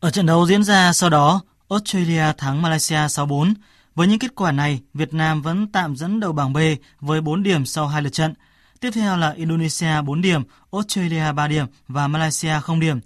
Ở 0.00 0.10
trận 0.10 0.26
đấu 0.26 0.46
diễn 0.46 0.64
ra 0.64 0.92
sau 0.92 1.10
đó 1.10 1.40
Australia 1.68 2.24
thắng 2.38 2.62
Malaysia 2.62 2.96
6-4 2.96 3.54
với 3.94 4.06
những 4.06 4.18
kết 4.18 4.34
quả 4.34 4.52
này 4.52 4.80
Việt 4.94 5.14
Nam 5.14 5.42
vẫn 5.42 5.72
tạm 5.72 5.96
dẫn 5.96 6.20
đầu 6.20 6.32
bảng 6.32 6.52
B 6.52 6.58
với 7.00 7.20
4 7.20 7.42
điểm 7.42 7.66
sau 7.66 7.88
hai 7.88 8.02
lượt 8.02 8.12
trận. 8.12 8.34
Tiếp 8.80 8.90
theo 8.94 9.16
là 9.16 9.30
Indonesia 9.30 10.02
4 10.04 10.22
điểm, 10.22 10.42
Australia 10.72 11.32
3 11.32 11.48
điểm 11.48 11.66
và 11.88 12.08
Malaysia 12.08 12.60
0 12.62 12.80
điểm. 12.80 13.00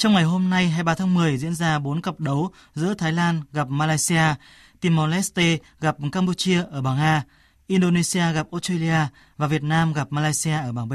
Trong 0.00 0.12
ngày 0.12 0.24
hôm 0.24 0.50
nay 0.50 0.68
23 0.68 0.94
tháng 0.94 1.14
10 1.14 1.38
diễn 1.38 1.54
ra 1.54 1.78
4 1.78 2.02
cặp 2.02 2.20
đấu 2.20 2.50
giữa 2.74 2.94
Thái 2.94 3.12
Lan 3.12 3.40
gặp 3.52 3.68
Malaysia, 3.68 4.34
Timor-Leste 4.80 5.58
gặp 5.80 5.96
Campuchia 6.12 6.62
ở 6.70 6.82
bảng 6.82 6.98
A, 6.98 7.22
Indonesia 7.66 8.32
gặp 8.32 8.46
Australia 8.52 9.06
và 9.36 9.46
Việt 9.46 9.62
Nam 9.62 9.92
gặp 9.92 10.06
Malaysia 10.10 10.52
ở 10.52 10.72
bảng 10.72 10.88
B. 10.88 10.92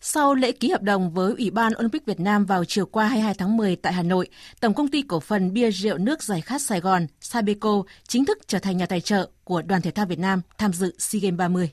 Sau 0.00 0.34
lễ 0.34 0.52
ký 0.52 0.70
hợp 0.70 0.82
đồng 0.82 1.10
với 1.10 1.34
Ủy 1.38 1.50
ban 1.50 1.72
Olympic 1.78 2.06
Việt 2.06 2.20
Nam 2.20 2.44
vào 2.44 2.64
chiều 2.64 2.86
qua 2.86 3.06
22 3.08 3.34
tháng 3.34 3.56
10 3.56 3.76
tại 3.76 3.92
Hà 3.92 4.02
Nội, 4.02 4.28
Tổng 4.60 4.74
công 4.74 4.88
ty 4.88 5.02
cổ 5.02 5.20
phần 5.20 5.52
bia 5.52 5.70
rượu 5.70 5.98
nước 5.98 6.22
giải 6.22 6.40
khát 6.40 6.62
Sài 6.62 6.80
Gòn, 6.80 7.06
Sabeco 7.20 7.82
chính 8.08 8.24
thức 8.24 8.38
trở 8.46 8.58
thành 8.58 8.76
nhà 8.76 8.86
tài 8.86 9.00
trợ 9.00 9.30
của 9.44 9.62
đoàn 9.62 9.82
thể 9.82 9.90
thao 9.90 10.06
Việt 10.06 10.18
Nam 10.18 10.40
tham 10.58 10.72
dự 10.72 10.94
SEA 10.98 11.20
Games 11.20 11.38
30. 11.38 11.70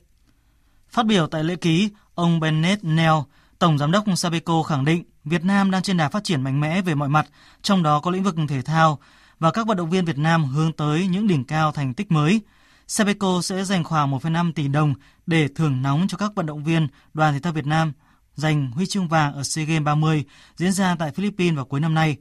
Phát 0.88 1.06
biểu 1.06 1.26
tại 1.26 1.44
lễ 1.44 1.56
ký, 1.56 1.90
ông 2.14 2.40
Bennett 2.40 2.84
Nell, 2.84 3.16
Tổng 3.58 3.78
Giám 3.78 3.90
đốc 3.90 4.04
Sabeco 4.16 4.62
khẳng 4.62 4.84
định 4.84 5.04
Việt 5.24 5.44
Nam 5.44 5.70
đang 5.70 5.82
trên 5.82 5.96
đà 5.96 6.08
phát 6.08 6.24
triển 6.24 6.42
mạnh 6.42 6.60
mẽ 6.60 6.82
về 6.82 6.94
mọi 6.94 7.08
mặt, 7.08 7.26
trong 7.62 7.82
đó 7.82 8.00
có 8.00 8.10
lĩnh 8.10 8.22
vực 8.22 8.34
thể 8.48 8.62
thao, 8.62 8.98
và 9.38 9.50
các 9.50 9.66
vận 9.66 9.76
động 9.76 9.90
viên 9.90 10.04
Việt 10.04 10.18
Nam 10.18 10.44
hướng 10.44 10.72
tới 10.72 11.06
những 11.06 11.26
đỉnh 11.26 11.44
cao 11.44 11.72
thành 11.72 11.94
tích 11.94 12.12
mới. 12.12 12.40
Sabeco 12.86 13.40
sẽ 13.42 13.64
dành 13.64 13.84
khoảng 13.84 14.10
1,5 14.10 14.52
tỷ 14.52 14.68
đồng 14.68 14.94
để 15.26 15.48
thưởng 15.48 15.82
nóng 15.82 16.08
cho 16.08 16.18
các 16.18 16.32
vận 16.34 16.46
động 16.46 16.64
viên 16.64 16.88
đoàn 17.14 17.34
thể 17.34 17.40
thao 17.40 17.52
Việt 17.52 17.66
Nam 17.66 17.92
giành 18.34 18.70
huy 18.70 18.86
chương 18.86 19.08
vàng 19.08 19.34
ở 19.34 19.42
SEA 19.42 19.64
Games 19.64 19.84
30 19.84 20.24
diễn 20.56 20.72
ra 20.72 20.96
tại 20.98 21.10
Philippines 21.10 21.56
vào 21.56 21.64
cuối 21.64 21.80
năm 21.80 21.94
nay. 21.94 22.16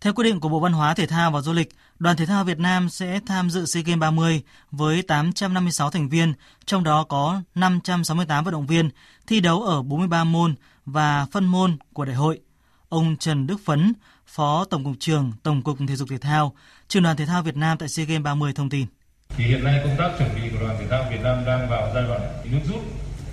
Theo 0.00 0.12
quyết 0.12 0.24
định 0.24 0.40
của 0.40 0.48
Bộ 0.48 0.60
Văn 0.60 0.72
hóa 0.72 0.94
Thể 0.94 1.06
thao 1.06 1.30
và 1.30 1.40
Du 1.40 1.52
lịch, 1.52 1.68
đoàn 1.98 2.16
thể 2.16 2.26
thao 2.26 2.44
Việt 2.44 2.58
Nam 2.58 2.88
sẽ 2.88 3.20
tham 3.26 3.50
dự 3.50 3.66
SEA 3.66 3.82
Games 3.82 4.00
30 4.00 4.42
với 4.70 5.02
856 5.02 5.90
thành 5.90 6.08
viên, 6.08 6.32
trong 6.64 6.84
đó 6.84 7.04
có 7.04 7.42
568 7.54 8.44
vận 8.44 8.52
động 8.52 8.66
viên 8.66 8.90
thi 9.26 9.40
đấu 9.40 9.62
ở 9.62 9.82
43 9.82 10.24
môn 10.24 10.54
và 10.86 11.26
phân 11.32 11.44
môn 11.44 11.76
của 11.92 12.04
đại 12.04 12.14
hội. 12.14 12.40
Ông 12.88 13.16
Trần 13.16 13.46
Đức 13.46 13.56
Phấn, 13.64 13.92
Phó 14.26 14.64
Tổng 14.64 14.84
cục 14.84 14.94
trưởng 14.98 15.32
Tổng 15.42 15.62
cục 15.62 15.78
Thể 15.88 15.96
dục 15.96 16.08
Thể 16.10 16.18
thao, 16.18 16.52
Trường 16.88 17.02
đoàn 17.02 17.16
Thể 17.16 17.26
thao 17.26 17.42
Việt 17.42 17.56
Nam 17.56 17.78
tại 17.78 17.88
SEA 17.88 18.06
Games 18.06 18.24
30 18.24 18.52
thông 18.52 18.70
tin. 18.70 18.86
Thì 19.28 19.44
hiện 19.44 19.64
nay 19.64 19.80
công 19.84 19.96
tác 19.98 20.10
chuẩn 20.18 20.28
bị 20.34 20.50
của 20.50 20.60
đoàn 20.60 20.76
thể 20.80 20.86
thao 20.90 21.04
Việt 21.10 21.20
Nam 21.22 21.44
đang 21.46 21.68
vào 21.68 21.90
giai 21.94 22.02
đoạn 22.02 22.20
nước 22.44 22.60
rút 22.68 22.80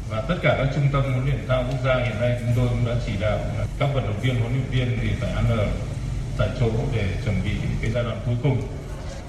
và 0.09 0.21
tất 0.21 0.35
cả 0.41 0.55
các 0.57 0.67
trung 0.75 0.87
tâm 0.93 1.01
huấn 1.03 1.25
luyện 1.25 1.37
thể 1.37 1.47
thao 1.47 1.63
quốc 1.69 1.79
gia 1.85 1.95
hiện 1.95 2.21
nay 2.21 2.37
chúng 2.39 2.53
tôi 2.55 2.67
cũng 2.67 2.85
đã 2.85 2.95
chỉ 3.05 3.11
đạo 3.19 3.39
các 3.79 3.89
vận 3.93 4.03
động 4.03 4.19
viên 4.21 4.35
huấn 4.35 4.53
luyện 4.53 4.69
viên 4.69 4.99
thì 5.01 5.09
phải 5.19 5.31
ăn 5.31 5.45
ở 5.49 5.67
tại 6.37 6.49
chỗ 6.59 6.69
để 6.93 7.17
chuẩn 7.25 7.35
bị 7.43 7.51
cái 7.81 7.91
giai 7.91 8.03
đoạn 8.03 8.19
cuối 8.25 8.35
cùng. 8.43 8.67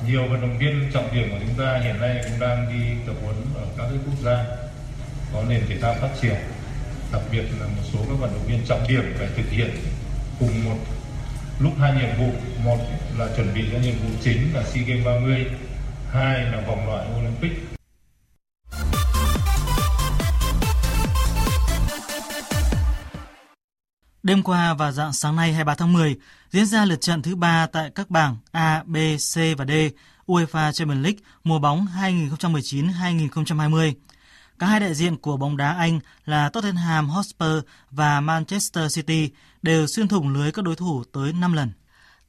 Nhiều 0.07 0.23
vận 0.31 0.41
động 0.41 0.59
viên 0.59 0.91
trọng 0.93 1.15
điểm 1.15 1.31
của 1.31 1.39
chúng 1.41 1.65
ta 1.65 1.81
hiện 1.85 2.01
nay 2.01 2.21
cũng 2.25 2.41
đang 2.41 2.69
đi 2.69 3.07
tập 3.07 3.17
huấn 3.25 3.37
ở 3.55 3.67
các 3.77 3.85
cái 3.91 3.99
quốc 4.07 4.19
gia 4.23 4.45
có 5.33 5.43
nền 5.49 5.63
thể 5.69 5.79
thao 5.79 5.95
phát 5.95 6.11
triển 6.23 6.37
đặc 7.15 7.23
biệt 7.33 7.45
là 7.61 7.67
một 7.67 7.83
số 7.93 7.99
các 8.09 8.15
vận 8.21 8.31
động 8.33 8.47
viên 8.47 8.67
trọng 8.67 8.89
điểm 8.89 9.15
phải 9.19 9.29
thực 9.37 9.51
hiện 9.51 9.71
cùng 10.39 10.65
một 10.65 10.77
lúc 11.59 11.73
hai 11.79 11.93
nhiệm 11.93 12.19
vụ 12.19 12.33
một 12.65 12.79
là 13.19 13.29
chuẩn 13.37 13.55
bị 13.55 13.65
cho 13.73 13.79
nhiệm 13.79 13.95
vụ 13.95 14.09
chính 14.23 14.55
là 14.55 14.63
SEA 14.63 14.85
Games 14.85 15.07
30 15.07 15.47
hai 16.11 16.45
là 16.45 16.61
vòng 16.67 16.87
loại 16.87 17.07
Olympic 17.19 17.53
Đêm 24.23 24.43
qua 24.43 24.75
và 24.75 24.93
dạng 24.93 25.13
sáng 25.13 25.37
nay 25.37 25.53
23 25.53 25.75
tháng 25.75 25.93
10 25.93 26.17
diễn 26.51 26.67
ra 26.67 26.85
lượt 26.85 27.01
trận 27.01 27.23
thứ 27.23 27.37
ba 27.37 27.67
tại 27.67 27.91
các 27.95 28.11
bảng 28.11 28.37
A, 28.53 28.83
B, 28.87 28.97
C 29.35 29.37
và 29.59 29.65
D 29.65 29.71
UEFA 30.27 30.73
Champions 30.73 31.03
League 31.03 31.19
mùa 31.45 31.59
bóng 31.59 31.87
2019-2020. 31.97 33.93
Cả 34.59 34.67
hai 34.67 34.81
đại 34.81 34.95
diện 34.95 35.17
của 35.17 35.37
bóng 35.37 35.57
đá 35.57 35.73
Anh 35.73 36.01
là 36.25 36.49
Tottenham 36.49 37.09
Hotspur 37.09 37.59
và 37.91 38.21
Manchester 38.21 38.97
City 38.97 39.31
đều 39.63 39.87
xuyên 39.87 40.09
thủng 40.09 40.35
lưới 40.35 40.53
các 40.53 40.65
đối 40.65 40.77
thủ 40.77 41.05
tới 41.13 41.33
5 41.33 41.53
lần. 41.53 41.71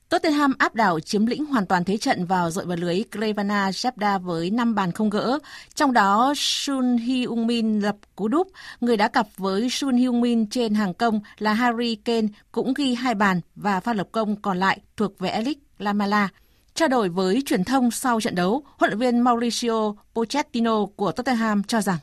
Tottenham 0.10 0.54
áp 0.58 0.76
đảo 0.76 1.00
chiếm 1.00 1.26
lĩnh 1.26 1.46
hoàn 1.46 1.66
toàn 1.66 1.84
thế 1.84 1.98
trận 1.98 2.26
vào 2.26 2.52
dội 2.52 2.66
vào 2.66 2.78
lưới 2.78 3.04
Crevana 3.12 3.70
Jabda 3.70 4.20
với 4.20 4.50
5 4.50 4.76
bàn 4.76 4.92
không 4.92 5.10
gỡ. 5.10 5.40
Trong 5.76 5.94
đó 5.94 6.34
Sun 6.38 6.98
Hyung 6.98 7.48
Min 7.48 7.80
lập 7.80 7.96
cú 8.16 8.28
đúp. 8.28 8.48
Người 8.82 8.98
đá 8.98 9.08
cặp 9.08 9.28
với 9.38 9.70
Sun 9.70 9.96
Hyung 9.96 10.22
Min 10.22 10.50
trên 10.50 10.74
hàng 10.74 10.94
công 10.94 11.20
là 11.38 11.54
Harry 11.54 11.96
Kane 11.96 12.28
cũng 12.52 12.74
ghi 12.74 12.96
hai 12.96 13.16
bàn 13.16 13.42
và 13.56 13.80
pha 13.80 13.94
lập 13.94 14.08
công 14.12 14.36
còn 14.36 14.58
lại 14.58 14.80
thuộc 14.98 15.20
về 15.20 15.30
Eric 15.30 15.58
Lamela. 15.80 16.30
Trao 16.74 16.88
đổi 16.88 17.10
với 17.10 17.44
truyền 17.46 17.64
thông 17.64 17.92
sau 17.92 18.22
trận 18.22 18.36
đấu, 18.36 18.64
huấn 18.78 18.92
luyện 18.92 19.00
viên 19.00 19.20
Mauricio 19.20 19.94
Pochettino 20.16 20.86
của 20.96 21.12
Tottenham 21.12 21.64
cho 21.64 21.82
rằng 21.82 21.98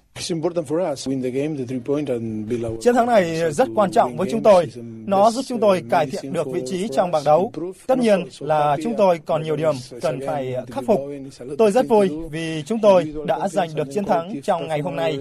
Chiến 2.80 2.94
thắng 2.94 3.06
này 3.06 3.52
rất 3.52 3.68
quan 3.74 3.90
trọng 3.90 4.16
với 4.16 4.28
chúng 4.30 4.42
tôi. 4.42 4.66
Nó 5.06 5.30
giúp 5.30 5.42
chúng 5.48 5.60
tôi 5.60 5.82
cải 5.90 6.06
thiện 6.06 6.32
được 6.32 6.46
vị 6.52 6.62
trí 6.66 6.88
trong 6.88 7.10
bảng 7.10 7.24
đấu. 7.24 7.52
Tất 7.86 7.98
nhiên 7.98 8.24
là 8.40 8.76
chúng 8.82 8.94
tôi 8.98 9.20
còn 9.26 9.42
nhiều 9.42 9.56
điểm 9.56 9.74
cần 10.00 10.20
phải 10.26 10.54
khắc 10.70 10.84
phục. 10.86 11.00
Tôi 11.58 11.72
rất 11.72 11.88
vui 11.88 12.10
vì 12.30 12.62
chúng 12.66 12.78
tôi 12.82 13.14
đã 13.26 13.48
giành 13.48 13.74
được 13.74 13.88
chiến 13.94 14.04
thắng 14.04 14.40
trong 14.42 14.68
ngày 14.68 14.80
hôm 14.80 14.96
nay. 14.96 15.18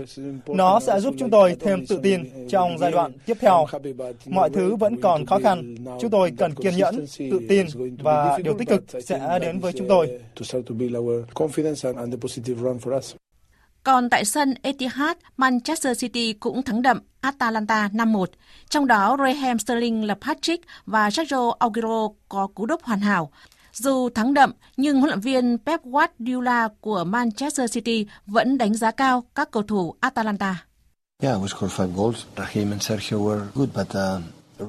Nó 0.47 0.79
sẽ 0.79 0.99
giúp 0.99 1.15
chúng 1.19 1.29
tôi 1.29 1.55
thêm 1.59 1.85
tự 1.85 1.99
tin 2.03 2.47
trong 2.49 2.77
giai 2.77 2.91
đoạn 2.91 3.11
tiếp 3.25 3.37
theo. 3.39 3.65
Mọi 4.25 4.49
thứ 4.49 4.75
vẫn 4.75 5.01
còn 5.01 5.25
khó 5.25 5.39
khăn. 5.43 5.75
Chúng 6.01 6.11
tôi 6.11 6.31
cần 6.37 6.53
kiên 6.55 6.77
nhẫn, 6.77 7.05
tự 7.17 7.39
tin 7.49 7.65
và 8.03 8.39
điều 8.43 8.57
tích 8.57 8.69
cực 8.69 8.83
sẽ 9.03 9.39
đến 9.41 9.59
với 9.59 9.73
chúng 9.73 9.87
tôi. 9.87 10.19
Còn 13.83 14.09
tại 14.09 14.25
sân 14.25 14.53
Etihad, 14.61 15.17
Manchester 15.37 15.99
City 16.01 16.33
cũng 16.33 16.63
thắng 16.63 16.81
đậm 16.81 16.99
Atalanta 17.21 17.89
5-1. 17.93 18.25
Trong 18.69 18.87
đó, 18.87 19.17
Raheem 19.19 19.59
Sterling 19.59 20.03
lập 20.03 20.17
hat-trick 20.21 20.57
và 20.85 21.09
Sergio 21.11 21.51
Aguero 21.59 22.09
có 22.29 22.47
cú 22.55 22.65
đúp 22.65 22.83
hoàn 22.83 22.99
hảo. 22.99 23.31
Dù 23.73 24.09
thắng 24.09 24.33
đậm, 24.33 24.51
nhưng 24.77 24.97
huấn 24.97 25.09
luyện 25.09 25.19
viên 25.19 25.57
Pep 25.65 25.79
Guardiola 25.83 26.69
của 26.81 27.03
Manchester 27.03 27.73
City 27.73 28.07
vẫn 28.25 28.57
đánh 28.57 28.73
giá 28.73 28.91
cao 28.91 29.23
các 29.35 29.51
cầu 29.51 29.63
thủ 29.63 29.95
Atalanta. 29.99 30.65
Yeah, 31.23 31.41
we 31.41 31.47
scored 31.47 31.73
five 31.73 31.95
goals. 31.95 32.25
Raheem 32.37 32.71
and 32.71 32.81
Sergio 32.81 33.17
were 33.17 33.41
good, 33.55 33.69
but 33.75 33.87
uh, 33.89 34.21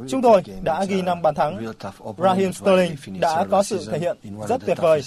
Chúng 0.08 0.22
tôi 0.22 0.42
đã 0.62 0.84
ghi 0.84 1.02
5 1.02 1.22
bàn 1.22 1.34
thắng. 1.34 1.72
Raheem 2.18 2.52
Sterling 2.52 2.96
đã 3.20 3.46
có 3.50 3.62
sự 3.62 3.86
thể 3.92 3.98
hiện 3.98 4.16
rất 4.48 4.66
tuyệt 4.66 4.78
vời. 4.78 5.02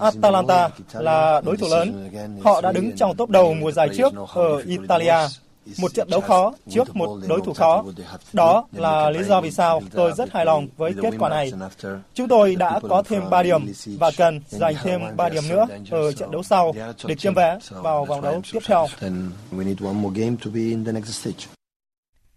Atalanta 0.00 0.68
là 0.92 1.40
đối 1.44 1.56
thủ 1.56 1.66
lớn. 1.70 2.10
Họ 2.44 2.60
đã 2.60 2.72
đứng 2.72 2.96
trong 2.96 3.16
top 3.16 3.30
đầu 3.30 3.54
mùa 3.54 3.72
giải 3.72 3.88
trước 3.96 4.12
ở 4.34 4.62
Italia. 4.66 5.28
Một 5.78 5.94
trận 5.94 6.10
đấu 6.10 6.20
khó 6.20 6.52
trước 6.70 6.96
một 6.96 7.18
đối 7.28 7.40
thủ 7.40 7.52
khó. 7.52 7.84
Đó 8.32 8.66
là 8.72 9.10
lý 9.10 9.24
do 9.24 9.40
vì 9.40 9.50
sao 9.50 9.82
tôi 9.92 10.12
rất 10.12 10.32
hài 10.32 10.44
lòng 10.44 10.68
với 10.76 10.92
kết 11.02 11.14
quả 11.18 11.28
này. 11.28 11.52
Chúng 12.14 12.28
tôi 12.28 12.56
đã 12.56 12.80
có 12.88 13.02
thêm 13.02 13.30
3 13.30 13.42
điểm 13.42 13.72
và 13.86 14.10
cần 14.16 14.40
giành 14.48 14.74
thêm 14.82 15.00
3 15.16 15.28
điểm 15.28 15.42
nữa 15.48 15.66
ở 15.90 16.12
trận 16.12 16.30
đấu 16.30 16.42
sau 16.42 16.74
để 17.04 17.14
kiếm 17.14 17.34
vé 17.34 17.58
vào 17.70 18.04
vòng 18.04 18.22
đấu 18.22 18.42
tiếp 18.52 18.60
theo. 18.66 18.86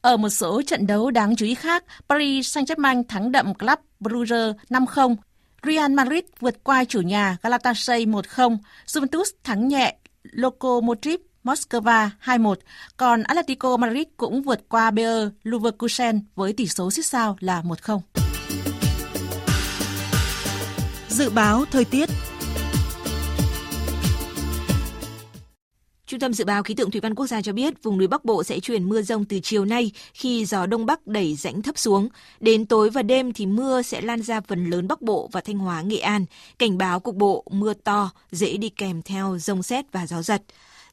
Ở 0.02 0.18
một 0.18 0.30
số 0.30 0.62
trận 0.62 0.88
đấu 0.88 1.12
đáng 1.12 1.36
chú 1.36 1.46
ý 1.46 1.56
khác, 1.56 1.84
Paris 2.10 2.58
Saint-Germain 2.58 3.04
thắng 3.08 3.32
đậm 3.32 3.54
Club 3.54 3.80
Brugge 4.00 4.54
5-0. 4.70 5.16
Real 5.64 5.92
Madrid 5.92 6.24
vượt 6.40 6.64
qua 6.64 6.84
chủ 6.84 7.02
nhà 7.02 7.38
Galatasaray 7.44 8.06
1-0. 8.06 8.58
Juventus 8.86 9.24
thắng 9.44 9.68
nhẹ 9.68 9.96
Lokomotiv 10.24 11.20
Moscow 11.44 12.10
2-1. 12.26 12.56
Còn 12.98 13.24
Atletico 13.24 13.78
Madrid 13.78 14.08
cũng 14.18 14.42
vượt 14.42 14.70
qua 14.70 14.92
Bayer 14.92 15.28
Leverkusen 15.44 16.22
với 16.36 16.54
tỷ 16.54 16.68
số 16.68 16.92
xích 16.92 17.06
sao 17.06 17.38
là 17.40 17.62
1-0. 17.62 18.00
Dự 21.10 21.30
báo 21.30 21.66
thời 21.72 21.86
tiết 21.86 22.10
Trung 26.10 26.20
tâm 26.20 26.34
Dự 26.34 26.46
báo 26.46 26.64
Khí 26.64 26.74
tượng 26.74 26.92
Thủy 26.92 27.02
văn 27.02 27.16
Quốc 27.16 27.28
gia 27.28 27.42
cho 27.42 27.54
biết 27.54 27.84
vùng 27.84 27.98
núi 27.98 28.08
Bắc 28.08 28.26
Bộ 28.26 28.44
sẽ 28.44 28.60
chuyển 28.60 28.90
mưa 28.90 29.02
rông 29.02 29.26
từ 29.26 29.40
chiều 29.44 29.66
nay 29.66 29.92
khi 30.14 30.46
gió 30.46 30.66
Đông 30.66 30.86
Bắc 30.86 31.08
đẩy 31.08 31.36
rãnh 31.36 31.62
thấp 31.62 31.78
xuống. 31.78 32.10
Đến 32.40 32.66
tối 32.66 32.90
và 32.90 33.02
đêm 33.02 33.34
thì 33.34 33.46
mưa 33.46 33.82
sẽ 33.82 34.02
lan 34.02 34.22
ra 34.22 34.42
phần 34.42 34.70
lớn 34.70 34.88
Bắc 34.88 35.02
Bộ 35.02 35.30
và 35.32 35.42
Thanh 35.42 35.58
Hóa, 35.58 35.82
Nghệ 35.82 35.98
An. 35.98 36.26
Cảnh 36.60 36.78
báo 36.78 37.00
cục 37.00 37.16
bộ 37.16 37.44
mưa 37.52 37.74
to, 37.74 38.12
dễ 38.32 38.58
đi 38.58 38.70
kèm 38.70 39.02
theo 39.02 39.38
rông 39.38 39.64
xét 39.64 39.86
và 39.92 40.08
gió 40.08 40.22
giật. 40.22 40.42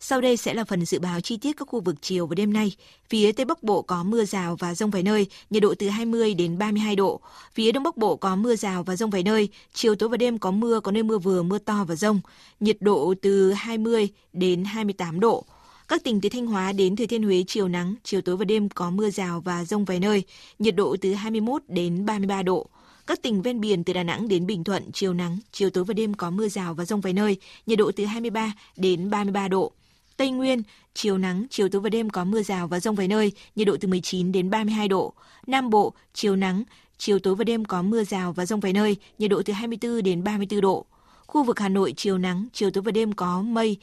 Sau 0.00 0.20
đây 0.20 0.36
sẽ 0.36 0.54
là 0.54 0.64
phần 0.64 0.84
dự 0.84 0.98
báo 0.98 1.20
chi 1.20 1.36
tiết 1.36 1.56
các 1.56 1.68
khu 1.68 1.80
vực 1.80 1.94
chiều 2.00 2.26
và 2.26 2.34
đêm 2.34 2.52
nay. 2.52 2.72
Phía 3.08 3.32
Tây 3.32 3.44
Bắc 3.44 3.62
Bộ 3.62 3.82
có 3.82 4.02
mưa 4.02 4.24
rào 4.24 4.56
và 4.56 4.74
rông 4.74 4.90
vài 4.90 5.02
nơi, 5.02 5.26
nhiệt 5.50 5.62
độ 5.62 5.74
từ 5.78 5.88
20 5.88 6.34
đến 6.34 6.58
32 6.58 6.96
độ. 6.96 7.20
Phía 7.54 7.72
Đông 7.72 7.82
Bắc 7.82 7.96
Bộ 7.96 8.16
có 8.16 8.36
mưa 8.36 8.56
rào 8.56 8.82
và 8.82 8.96
rông 8.96 9.10
vài 9.10 9.22
nơi, 9.22 9.48
chiều 9.74 9.94
tối 9.94 10.08
và 10.08 10.16
đêm 10.16 10.38
có 10.38 10.50
mưa, 10.50 10.80
có 10.80 10.92
nơi 10.92 11.02
mưa 11.02 11.18
vừa, 11.18 11.42
mưa 11.42 11.58
to 11.58 11.84
và 11.88 11.94
rông. 11.94 12.20
Nhiệt 12.60 12.76
độ 12.80 13.14
từ 13.22 13.52
20 13.52 14.08
đến 14.32 14.64
28 14.64 15.20
độ. 15.20 15.44
Các 15.88 16.04
tỉnh 16.04 16.20
từ 16.20 16.28
Thanh 16.28 16.46
Hóa 16.46 16.72
đến 16.72 16.96
Thừa 16.96 17.06
Thiên 17.06 17.22
Huế 17.22 17.44
chiều 17.46 17.68
nắng, 17.68 17.94
chiều 18.04 18.20
tối 18.20 18.36
và 18.36 18.44
đêm 18.44 18.68
có 18.68 18.90
mưa 18.90 19.10
rào 19.10 19.40
và 19.40 19.64
rông 19.64 19.84
vài 19.84 20.00
nơi, 20.00 20.22
nhiệt 20.58 20.76
độ 20.76 20.96
từ 21.00 21.14
21 21.14 21.62
đến 21.68 22.06
33 22.06 22.42
độ. 22.42 22.66
Các 23.06 23.22
tỉnh 23.22 23.42
ven 23.42 23.60
biển 23.60 23.84
từ 23.84 23.92
Đà 23.92 24.02
Nẵng 24.02 24.28
đến 24.28 24.46
Bình 24.46 24.64
Thuận 24.64 24.92
chiều 24.92 25.14
nắng, 25.14 25.38
chiều 25.52 25.70
tối 25.70 25.84
và 25.84 25.94
đêm 25.94 26.14
có 26.14 26.30
mưa 26.30 26.48
rào 26.48 26.74
và 26.74 26.84
rông 26.84 27.00
vài 27.00 27.12
nơi, 27.12 27.36
nhiệt 27.66 27.78
độ 27.78 27.90
từ 27.96 28.04
23 28.04 28.52
đến 28.76 29.10
33 29.10 29.48
độ. 29.48 29.72
Tây 30.16 30.30
Nguyên, 30.30 30.62
chiều 30.94 31.18
nắng, 31.18 31.46
chiều 31.50 31.68
tối 31.68 31.80
và 31.80 31.88
đêm 31.88 32.10
có 32.10 32.24
mưa 32.24 32.42
rào 32.42 32.68
và 32.68 32.80
rông 32.80 32.94
vài 32.94 33.08
nơi, 33.08 33.32
nhiệt 33.56 33.66
độ 33.66 33.76
từ 33.80 33.88
19 33.88 34.32
đến 34.32 34.50
32 34.50 34.88
độ. 34.88 35.12
Nam 35.46 35.70
Bộ, 35.70 35.92
chiều 36.14 36.36
nắng, 36.36 36.62
chiều 36.98 37.18
tối 37.18 37.34
và 37.34 37.44
đêm 37.44 37.64
có 37.64 37.82
mưa 37.82 38.04
rào 38.04 38.32
và 38.32 38.46
rông 38.46 38.60
vài 38.60 38.72
nơi, 38.72 38.96
nhiệt 39.18 39.30
độ 39.30 39.42
từ 39.44 39.52
24 39.52 40.02
đến 40.02 40.24
34 40.24 40.60
độ. 40.60 40.86
Khu 41.26 41.42
vực 41.44 41.58
Hà 41.58 41.68
Nội 41.68 41.94
chiều 41.96 42.18
nắng, 42.18 42.46
chiều 42.52 42.70
tối 42.70 42.82
và 42.82 42.92
đêm 42.92 43.12
có 43.12 43.42
mây, 43.42 43.76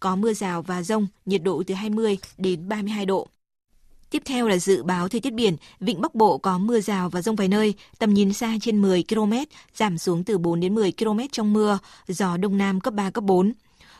có 0.00 0.16
mưa 0.16 0.32
rào 0.32 0.62
và 0.62 0.82
rông, 0.82 1.06
nhiệt 1.26 1.42
độ 1.42 1.62
từ 1.66 1.74
20 1.74 2.18
đến 2.38 2.68
32 2.68 3.06
độ. 3.06 3.28
Tiếp 4.10 4.22
theo 4.24 4.48
là 4.48 4.58
dự 4.58 4.82
báo 4.82 5.08
thời 5.08 5.20
tiết 5.20 5.34
biển, 5.34 5.56
vịnh 5.80 6.00
Bắc 6.00 6.14
Bộ 6.14 6.38
có 6.38 6.58
mưa 6.58 6.80
rào 6.80 7.10
và 7.10 7.22
rông 7.22 7.36
vài 7.36 7.48
nơi, 7.48 7.74
tầm 7.98 8.14
nhìn 8.14 8.32
xa 8.32 8.54
trên 8.60 8.82
10 8.82 9.04
km, 9.08 9.32
giảm 9.74 9.98
xuống 9.98 10.24
từ 10.24 10.38
4 10.38 10.60
đến 10.60 10.74
10 10.74 10.92
km 10.92 11.20
trong 11.32 11.52
mưa, 11.52 11.78
gió 12.08 12.36
đông 12.36 12.58
nam 12.58 12.80
cấp 12.80 12.94
3 12.94 13.10
cấp 13.10 13.24
4. 13.24 13.52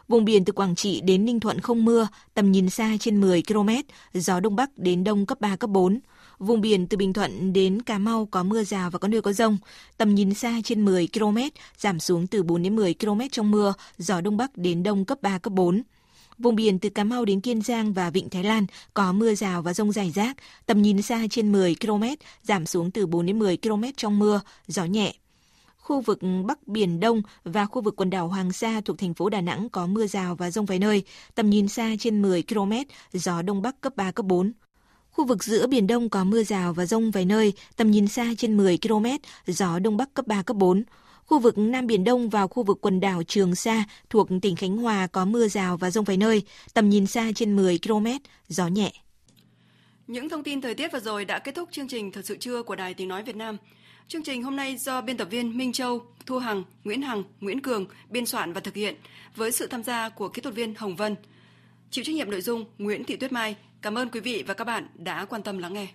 Vùng 0.09 0.25
biển 0.25 0.45
từ 0.45 0.53
Quảng 0.53 0.75
Trị 0.75 1.01
đến 1.01 1.25
Ninh 1.25 1.41
Thuận 1.41 1.61
không 1.61 1.85
mưa, 1.85 2.09
tầm 2.35 2.53
nhìn 2.53 2.71
xa 2.71 2.97
trên 3.01 3.21
10 3.21 3.43
km, 3.43 3.69
gió 4.15 4.41
đông 4.41 4.57
bắc 4.57 4.79
đến 4.79 5.05
đông 5.05 5.27
cấp 5.27 5.41
3 5.41 5.57
cấp 5.57 5.71
4. 5.71 6.01
Vùng 6.39 6.61
biển 6.61 6.87
từ 6.87 6.97
Bình 6.97 7.13
Thuận 7.13 7.53
đến 7.53 7.83
Cà 7.83 7.99
Mau 7.99 8.29
có 8.31 8.43
mưa 8.43 8.65
rào 8.65 8.91
và 8.91 8.99
có 8.99 9.09
nơi 9.09 9.23
có 9.23 9.33
rông, 9.33 9.59
tầm 9.97 10.15
nhìn 10.15 10.35
xa 10.35 10.61
trên 10.65 10.85
10 10.85 11.09
km, 11.13 11.39
giảm 11.79 12.01
xuống 12.01 12.27
từ 12.27 12.43
4 12.43 12.63
đến 12.63 12.77
10 12.77 12.95
km 12.95 13.21
trong 13.33 13.51
mưa, 13.51 13.75
gió 13.99 14.21
đông 14.21 14.37
bắc 14.37 14.57
đến 14.57 14.83
đông 14.83 15.05
cấp 15.05 15.19
3 15.23 15.39
cấp 15.39 15.53
4. 15.53 15.83
Vùng 16.39 16.57
biển 16.57 16.79
từ 16.79 16.89
Cà 16.89 17.05
Mau 17.05 17.25
đến 17.25 17.41
Kiên 17.41 17.63
Giang 17.63 17.93
và 17.93 18.11
Vịnh 18.11 18.29
Thái 18.29 18.45
Lan 18.45 18.67
có 18.95 19.13
mưa 19.13 19.35
rào 19.35 19.63
và 19.63 19.75
rông 19.75 19.93
rải 19.93 20.11
rác, 20.11 20.37
tầm 20.67 20.83
nhìn 20.83 21.03
xa 21.03 21.23
trên 21.31 21.53
10 21.53 21.75
km, 21.81 22.05
giảm 22.43 22.67
xuống 22.67 22.91
từ 22.91 23.07
4 23.07 23.27
đến 23.27 23.39
10 23.39 23.57
km 23.57 23.85
trong 23.97 24.19
mưa, 24.19 24.41
gió 24.67 24.85
nhẹ. 24.85 25.15
Khu 25.89 26.01
vực 26.01 26.19
Bắc 26.47 26.69
Biển 26.69 27.01
Đông 27.01 27.23
và 27.45 27.67
khu 27.67 27.83
vực 27.83 27.97
quần 27.97 28.11
đảo 28.11 28.29
Hoàng 28.29 28.53
Sa 28.53 28.81
thuộc 28.85 28.99
thành 28.99 29.15
phố 29.15 29.29
Đà 29.29 29.41
Nẵng 29.41 29.69
có 29.69 29.87
mưa 29.87 30.07
rào 30.07 30.35
và 30.35 30.51
rông 30.51 30.67
vài 30.67 30.79
nơi, 30.79 31.03
tầm 31.35 31.51
nhìn 31.51 31.69
xa 31.69 31.91
trên 32.01 32.23
10 32.23 32.43
km, 32.43 32.73
gió 33.13 33.43
Đông 33.43 33.63
Bắc 33.63 33.81
cấp 33.81 33.97
3, 33.97 34.11
cấp 34.11 34.27
4. 34.27 34.53
Khu 35.11 35.25
vực 35.25 35.45
giữa 35.45 35.67
Biển 35.67 35.87
Đông 35.87 36.09
có 36.09 36.25
mưa 36.25 36.43
rào 36.43 36.73
và 36.73 36.87
rông 36.87 37.11
vài 37.11 37.25
nơi, 37.25 37.53
tầm 37.77 37.91
nhìn 37.91 38.09
xa 38.09 38.27
trên 38.39 38.57
10 38.57 38.79
km, 38.83 39.07
gió 39.47 39.79
Đông 39.79 39.97
Bắc 39.97 40.15
cấp 40.15 40.27
3, 40.27 40.43
cấp 40.43 40.57
4. 40.57 40.83
Khu 41.25 41.39
vực 41.39 41.59
Nam 41.59 41.87
Biển 41.87 42.05
Đông 42.05 42.29
và 42.29 42.47
khu 42.47 42.63
vực 42.63 42.79
quần 42.81 43.01
đảo 43.01 43.23
Trường 43.23 43.55
Sa 43.55 43.85
thuộc 44.11 44.29
tỉnh 44.43 44.57
Khánh 44.57 44.77
Hòa 44.77 45.07
có 45.07 45.25
mưa 45.25 45.49
rào 45.49 45.77
và 45.77 45.91
rông 45.91 46.05
vài 46.05 46.17
nơi, 46.17 46.43
tầm 46.75 46.89
nhìn 46.89 47.07
xa 47.07 47.31
trên 47.35 47.57
10 47.57 47.79
km, 47.79 48.07
gió 48.49 48.67
nhẹ. 48.67 48.93
Những 50.07 50.29
thông 50.29 50.43
tin 50.43 50.61
thời 50.61 50.75
tiết 50.75 50.93
vừa 50.93 51.01
rồi 51.01 51.25
đã 51.25 51.39
kết 51.39 51.55
thúc 51.55 51.69
chương 51.73 51.89
trình 51.89 52.13
Thật 52.13 52.23
sự 52.25 52.37
trưa 52.37 52.63
của 52.63 52.77
Đài 52.77 52.95
Tiếng 52.95 53.09
Nói 53.09 53.23
Việt 53.23 53.37
Nam. 53.37 53.57
Chương 54.09 54.23
trình 54.23 54.43
hôm 54.43 54.57
nay 54.57 54.77
do 54.77 55.01
biên 55.01 55.17
tập 55.17 55.29
viên 55.31 55.59
Minh 55.59 55.73
Châu, 55.73 56.03
Thu 56.27 56.39
Hằng, 56.39 56.65
Nguyễn 56.85 57.03
Hằng, 57.03 57.23
Nguyễn 57.41 57.63
Cường 57.63 57.87
biên 58.11 58.27
soạn 58.27 58.53
và 58.53 58.61
thực 58.61 58.75
hiện 58.75 58.95
với 59.37 59.53
sự 59.53 59.67
tham 59.67 59.83
gia 59.83 60.09
của 60.09 60.29
kỹ 60.29 60.43
thuật 60.43 60.55
viên 60.55 60.75
Hồng 60.75 60.97
Vân. 60.97 61.17
Chịu 61.91 62.05
trách 62.05 62.15
nhiệm 62.15 62.31
nội 62.31 62.41
dung 62.41 62.65
Nguyễn 62.79 63.05
Thị 63.05 63.17
Tuyết 63.17 63.33
Mai. 63.33 63.57
Cảm 63.83 63.99
ơn 63.99 64.09
quý 64.09 64.21
vị 64.21 64.45
và 64.47 64.55
các 64.55 64.65
bạn 64.65 64.87
đã 64.95 65.25
quan 65.25 65.43
tâm 65.43 65.59
lắng 65.59 65.75
nghe. 65.75 65.87